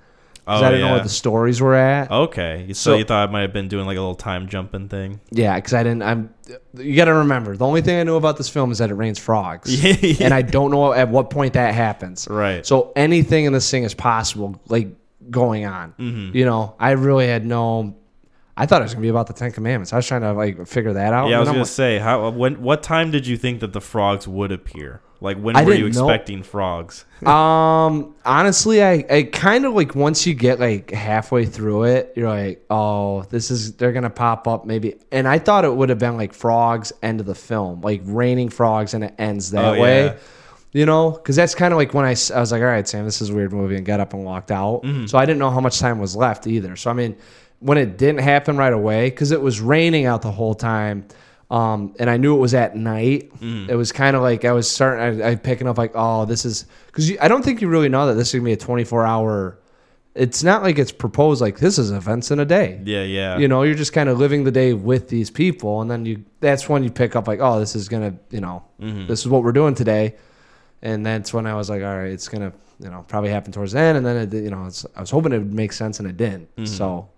Oh, 0.49 0.55
I 0.63 0.71
didn't 0.71 0.81
know 0.83 0.87
yeah. 0.89 0.93
what 0.95 1.03
the 1.03 1.09
stories 1.09 1.61
were 1.61 1.75
at. 1.75 2.11
okay, 2.11 2.67
so, 2.69 2.93
So- 2.93 2.97
you 2.97 3.05
thought 3.05 3.29
I 3.29 3.33
might 3.33 3.41
have 3.43 3.53
been 3.53 3.69
doing 3.69 3.85
like 3.87 3.97
a 3.97 4.01
little 4.01 4.15
time 4.15 4.47
jumping 4.49 4.89
thing? 4.89 5.21
Yeah, 5.31 5.57
because 5.57 5.75
I 5.75 5.83
didn't. 5.83 6.03
I'm. 6.03 6.33
You 6.75 6.95
got 6.95 7.07
to 7.07 7.15
remember 7.15 7.57
the 7.57 7.67
only 7.67 7.83
thing 7.83 7.99
I 7.99 8.05
know 8.05 8.17
about 8.17 8.37
this 8.37 8.49
film 8.49 8.71
is 8.71 8.79
that 8.79 8.91
it 8.91 8.95
rains 8.95 9.19
frogs, 9.19 9.85
and 10.21 10.33
I 10.33 10.43
don't 10.43 10.71
know 10.71 10.93
at 10.93 11.09
what 11.09 11.31
point 11.31 11.55
that 11.55 11.75
happens. 11.75 12.29
Right. 12.31 12.65
So 12.65 12.93
anything 12.95 13.45
in 13.47 13.53
this 13.53 13.69
thing 13.71 13.83
is 13.83 13.95
possible, 13.95 14.61
like 14.69 14.89
going 15.31 15.67
on. 15.67 15.95
Mm-hmm. 15.99 16.37
You 16.37 16.45
know, 16.45 16.77
I 16.79 16.93
really 16.93 17.27
had 17.27 17.45
no. 17.45 17.97
I 18.57 18.65
thought 18.67 18.81
it 18.81 18.85
was 18.85 18.95
gonna 18.95 19.03
be 19.03 19.09
about 19.09 19.27
the 19.27 19.33
Ten 19.35 19.51
Commandments. 19.53 19.93
I 19.93 19.97
was 19.97 20.07
trying 20.07 20.21
to 20.23 20.33
like 20.33 20.67
figure 20.67 20.93
that 20.93 21.13
out. 21.13 21.29
yeah, 21.29 21.37
I 21.37 21.41
was 21.41 21.49
I'm 21.49 21.55
gonna 21.57 21.63
like- 21.65 21.69
say 21.71 21.99
how 21.99 22.31
when 22.31 22.63
what 22.63 22.83
time 22.83 23.11
did 23.11 23.27
you 23.27 23.37
think 23.37 23.61
that 23.61 23.73
the 23.73 23.81
frogs 23.81 24.27
would 24.29 24.53
appear? 24.53 25.01
Like 25.21 25.39
when 25.39 25.57
I 25.57 25.65
were 25.65 25.73
you 25.73 25.85
didn't 25.85 25.95
know. 25.97 26.09
expecting 26.09 26.43
frogs? 26.43 27.05
Um, 27.27 28.15
honestly, 28.27 28.83
I, 28.83 29.05
I 29.11 29.23
kind 29.23 29.65
of 29.65 29.73
like 29.75 29.95
once 29.95 30.27
you 30.27 30.35
get 30.35 30.61
like 30.61 30.91
halfway 30.91 31.47
through 31.47 31.85
it, 31.85 32.13
you're 32.15 32.29
like, 32.29 32.65
oh, 32.69 33.23
this 33.31 33.51
is 33.51 33.73
they're 33.77 33.93
gonna 33.93 34.11
pop 34.11 34.47
up 34.47 34.67
maybe. 34.67 34.97
And 35.11 35.27
I 35.27 35.39
thought 35.39 35.65
it 35.65 35.75
would 35.75 35.89
have 35.89 35.99
been 35.99 36.17
like 36.19 36.35
frogs 36.35 36.93
end 37.03 37.21
of 37.21 37.27
the 37.27 37.35
film, 37.35 37.81
like 37.81 38.03
raining 38.05 38.51
frogs, 38.51 38.93
and 38.95 39.03
it 39.05 39.15
ends 39.19 39.51
that 39.53 39.65
Oh, 39.77 39.81
way. 39.81 40.05
yeah. 40.07 40.17
You 40.73 40.85
know, 40.85 41.13
because 41.13 41.37
that's 41.37 41.55
kind 41.55 41.73
of 41.73 41.79
like 41.79 41.95
when 41.95 42.05
I, 42.05 42.15
I 42.35 42.41
was 42.41 42.53
like, 42.53 42.61
all 42.61 42.67
right, 42.69 42.87
Sam, 42.87 43.07
this 43.07 43.23
is 43.23 43.31
a 43.31 43.35
weird 43.35 43.53
movie, 43.55 43.77
and 43.77 43.87
got 43.87 43.99
up 44.01 44.13
and 44.13 44.23
walked 44.25 44.51
out. 44.51 44.83
Mm-hmm. 44.83 45.07
So 45.07 45.17
I 45.17 45.25
didn't 45.25 45.39
know 45.39 45.51
how 45.51 45.61
much 45.61 45.79
time 45.79 45.99
was 45.99 46.15
left 46.15 46.47
either. 46.47 46.77
So 46.77 46.91
I 46.91 46.93
mean, 46.93 47.17
when 47.61 47.79
it 47.79 47.97
didn't 47.97 48.21
happen 48.21 48.59
right 48.59 48.75
away, 48.75 49.09
because 49.09 49.31
it 49.33 49.41
was 49.41 49.59
raining 49.63 50.05
out 50.05 50.21
the 50.21 50.31
whole 50.33 50.55
time, 50.55 51.07
um, 51.51 51.95
and 51.99 52.11
I 52.11 52.17
knew 52.17 52.35
it 52.35 52.41
was 52.41 52.55
at 52.55 52.77
night. 52.77 53.33
Mm. 53.41 53.69
It 53.69 53.77
was 53.77 53.93
kind 53.93 54.17
of 54.17 54.23
like 54.23 54.45
I 54.45 54.53
was 54.53 54.69
starting, 54.71 55.23
I, 55.23 55.31
I 55.31 55.35
picking 55.37 55.69
up 55.69 55.79
like, 55.79 55.93
oh, 55.95 56.25
this 56.25 56.45
is 56.45 56.67
because 56.87 57.13
I 57.21 57.29
don't 57.29 57.45
think 57.45 57.61
you 57.61 57.69
really 57.69 57.89
know 57.89 58.07
that 58.09 58.15
this 58.15 58.29
is 58.29 58.35
gonna 58.35 58.45
be 58.45 58.53
a 58.53 58.57
24 58.57 59.07
hour. 59.07 59.59
It's 60.15 60.43
not 60.43 60.63
like 60.63 60.79
it's 60.79 60.93
proposed 60.93 61.43
like 61.43 61.59
this 61.59 61.79
is 61.79 61.91
events 61.91 62.31
in 62.31 62.41
a 62.41 62.45
day. 62.47 62.81
Yeah, 62.85 63.03
yeah. 63.03 63.37
You 63.39 63.49
know, 63.49 63.63
you're 63.65 63.75
just 63.75 63.93
kind 63.93 64.09
of 64.09 64.19
living 64.19 64.45
the 64.45 64.51
day 64.51 64.73
with 64.73 65.09
these 65.09 65.31
people, 65.31 65.83
and 65.83 65.91
then 65.91 66.07
you 66.07 66.25
that's 66.41 66.69
when 66.69 66.83
you 66.83 66.91
pick 66.91 67.15
up 67.15 67.29
like, 67.29 67.41
oh, 67.41 67.61
this 67.61 67.77
is 67.77 67.89
gonna, 67.89 68.15
you 68.31 68.41
know, 68.41 68.65
Mm-hmm. 68.81 69.07
this 69.07 69.21
is 69.21 69.29
what 69.29 69.43
we're 69.43 69.53
doing 69.53 69.75
today, 69.75 70.17
and 70.83 71.05
that's 71.05 71.33
when 71.35 71.47
I 71.47 71.55
was 71.55 71.69
like, 71.71 71.83
all 71.83 71.97
right, 71.99 72.11
it's 72.11 72.29
gonna, 72.29 72.53
you 72.81 72.89
know, 72.91 73.05
probably 73.09 73.31
happen 73.31 73.53
towards 73.53 73.73
the 73.73 73.79
end, 73.79 73.99
and 73.99 74.07
then 74.07 74.17
it, 74.17 74.33
you 74.35 74.51
know, 74.51 74.65
it's, 74.67 74.85
I 74.97 75.01
was 75.01 75.11
hoping 75.11 75.33
it 75.33 75.39
would 75.39 75.55
make 75.55 75.73
sense, 75.73 75.99
and 76.01 76.09
it 76.09 76.17
didn't. 76.17 76.49
Mm-hmm. 76.57 76.65
So 76.67 77.09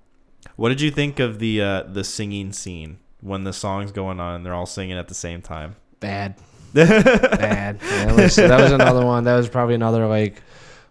What 0.56 0.68
did 0.70 0.80
you 0.80 0.90
think 0.90 1.18
of 1.20 1.38
the 1.38 1.62
uh, 1.62 1.82
the 1.84 2.02
singing 2.04 2.52
scene 2.52 2.98
when 3.20 3.44
the 3.44 3.52
song's 3.52 3.92
going 3.92 4.20
on 4.20 4.36
and 4.36 4.46
they're 4.46 4.54
all 4.54 4.66
singing 4.66 4.96
at 4.96 5.08
the 5.08 5.14
same 5.14 5.42
time? 5.42 5.76
bad, 6.00 6.36
bad. 6.74 7.78
Yeah, 7.82 8.04
that, 8.06 8.16
was, 8.16 8.36
that 8.36 8.60
was 8.60 8.72
another 8.72 9.04
one. 9.04 9.24
That 9.24 9.36
was 9.36 9.48
probably 9.48 9.74
another 9.74 10.06
like 10.06 10.42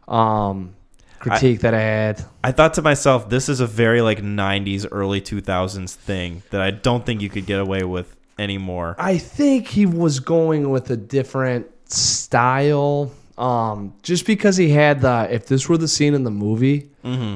um 0.08 0.74
critique 1.20 1.62
that 1.62 1.74
I 1.74 1.80
had. 1.80 2.26
I 2.44 2.52
thought 2.52 2.74
to 2.76 2.82
myself, 2.82 3.30
this 3.30 3.50
is 3.50 3.60
a 3.60 3.68
very 3.68 4.02
like 4.02 4.22
'90s, 4.22 4.86
early 4.92 5.22
2000s 5.22 5.94
thing 5.94 6.44
that 6.52 6.62
I 6.62 6.72
don't 6.72 7.06
think 7.06 7.22
you 7.22 7.30
could 7.30 7.46
get 7.46 7.60
away 7.60 7.84
with 7.84 8.16
anymore. 8.40 8.96
I 8.98 9.18
think 9.18 9.68
he 9.68 9.86
was 9.86 10.20
going 10.20 10.70
with 10.70 10.90
a 10.90 10.98
different 10.98 11.68
style. 11.92 13.12
Um, 13.38 13.94
just 14.02 14.26
because 14.26 14.58
he 14.58 14.70
had 14.70 15.02
the 15.02 15.28
if 15.30 15.46
this 15.46 15.70
were 15.70 15.78
the 15.78 15.88
scene 15.88 16.16
in 16.16 16.24
the 16.24 16.32
movie 16.32 16.90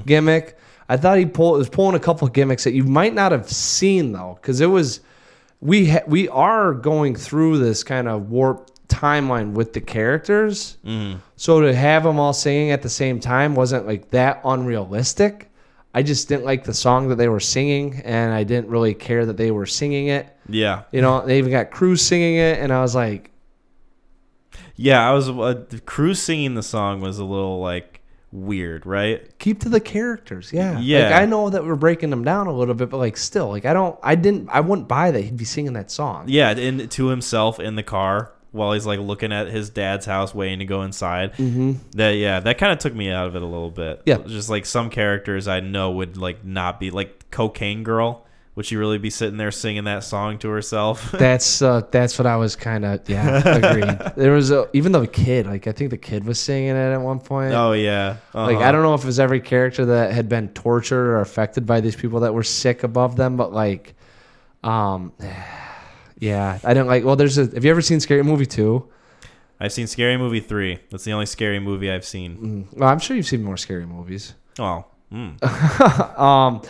gimmick, 0.06 0.58
I 0.92 0.98
thought 0.98 1.18
he 1.18 1.26
pulled 1.26 1.58
was 1.58 1.70
pulling 1.70 1.96
a 1.96 2.00
couple 2.00 2.28
of 2.28 2.34
gimmicks 2.34 2.66
that 2.66 2.74
you 2.74 2.84
might 2.84 3.14
not 3.14 3.32
have 3.32 3.50
seen 3.50 4.12
though, 4.12 4.38
because 4.42 4.60
it 4.60 4.66
was 4.66 5.00
we 5.62 5.90
ha- 5.90 6.04
we 6.06 6.28
are 6.28 6.74
going 6.74 7.16
through 7.16 7.60
this 7.60 7.82
kind 7.82 8.10
of 8.10 8.30
warp 8.30 8.70
timeline 8.90 9.54
with 9.54 9.72
the 9.72 9.80
characters. 9.80 10.78
So 11.38 11.62
to 11.62 11.74
have 11.74 12.04
them 12.04 12.20
all 12.20 12.34
singing 12.34 12.72
at 12.72 12.82
the 12.82 12.90
same 12.90 13.22
time 13.22 13.56
wasn't 13.56 13.88
like 13.88 14.10
that 14.10 14.42
unrealistic. 14.44 15.50
I 15.94 16.04
just 16.04 16.28
didn't 16.28 16.44
like 16.46 16.66
the 16.66 16.74
song 16.74 17.08
that 17.10 17.16
they 17.16 17.28
were 17.30 17.40
singing, 17.40 18.02
and 18.04 18.34
I 18.34 18.44
didn't 18.44 18.70
really 18.70 18.94
care 18.94 19.26
that 19.26 19.38
they 19.38 19.52
were 19.52 19.66
singing 19.66 20.08
it. 20.08 20.28
Yeah. 20.50 20.84
You 20.92 21.02
know, 21.02 21.26
they 21.26 21.38
even 21.38 21.52
got 21.52 21.72
Cruise 21.72 22.02
singing 22.02 22.36
it, 22.36 22.60
and 22.60 22.72
I 22.72 22.82
was 22.82 22.96
like, 22.96 23.32
Yeah, 24.76 25.10
I 25.10 25.14
was 25.14 25.30
uh, 25.30 25.64
Cruise 25.86 26.22
singing 26.22 26.56
the 26.56 26.64
song 26.64 27.02
was 27.02 27.20
a 27.20 27.26
little 27.26 27.60
like 27.60 27.91
weird, 28.32 28.86
right? 28.86 29.38
keep 29.40 29.60
to 29.62 29.70
the 29.70 29.80
characters. 29.80 30.52
Yeah. 30.54 30.80
Yeah. 30.80 31.10
Like, 31.10 31.22
I 31.22 31.26
know 31.26 31.50
that 31.50 31.66
we're 31.66 31.76
breaking 31.76 32.10
them 32.10 32.24
down 32.24 32.48
a 32.48 32.54
little 32.54 32.74
bit, 32.74 32.90
but 32.90 32.98
like 32.98 33.18
still, 33.18 33.50
like 33.50 33.66
I 33.66 33.74
don't, 33.74 33.98
I 34.02 34.16
didn't, 34.16 34.50
I 34.50 34.62
wouldn't 34.62 34.88
buy 34.88 35.12
that 35.12 35.22
he'd 35.22 35.38
be 35.38 35.46
singing 35.46 35.74
that 35.74 35.92
song. 35.92 36.26
Yeah, 36.28 36.52
and 36.52 36.90
to 36.92 37.08
himself 37.08 37.60
in 37.60 37.76
the 37.76 37.84
car 37.84 38.32
while 38.52 38.74
he's 38.74 38.86
like 38.86 39.00
looking 39.00 39.32
at 39.32 39.48
his 39.48 39.70
dad's 39.70 40.06
house 40.06 40.36
waiting 40.36 40.60
to 40.60 40.66
go 40.66 40.84
inside. 40.84 41.34
Mm-hmm. 41.34 41.74
That 41.92 42.12
yeah, 42.12 42.40
that 42.42 42.58
kind 42.58 42.72
of 42.72 42.80
took 42.80 42.94
me 42.94 43.10
out 43.10 43.28
of 43.28 43.36
it 43.36 43.42
a 43.42 43.46
little 43.46 43.72
bit. 43.72 44.02
Yeah. 44.06 44.20
just 44.20 44.50
like 44.50 44.66
some 44.66 44.90
characters 44.90 45.48
I 45.48 45.60
know 45.60 45.92
would 45.92 46.18
like 46.18 46.44
not 46.44 46.80
be 46.80 46.92
like 46.92 47.32
Cocaine 47.32 47.84
Girl. 47.84 48.26
Would 48.56 48.66
she 48.66 48.76
really 48.76 48.98
be 48.98 49.10
sitting 49.10 49.38
there 49.38 49.50
singing 49.52 49.86
that 49.86 50.04
song 50.04 50.38
to 50.40 50.50
herself? 50.50 51.12
That's 51.18 51.62
uh, 51.62 51.84
that's 51.90 52.20
what 52.20 52.26
I 52.26 52.36
was 52.36 52.58
kind 52.58 52.84
of 52.84 53.10
yeah 53.10 53.38
agreed. 53.48 54.14
there 54.18 54.34
was 54.34 54.52
a, 54.52 54.68
even 54.74 54.92
the 54.92 55.08
kid 55.08 55.46
like 55.48 55.68
I 55.68 55.72
think 55.72 55.90
the 55.90 55.98
kid 55.98 56.26
was 56.26 56.38
singing 56.38 56.72
it 56.72 56.76
at 56.94 56.98
one 57.02 57.20
point. 57.22 57.54
oh 57.54 57.72
yeah, 57.72 58.18
Like 58.34 58.58
Uh-huh. 58.58 58.66
I 58.66 58.72
don't 58.74 58.84
know 58.84 58.94
if 58.94 59.04
it 59.04 59.08
was 59.08 59.20
every 59.22 59.40
character 59.40 59.86
that 59.86 60.12
had 60.12 60.28
been 60.28 60.50
tortured 60.50 61.12
or 61.12 61.22
affected 61.22 61.66
by 61.66 61.80
these 61.80 61.96
people 61.96 62.20
that 62.22 62.34
were 62.34 62.44
sick 62.44 62.84
above 62.84 63.16
them, 63.16 63.38
but 63.38 63.54
like, 63.54 63.96
um, 64.64 65.14
yeah, 66.20 66.60
I 66.64 66.74
don't 66.74 66.88
like. 66.88 67.04
Well, 67.06 67.16
there's 67.16 67.38
a. 67.38 67.46
Have 67.46 67.64
you 67.64 67.72
ever 67.72 67.82
seen 67.82 68.00
Scary 68.02 68.24
Movie 68.24 68.46
two? 68.46 68.88
I've 69.62 69.72
seen 69.72 69.88
Scary 69.88 70.18
Movie 70.18 70.40
three. 70.42 70.80
That's 70.90 71.04
the 71.06 71.14
only 71.14 71.26
scary 71.28 71.60
movie 71.60 71.90
I've 71.92 72.04
seen. 72.06 72.68
Well, 72.74 72.90
I'm 72.90 73.00
sure 73.00 73.16
you've 73.16 73.28
seen 73.28 73.44
more 73.44 73.58
scary 73.58 73.86
movies. 73.86 74.34
Oh, 74.60 74.86
mm. 75.14 75.42
Um, 76.20 76.62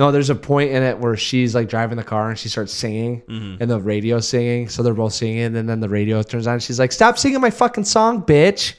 no, 0.00 0.10
there's 0.12 0.30
a 0.30 0.34
point 0.34 0.70
in 0.72 0.82
it 0.82 0.98
where 0.98 1.16
she's 1.16 1.54
like 1.54 1.68
driving 1.68 1.96
the 1.98 2.04
car 2.14 2.30
and 2.30 2.38
she 2.38 2.48
starts 2.48 2.72
singing, 2.72 3.20
Mm-hmm. 3.28 3.62
and 3.62 3.70
the 3.70 3.78
radio 3.78 4.18
singing. 4.20 4.68
So 4.68 4.82
they're 4.82 4.94
both 5.04 5.12
singing, 5.12 5.54
and 5.56 5.68
then 5.68 5.80
the 5.80 5.88
radio 5.88 6.22
turns 6.22 6.46
on. 6.46 6.54
And 6.54 6.62
she's 6.62 6.78
like, 6.78 6.90
"Stop 6.92 7.18
singing 7.18 7.40
my 7.40 7.50
fucking 7.50 7.84
song, 7.84 8.22
bitch!" 8.22 8.74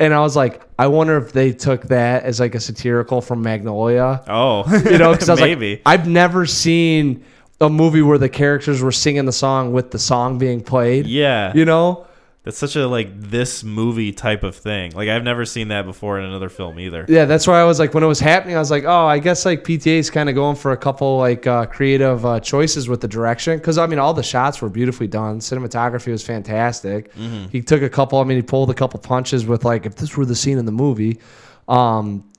And 0.00 0.14
I 0.14 0.20
was 0.20 0.36
like, 0.36 0.62
I 0.78 0.86
wonder 0.86 1.16
if 1.18 1.32
they 1.32 1.52
took 1.52 1.82
that 1.88 2.22
as 2.22 2.38
like 2.40 2.54
a 2.54 2.60
satirical 2.60 3.20
from 3.20 3.42
Magnolia. 3.42 4.22
oh, 4.28 4.64
You 4.90 4.96
know, 4.98 5.12
because 5.12 5.28
I 5.28 5.32
was 5.32 5.40
maybe. 5.52 5.70
like, 5.72 5.82
I've 5.86 6.08
never 6.08 6.46
seen 6.46 7.24
a 7.60 7.68
movie 7.68 8.02
where 8.02 8.18
the 8.18 8.28
characters 8.28 8.80
were 8.80 8.92
singing 8.92 9.24
the 9.26 9.32
song 9.32 9.72
with 9.72 9.90
the 9.90 9.98
song 9.98 10.38
being 10.38 10.60
played. 10.62 11.06
yeah, 11.06 11.52
You 11.54 11.64
know? 11.64 12.06
That's 12.48 12.56
such 12.56 12.76
a 12.76 12.88
like 12.88 13.08
this 13.20 13.62
movie 13.62 14.10
type 14.10 14.42
of 14.42 14.56
thing. 14.56 14.92
Like 14.92 15.10
I've 15.10 15.22
never 15.22 15.44
seen 15.44 15.68
that 15.68 15.84
before 15.84 16.18
in 16.18 16.24
another 16.24 16.48
film 16.48 16.80
either. 16.80 17.04
Yeah, 17.06 17.26
that's 17.26 17.46
why 17.46 17.60
I 17.60 17.64
was 17.64 17.78
like, 17.78 17.92
when 17.92 18.02
it 18.02 18.06
was 18.06 18.20
happening, 18.20 18.56
I 18.56 18.58
was 18.58 18.70
like, 18.70 18.84
oh, 18.84 19.04
I 19.04 19.18
guess 19.18 19.44
like 19.44 19.64
PTA 19.64 19.98
is 19.98 20.08
kind 20.08 20.30
of 20.30 20.34
going 20.34 20.56
for 20.56 20.72
a 20.72 20.76
couple 20.78 21.18
like 21.18 21.46
uh, 21.46 21.66
creative 21.66 22.24
uh, 22.24 22.40
choices 22.40 22.88
with 22.88 23.02
the 23.02 23.06
direction. 23.06 23.58
Because 23.58 23.76
I 23.76 23.86
mean, 23.86 23.98
all 23.98 24.14
the 24.14 24.22
shots 24.22 24.62
were 24.62 24.70
beautifully 24.70 25.08
done. 25.08 25.40
Cinematography 25.40 26.10
was 26.10 26.24
fantastic. 26.24 27.12
He 27.52 27.60
took 27.60 27.82
a 27.82 27.90
couple. 27.90 28.18
I 28.18 28.24
mean, 28.24 28.38
he 28.38 28.42
pulled 28.42 28.70
a 28.70 28.74
couple 28.74 28.98
punches 28.98 29.44
with 29.44 29.66
like, 29.66 29.84
if 29.84 29.96
this 29.96 30.16
were 30.16 30.24
the 30.24 30.34
scene 30.34 30.56
in 30.56 30.64
the 30.64 30.72
movie. 30.72 31.20
Um, 31.68 32.32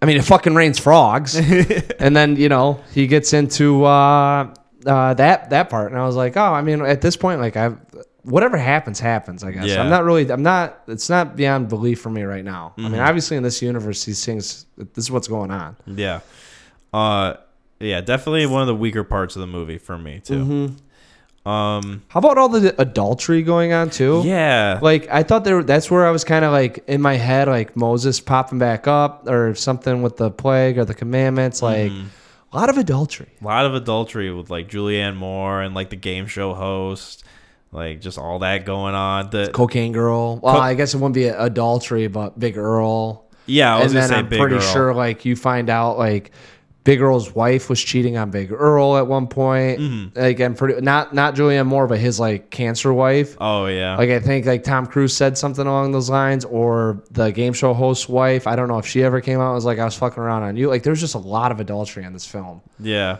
I 0.00 0.06
mean, 0.06 0.16
it 0.16 0.24
fucking 0.24 0.54
rains 0.54 0.78
frogs, 0.78 1.34
and 1.98 2.14
then 2.14 2.36
you 2.36 2.48
know 2.48 2.84
he 2.92 3.08
gets 3.08 3.32
into 3.32 3.84
uh, 3.84 4.54
uh, 4.86 5.14
that 5.14 5.50
that 5.50 5.70
part, 5.70 5.90
and 5.90 6.00
I 6.00 6.06
was 6.06 6.14
like, 6.14 6.36
oh, 6.36 6.54
I 6.54 6.62
mean, 6.62 6.82
at 6.82 7.00
this 7.00 7.16
point, 7.16 7.40
like 7.40 7.56
I, 7.56 7.72
whatever 8.22 8.56
happens, 8.56 9.00
happens. 9.00 9.42
I 9.44 9.50
guess 9.52 9.66
Yeah. 9.66 9.82
I'm 9.82 9.88
not 9.90 10.04
really, 10.04 10.30
I'm 10.30 10.42
not. 10.42 10.80
It's 10.88 11.08
not 11.08 11.36
beyond 11.36 11.68
belief 11.68 12.00
for 12.00 12.10
me 12.10 12.22
right 12.22 12.44
now. 12.44 12.74
I 12.76 12.80
Mm-hmm. 12.80 12.92
mean, 12.92 13.00
obviously 13.00 13.36
in 13.36 13.42
this 13.42 13.60
universe, 13.62 14.04
these 14.04 14.24
things, 14.24 14.66
this 14.76 15.04
is 15.04 15.10
what's 15.10 15.28
going 15.28 15.50
on. 15.50 15.76
Yeah. 15.86 16.20
Uh 16.92 17.34
yeah, 17.78 18.00
definitely 18.02 18.44
one 18.46 18.60
of 18.60 18.66
the 18.68 18.74
weaker 18.74 19.04
parts 19.04 19.36
of 19.36 19.40
the 19.40 19.46
movie 19.46 19.78
for 19.78 19.96
me 19.96 20.20
too. 20.20 20.44
Mm-hmm. 20.44 21.48
Um 21.48 22.02
How 22.08 22.18
about 22.18 22.36
all 22.36 22.48
the 22.50 22.78
adultery 22.80 23.42
going 23.42 23.72
on 23.72 23.88
too? 23.90 24.22
yeah. 24.24 24.78
Like 24.82 25.08
I 25.10 25.22
thought 25.22 25.44
there, 25.44 25.62
that's 25.62 25.90
where 25.90 26.06
I 26.06 26.10
was 26.10 26.22
kind 26.24 26.44
of 26.44 26.52
like 26.52 26.84
in 26.86 27.00
my 27.00 27.14
head, 27.14 27.48
like 27.48 27.76
Moses 27.76 28.20
popping 28.20 28.58
back 28.58 28.86
up 28.86 29.26
or 29.28 29.54
something 29.54 30.02
with 30.02 30.16
the 30.18 30.30
plague 30.30 30.76
or 30.78 30.84
the 30.84 30.94
commandments, 30.94 31.62
like 31.62 31.90
Mm-hmm. 31.90 32.06
a 32.52 32.56
lot 32.58 32.68
of 32.68 32.76
adultery. 32.76 33.28
a 33.40 33.44
lot 33.44 33.64
of 33.64 33.74
adultery 33.74 34.30
with 34.30 34.50
like 34.50 34.68
Julianne 34.68 35.16
Moore 35.16 35.62
and 35.62 35.74
like 35.74 35.88
the 35.88 35.96
game 35.96 36.26
show 36.26 36.52
host, 36.52 37.24
like 37.72 38.00
just 38.00 38.18
all 38.18 38.40
that 38.40 38.64
going 38.64 38.94
on. 38.94 39.30
The 39.30 39.50
Cocaine 39.52 39.92
girl. 39.92 40.38
Well, 40.38 40.54
Co- 40.54 40.60
I 40.60 40.74
guess 40.74 40.94
it 40.94 40.96
wouldn't 40.98 41.14
be 41.14 41.26
adultery, 41.26 42.08
but 42.08 42.38
Big 42.38 42.56
Earl. 42.58 43.26
yeah, 43.46 43.76
I 43.76 43.82
was 43.82 43.94
and 43.94 44.02
then 44.10 44.18
I'm 44.18 44.28
pretty 44.28 44.56
Earl. 44.56 44.60
sure 44.60 44.94
like 44.94 45.24
you 45.24 45.36
find 45.36 45.70
out 45.70 45.98
like 45.98 46.32
Big 46.82 47.02
Earl's 47.02 47.34
wife 47.34 47.68
was 47.68 47.78
cheating 47.80 48.16
on 48.16 48.30
Big 48.30 48.50
Earl 48.50 48.96
at 48.96 49.06
one 49.06 49.26
point. 49.26 49.80
Mm-hmm. 49.80 50.18
Like 50.18 50.40
I'm 50.40 50.54
pretty 50.54 50.80
not 50.80 51.14
not 51.14 51.34
Julianne 51.34 51.66
Moore, 51.66 51.86
but 51.86 51.98
his 51.98 52.18
like 52.18 52.50
cancer 52.50 52.92
wife. 52.92 53.36
Oh 53.40 53.66
yeah. 53.66 53.96
Like 53.96 54.08
I 54.10 54.18
think 54.18 54.46
like 54.46 54.64
Tom 54.64 54.86
Cruise 54.86 55.14
said 55.14 55.36
something 55.36 55.66
along 55.66 55.92
those 55.92 56.08
lines, 56.08 56.44
or 56.46 57.04
the 57.10 57.30
game 57.30 57.52
show 57.52 57.74
host's 57.74 58.08
wife. 58.08 58.46
I 58.46 58.56
don't 58.56 58.66
know 58.68 58.78
if 58.78 58.86
she 58.86 59.02
ever 59.04 59.20
came 59.20 59.40
out 59.40 59.48
and 59.48 59.54
was 59.56 59.66
like, 59.66 59.78
I 59.78 59.84
was 59.84 59.94
fucking 59.94 60.22
around 60.22 60.42
on 60.42 60.56
you. 60.56 60.68
Like 60.68 60.82
there's 60.82 61.00
just 61.00 61.14
a 61.14 61.18
lot 61.18 61.52
of 61.52 61.60
adultery 61.60 62.04
in 62.04 62.12
this 62.14 62.26
film. 62.26 62.62
yeah. 62.80 63.18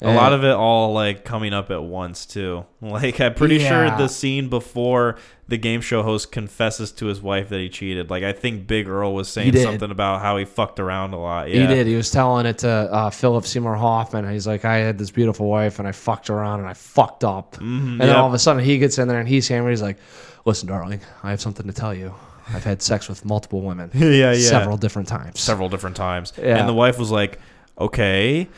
A 0.00 0.12
lot 0.14 0.32
of 0.32 0.44
it 0.44 0.52
all 0.54 0.92
like 0.92 1.24
coming 1.24 1.52
up 1.52 1.70
at 1.70 1.82
once 1.82 2.24
too. 2.26 2.64
Like 2.80 3.20
I'm 3.20 3.34
pretty 3.34 3.58
sure 3.58 3.86
the 3.96 4.06
scene 4.08 4.48
before 4.48 5.16
the 5.48 5.56
game 5.58 5.80
show 5.80 6.02
host 6.04 6.30
confesses 6.30 6.92
to 6.92 7.06
his 7.06 7.20
wife 7.20 7.48
that 7.48 7.58
he 7.58 7.68
cheated. 7.68 8.08
Like 8.10 8.22
I 8.22 8.32
think 8.32 8.66
Big 8.68 8.86
Earl 8.88 9.12
was 9.14 9.28
saying 9.28 9.56
something 9.56 9.90
about 9.90 10.20
how 10.20 10.36
he 10.36 10.44
fucked 10.44 10.78
around 10.78 11.14
a 11.14 11.18
lot. 11.18 11.50
Yeah. 11.50 11.62
He 11.62 11.66
did. 11.66 11.86
He 11.88 11.96
was 11.96 12.10
telling 12.10 12.46
it 12.46 12.58
to 12.58 12.68
uh, 12.68 13.10
Philip 13.10 13.44
Seymour 13.44 13.74
Hoffman. 13.74 14.30
He's 14.30 14.46
like, 14.46 14.64
I 14.64 14.76
had 14.76 14.98
this 14.98 15.10
beautiful 15.10 15.48
wife 15.48 15.78
and 15.80 15.88
I 15.88 15.92
fucked 15.92 16.30
around 16.30 16.60
and 16.60 16.68
I 16.68 16.74
fucked 16.74 17.24
up. 17.24 17.58
and 17.60 18.00
then 18.00 18.14
all 18.14 18.28
of 18.28 18.34
a 18.34 18.38
sudden 18.38 18.62
he 18.62 18.78
gets 18.78 18.98
in 18.98 19.08
there 19.08 19.18
and 19.18 19.28
he's 19.28 19.48
hammered. 19.48 19.70
He's 19.70 19.82
like, 19.82 19.96
Listen, 20.44 20.68
darling, 20.68 21.00
I 21.24 21.30
have 21.30 21.40
something 21.40 21.66
to 21.66 21.72
tell 21.72 21.92
you. 21.92 22.14
I've 22.50 22.64
had 22.64 22.80
sex 22.80 23.08
with 23.08 23.24
multiple 23.24 23.60
women. 23.60 23.90
Yeah, 23.94 24.32
yeah. 24.32 24.34
Several 24.34 24.76
different 24.78 25.08
times. 25.08 25.40
several 25.40 25.68
different 25.68 25.96
times. 25.96 26.32
Yeah. 26.38 26.58
And 26.58 26.68
the 26.68 26.72
wife 26.74 26.98
was 26.98 27.10
like, 27.10 27.38
okay. 27.78 28.48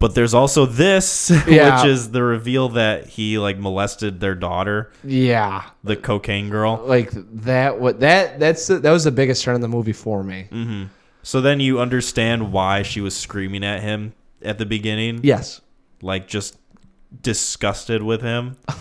But 0.00 0.14
there's 0.16 0.34
also 0.34 0.66
this, 0.66 1.30
Yeah. 1.46 1.76
which 1.82 1.90
is 1.90 2.10
the 2.10 2.22
reveal 2.24 2.70
that 2.70 3.06
he 3.06 3.38
like 3.38 3.58
molested 3.58 4.18
their 4.18 4.34
daughter, 4.34 4.90
Yeah. 5.04 5.64
the 5.84 5.94
cocaine 5.94 6.50
girl. 6.50 6.82
Like 6.84 7.10
that. 7.44 7.78
What 7.78 8.00
that? 8.00 8.40
That's 8.40 8.66
the, 8.66 8.78
that 8.80 8.90
was 8.90 9.04
the 9.04 9.10
biggest 9.12 9.44
turn 9.44 9.54
in 9.54 9.60
the 9.60 9.68
movie 9.68 9.92
for 9.92 10.24
me. 10.24 10.48
Mm. 10.50 10.88
So 11.22 11.40
then 11.42 11.60
you 11.60 11.78
understand 11.80 12.50
why 12.50 12.82
she 12.82 13.00
was 13.02 13.14
screaming 13.14 13.62
at 13.62 13.82
him 13.82 14.14
at 14.42 14.56
the 14.58 14.64
beginning, 14.66 15.20
Yes. 15.22 15.60
like 16.00 16.26
just 16.26 16.56
disgusted 17.22 18.02
with 18.02 18.22
him. 18.22 18.56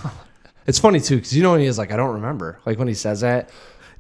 It's 0.68 0.78
funny 0.78 1.00
too 1.00 1.16
because 1.16 1.36
you 1.36 1.42
know 1.42 1.50
when 1.54 1.62
he 1.62 1.66
is 1.66 1.80
like, 1.80 1.92
I 1.92 1.96
don't 1.96 2.14
remember. 2.14 2.60
Like 2.64 2.78
when 2.78 2.88
he 2.88 2.94
says 2.94 3.22
that. 3.22 3.50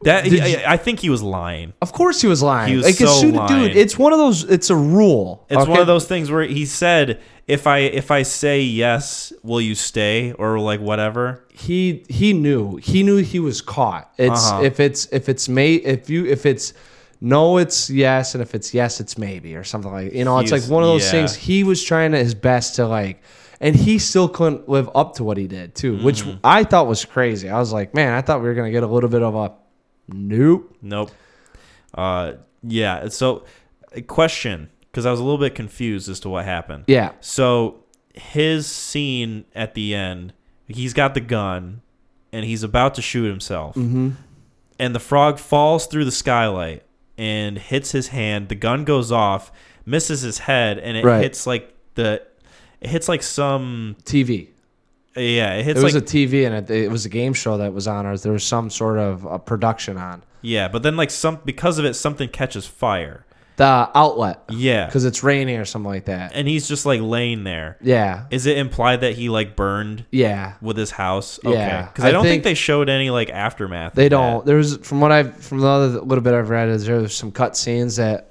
That 0.03 0.23
Did 0.23 0.33
he, 0.43 0.51
you- 0.53 0.57
I, 0.59 0.73
I 0.73 0.77
think 0.77 0.99
he 0.99 1.09
was 1.09 1.21
lying. 1.21 1.73
Of 1.81 1.91
course 1.91 2.21
he 2.21 2.27
was 2.27 2.41
lying. 2.41 2.69
He 2.69 2.75
was 2.77 2.85
like 2.85 2.95
so 2.95 3.05
as 3.05 3.19
soon 3.19 3.35
lying. 3.35 3.67
dude, 3.67 3.75
it's 3.77 3.97
one 3.99 4.13
of 4.13 4.19
those. 4.19 4.43
It's 4.45 4.69
a 4.69 4.75
rule. 4.75 5.45
It's 5.49 5.57
one 5.57 5.71
okay? 5.71 5.81
of 5.81 5.87
those 5.87 6.05
things 6.07 6.31
where 6.31 6.43
he 6.43 6.65
said, 6.65 7.19
"If 7.47 7.67
I 7.67 7.79
if 7.79 8.09
I 8.09 8.23
say 8.23 8.61
yes, 8.61 9.33
will 9.43 9.59
you 9.59 9.75
stay?" 9.75 10.31
or 10.33 10.57
like 10.59 10.79
whatever. 10.79 11.43
he 11.53 12.05
he 12.07 12.31
knew 12.31 12.77
he 12.77 13.03
knew 13.03 13.17
he 13.17 13.39
was 13.39 13.61
caught. 13.61 14.09
It's 14.17 14.49
Uh-huh. 14.49 14.63
if 14.63 14.79
it's 14.79 15.07
if 15.11 15.27
it's 15.27 15.49
may 15.49 15.73
if 15.75 16.09
you 16.09 16.25
if 16.25 16.45
it's 16.45 16.73
no 17.19 17.57
it's 17.57 17.89
yes 17.89 18.33
and 18.35 18.41
if 18.41 18.55
it's 18.55 18.73
yes 18.73 19.01
it's 19.01 19.17
maybe 19.17 19.53
or 19.57 19.65
something 19.65 19.91
like 19.91 20.13
you 20.13 20.23
know 20.23 20.39
it's 20.39 20.53
like 20.53 20.63
one 20.69 20.81
of 20.83 20.87
those 20.87 21.03
yeah. 21.03 21.11
things 21.11 21.35
he 21.35 21.65
was 21.65 21.83
trying 21.83 22.13
his 22.13 22.33
best 22.33 22.75
to 22.75 22.87
like 22.87 23.21
and 23.59 23.75
he 23.75 23.99
still 23.99 24.29
couldn't 24.29 24.69
live 24.69 24.89
up 24.95 25.15
to 25.15 25.25
what 25.25 25.35
he 25.35 25.45
did 25.45 25.75
too 25.75 26.01
which 26.01 26.23
Mm-hmm. 26.23 26.37
I 26.45 26.63
thought 26.63 26.87
was 26.87 27.03
crazy. 27.03 27.49
I 27.49 27.59
was 27.59 27.73
like 27.73 27.93
man 27.93 28.13
I 28.13 28.21
thought 28.21 28.41
we 28.41 28.47
were 28.47 28.53
gonna 28.53 28.71
get 28.71 28.83
a 28.83 28.87
little 28.87 29.09
bit 29.09 29.21
of 29.21 29.35
a 29.35 29.51
nope 30.13 30.75
Nope. 30.81 31.11
Uh, 31.93 32.33
yeah. 32.63 33.07
So, 33.09 33.45
a 33.93 34.01
question 34.01 34.69
because 34.91 35.05
I 35.05 35.11
was 35.11 35.19
a 35.19 35.23
little 35.23 35.39
bit 35.39 35.55
confused 35.55 36.09
as 36.09 36.19
to 36.21 36.29
what 36.29 36.45
happened. 36.45 36.83
yeah 36.87 37.11
So 37.21 37.83
his 38.13 38.67
scene 38.67 39.45
at 39.55 39.73
the 39.75 39.95
end, 39.95 40.33
he's 40.67 40.93
got 40.93 41.13
the 41.13 41.21
gun, 41.21 41.81
and 42.31 42.45
he's 42.45 42.63
about 42.63 42.95
to 42.95 43.01
shoot 43.01 43.25
himself, 43.27 43.75
mm-hmm. 43.75 44.09
and 44.77 44.93
the 44.95 44.99
frog 44.99 45.39
falls 45.39 45.87
through 45.87 46.05
the 46.05 46.11
skylight 46.11 46.83
and 47.17 47.57
hits 47.57 47.91
his 47.91 48.09
hand. 48.09 48.49
The 48.49 48.55
gun 48.55 48.83
goes 48.85 49.11
off, 49.11 49.51
misses 49.85 50.21
his 50.21 50.39
head, 50.39 50.77
and 50.79 50.95
it 50.97 51.03
Right. 51.05 51.23
hits 51.23 51.45
like 51.47 51.73
the. 51.95 52.21
It 52.81 52.89
hits 52.89 53.09
like 53.09 53.23
some 53.23 53.97
TV. 54.05 54.49
Yeah. 55.15 55.55
It 55.55 55.63
hits 55.65 55.79
It 55.79 55.83
was 55.83 55.93
like 55.95 56.03
a 56.03 56.05
TV 56.05 56.45
and 56.45 56.55
it, 56.55 56.69
it 56.69 56.91
was 56.91 57.05
a 57.05 57.09
game 57.09 57.33
show 57.33 57.57
that 57.57 57.73
was 57.73 57.87
on 57.87 58.05
or 58.05 58.17
there 58.17 58.31
was 58.31 58.43
some 58.43 58.69
sort 58.69 58.97
of 58.99 59.25
uh 59.27 59.37
production 59.37 59.97
on 59.97 60.23
yeah, 60.41 60.67
but 60.69 60.83
then 60.83 60.95
like 60.95 61.11
some 61.11 61.39
because 61.43 61.79
of 61.79 61.85
it 61.85 61.93
something 61.95 62.29
catches 62.29 62.65
fire. 62.65 63.25
the 63.57 63.65
outlet 63.93 64.41
Yeah, 64.49 64.85
because 64.85 65.03
it's 65.03 65.21
raining 65.21 65.57
or 65.57 65.65
something 65.65 65.89
like 65.91 66.05
that. 66.05 66.31
and 66.33 66.47
he's 66.47 66.65
just 66.65 66.85
like 66.85 67.01
laying 67.01 67.43
there. 67.43 67.77
Yeah, 67.81 68.23
Is 68.31 68.45
it 68.45 68.57
implied 68.57 69.01
that 69.01 69.15
he 69.15 69.27
like 69.27 69.57
burned 69.57 70.05
yeah. 70.11 70.53
with 70.61 70.77
his 70.77 70.91
house? 70.91 71.39
Yeah, 71.43 71.49
Okay, 71.49 71.87
because 71.91 72.05
I 72.05 72.07
I 72.07 72.11
don't 72.13 72.23
think, 72.23 72.35
think- 72.35 72.43
they 72.45 72.53
showed 72.53 72.87
any 72.87 73.09
like 73.09 73.29
aftermath. 73.29 73.95
They 73.95 74.07
don't. 74.07 74.45
There's 74.45 74.77
from 74.77 75.01
what 75.01 75.11
I've 75.11 75.35
from 75.43 75.59
the 75.59 75.67
other 75.67 75.87
little 75.99 76.23
bit 76.23 76.33
I've 76.33 76.49
read 76.49 76.69
is 76.69 76.85
there's 76.85 77.13
some 77.13 77.31
cut 77.33 77.57
scenes 77.57 77.97
that 77.97 78.27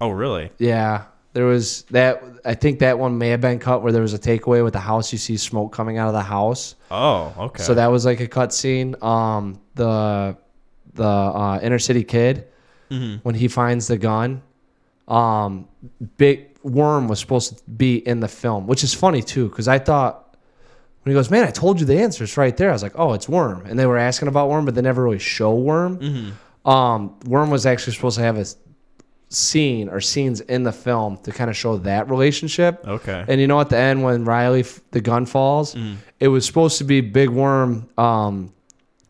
Oh, 0.00 0.08
really? 0.08 0.50
yeah 0.56 1.02
There 1.32 1.44
was 1.46 1.82
that. 1.90 2.22
I 2.44 2.54
think 2.54 2.80
that 2.80 2.98
one 2.98 3.18
may 3.18 3.28
have 3.28 3.40
been 3.40 3.58
cut 3.58 3.82
where 3.82 3.92
there 3.92 4.02
was 4.02 4.14
a 4.14 4.18
takeaway 4.18 4.64
with 4.64 4.72
the 4.72 4.80
house. 4.80 5.12
You 5.12 5.18
see 5.18 5.36
smoke 5.36 5.72
coming 5.72 5.96
out 5.98 6.08
of 6.08 6.14
the 6.14 6.22
house. 6.22 6.74
Oh, 6.90 7.32
okay. 7.38 7.62
So 7.62 7.74
that 7.74 7.86
was 7.86 8.04
like 8.04 8.18
a 8.20 8.26
cut 8.26 8.52
scene. 8.52 8.96
Um, 9.02 9.60
the 9.76 10.36
the 10.94 11.04
uh, 11.04 11.60
inner 11.62 11.78
city 11.78 12.04
kid 12.04 12.46
Mm-hmm. 12.90 13.18
when 13.22 13.36
he 13.36 13.46
finds 13.46 13.86
the 13.86 13.96
gun, 13.96 14.42
um, 15.06 15.68
big 16.16 16.48
worm 16.64 17.06
was 17.06 17.20
supposed 17.20 17.58
to 17.58 17.62
be 17.70 17.96
in 17.98 18.18
the 18.18 18.26
film, 18.26 18.66
which 18.66 18.82
is 18.82 18.92
funny 18.92 19.22
too 19.22 19.48
because 19.48 19.68
I 19.68 19.78
thought 19.78 20.36
when 21.04 21.12
he 21.12 21.14
goes, 21.14 21.30
"Man, 21.30 21.44
I 21.46 21.52
told 21.52 21.78
you 21.78 21.86
the 21.86 22.00
answer. 22.00 22.24
It's 22.24 22.36
right 22.36 22.56
there." 22.56 22.70
I 22.70 22.72
was 22.72 22.82
like, 22.82 22.98
"Oh, 22.98 23.12
it's 23.12 23.28
worm," 23.28 23.64
and 23.66 23.78
they 23.78 23.86
were 23.86 23.96
asking 23.98 24.26
about 24.26 24.48
worm, 24.48 24.64
but 24.64 24.74
they 24.74 24.82
never 24.82 25.04
really 25.04 25.20
show 25.20 25.54
worm. 25.54 25.98
Mm-hmm. 26.00 26.68
Um, 26.68 27.14
worm 27.26 27.50
was 27.50 27.64
actually 27.64 27.94
supposed 27.94 28.16
to 28.18 28.24
have 28.24 28.36
a 28.36 28.44
scene 29.30 29.88
or 29.88 30.00
scenes 30.00 30.40
in 30.42 30.64
the 30.64 30.72
film 30.72 31.16
to 31.18 31.30
kind 31.30 31.48
of 31.48 31.56
show 31.56 31.78
that 31.78 32.10
relationship. 32.10 32.84
okay. 32.86 33.24
And 33.28 33.40
you 33.40 33.46
know, 33.46 33.60
at 33.60 33.70
the 33.70 33.78
end 33.78 34.02
when 34.02 34.24
Riley 34.24 34.64
the 34.90 35.00
gun 35.00 35.24
falls, 35.24 35.76
it 36.18 36.28
was 36.28 36.44
supposed 36.44 36.78
to 36.78 36.84
be 36.84 37.00
Big 37.00 37.30
Worm 37.30 37.88
um, 37.96 38.52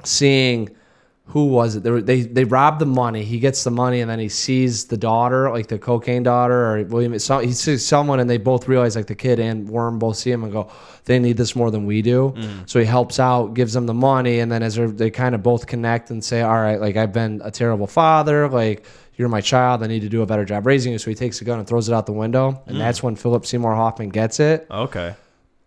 seeing 0.04 0.76
who 1.24 1.46
was 1.46 1.76
it? 1.76 1.84
They, 1.84 1.90
were, 1.92 2.02
they 2.02 2.22
they 2.22 2.42
robbed 2.42 2.80
the 2.80 2.86
money. 2.86 3.22
He 3.22 3.38
gets 3.38 3.62
the 3.62 3.70
money, 3.70 4.00
and 4.00 4.10
then 4.10 4.18
he 4.18 4.28
sees 4.28 4.86
the 4.86 4.96
daughter, 4.96 5.48
like 5.50 5.68
the 5.68 5.78
cocaine 5.78 6.24
daughter, 6.24 6.74
or 6.74 6.82
William. 6.84 7.12
He 7.12 7.18
sees 7.20 7.86
someone, 7.86 8.18
and 8.18 8.28
they 8.28 8.36
both 8.36 8.66
realize, 8.66 8.96
like 8.96 9.06
the 9.06 9.14
kid 9.14 9.38
and 9.38 9.68
Worm, 9.68 10.00
both 10.00 10.16
see 10.16 10.32
him 10.32 10.42
and 10.42 10.52
go, 10.52 10.70
"They 11.04 11.20
need 11.20 11.36
this 11.36 11.54
more 11.54 11.70
than 11.70 11.86
we 11.86 12.02
do." 12.02 12.34
So 12.66 12.80
he 12.80 12.84
helps 12.84 13.20
out, 13.20 13.54
gives 13.54 13.72
them 13.72 13.86
the 13.86 13.94
money, 13.94 14.40
and 14.40 14.50
then 14.50 14.64
as 14.64 14.74
they 14.74 15.10
kind 15.10 15.36
of 15.36 15.42
both 15.44 15.68
connect 15.68 16.10
and 16.10 16.22
say, 16.22 16.42
"All 16.42 16.60
right, 16.60 16.80
like 16.80 16.96
I've 16.96 17.12
been 17.12 17.40
a 17.44 17.50
terrible 17.50 17.86
father, 17.86 18.48
like." 18.48 18.84
You're 19.20 19.28
my 19.28 19.42
child. 19.42 19.82
I 19.82 19.86
need 19.86 20.00
to 20.00 20.08
do 20.08 20.22
a 20.22 20.26
better 20.26 20.46
job 20.46 20.64
raising 20.66 20.92
you. 20.92 20.98
So 20.98 21.10
he 21.10 21.14
takes 21.14 21.40
the 21.40 21.44
gun 21.44 21.58
and 21.58 21.68
throws 21.68 21.90
it 21.90 21.92
out 21.94 22.06
the 22.06 22.12
window, 22.12 22.62
and 22.66 22.80
that's 22.80 23.02
when 23.02 23.16
Philip 23.16 23.44
Seymour 23.44 23.74
Hoffman 23.74 24.08
gets 24.08 24.40
it 24.40 24.66
okay. 24.70 25.14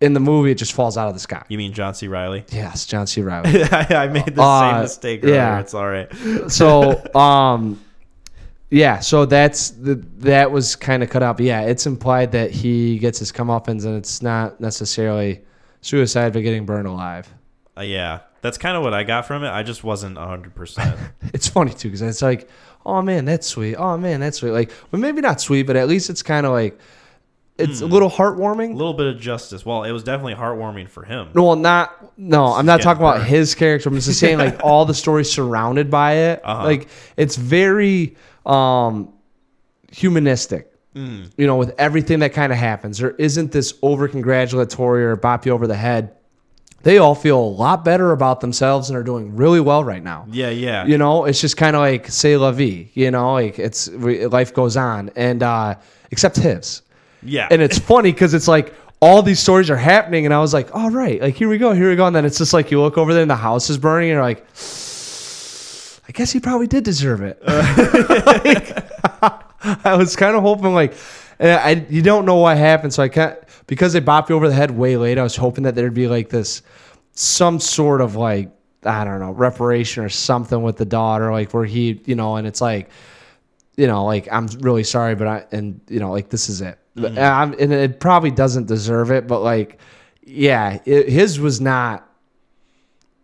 in 0.02 0.14
the 0.16 0.20
movie 0.20 0.50
it 0.50 0.56
just 0.58 0.74
falls 0.74 0.98
out 0.98 1.08
of 1.08 1.14
the 1.14 1.20
sky. 1.20 1.44
You 1.50 1.60
mean 1.60 1.72
John 1.72 1.94
C. 1.94 2.08
Reilly? 2.08 2.46
Yes, 2.50 2.88
John 2.88 3.06
C. 3.06 3.22
Reilly. 3.30 3.64
I 3.72 4.08
made 4.08 4.26
the 4.34 4.42
Uh, 4.42 4.72
same 4.72 4.82
mistake 4.82 5.24
earlier. 5.24 5.36
yeah. 5.36 5.60
It's 5.60 5.76
all 5.76 5.88
right. 5.88 6.10
so, 6.52 7.00
um, 7.14 7.80
yeah, 8.72 9.02
so 9.02 9.26
that's 9.28 9.70
the 9.70 10.04
that 10.22 10.52
was 10.52 10.76
kind 10.76 11.04
of 11.04 11.12
cut 11.12 11.22
out. 11.22 11.38
But 11.38 11.46
yeah, 11.46 11.62
it's 11.62 11.86
implied 11.86 12.32
that 12.32 12.50
he 12.50 12.98
gets 12.98 13.20
his 13.20 13.32
comeuppance, 13.32 13.86
and 13.86 13.96
it's 13.98 14.24
not 14.24 14.60
necessarily 14.60 15.42
suicide, 15.82 16.34
but 16.34 16.40
getting 16.42 16.66
burned 16.66 16.88
alive. 16.88 17.32
Uh, 17.78 17.82
yeah, 17.82 18.22
that's 18.42 18.58
kind 18.58 18.76
of 18.76 18.82
what 18.82 18.96
I 18.96 19.04
got 19.04 19.28
from 19.28 19.44
it. 19.44 19.50
I 19.50 19.62
just 19.62 19.84
wasn't 19.84 20.18
hundred 20.18 20.56
percent. 20.56 20.98
It's 21.34 21.48
funny 21.48 21.72
too 21.74 21.90
because 21.90 22.02
it's 22.02 22.22
like, 22.22 22.48
oh 22.86 23.02
man, 23.02 23.26
that's 23.26 23.48
sweet. 23.48 23.76
Oh 23.76 23.98
man, 23.98 24.20
that's 24.20 24.40
sweet. 24.40 24.52
Like, 24.52 24.72
well, 24.92 25.02
maybe 25.02 25.22
not 25.22 25.42
sweet, 25.42 25.64
but 25.64 25.76
at 25.76 25.88
least 25.88 26.10
it's 26.10 26.24
kind 26.24 26.46
of 26.46 26.52
like 26.52 26.80
it's 27.58 27.82
a 27.82 27.86
little 27.86 28.10
heartwarming. 28.10 28.72
A 28.72 28.76
little 28.76 28.96
bit 28.96 29.08
of 29.08 29.20
justice. 29.20 29.66
Well, 29.66 29.84
it 29.84 29.92
was 29.92 30.04
definitely 30.04 30.34
heartwarming 30.34 30.90
for 30.90 31.04
him. 31.04 31.30
No, 31.36 31.44
well, 31.44 31.56
not 31.56 32.18
no. 32.18 32.48
I'm 32.48 32.66
not 32.66 32.80
getting 32.80 32.84
talking 32.84 33.02
about 33.02 33.18
burned. 33.18 33.30
his 33.30 33.56
character. 33.56 33.90
I'm 33.90 33.96
just 33.96 34.20
saying 34.20 34.40
like 34.40 34.60
all 34.64 34.86
the 34.86 34.94
stories 34.94 35.32
surrounded 35.32 35.92
by 35.92 36.14
it. 36.14 36.42
Uh-huh. 36.44 36.64
Like 36.64 36.88
it's 37.16 37.36
very 37.36 38.16
um 38.46 39.14
humanistic. 39.92 40.72
Mm. 40.96 41.32
You 41.38 41.48
know, 41.48 41.58
with 41.58 41.74
everything 41.78 42.20
that 42.20 42.34
kind 42.34 42.52
of 42.52 42.58
happens, 42.58 43.00
there 43.00 43.12
isn't 43.12 43.52
this 43.52 43.74
over 43.82 44.08
congratulatory 44.08 45.06
or 45.06 45.16
bop 45.16 45.46
you 45.46 45.52
over 45.52 45.68
the 45.68 45.76
head. 45.76 46.16
They 46.84 46.98
all 46.98 47.16
feel 47.16 47.40
a 47.40 47.42
lot 47.42 47.84
better 47.84 48.12
about 48.12 48.42
themselves 48.42 48.90
and 48.90 48.98
are 48.98 49.04
doing 49.04 49.36
really 49.36 49.62
well 49.62 49.84
right 49.84 50.04
now. 50.04 50.26
Yeah, 50.30 50.50
yeah. 50.50 50.86
You 50.86 50.98
know, 50.98 51.26
it's 51.26 51.42
just 51.42 51.58
kind 51.58 51.76
of 51.76 51.82
like 51.82 52.10
say 52.10 52.38
la 52.38 52.52
vie. 52.52 52.90
You 52.94 53.10
know, 53.12 53.34
like 53.34 53.58
it's 53.58 53.90
life 53.90 54.54
goes 54.54 54.78
on, 54.78 55.10
and 55.16 55.42
uh 55.42 55.76
except 56.12 56.36
his 56.36 56.84
yeah. 57.26 57.48
and 57.50 57.62
it's 57.62 57.80
funny 57.80 58.12
because 58.12 58.34
it's 58.34 58.48
like 58.48 58.74
all 59.00 59.22
these 59.22 59.40
stories 59.40 59.70
are 59.70 59.78
happening, 59.78 60.26
and 60.26 60.34
I 60.34 60.40
was 60.40 60.54
like, 60.54 60.74
all 60.74 60.90
right, 60.90 61.22
like 61.22 61.36
here 61.36 61.50
we 61.50 61.58
go, 61.58 61.74
here 61.74 61.90
we 61.90 61.96
go, 61.96 62.06
and 62.06 62.16
then 62.16 62.26
it's 62.26 62.38
just 62.38 62.54
like 62.54 62.72
you 62.72 62.82
look 62.82 62.98
over 62.98 63.14
there 63.14 63.22
and 63.22 63.32
the 63.32 63.36
house 63.36 63.70
is 63.70 63.78
burning, 63.78 64.10
and 64.10 64.16
you're 64.16 64.24
like, 64.24 64.46
I 66.08 66.12
guess 66.14 66.32
he 66.32 66.40
probably 66.40 66.68
did 66.68 66.84
deserve 66.84 67.22
it. 67.22 67.42
Like, 68.44 68.76
I 69.86 69.96
was 69.96 70.16
kind 70.16 70.36
of 70.36 70.42
hoping 70.42 70.74
like, 70.74 70.94
I 71.40 71.86
you 71.90 72.02
don't 72.02 72.26
know 72.26 72.38
what 72.38 72.58
happened, 72.58 72.94
so 72.94 73.04
I 73.04 73.10
can't 73.10 73.38
because 73.68 73.94
they 73.94 74.02
bopped 74.02 74.30
me 74.30 74.36
over 74.36 74.48
the 74.48 74.54
head 74.54 74.72
way 74.72 74.98
late. 74.98 75.18
I 75.18 75.24
was 75.24 75.36
hoping 75.36 75.64
that 75.66 75.76
there'd 75.76 75.94
be 75.94 76.08
like 76.08 76.30
this 76.30 76.62
some 77.16 77.60
sort 77.60 78.02
of 78.02 78.16
like 78.16 78.52
I 78.84 79.04
don't 79.06 79.20
know 79.20 79.32
reparation 79.32 80.04
or 80.04 80.10
something 80.10 80.62
with 80.62 80.78
the 80.78 80.86
daughter, 80.86 81.32
like 81.32 81.54
where 81.54 81.66
he 81.66 82.02
you 82.06 82.16
know, 82.16 82.36
and 82.36 82.46
it's 82.48 82.62
like 82.62 82.90
you 83.78 83.88
know, 83.88 84.06
like 84.06 84.28
I'm 84.32 84.48
really 84.60 84.84
sorry, 84.84 85.16
but 85.16 85.28
I 85.28 85.46
and 85.52 85.80
you 85.88 86.00
know, 86.00 86.12
like 86.12 86.30
this 86.30 86.50
is 86.50 86.62
it. 86.62 86.78
But 86.96 87.18
I'm, 87.18 87.54
and 87.54 87.74
it 87.74 88.00
probably 88.00 88.30
doesn't 88.30 88.68
deserve 88.68 89.10
it, 89.10 89.26
but 89.26 89.40
like, 89.40 89.80
yeah, 90.22 90.78
it, 90.86 91.10
his 91.10 91.40
was 91.40 91.60
not 91.60 92.08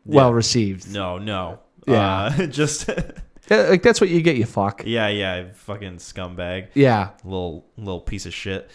well 0.05 0.33
received. 0.33 0.91
no, 0.91 1.19
no. 1.19 1.59
Yeah. 1.85 2.33
Uh, 2.39 2.45
just 2.47 2.89
Yeah, 3.49 3.57
Like 3.69 3.81
that's 3.83 3.99
what 4.01 4.09
you 4.09 4.21
get, 4.21 4.37
you 4.37 4.45
fuck. 4.45 4.83
yeah, 4.85 5.07
yeah. 5.09 5.49
Fucking 5.53 5.97
scumbag. 5.97 6.69
Yeah, 6.73 7.09
little 7.23 7.65
little 7.77 8.01
piece 8.01 8.25
of 8.25 8.33
shit. 8.33 8.69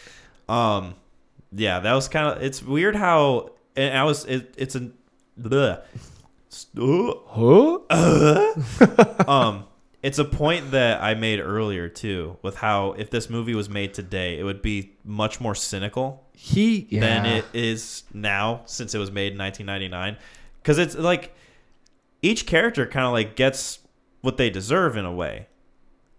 Um, 0.49 0.95
yeah, 1.55 1.81
that 1.81 1.93
was 1.93 2.09
kind 2.09 2.27
of. 2.27 2.43
It's 2.43 2.63
weird 2.63 2.97
how 2.97 3.51
and 3.77 3.97
I 3.97 4.05
was. 4.05 4.25
It, 4.25 4.55
it's 4.57 4.75
a. 4.75 4.91
Bleh. 5.41 5.83
huh? 7.27 9.25
um, 9.29 9.65
it's 10.03 10.19
a 10.19 10.25
point 10.25 10.71
that 10.73 11.03
I 11.03 11.15
made 11.15 11.41
earlier 11.41 11.89
too, 11.89 12.37
with 12.43 12.57
how 12.57 12.93
if 12.93 13.11
this 13.11 13.29
movie 13.29 13.55
was 13.55 13.69
made 13.69 13.95
today, 13.95 14.39
it 14.39 14.45
would 14.45 14.63
be 14.63 14.93
much 15.05 15.41
more 15.41 15.55
cynical 15.55 16.29
He 16.35 16.87
yeah. 16.91 17.01
than 17.01 17.27
it 17.27 17.45
is 17.53 18.05
now 18.13 18.63
since 18.67 18.95
it 18.95 18.99
was 18.99 19.11
made 19.11 19.33
in 19.33 19.39
1999. 19.39 20.17
Because 20.63 20.79
it's 20.79 20.95
like 20.95 21.35
each 22.23 22.47
character 22.47 22.87
kind 22.87 23.07
of 23.07 23.13
like 23.13 23.35
gets 23.35 23.81
what 24.21 24.37
they 24.37 24.51
deserve 24.51 24.97
in 24.97 25.05
a 25.05 25.13
way. 25.13 25.49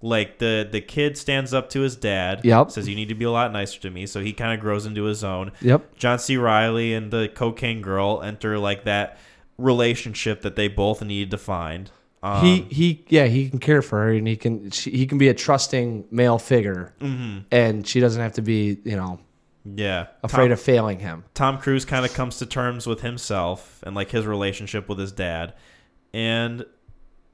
Like 0.06 0.38
the 0.38 0.68
the 0.72 0.82
kid 0.82 1.18
stands 1.18 1.52
up 1.52 1.70
to 1.72 1.80
his 1.82 1.96
dad. 1.96 2.42
Yep. 2.46 2.70
Says 2.70 2.88
you 2.88 2.96
need 2.96 3.10
to 3.10 3.16
be 3.16 3.26
a 3.26 3.32
lot 3.32 3.52
nicer 3.52 3.80
to 3.82 3.90
me. 3.90 4.06
So 4.06 4.22
he 4.22 4.34
kind 4.34 4.54
of 4.54 4.60
grows 4.60 4.86
into 4.86 5.06
his 5.06 5.24
own. 5.24 5.52
Yep. 5.62 5.96
John 5.98 6.20
C. 6.20 6.38
Reilly 6.38 6.94
and 6.94 7.10
the 7.10 7.28
cocaine 7.34 7.82
girl 7.82 8.22
enter 8.22 8.60
like 8.60 8.84
that 8.84 9.18
relationship 9.58 10.42
that 10.44 10.56
they 10.56 10.68
both 10.68 11.02
need 11.02 11.32
to 11.32 11.38
find. 11.40 11.90
Um, 12.22 12.46
he 12.46 12.62
he 12.70 13.06
yeah 13.10 13.26
he 13.26 13.50
can 13.50 13.60
care 13.60 13.82
for 13.82 14.04
her 14.04 14.12
and 14.12 14.28
he 14.28 14.36
can 14.36 14.70
she, 14.72 14.92
he 14.92 15.08
can 15.08 15.18
be 15.18 15.28
a 15.28 15.34
trusting 15.34 16.06
male 16.12 16.38
figure 16.40 16.94
Mm-hmm. 17.00 17.40
and 17.52 17.86
she 17.88 18.00
doesn't 18.00 18.22
have 18.22 18.34
to 18.34 18.42
be 18.42 18.80
you 18.84 18.96
know 18.96 19.20
yeah 19.64 20.08
afraid 20.24 20.46
Tom, 20.48 20.52
of 20.52 20.60
failing 20.62 21.00
him. 21.00 21.24
Tom 21.34 21.58
Cruise 21.58 21.86
kind 21.86 22.06
of 22.06 22.14
comes 22.14 22.38
to 22.38 22.46
terms 22.46 22.86
with 22.88 23.02
himself 23.02 23.82
and 23.86 23.96
like 23.96 24.12
his 24.12 24.26
relationship 24.26 24.88
with 24.90 24.98
his 25.00 25.12
dad, 25.12 25.54
and 26.14 26.66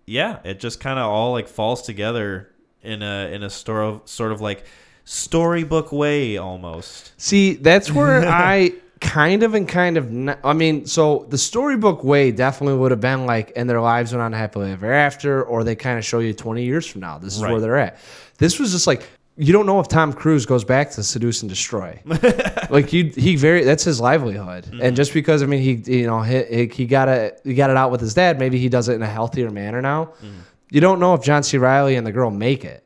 yeah, 0.07 0.39
it 0.43 0.59
just 0.59 0.79
kind 0.81 0.99
of 0.99 1.05
all 1.05 1.31
like 1.31 1.47
falls 1.47 1.81
together 1.83 2.50
in 2.83 3.01
a 3.01 3.33
in 3.33 3.43
a 3.43 3.49
sort 3.49 3.83
of 3.83 4.01
sort 4.05 4.31
of 4.31 4.41
like 4.41 4.65
storybook 5.05 5.91
way 5.91 6.37
almost. 6.37 7.13
See, 7.17 7.53
that's 7.53 7.91
where 7.91 8.27
I 8.27 8.73
kind 8.99 9.43
of 9.43 9.53
and 9.53 9.67
kind 9.67 9.97
of. 9.97 10.11
Not, 10.11 10.39
I 10.43 10.53
mean, 10.53 10.85
so 10.85 11.25
the 11.29 11.37
storybook 11.37 12.03
way 12.03 12.31
definitely 12.31 12.77
would 12.79 12.91
have 12.91 13.01
been 13.01 13.25
like, 13.25 13.51
and 13.55 13.69
their 13.69 13.81
lives 13.81 14.11
went 14.13 14.21
on 14.21 14.33
happily 14.33 14.71
ever 14.71 14.91
after, 14.91 15.43
or 15.43 15.63
they 15.63 15.75
kind 15.75 15.97
of 15.97 16.05
show 16.05 16.19
you 16.19 16.33
20 16.33 16.63
years 16.63 16.85
from 16.85 17.01
now. 17.01 17.17
This 17.17 17.35
is 17.35 17.43
Right. 17.43 17.51
where 17.51 17.61
they're 17.61 17.77
at. 17.77 17.99
This 18.37 18.59
was 18.59 18.71
just 18.71 18.87
like 18.87 19.07
you 19.37 19.53
don't 19.53 19.65
know 19.65 19.79
if 19.79 19.87
Tom 19.87 20.13
Cruise 20.13 20.45
goes 20.45 20.63
back 20.63 20.91
to 20.91 21.03
seduce 21.03 21.41
and 21.41 21.49
destroy. 21.49 21.99
like 22.69 22.91
you, 22.93 23.05
he 23.05 23.35
very 23.35 23.63
that's 23.63 23.83
his 23.83 23.99
livelihood, 23.99 24.65
mm-hmm. 24.65 24.81
and 24.81 24.95
just 24.95 25.13
because 25.13 25.41
I 25.41 25.45
mean 25.45 25.61
he 25.61 25.99
you 25.99 26.05
know 26.05 26.21
he, 26.21 26.43
he, 26.43 26.67
he 26.67 26.85
got 26.85 27.07
it 27.07 27.41
he 27.43 27.53
got 27.53 27.69
it 27.69 27.77
out 27.77 27.91
with 27.91 28.01
his 28.01 28.13
dad, 28.13 28.39
maybe 28.39 28.59
he 28.59 28.69
does 28.69 28.89
it 28.89 28.93
in 28.93 29.01
a 29.01 29.07
healthier 29.07 29.49
manner 29.49 29.81
now. 29.81 30.05
Mm-hmm. 30.05 30.39
You 30.71 30.81
don't 30.81 30.99
know 30.99 31.13
if 31.13 31.21
John 31.21 31.43
C. 31.43 31.57
Reilly 31.57 31.95
and 31.97 32.07
the 32.07 32.11
girl 32.11 32.31
make 32.31 32.65
it. 32.65 32.83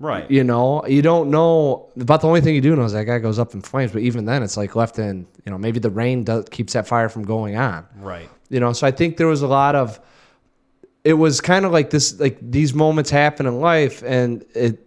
Right. 0.00 0.28
You 0.28 0.42
know, 0.42 0.84
you 0.86 1.02
don't 1.02 1.30
know. 1.30 1.90
About 2.00 2.22
the 2.22 2.26
only 2.26 2.40
thing 2.40 2.54
you 2.54 2.60
do 2.60 2.74
know 2.74 2.84
is 2.84 2.92
that 2.94 3.04
guy 3.04 3.18
goes 3.18 3.38
up 3.38 3.54
in 3.54 3.60
flames. 3.60 3.92
But 3.92 4.02
even 4.02 4.24
then, 4.24 4.42
it's 4.42 4.56
like 4.56 4.74
left 4.74 4.98
in. 4.98 5.26
You 5.44 5.52
know, 5.52 5.58
maybe 5.58 5.78
the 5.78 5.90
rain 5.90 6.24
does, 6.24 6.46
keeps 6.50 6.72
that 6.72 6.88
fire 6.88 7.08
from 7.08 7.24
going 7.24 7.56
on. 7.56 7.86
Right. 7.98 8.28
You 8.48 8.58
know, 8.58 8.72
so 8.72 8.86
I 8.86 8.90
think 8.90 9.18
there 9.18 9.28
was 9.28 9.42
a 9.42 9.46
lot 9.46 9.76
of. 9.76 10.00
It 11.04 11.12
was 11.12 11.42
kind 11.42 11.66
of 11.66 11.72
like 11.72 11.90
this, 11.90 12.18
like 12.18 12.38
these 12.40 12.72
moments 12.72 13.10
happen 13.10 13.46
in 13.46 13.60
life, 13.60 14.02
and 14.02 14.44
it 14.54 14.84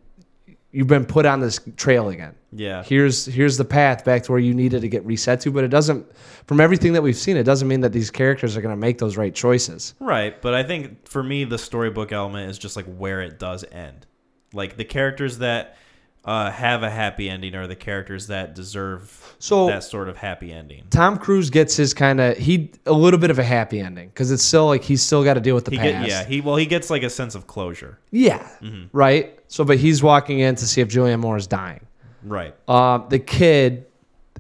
you've 0.78 0.88
been 0.88 1.06
put 1.06 1.26
on 1.26 1.40
this 1.40 1.60
trail 1.76 2.10
again. 2.10 2.36
Yeah. 2.54 2.84
Here's 2.84 3.26
here's 3.26 3.58
the 3.58 3.66
path 3.66 4.06
back 4.06 4.24
to 4.24 4.32
where 4.32 4.40
you 4.40 4.54
needed 4.54 4.82
to 4.82 4.88
get 4.90 5.04
reset 5.06 5.42
to, 5.42 5.52
but 5.52 5.64
it 5.64 5.70
doesn't. 5.70 6.06
From 6.46 6.60
everything 6.62 6.94
that 6.94 7.02
we've 7.02 7.18
seen, 7.18 7.36
it 7.36 7.44
doesn't 7.44 7.68
mean 7.68 7.82
that 7.82 7.92
these 7.94 8.12
characters 8.12 8.56
are 8.56 8.62
going 8.62 8.74
to 8.74 8.80
make 8.80 9.00
those 9.00 9.18
right 9.18 9.34
choices. 9.34 9.96
Right, 10.00 10.40
but 10.42 10.54
I 10.54 10.64
think 10.64 11.08
for 11.08 11.24
me 11.24 11.44
the 11.46 11.58
storybook 11.58 12.12
element 12.12 12.50
is 12.52 12.58
just 12.58 12.76
like 12.76 12.86
where 12.86 13.22
it 13.22 13.40
does 13.40 13.66
end. 13.72 14.06
Like 14.54 14.78
the 14.78 14.86
characters 14.86 15.40
that 15.40 15.78
uh, 16.24 16.52
have 16.52 16.84
a 16.84 16.90
happy 16.90 17.30
ending 17.30 17.56
are 17.56 17.68
the 17.68 17.76
characters 17.76 18.28
that 18.28 18.54
deserve 18.56 19.36
So- 19.40 19.68
that 19.68 19.84
sort 19.84 20.08
of 20.10 20.18
happy 20.18 20.52
ending. 20.52 20.84
Tom 20.90 21.18
Cruise 21.18 21.50
gets 21.50 21.76
his 21.76 21.94
kind 21.94 22.20
of 22.22 22.38
he 22.38 22.72
a 22.86 22.94
little 22.94 23.20
bit 23.20 23.30
of 23.32 23.40
a 23.40 23.44
happy 23.44 23.80
ending 23.80 24.08
because 24.10 24.32
it's 24.32 24.44
still 24.44 24.68
like 24.68 24.84
he's 24.84 25.02
still 25.02 25.24
got 25.24 25.34
to 25.36 25.42
deal 25.42 25.56
with 25.56 25.66
the 25.66 25.72
He 25.72 25.78
past. 25.78 26.06
get 26.06 26.08
yeah, 26.08 26.24
he 26.24 26.42
well 26.42 26.56
he 26.56 26.66
gets 26.66 26.90
like 26.90 27.04
a 27.04 27.10
sense 27.10 27.34
of 27.36 27.48
closure. 27.48 27.98
Yeah. 28.12 28.40
Mm-hmm. 28.62 28.86
Right. 28.98 29.37
So, 29.48 29.64
but 29.64 29.78
he's 29.78 30.04
walking 30.04 30.40
in 30.40 30.56
to 30.56 30.68
see 30.68 30.82
if 30.82 30.90
Julianne 30.90 31.20
Moore 31.20 31.38
is 31.38 31.48
dying. 31.48 31.86
Right. 32.24 32.54
Um, 32.70 33.06
the 33.10 33.20
kid 33.20 33.86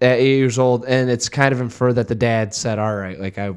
at 0.01 0.19
eight 0.19 0.37
years 0.37 0.59
old, 0.59 0.85
and 0.85 1.09
it's 1.09 1.29
kind 1.29 1.53
of 1.53 1.61
inferred 1.61 1.93
that 1.93 2.07
the 2.07 2.15
dad 2.15 2.53
said, 2.53 2.79
"All 2.79 2.95
right, 2.95 3.19
like 3.19 3.37
I 3.37 3.53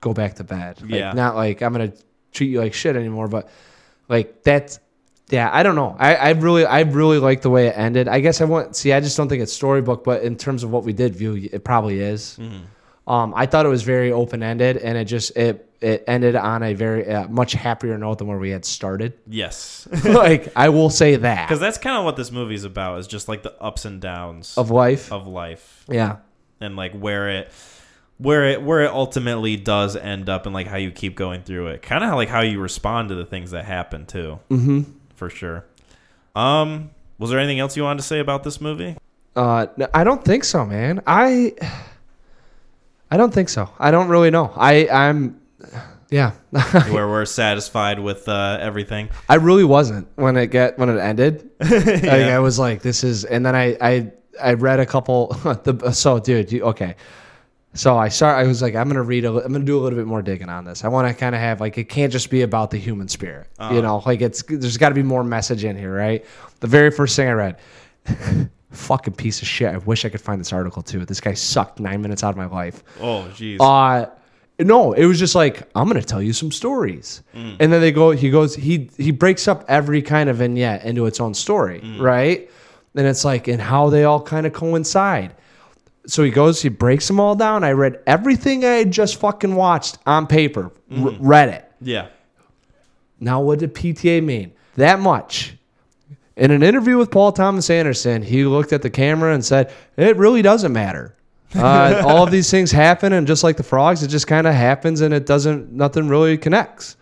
go 0.00 0.12
back 0.14 0.34
to 0.36 0.44
bed." 0.44 0.80
Like, 0.82 0.90
Yeah. 0.90 1.12
Not 1.12 1.36
like 1.36 1.62
I'm 1.62 1.72
gonna 1.72 1.92
treat 2.32 2.48
you 2.48 2.60
like 2.60 2.74
shit 2.74 2.96
anymore, 2.96 3.28
but 3.28 3.48
like 4.08 4.42
that's. 4.42 4.80
Yeah, 5.30 5.48
I 5.50 5.62
don't 5.62 5.74
know. 5.74 5.96
I, 5.98 6.16
I 6.16 6.30
really, 6.32 6.66
I 6.66 6.80
really 6.80 7.18
like 7.18 7.40
the 7.40 7.48
way 7.48 7.68
it 7.68 7.78
ended. 7.78 8.08
I 8.08 8.20
guess 8.20 8.42
I 8.42 8.44
want 8.44 8.76
see. 8.76 8.92
I 8.92 9.00
just 9.00 9.16
don't 9.16 9.28
think 9.28 9.42
it's 9.42 9.54
storybook, 9.54 10.04
but 10.04 10.22
in 10.22 10.36
terms 10.36 10.62
of 10.64 10.70
what 10.70 10.84
we 10.84 10.92
did 10.92 11.16
view, 11.16 11.48
it 11.50 11.64
probably 11.64 11.98
is. 12.00 12.38
Um, 13.06 13.34
I 13.36 13.46
thought 13.46 13.66
it 13.66 13.70
was 13.70 13.82
very 13.82 14.12
open 14.12 14.42
ended, 14.42 14.78
and 14.78 14.96
it 14.96 15.04
just 15.04 15.36
it 15.36 15.70
it 15.80 16.04
ended 16.06 16.36
on 16.36 16.62
a 16.62 16.72
very 16.72 17.06
uh, 17.06 17.28
much 17.28 17.52
happier 17.52 17.98
note 17.98 18.18
than 18.18 18.26
where 18.26 18.38
we 18.38 18.50
had 18.50 18.64
started. 18.64 19.12
Yes. 19.26 19.86
like 20.04 20.50
I 20.56 20.70
will 20.70 20.88
say 20.88 21.16
that 21.16 21.46
Because 21.46 21.60
that's 21.60 21.76
kind 21.76 21.98
of 21.98 22.04
what 22.04 22.16
this 22.16 22.32
movie's 22.32 22.64
about 22.64 22.98
is 23.00 23.06
just 23.06 23.28
like 23.28 23.42
the 23.42 23.52
ups 23.60 23.84
and 23.84 24.00
downs 24.00 24.56
of 24.56 24.70
life. 24.70 25.12
of 25.12 25.26
life 25.26 25.84
yeah, 25.88 26.16
and 26.60 26.76
like 26.76 26.92
where 26.94 27.28
it 27.28 27.52
where 28.16 28.44
it 28.44 28.62
where 28.62 28.80
it 28.80 28.90
ultimately 28.90 29.56
does 29.56 29.96
end 29.96 30.30
up 30.30 30.46
and 30.46 30.54
like 30.54 30.66
how 30.66 30.78
you 30.78 30.90
keep 30.90 31.14
going 31.14 31.42
through 31.42 31.66
it. 31.68 31.82
Kind 31.82 32.04
of 32.04 32.14
like 32.14 32.30
how 32.30 32.40
you 32.40 32.58
respond 32.58 33.10
to 33.10 33.14
the 33.14 33.26
things 33.26 33.50
that 33.50 33.66
happen 33.66 34.06
too. 34.06 34.40
Mm-hmm. 34.48 34.82
For 35.14 35.28
sure. 35.28 35.66
Um, 36.34 36.90
was 37.18 37.30
there 37.30 37.38
anything 37.38 37.60
else 37.60 37.76
you 37.76 37.82
wanted 37.82 37.98
to 37.98 38.06
say 38.06 38.18
about 38.18 38.44
this 38.44 38.60
movie? 38.60 38.96
Uh, 39.36 39.66
no, 39.76 39.88
I 39.92 40.04
don't 40.04 40.24
think 40.24 40.44
so, 40.44 40.64
man. 40.64 41.02
I, 41.06 41.54
I 43.14 43.16
don't 43.16 43.32
think 43.32 43.48
so. 43.48 43.70
I 43.78 43.92
don't 43.92 44.08
really 44.08 44.32
know. 44.32 44.52
I, 44.56 44.88
I'm, 44.88 45.40
yeah. 46.10 46.32
where 46.50 47.06
we're 47.06 47.26
satisfied 47.26 48.00
with 48.00 48.28
uh, 48.28 48.58
everything. 48.60 49.08
I 49.28 49.36
really 49.36 49.62
wasn't 49.62 50.08
when 50.16 50.36
it 50.36 50.48
get 50.48 50.80
when 50.80 50.88
it 50.88 50.98
ended. 50.98 51.48
Like, 51.60 52.04
I 52.04 52.40
was 52.40 52.58
like, 52.58 52.82
this 52.82 53.04
is, 53.04 53.24
and 53.24 53.46
then 53.46 53.54
I, 53.54 53.76
I, 53.80 54.12
I 54.42 54.54
read 54.54 54.80
a 54.80 54.86
couple. 54.86 55.28
the 55.62 55.92
so, 55.92 56.18
dude, 56.18 56.50
you, 56.50 56.64
okay. 56.64 56.96
So 57.74 57.96
I 57.96 58.08
start. 58.08 58.36
I 58.36 58.48
was 58.48 58.60
like, 58.60 58.74
I'm 58.74 58.88
gonna 58.88 59.02
read. 59.04 59.24
A, 59.24 59.28
I'm 59.28 59.52
gonna 59.52 59.64
do 59.64 59.78
a 59.78 59.82
little 59.82 59.96
bit 59.98 60.08
more 60.08 60.20
digging 60.20 60.48
on 60.48 60.64
this. 60.64 60.82
I 60.84 60.88
want 60.88 61.06
to 61.06 61.14
kind 61.14 61.36
of 61.36 61.40
have 61.40 61.60
like 61.60 61.78
it 61.78 61.88
can't 61.88 62.12
just 62.12 62.30
be 62.30 62.42
about 62.42 62.72
the 62.72 62.78
human 62.78 63.06
spirit. 63.06 63.46
You 63.60 63.80
know, 63.80 64.02
like 64.04 64.22
it's 64.22 64.42
there's 64.42 64.76
got 64.76 64.88
to 64.88 64.94
be 64.96 65.04
more 65.04 65.22
message 65.22 65.64
in 65.64 65.76
here, 65.76 65.94
right? 65.94 66.24
The 66.58 66.66
very 66.66 66.90
first 66.90 67.14
thing 67.14 67.28
I 67.28 67.32
read, 67.32 67.60
fucking 68.74 69.14
piece 69.14 69.42
of 69.42 69.48
shit. 69.48 69.72
I 69.72 69.78
wish 69.78 70.04
I 70.04 70.08
could 70.08 70.20
find 70.20 70.40
this 70.40 70.52
article 70.52 70.82
too. 70.82 71.04
This 71.04 71.20
guy 71.20 71.34
sucked 71.34 71.80
nine 71.80 72.02
minutes 72.02 72.22
out 72.22 72.30
of 72.30 72.36
my 72.36 72.46
life. 72.46 72.82
Oh, 73.00 73.28
jeez. 73.34 73.58
Uh 73.60 74.10
no, 74.58 74.92
it 74.92 75.06
was 75.06 75.18
just 75.18 75.34
like 75.34 75.68
I'm 75.74 75.88
gonna 75.88 76.02
tell 76.02 76.22
you 76.22 76.32
some 76.32 76.52
stories, 76.52 77.22
mm. 77.34 77.56
and 77.58 77.72
then 77.72 77.80
they 77.80 77.90
go. 77.90 78.12
He 78.12 78.30
goes. 78.30 78.54
He 78.54 78.88
he 78.96 79.10
breaks 79.10 79.48
up 79.48 79.64
every 79.66 80.00
kind 80.00 80.30
of 80.30 80.36
vignette 80.36 80.84
into 80.84 81.06
its 81.06 81.20
own 81.20 81.34
story, 81.34 81.80
mm. 81.80 82.00
right? 82.00 82.48
And 82.94 83.06
it's 83.06 83.24
like 83.24 83.48
and 83.48 83.60
how 83.60 83.90
they 83.90 84.04
all 84.04 84.22
kind 84.22 84.46
of 84.46 84.52
coincide. 84.52 85.34
So 86.06 86.22
he 86.22 86.30
goes. 86.30 86.62
He 86.62 86.68
breaks 86.68 87.08
them 87.08 87.18
all 87.18 87.34
down. 87.34 87.64
I 87.64 87.72
read 87.72 88.00
everything 88.06 88.64
I 88.64 88.74
had 88.74 88.92
just 88.92 89.16
fucking 89.16 89.56
watched 89.56 89.98
on 90.06 90.28
paper. 90.28 90.66
r- 90.66 90.96
mm. 90.96 91.16
read 91.18 91.48
it. 91.48 91.72
yeah. 91.80 92.08
Now, 93.20 93.40
what 93.40 93.58
did 93.60 93.74
PTA 93.74 94.22
mean? 94.22 94.52
That 94.76 95.00
much. 95.00 95.56
In 96.36 96.50
an 96.50 96.62
interview 96.62 96.98
with 96.98 97.10
Paul 97.10 97.32
Thomas 97.32 97.70
Anderson, 97.70 98.22
he 98.22 98.44
looked 98.44 98.72
at 98.72 98.82
the 98.82 98.90
camera 98.90 99.34
and 99.34 99.44
said, 99.44 99.72
"It 99.96 100.16
really 100.16 100.42
doesn't 100.42 100.72
matter. 100.72 101.16
Uh, 101.56 102.02
all 102.04 102.24
of 102.24 102.32
these 102.32 102.50
things 102.50 102.72
happen, 102.72 103.12
and 103.12 103.28
just 103.28 103.44
like 103.44 103.56
the 103.56 103.62
frogs, 103.62 104.02
it 104.02 104.08
just 104.08 104.26
kind 104.26 104.44
of 104.44 104.54
happens, 104.54 105.00
and 105.00 105.14
it 105.14 105.24
doesn't. 105.24 105.70
Nothing 105.72 106.08
really 106.08 106.36
connects." 106.36 106.96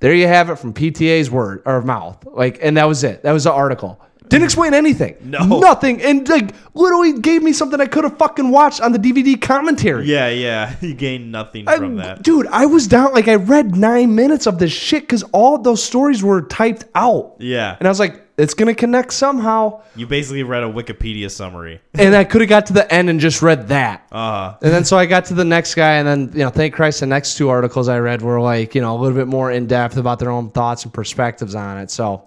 There 0.00 0.14
you 0.14 0.26
have 0.26 0.50
it 0.50 0.56
from 0.56 0.72
PTA's 0.72 1.30
word 1.30 1.62
or 1.64 1.80
mouth. 1.82 2.26
Like, 2.26 2.58
and 2.60 2.76
that 2.76 2.88
was 2.88 3.04
it. 3.04 3.22
That 3.22 3.32
was 3.32 3.44
the 3.44 3.52
article. 3.52 4.00
Didn't 4.30 4.44
explain 4.44 4.74
anything. 4.74 5.16
No. 5.22 5.44
Nothing. 5.58 6.00
And 6.02 6.26
like 6.28 6.54
literally 6.72 7.20
gave 7.20 7.42
me 7.42 7.52
something 7.52 7.80
I 7.80 7.86
could 7.86 8.04
have 8.04 8.16
fucking 8.16 8.48
watched 8.50 8.80
on 8.80 8.92
the 8.92 8.98
DVD 8.98 9.40
commentary. 9.40 10.06
Yeah, 10.06 10.28
yeah. 10.28 10.74
You 10.80 10.94
gained 10.94 11.30
nothing 11.30 11.68
I- 11.68 11.76
from 11.76 11.96
that. 11.96 12.22
Dude, 12.22 12.46
I 12.46 12.66
was 12.66 12.86
down 12.86 13.12
like 13.12 13.28
I 13.28 13.34
read 13.34 13.76
nine 13.76 14.14
minutes 14.14 14.46
of 14.46 14.58
this 14.58 14.72
shit 14.72 15.02
because 15.02 15.22
all 15.32 15.58
those 15.58 15.82
stories 15.82 16.22
were 16.22 16.42
typed 16.42 16.84
out. 16.94 17.36
Yeah. 17.40 17.76
And 17.78 17.86
I 17.86 17.90
was 17.90 17.98
like, 18.00 18.22
it's 18.38 18.54
gonna 18.54 18.74
connect 18.74 19.12
somehow. 19.12 19.82
You 19.96 20.06
basically 20.06 20.44
read 20.44 20.62
a 20.62 20.66
Wikipedia 20.72 21.30
summary. 21.30 21.80
And 21.94 22.14
I 22.14 22.24
could 22.24 22.40
have 22.40 22.48
got 22.48 22.66
to 22.66 22.72
the 22.72 22.90
end 22.94 23.10
and 23.10 23.20
just 23.20 23.42
read 23.42 23.68
that. 23.68 24.06
Uh, 24.12 24.54
And 24.62 24.72
then 24.72 24.84
so 24.84 24.96
I 24.96 25.04
got 25.06 25.26
to 25.26 25.34
the 25.34 25.44
next 25.44 25.74
guy, 25.74 25.94
and 25.96 26.06
then 26.08 26.30
you 26.32 26.44
know, 26.44 26.50
thank 26.50 26.72
Christ, 26.72 27.00
the 27.00 27.06
next 27.06 27.36
two 27.36 27.48
articles 27.50 27.88
I 27.88 27.98
read 27.98 28.22
were 28.22 28.40
like 28.40 28.74
you 28.76 28.80
know 28.80 28.96
a 28.96 28.98
little 28.98 29.18
bit 29.18 29.26
more 29.26 29.50
in 29.50 29.66
depth 29.66 29.96
about 29.98 30.20
their 30.20 30.30
own 30.30 30.50
thoughts 30.52 30.84
and 30.84 30.92
perspectives 30.94 31.54
on 31.56 31.78
it. 31.78 31.90
So, 31.90 32.22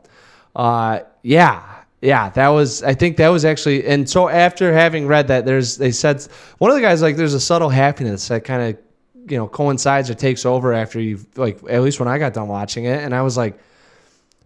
uh, 0.55 0.99
yeah, 1.23 1.63
yeah, 2.03 2.29
that 2.31 2.49
was 2.49 2.83
I 2.83 2.93
think 2.93 3.15
that 3.17 3.29
was 3.29 3.45
actually, 3.45 3.85
and 3.85 4.09
so 4.09 4.27
after 4.27 4.73
having 4.73 5.07
read 5.07 5.29
that, 5.29 5.45
there's 5.45 5.77
they 5.77 5.91
said 5.91 6.21
one 6.57 6.69
of 6.69 6.75
the 6.75 6.81
guys 6.81 7.01
like 7.01 7.15
there's 7.15 7.33
a 7.33 7.39
subtle 7.39 7.69
happiness 7.69 8.27
that 8.27 8.43
kind 8.43 8.61
of 8.75 9.31
you 9.31 9.37
know 9.37 9.47
coincides 9.47 10.09
or 10.09 10.13
takes 10.13 10.45
over 10.45 10.73
after 10.73 10.99
you've 10.99 11.25
like 11.37 11.59
at 11.69 11.81
least 11.81 11.99
when 11.99 12.09
I 12.09 12.17
got 12.17 12.33
done 12.33 12.49
watching 12.49 12.83
it, 12.85 13.01
and 13.01 13.15
I 13.15 13.21
was 13.21 13.37
like, 13.37 13.57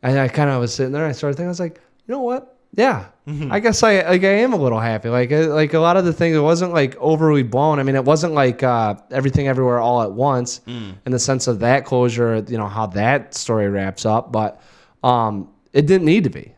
and 0.03 0.19
I 0.19 0.27
kind 0.27 0.51
of 0.51 0.61
was 0.61 0.71
sitting 0.71 0.91
there, 0.91 1.03
and 1.03 1.09
I 1.09 1.13
started 1.13 1.35
thinking, 1.35 1.47
I 1.47 1.49
was 1.49 1.59
like, 1.59 1.81
you 2.05 2.13
know 2.13 2.21
what? 2.21 2.53
Yeah, 2.75 3.05
I 3.51 3.59
guess 3.59 3.81
I 3.81 4.07
like 4.07 4.23
I 4.23 4.27
am 4.27 4.53
a 4.53 4.57
little 4.57 4.79
happy. 4.79 5.09
Like 5.09 5.31
uh, 5.31 5.47
like 5.47 5.73
a 5.73 5.79
lot 5.79 5.97
of 5.97 6.05
the 6.05 6.13
things, 6.13 6.35
it 6.35 6.41
wasn't 6.41 6.73
like 6.73 6.95
overly 6.97 7.41
blown. 7.41 7.79
I 7.79 7.83
mean, 7.83 7.95
it 7.95 8.05
wasn't 8.05 8.33
like 8.33 8.61
uh, 8.61 8.95
everything 9.09 9.47
everywhere 9.47 9.79
all 9.79 10.03
at 10.03 10.11
once 10.11 10.61
in 10.67 11.11
the 11.11 11.17
sense 11.17 11.47
of 11.47 11.59
that 11.61 11.85
closure. 11.85 12.43
You 12.47 12.59
know 12.59 12.67
how 12.67 12.85
that 12.87 13.33
story 13.33 13.67
wraps 13.67 14.05
up, 14.05 14.31
but 14.31 14.61
um, 15.03 15.49
it 15.73 15.87
didn't 15.87 16.05
need 16.05 16.25
to 16.25 16.29
be. 16.29 16.53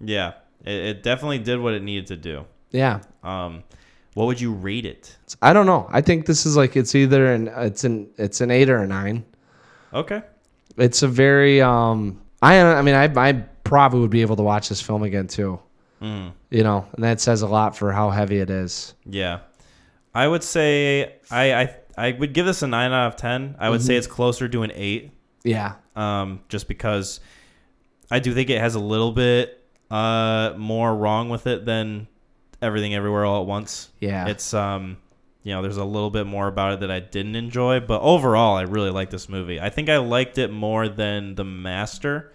Yeah. 0.00 0.32
It, 0.64 0.74
it 0.74 1.02
definitely 1.02 1.38
did 1.40 1.60
what 1.60 1.74
it 1.74 1.82
needed 1.82 2.06
to 2.08 2.16
do. 2.16 2.46
Yeah, 2.70 3.00
Um, 3.22 3.62
what 4.14 4.26
would 4.26 4.40
you 4.40 4.52
rate 4.52 4.86
it? 4.86 5.16
I 5.42 5.52
don't 5.52 5.66
know. 5.66 5.86
I 5.90 6.00
think 6.00 6.26
this 6.26 6.46
is 6.46 6.56
like 6.56 6.76
it's 6.76 6.94
either 6.94 7.32
an 7.32 7.48
it's 7.48 7.84
an 7.84 8.08
it's 8.16 8.40
an 8.40 8.50
eight 8.50 8.68
or 8.70 8.78
a 8.78 8.86
nine. 8.86 9.24
Okay. 9.92 10.22
It's 10.76 11.02
a 11.02 11.08
very 11.08 11.60
um. 11.60 12.20
I 12.42 12.60
I 12.60 12.82
mean 12.82 12.94
I 12.94 13.04
I 13.28 13.32
probably 13.64 14.00
would 14.00 14.10
be 14.10 14.22
able 14.22 14.36
to 14.36 14.42
watch 14.42 14.68
this 14.68 14.80
film 14.80 15.02
again 15.02 15.26
too. 15.26 15.60
Mm. 16.02 16.32
You 16.50 16.62
know, 16.64 16.86
and 16.94 17.04
that 17.04 17.20
says 17.20 17.42
a 17.42 17.46
lot 17.48 17.76
for 17.76 17.92
how 17.92 18.10
heavy 18.10 18.38
it 18.38 18.50
is. 18.50 18.94
Yeah. 19.04 19.40
I 20.14 20.28
would 20.28 20.42
say 20.44 21.14
I, 21.30 21.54
I 21.54 21.76
I 21.96 22.12
would 22.12 22.32
give 22.34 22.46
this 22.46 22.62
a 22.62 22.66
nine 22.66 22.92
out 22.92 23.08
of 23.08 23.16
ten. 23.16 23.56
I 23.58 23.70
would 23.70 23.82
say 23.82 23.96
it's 23.96 24.06
closer 24.06 24.48
to 24.48 24.62
an 24.62 24.72
eight. 24.74 25.12
Yeah. 25.42 25.74
Um, 25.96 26.40
just 26.48 26.68
because 26.68 27.20
I 28.10 28.18
do 28.20 28.32
think 28.34 28.50
it 28.50 28.60
has 28.60 28.74
a 28.74 28.80
little 28.80 29.12
bit 29.12 29.63
uh 29.90 30.54
more 30.56 30.94
wrong 30.94 31.28
with 31.28 31.46
it 31.46 31.64
than 31.64 32.08
everything 32.62 32.94
everywhere 32.94 33.24
all 33.24 33.42
at 33.42 33.46
once. 33.46 33.90
Yeah. 34.00 34.26
It's 34.28 34.54
um 34.54 34.98
you 35.42 35.52
know, 35.52 35.60
there's 35.60 35.76
a 35.76 35.84
little 35.84 36.08
bit 36.10 36.26
more 36.26 36.46
about 36.48 36.72
it 36.72 36.80
that 36.80 36.90
I 36.90 37.00
didn't 37.00 37.36
enjoy, 37.36 37.80
but 37.80 38.00
overall 38.00 38.56
I 38.56 38.62
really 38.62 38.88
like 38.90 39.10
this 39.10 39.28
movie. 39.28 39.60
I 39.60 39.68
think 39.68 39.90
I 39.90 39.98
liked 39.98 40.38
it 40.38 40.50
more 40.50 40.88
than 40.88 41.34
The 41.34 41.44
Master. 41.44 42.32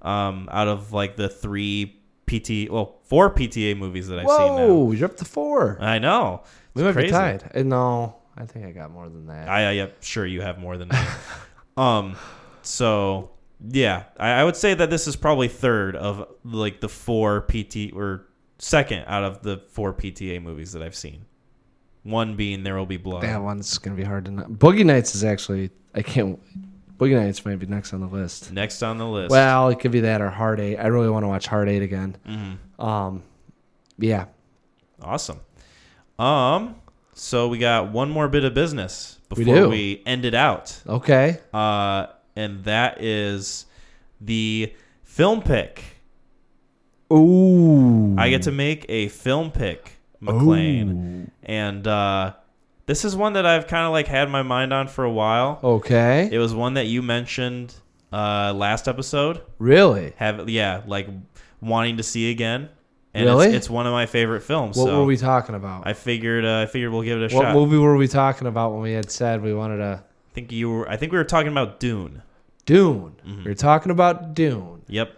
Um, 0.00 0.48
out 0.52 0.68
of 0.68 0.92
like 0.92 1.16
the 1.16 1.28
three 1.28 1.96
PT 2.28 2.70
well, 2.70 3.00
four 3.04 3.30
PTA 3.34 3.76
movies 3.76 4.06
that 4.06 4.20
I've 4.20 4.28
seen 4.28 4.36
now. 4.56 4.68
Whoa, 4.68 4.92
you're 4.92 5.06
up 5.06 5.16
to 5.16 5.24
four. 5.24 5.76
I 5.80 5.98
know. 5.98 6.44
We 6.74 6.82
It's 6.82 6.86
might 6.86 6.92
crazy. 6.92 7.08
be 7.08 7.10
tied. 7.12 7.50
Uh, 7.52 7.62
No, 7.64 8.14
I 8.36 8.44
think 8.46 8.64
I 8.66 8.70
got 8.70 8.92
more 8.92 9.08
than 9.08 9.26
that. 9.26 9.48
I, 9.48 9.70
I 9.70 9.70
yeah, 9.72 9.86
sure 10.00 10.24
you 10.24 10.40
have 10.42 10.58
more 10.60 10.76
than 10.76 10.88
me. 10.90 10.98
um, 11.76 12.14
so 12.62 13.30
yeah, 13.66 14.04
I, 14.18 14.30
I 14.30 14.44
would 14.44 14.56
say 14.56 14.74
that 14.74 14.90
this 14.90 15.06
is 15.06 15.16
probably 15.16 15.48
third 15.48 15.96
of 15.96 16.28
like 16.44 16.80
the 16.80 16.88
four 16.88 17.42
PT 17.42 17.92
or 17.94 18.26
second 18.58 19.04
out 19.06 19.24
of 19.24 19.42
the 19.42 19.62
four 19.70 19.92
PTA 19.94 20.42
movies 20.42 20.72
that 20.72 20.82
I've 20.82 20.94
seen. 20.96 21.24
One 22.04 22.36
being 22.36 22.62
There 22.62 22.76
Will 22.76 22.86
Be 22.86 22.96
Blood. 22.96 23.22
that 23.22 23.42
one's 23.42 23.76
gonna 23.78 23.96
be 23.96 24.04
hard 24.04 24.24
to. 24.26 24.30
Not. 24.30 24.48
Boogie 24.50 24.84
Nights 24.84 25.14
is 25.14 25.24
actually 25.24 25.70
I 25.94 26.02
can't. 26.02 26.38
Boogie 26.98 27.14
Nights 27.20 27.44
might 27.44 27.56
be 27.58 27.66
next 27.66 27.92
on 27.92 28.00
the 28.00 28.06
list. 28.06 28.50
Next 28.52 28.82
on 28.82 28.98
the 28.98 29.06
list. 29.06 29.30
Well, 29.30 29.68
it 29.68 29.78
could 29.80 29.92
be 29.92 30.00
that 30.00 30.20
or 30.20 30.30
Hard 30.30 30.58
Eight. 30.60 30.76
I 30.78 30.86
really 30.86 31.10
want 31.10 31.24
to 31.24 31.28
watch 31.28 31.46
Hard 31.46 31.68
Eight 31.68 31.82
again. 31.82 32.16
Mhm. 32.26 32.82
Um, 32.84 33.22
yeah. 33.98 34.26
awesome. 35.02 35.40
Um, 36.18 36.76
so 37.14 37.48
we 37.48 37.58
got 37.58 37.92
one 37.92 38.10
more 38.10 38.28
bit 38.28 38.44
of 38.44 38.54
business 38.54 39.18
before 39.28 39.44
do. 39.54 39.68
we 39.68 40.02
end 40.06 40.24
it 40.24 40.34
out. 40.34 40.80
Okay. 40.88 41.38
Uh, 41.52 42.06
and 42.38 42.64
that 42.64 43.02
is 43.02 43.66
the 44.20 44.72
film 45.02 45.42
pick. 45.42 45.82
Ooh. 47.12 48.14
I 48.16 48.30
get 48.30 48.42
to 48.42 48.52
make 48.52 48.86
a 48.88 49.08
film 49.08 49.50
pick, 49.50 49.98
McClain, 50.22 51.30
and 51.42 51.86
uh, 51.86 52.34
this 52.86 53.04
is 53.04 53.16
one 53.16 53.32
that 53.32 53.44
I've 53.44 53.66
kind 53.66 53.86
of 53.86 53.92
like 53.92 54.06
had 54.06 54.30
my 54.30 54.42
mind 54.42 54.72
on 54.72 54.88
for 54.88 55.04
a 55.04 55.10
while. 55.10 55.58
Okay. 55.64 56.28
It 56.30 56.38
was 56.38 56.54
one 56.54 56.74
that 56.74 56.86
you 56.86 57.02
mentioned 57.02 57.74
uh, 58.12 58.52
last 58.54 58.88
episode. 58.88 59.40
really? 59.58 60.12
Have 60.16 60.48
yeah, 60.48 60.82
like 60.86 61.08
wanting 61.60 61.96
to 61.96 62.02
see 62.02 62.30
again, 62.30 62.68
and 63.14 63.26
Really? 63.26 63.46
it's, 63.48 63.56
it's 63.56 63.70
one 63.70 63.86
of 63.86 63.92
my 63.92 64.06
favorite 64.06 64.42
films. 64.42 64.76
What 64.76 64.86
so 64.86 65.00
were 65.00 65.06
we 65.06 65.16
talking 65.16 65.54
about? 65.54 65.86
I 65.86 65.94
figured 65.94 66.44
uh, 66.44 66.58
I 66.58 66.66
figured 66.66 66.92
we'll 66.92 67.02
give 67.02 67.20
it 67.20 67.32
a 67.32 67.34
what 67.34 67.42
shot. 67.42 67.54
What 67.56 67.62
movie 67.62 67.78
were 67.78 67.96
we 67.96 68.06
talking 68.06 68.46
about 68.46 68.72
when 68.72 68.82
we 68.82 68.92
had 68.92 69.10
said 69.10 69.42
we 69.42 69.54
wanted 69.54 69.78
to 69.78 70.04
I 70.30 70.34
think 70.34 70.52
you 70.52 70.70
were. 70.70 70.88
I 70.88 70.96
think 70.96 71.12
we 71.12 71.18
were 71.18 71.24
talking 71.24 71.50
about 71.50 71.80
Dune. 71.80 72.22
Dune? 72.68 73.16
Mm-hmm. 73.26 73.44
We 73.44 73.50
were 73.50 73.54
talking 73.54 73.90
about 73.90 74.34
Dune, 74.34 74.82
Yep. 74.88 75.16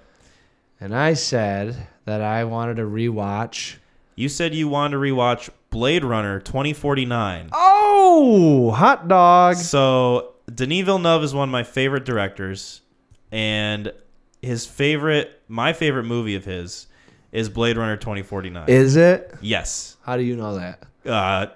and 0.81 0.95
I 0.95 1.15
said 1.15 1.89
that 2.05 2.21
I 2.23 2.45
wanted 2.45 2.77
to 2.77 2.85
rewatch. 2.85 3.77
You 4.15 4.29
said 4.29 4.55
you 4.55 4.69
wanted 4.69 4.93
to 4.93 4.99
rewatch 4.99 5.51
Blade 5.71 6.05
Runner 6.05 6.39
2049. 6.39 7.49
Oh, 7.53 8.71
hot 8.71 9.09
dog. 9.09 9.57
So 9.57 10.35
Denis 10.55 10.85
Villeneuve 10.85 11.25
is 11.25 11.35
one 11.35 11.49
of 11.49 11.53
my 11.53 11.65
favorite 11.65 12.05
directors, 12.05 12.83
and 13.33 13.93
his 14.43 14.65
favorite, 14.67 15.43
my 15.49 15.73
favorite 15.73 16.05
movie 16.05 16.37
of 16.37 16.45
his, 16.45 16.87
is 17.33 17.49
Blade 17.49 17.77
Runner 17.77 17.97
2049. 17.97 18.69
Is 18.69 18.95
it? 18.95 19.35
yes. 19.41 19.97
How 20.03 20.17
do 20.17 20.23
you 20.23 20.37
know 20.37 20.55
that? 20.57 20.85
Uh, 21.05 21.47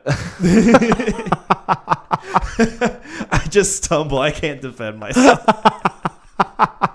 I 3.30 3.46
just 3.48 3.84
stumble. 3.84 4.18
I 4.18 4.30
can't 4.30 4.60
defend 4.60 4.98
myself. 4.98 5.44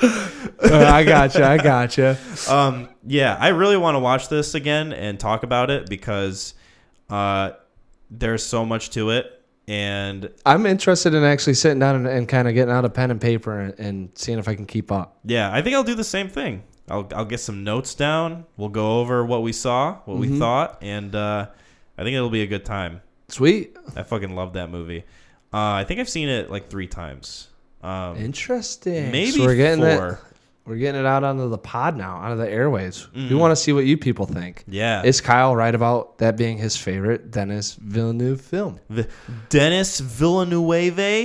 Uh, 0.00 0.90
I 0.92 1.02
gotcha. 1.04 1.44
I 1.44 1.56
gotcha. 1.56 2.16
Um, 2.48 2.88
yeah, 3.06 3.36
I 3.40 3.48
really 3.48 3.76
want 3.76 3.94
to 3.96 3.98
watch 3.98 4.28
this 4.28 4.54
again 4.54 4.92
and 4.92 5.18
talk 5.18 5.42
about 5.42 5.70
it 5.70 5.88
because 5.88 6.54
uh, 7.10 7.52
there's 8.10 8.44
so 8.44 8.64
much 8.64 8.90
to 8.90 9.10
it, 9.10 9.42
and 9.66 10.30
I'm 10.46 10.66
interested 10.66 11.14
in 11.14 11.24
actually 11.24 11.54
sitting 11.54 11.78
down 11.80 11.96
and, 11.96 12.06
and 12.06 12.28
kind 12.28 12.46
of 12.48 12.54
getting 12.54 12.72
out 12.72 12.84
a 12.84 12.90
pen 12.90 13.10
and 13.10 13.20
paper 13.20 13.58
and, 13.58 13.78
and 13.78 14.10
seeing 14.14 14.38
if 14.38 14.46
I 14.48 14.54
can 14.54 14.66
keep 14.66 14.92
up. 14.92 15.18
yeah, 15.24 15.52
I 15.52 15.62
think 15.62 15.74
I'll 15.74 15.82
do 15.84 15.94
the 15.96 16.04
same 16.04 16.28
thing. 16.28 16.62
I'll 16.88 17.08
I'll 17.14 17.24
get 17.24 17.40
some 17.40 17.64
notes 17.64 17.94
down. 17.94 18.44
We'll 18.56 18.68
go 18.70 19.00
over 19.00 19.24
what 19.24 19.42
we 19.42 19.52
saw, 19.52 19.94
what 20.04 20.18
Mm-hmm. 20.18 20.32
we 20.32 20.38
thought, 20.38 20.78
and 20.82 21.14
uh, 21.14 21.46
I 21.98 22.04
think 22.04 22.14
it'll 22.14 22.30
be 22.30 22.42
a 22.42 22.46
good 22.46 22.64
time. 22.64 23.02
Sweet. 23.28 23.76
I 23.96 24.04
fucking 24.04 24.34
love 24.34 24.54
that 24.54 24.70
movie. 24.70 25.04
Uh, 25.52 25.72
I 25.72 25.84
think 25.84 26.00
I've 26.00 26.08
seen 26.08 26.28
it 26.28 26.50
like 26.50 26.70
three 26.70 26.86
times. 26.86 27.48
Um, 27.82 28.16
Interesting. 28.16 29.10
maybe 29.10 29.32
So 29.32 29.44
we're 29.44 29.56
getting 29.56 29.84
four. 29.84 30.08
it. 30.12 30.18
We're 30.64 30.76
getting 30.76 31.00
it 31.00 31.06
out 31.06 31.24
onto 31.24 31.48
the 31.48 31.56
pod 31.58 31.96
now, 31.96 32.16
onto 32.18 32.36
the 32.36 32.48
airways. 32.50 33.08
We 33.14 33.22
Mm-hmm. 33.22 33.38
want 33.38 33.52
to 33.52 33.56
see 33.56 33.72
what 33.72 33.84
you 33.86 33.96
people 33.96 34.26
think. 34.26 34.64
Yeah, 34.68 35.02
Is 35.02 35.20
Kyle 35.22 35.56
right 35.56 35.74
about 35.74 36.18
that 36.18 36.36
being 36.36 36.58
his 36.58 36.76
favorite 36.76 37.30
Denis 37.30 37.74
Villeneuve 37.74 38.40
film? 38.40 38.78
the 38.90 39.08
Denis 39.48 39.98
Villeneuve. 40.00 41.24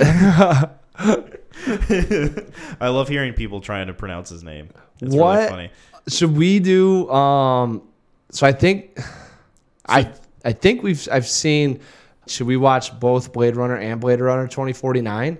I 2.80 2.88
love 2.88 3.08
hearing 3.08 3.34
people 3.34 3.60
trying 3.60 3.86
to 3.88 3.94
pronounce 3.94 4.30
his 4.30 4.42
name. 4.42 4.70
It's 5.00 5.14
What? 5.14 5.36
really 5.36 5.48
funny. 5.48 5.70
Should 6.08 6.36
we 6.36 6.58
do? 6.60 7.10
Um, 7.10 7.82
so 8.30 8.46
I 8.46 8.52
think, 8.52 8.98
I 9.86 10.10
I 10.44 10.52
think 10.52 10.82
we've 10.82 11.06
I've 11.10 11.26
seen. 11.28 11.80
Should 12.26 12.46
we 12.46 12.56
watch 12.56 12.98
both 12.98 13.32
Blade 13.32 13.54
Runner 13.56 13.76
and 13.76 14.00
Blade 14.00 14.20
Runner 14.20 14.46
2049? 14.48 15.38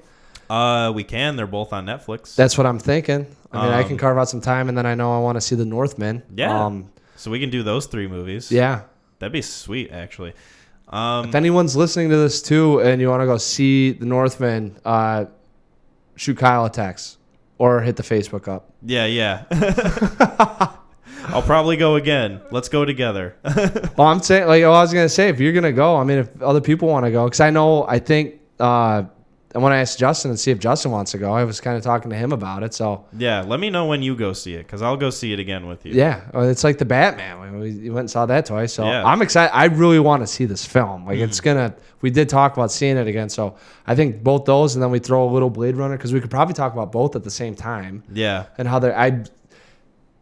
Uh, 0.50 0.92
we 0.94 1.02
can. 1.02 1.36
They're 1.36 1.46
both 1.46 1.72
on 1.72 1.86
Netflix. 1.86 2.34
That's 2.36 2.58
what 2.58 2.66
I'm 2.66 2.78
thinking. 2.78 3.26
I 3.52 3.64
mean, 3.64 3.72
I 3.72 3.82
can 3.84 3.92
Um, 3.92 3.98
carve 3.98 4.18
out 4.18 4.28
some 4.28 4.40
time, 4.42 4.68
and 4.68 4.76
then 4.76 4.84
I 4.84 4.94
know 4.94 5.14
I 5.16 5.18
want 5.20 5.36
to 5.36 5.40
see 5.40 5.54
the 5.56 5.64
Northman. 5.64 6.22
Yeah. 6.36 6.64
Um, 6.66 6.90
so 7.16 7.30
we 7.30 7.40
can 7.40 7.48
do 7.50 7.62
those 7.62 7.86
three 7.86 8.06
movies. 8.08 8.52
yeah. 8.52 8.82
That'd 9.20 9.32
be 9.32 9.40
sweet, 9.42 9.90
actually. 9.92 10.34
Um, 10.90 11.28
If 11.30 11.34
anyone's 11.34 11.74
listening 11.76 12.10
to 12.10 12.16
this 12.16 12.42
too, 12.42 12.80
and 12.82 13.00
you 13.00 13.08
want 13.08 13.22
to 13.22 13.26
go 13.26 13.38
see 13.38 13.92
the 13.92 14.04
Northman, 14.04 14.76
uh, 14.84 15.24
shoot 16.16 16.36
Kyle 16.36 16.66
a 16.66 16.70
text 16.70 17.16
or 17.56 17.80
hit 17.80 17.96
the 17.96 18.02
Facebook 18.02 18.46
up. 18.48 18.70
yeah, 18.84 19.06
yeah. 19.06 19.44
I'll 21.28 21.42
probably 21.42 21.76
go 21.76 21.96
again. 21.96 22.40
Let's 22.50 22.68
go 22.68 22.84
together. 22.84 23.36
Well, 23.96 24.08
I'm 24.08 24.20
saying, 24.20 24.48
like, 24.48 24.64
I 24.64 24.68
was 24.68 24.92
gonna 24.92 25.08
say, 25.08 25.28
if 25.28 25.38
you're 25.38 25.52
gonna 25.52 25.72
go, 25.72 25.96
I 25.96 26.04
mean, 26.04 26.18
if 26.18 26.42
other 26.42 26.60
people 26.60 26.88
want 26.88 27.06
to 27.06 27.12
go, 27.12 27.24
because 27.24 27.40
I 27.40 27.50
know, 27.50 27.86
I 27.86 27.98
think, 28.00 28.40
uh, 28.58 29.04
and 29.54 29.62
when 29.62 29.72
I 29.72 29.78
asked 29.78 30.00
Justin 30.00 30.32
to 30.32 30.36
see 30.36 30.50
if 30.50 30.58
Justin 30.58 30.90
wants 30.90 31.12
to 31.12 31.18
go. 31.18 31.32
I 31.32 31.44
was 31.44 31.60
kind 31.60 31.76
of 31.76 31.84
talking 31.84 32.10
to 32.10 32.16
him 32.16 32.32
about 32.32 32.64
it, 32.64 32.74
so 32.74 33.04
yeah, 33.16 33.42
let 33.42 33.60
me 33.60 33.70
know 33.70 33.86
when 33.86 34.02
you 34.02 34.16
go 34.16 34.32
see 34.32 34.54
it 34.54 34.64
because 34.64 34.82
I'll 34.82 34.96
go 34.96 35.10
see 35.10 35.32
it 35.32 35.38
again 35.38 35.68
with 35.68 35.86
you. 35.86 35.92
yeah, 35.92 36.22
well, 36.32 36.48
it's 36.48 36.64
like 36.64 36.78
the 36.78 36.84
Batman. 36.84 37.60
We, 37.60 37.72
we 37.72 37.90
went 37.90 38.00
and 38.00 38.10
saw 38.10 38.26
that 38.26 38.46
twice, 38.46 38.72
so 38.74 38.84
Yeah. 38.84 39.02
Mm. 39.02 39.06
I'm 39.06 39.22
excited. 39.22 39.54
I 39.54 39.66
really 39.66 40.00
want 40.00 40.24
to 40.24 40.26
see 40.26 40.44
this 40.44 40.66
film. 40.66 41.06
Like, 41.06 41.18
it's 41.18 41.40
gonna. 41.40 41.72
We 42.00 42.10
did 42.10 42.28
talk 42.28 42.54
about 42.54 42.72
seeing 42.72 42.96
it 42.96 43.06
again, 43.06 43.28
so 43.28 43.54
I 43.86 43.94
think 43.94 44.24
both 44.24 44.44
those, 44.44 44.74
and 44.74 44.82
then 44.82 44.90
we 44.90 44.98
throw 44.98 45.28
a 45.28 45.30
little 45.30 45.50
Blade 45.50 45.76
Runner 45.76 45.96
because 45.96 46.12
we 46.12 46.20
could 46.20 46.30
probably 46.32 46.54
talk 46.54 46.72
about 46.72 46.90
both 46.90 47.14
at 47.14 47.22
the 47.22 47.30
same 47.30 47.54
time. 47.54 48.02
Yeah. 48.12 48.46
and 48.58 48.66
how 48.66 48.80
they're 48.80 48.98
I 48.98 49.22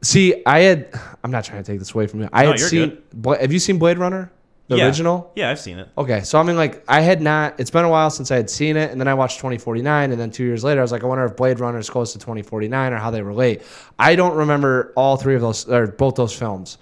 see 0.03 0.43
I 0.47 0.61
had 0.61 0.89
I'm 1.25 1.31
not 1.31 1.45
trying 1.45 1.63
to 1.63 1.71
take 1.71 1.79
this 1.79 1.95
away 1.95 2.07
from 2.07 2.21
you. 2.23 2.29
I 2.33 2.43
No, 2.45 2.51
had 2.51 2.61
you're 2.61 2.69
seen 2.69 2.99
Bla- 3.15 3.39
have 3.39 3.53
you 3.53 3.59
seen 3.59 3.79
Blade 3.79 3.99
Runner? 3.99 4.31
The 4.69 4.77
Yeah. 4.79 4.87
original? 4.87 5.31
Yeah, 5.35 5.51
I've 5.51 5.59
seen 5.61 5.79
it. 5.79 5.89
Okay, 5.99 6.21
so 6.23 6.39
I 6.39 6.43
mean 6.45 6.57
like 6.57 6.83
I 6.89 7.01
had 7.01 7.21
not 7.21 7.55
it's 7.59 7.71
been 7.71 7.85
a 7.85 7.89
while 7.91 8.11
since 8.11 8.31
I 8.31 8.37
had 8.37 8.49
seen 8.49 8.77
it 8.77 8.91
and 8.91 9.01
then 9.01 9.09
I 9.09 9.15
watched 9.15 9.39
2049 9.39 10.13
and 10.13 10.21
then 10.21 10.31
2 10.31 10.45
years 10.45 10.65
later 10.65 10.81
I 10.81 10.83
was 10.83 10.93
like 10.93 11.03
I 11.05 11.07
wonder 11.07 11.25
if 11.25 11.37
Blade 11.37 11.61
Runner 11.61 11.79
is 11.79 11.91
close 11.91 12.13
to 12.13 12.19
2049 12.19 12.93
or 12.93 12.97
how 12.97 13.11
they 13.11 13.23
relate. 13.23 13.63
I 13.99 14.15
don't 14.17 14.37
remember 14.37 14.93
all 14.97 15.17
three 15.17 15.35
of 15.35 15.41
those 15.41 15.69
or 15.69 15.87
both 15.89 16.15
those 16.15 16.33
films. 16.33 16.79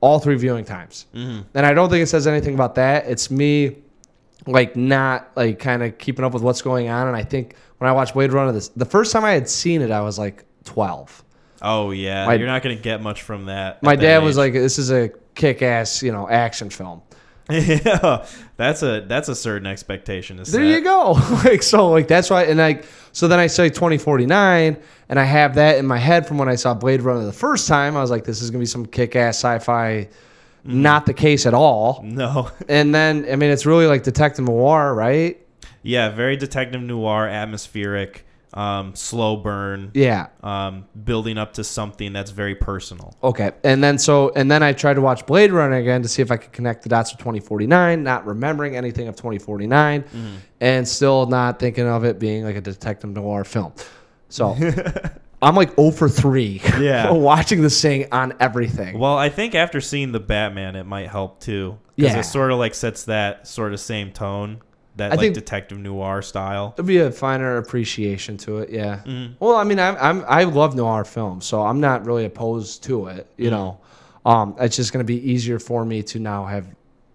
All 0.00 0.20
three 0.20 0.36
viewing 0.36 0.64
times. 0.64 1.06
Mm-hmm. 1.14 1.40
And 1.54 1.66
I 1.66 1.74
don't 1.74 1.90
think 1.90 2.02
it 2.02 2.06
says 2.06 2.26
anything 2.28 2.54
about 2.54 2.76
that. 2.76 3.06
It's 3.06 3.30
me 3.32 3.78
like 4.46 4.76
not 4.76 5.28
like 5.36 5.58
kind 5.58 5.82
of 5.82 5.98
keeping 5.98 6.24
up 6.24 6.32
with 6.32 6.42
what's 6.42 6.62
going 6.62 6.88
on 6.88 7.06
and 7.08 7.16
I 7.16 7.22
think 7.24 7.54
when 7.78 7.88
I 7.90 7.92
watched 7.92 8.14
Blade 8.14 8.32
Runner 8.32 8.52
this 8.52 8.68
the 8.68 8.84
first 8.86 9.12
time 9.12 9.24
I 9.24 9.32
had 9.32 9.48
seen 9.48 9.82
it 9.82 9.90
I 9.90 10.00
was 10.00 10.18
like 10.18 10.44
12. 10.64 11.24
Oh 11.62 11.90
yeah, 11.90 12.26
My- 12.26 12.34
you're 12.34 12.46
not 12.46 12.62
gonna 12.62 12.76
get 12.76 13.02
much 13.02 13.22
from 13.22 13.46
that. 13.46 13.76
at 13.76 13.82
My 13.82 13.96
that 13.96 14.02
dad 14.02 14.22
was 14.22 14.36
like, 14.36 14.52
"This 14.52 14.78
is 14.78 14.90
a 14.90 15.10
kick-ass, 15.34 16.02
you 16.02 16.12
know, 16.12 16.28
action 16.28 16.70
film." 16.70 17.02
yeah, 17.50 18.26
that's 18.56 18.82
a 18.82 19.04
that's 19.08 19.28
a 19.28 19.34
certain 19.34 19.66
expectation. 19.66 20.36
To 20.36 20.44
There 20.50 20.60
set. 20.62 20.66
you 20.78 20.82
go. 20.84 21.12
like 21.44 21.62
so, 21.62 21.88
like 21.90 22.06
that's 22.08 22.30
why, 22.30 22.44
and 22.44 22.58
like 22.58 22.84
so 23.12 23.26
then 23.26 23.38
I 23.40 23.46
say 23.48 23.68
2049, 23.70 24.76
and 25.08 25.18
I 25.18 25.24
have 25.24 25.54
that 25.56 25.78
in 25.78 25.86
my 25.86 25.98
head 25.98 26.26
from 26.26 26.38
when 26.38 26.48
I 26.48 26.54
saw 26.56 26.74
Blade 26.74 27.00
Runner 27.02 27.24
the 27.24 27.32
first 27.32 27.66
time. 27.66 27.96
I 27.96 28.00
was 28.00 28.10
like, 28.10 28.24
"This 28.24 28.42
is 28.42 28.50
gonna 28.50 28.60
be 28.60 28.66
some 28.66 28.86
kick-ass 28.86 29.36
sci-fi." 29.38 30.08
Mm. 30.66 30.74
Not 30.74 31.06
the 31.06 31.14
case 31.14 31.46
at 31.46 31.54
all. 31.54 32.00
No. 32.04 32.50
And 32.68 32.94
then 32.94 33.26
I 33.30 33.36
mean, 33.36 33.50
it's 33.50 33.64
really 33.64 33.86
like 33.86 34.02
detective 34.02 34.44
noir, 34.44 34.92
right? 34.94 35.38
yeah, 35.82 36.10
very 36.10 36.36
detective 36.36 36.82
noir, 36.82 37.26
atmospheric, 37.28 38.26
um, 38.54 38.94
slow 38.94 39.36
burn, 39.36 39.90
Yeah. 39.94 40.28
um, 40.42 40.86
building 41.04 41.36
up 41.38 41.52
to 41.54 41.64
something 41.64 42.12
that's 42.12 42.30
very 42.30 42.54
personal. 42.54 43.14
Okay. 43.22 43.52
And 43.62 43.84
then 43.84 43.98
so 43.98 44.32
and 44.34 44.50
then 44.50 44.62
I 44.62 44.72
tried 44.72 44.94
to 44.94 45.00
watch 45.00 45.26
Blade 45.26 45.52
Runner 45.52 45.76
again 45.76 46.02
to 46.02 46.08
see 46.08 46.22
if 46.22 46.30
I 46.30 46.36
could 46.38 46.52
connect 46.52 46.82
the 46.82 46.88
dots 46.88 47.12
with 47.12 47.18
2049, 47.18 48.02
not 48.02 48.26
remembering 48.26 48.76
anything 48.76 49.06
of 49.08 49.16
2049 49.16 50.04
and 50.60 50.88
still 50.88 51.26
not 51.26 51.58
thinking 51.58 51.86
of 51.86 52.04
it 52.04 52.18
being 52.18 52.44
like 52.44 52.56
a 52.56 52.60
detective 52.60 53.10
noir 53.10 53.44
film. 53.44 53.72
So 54.30 54.56
I'm 55.42 55.54
like 55.54 55.76
0 55.76 55.90
for 55.92 56.08
3 56.08 56.60
Yeah. 56.80 57.10
watching 57.12 57.62
this 57.62 57.80
thing 57.80 58.06
on 58.12 58.34
everything. 58.40 58.98
Well, 58.98 59.16
I 59.16 59.28
think 59.28 59.54
after 59.54 59.80
seeing 59.80 60.10
the 60.12 60.20
Batman, 60.20 60.74
it 60.74 60.84
might 60.84 61.08
help 61.08 61.40
too. 61.40 61.78
Because 61.96 62.12
Yeah. 62.14 62.20
it 62.20 62.24
sort 62.24 62.50
of 62.52 62.58
like 62.58 62.74
sets 62.74 63.04
that 63.04 63.46
sort 63.46 63.72
of 63.72 63.80
same 63.80 64.12
tone, 64.12 64.60
that 64.98 65.12
I 65.12 65.14
like 65.14 65.20
think- 65.20 65.34
detective 65.34 65.78
noir 65.78 66.22
style. 66.22 66.74
It'd 66.76 66.86
be 66.86 66.98
a 66.98 67.10
finer 67.10 67.56
appreciation 67.56 68.36
to 68.38 68.58
it, 68.58 68.70
yeah. 68.70 69.02
Mm-hmm. 69.04 69.34
Well, 69.40 69.56
I 69.56 69.64
mean, 69.64 69.80
I'm, 69.80 69.96
I'm 70.00 70.24
I 70.28 70.44
love 70.44 70.76
noir 70.76 71.04
films, 71.04 71.46
so 71.46 71.62
I'm 71.62 71.80
not 71.80 72.04
really 72.04 72.24
opposed 72.24 72.82
to 72.84 73.06
it. 73.06 73.26
You 73.36 73.50
know, 73.50 73.80
um, 74.26 74.54
it's 74.58 74.76
just 74.76 74.92
going 74.92 75.04
to 75.04 75.10
be 75.10 75.30
easier 75.30 75.58
for 75.58 75.84
me 75.84 76.02
to 76.04 76.18
now 76.18 76.44
have 76.44 76.66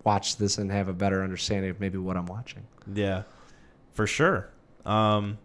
watched 0.04 0.40
this 0.40 0.58
and 0.58 0.72
have 0.72 0.88
a 0.88 0.94
better 0.94 1.24
understanding 1.24 1.70
of 1.70 1.80
maybe 1.80 1.98
what 1.98 2.18
I'm 2.18 2.26
watching. 2.26 2.66
Yeah, 2.94 3.24
for 3.92 4.08
sure. 4.08 4.50
Um, 4.86 5.38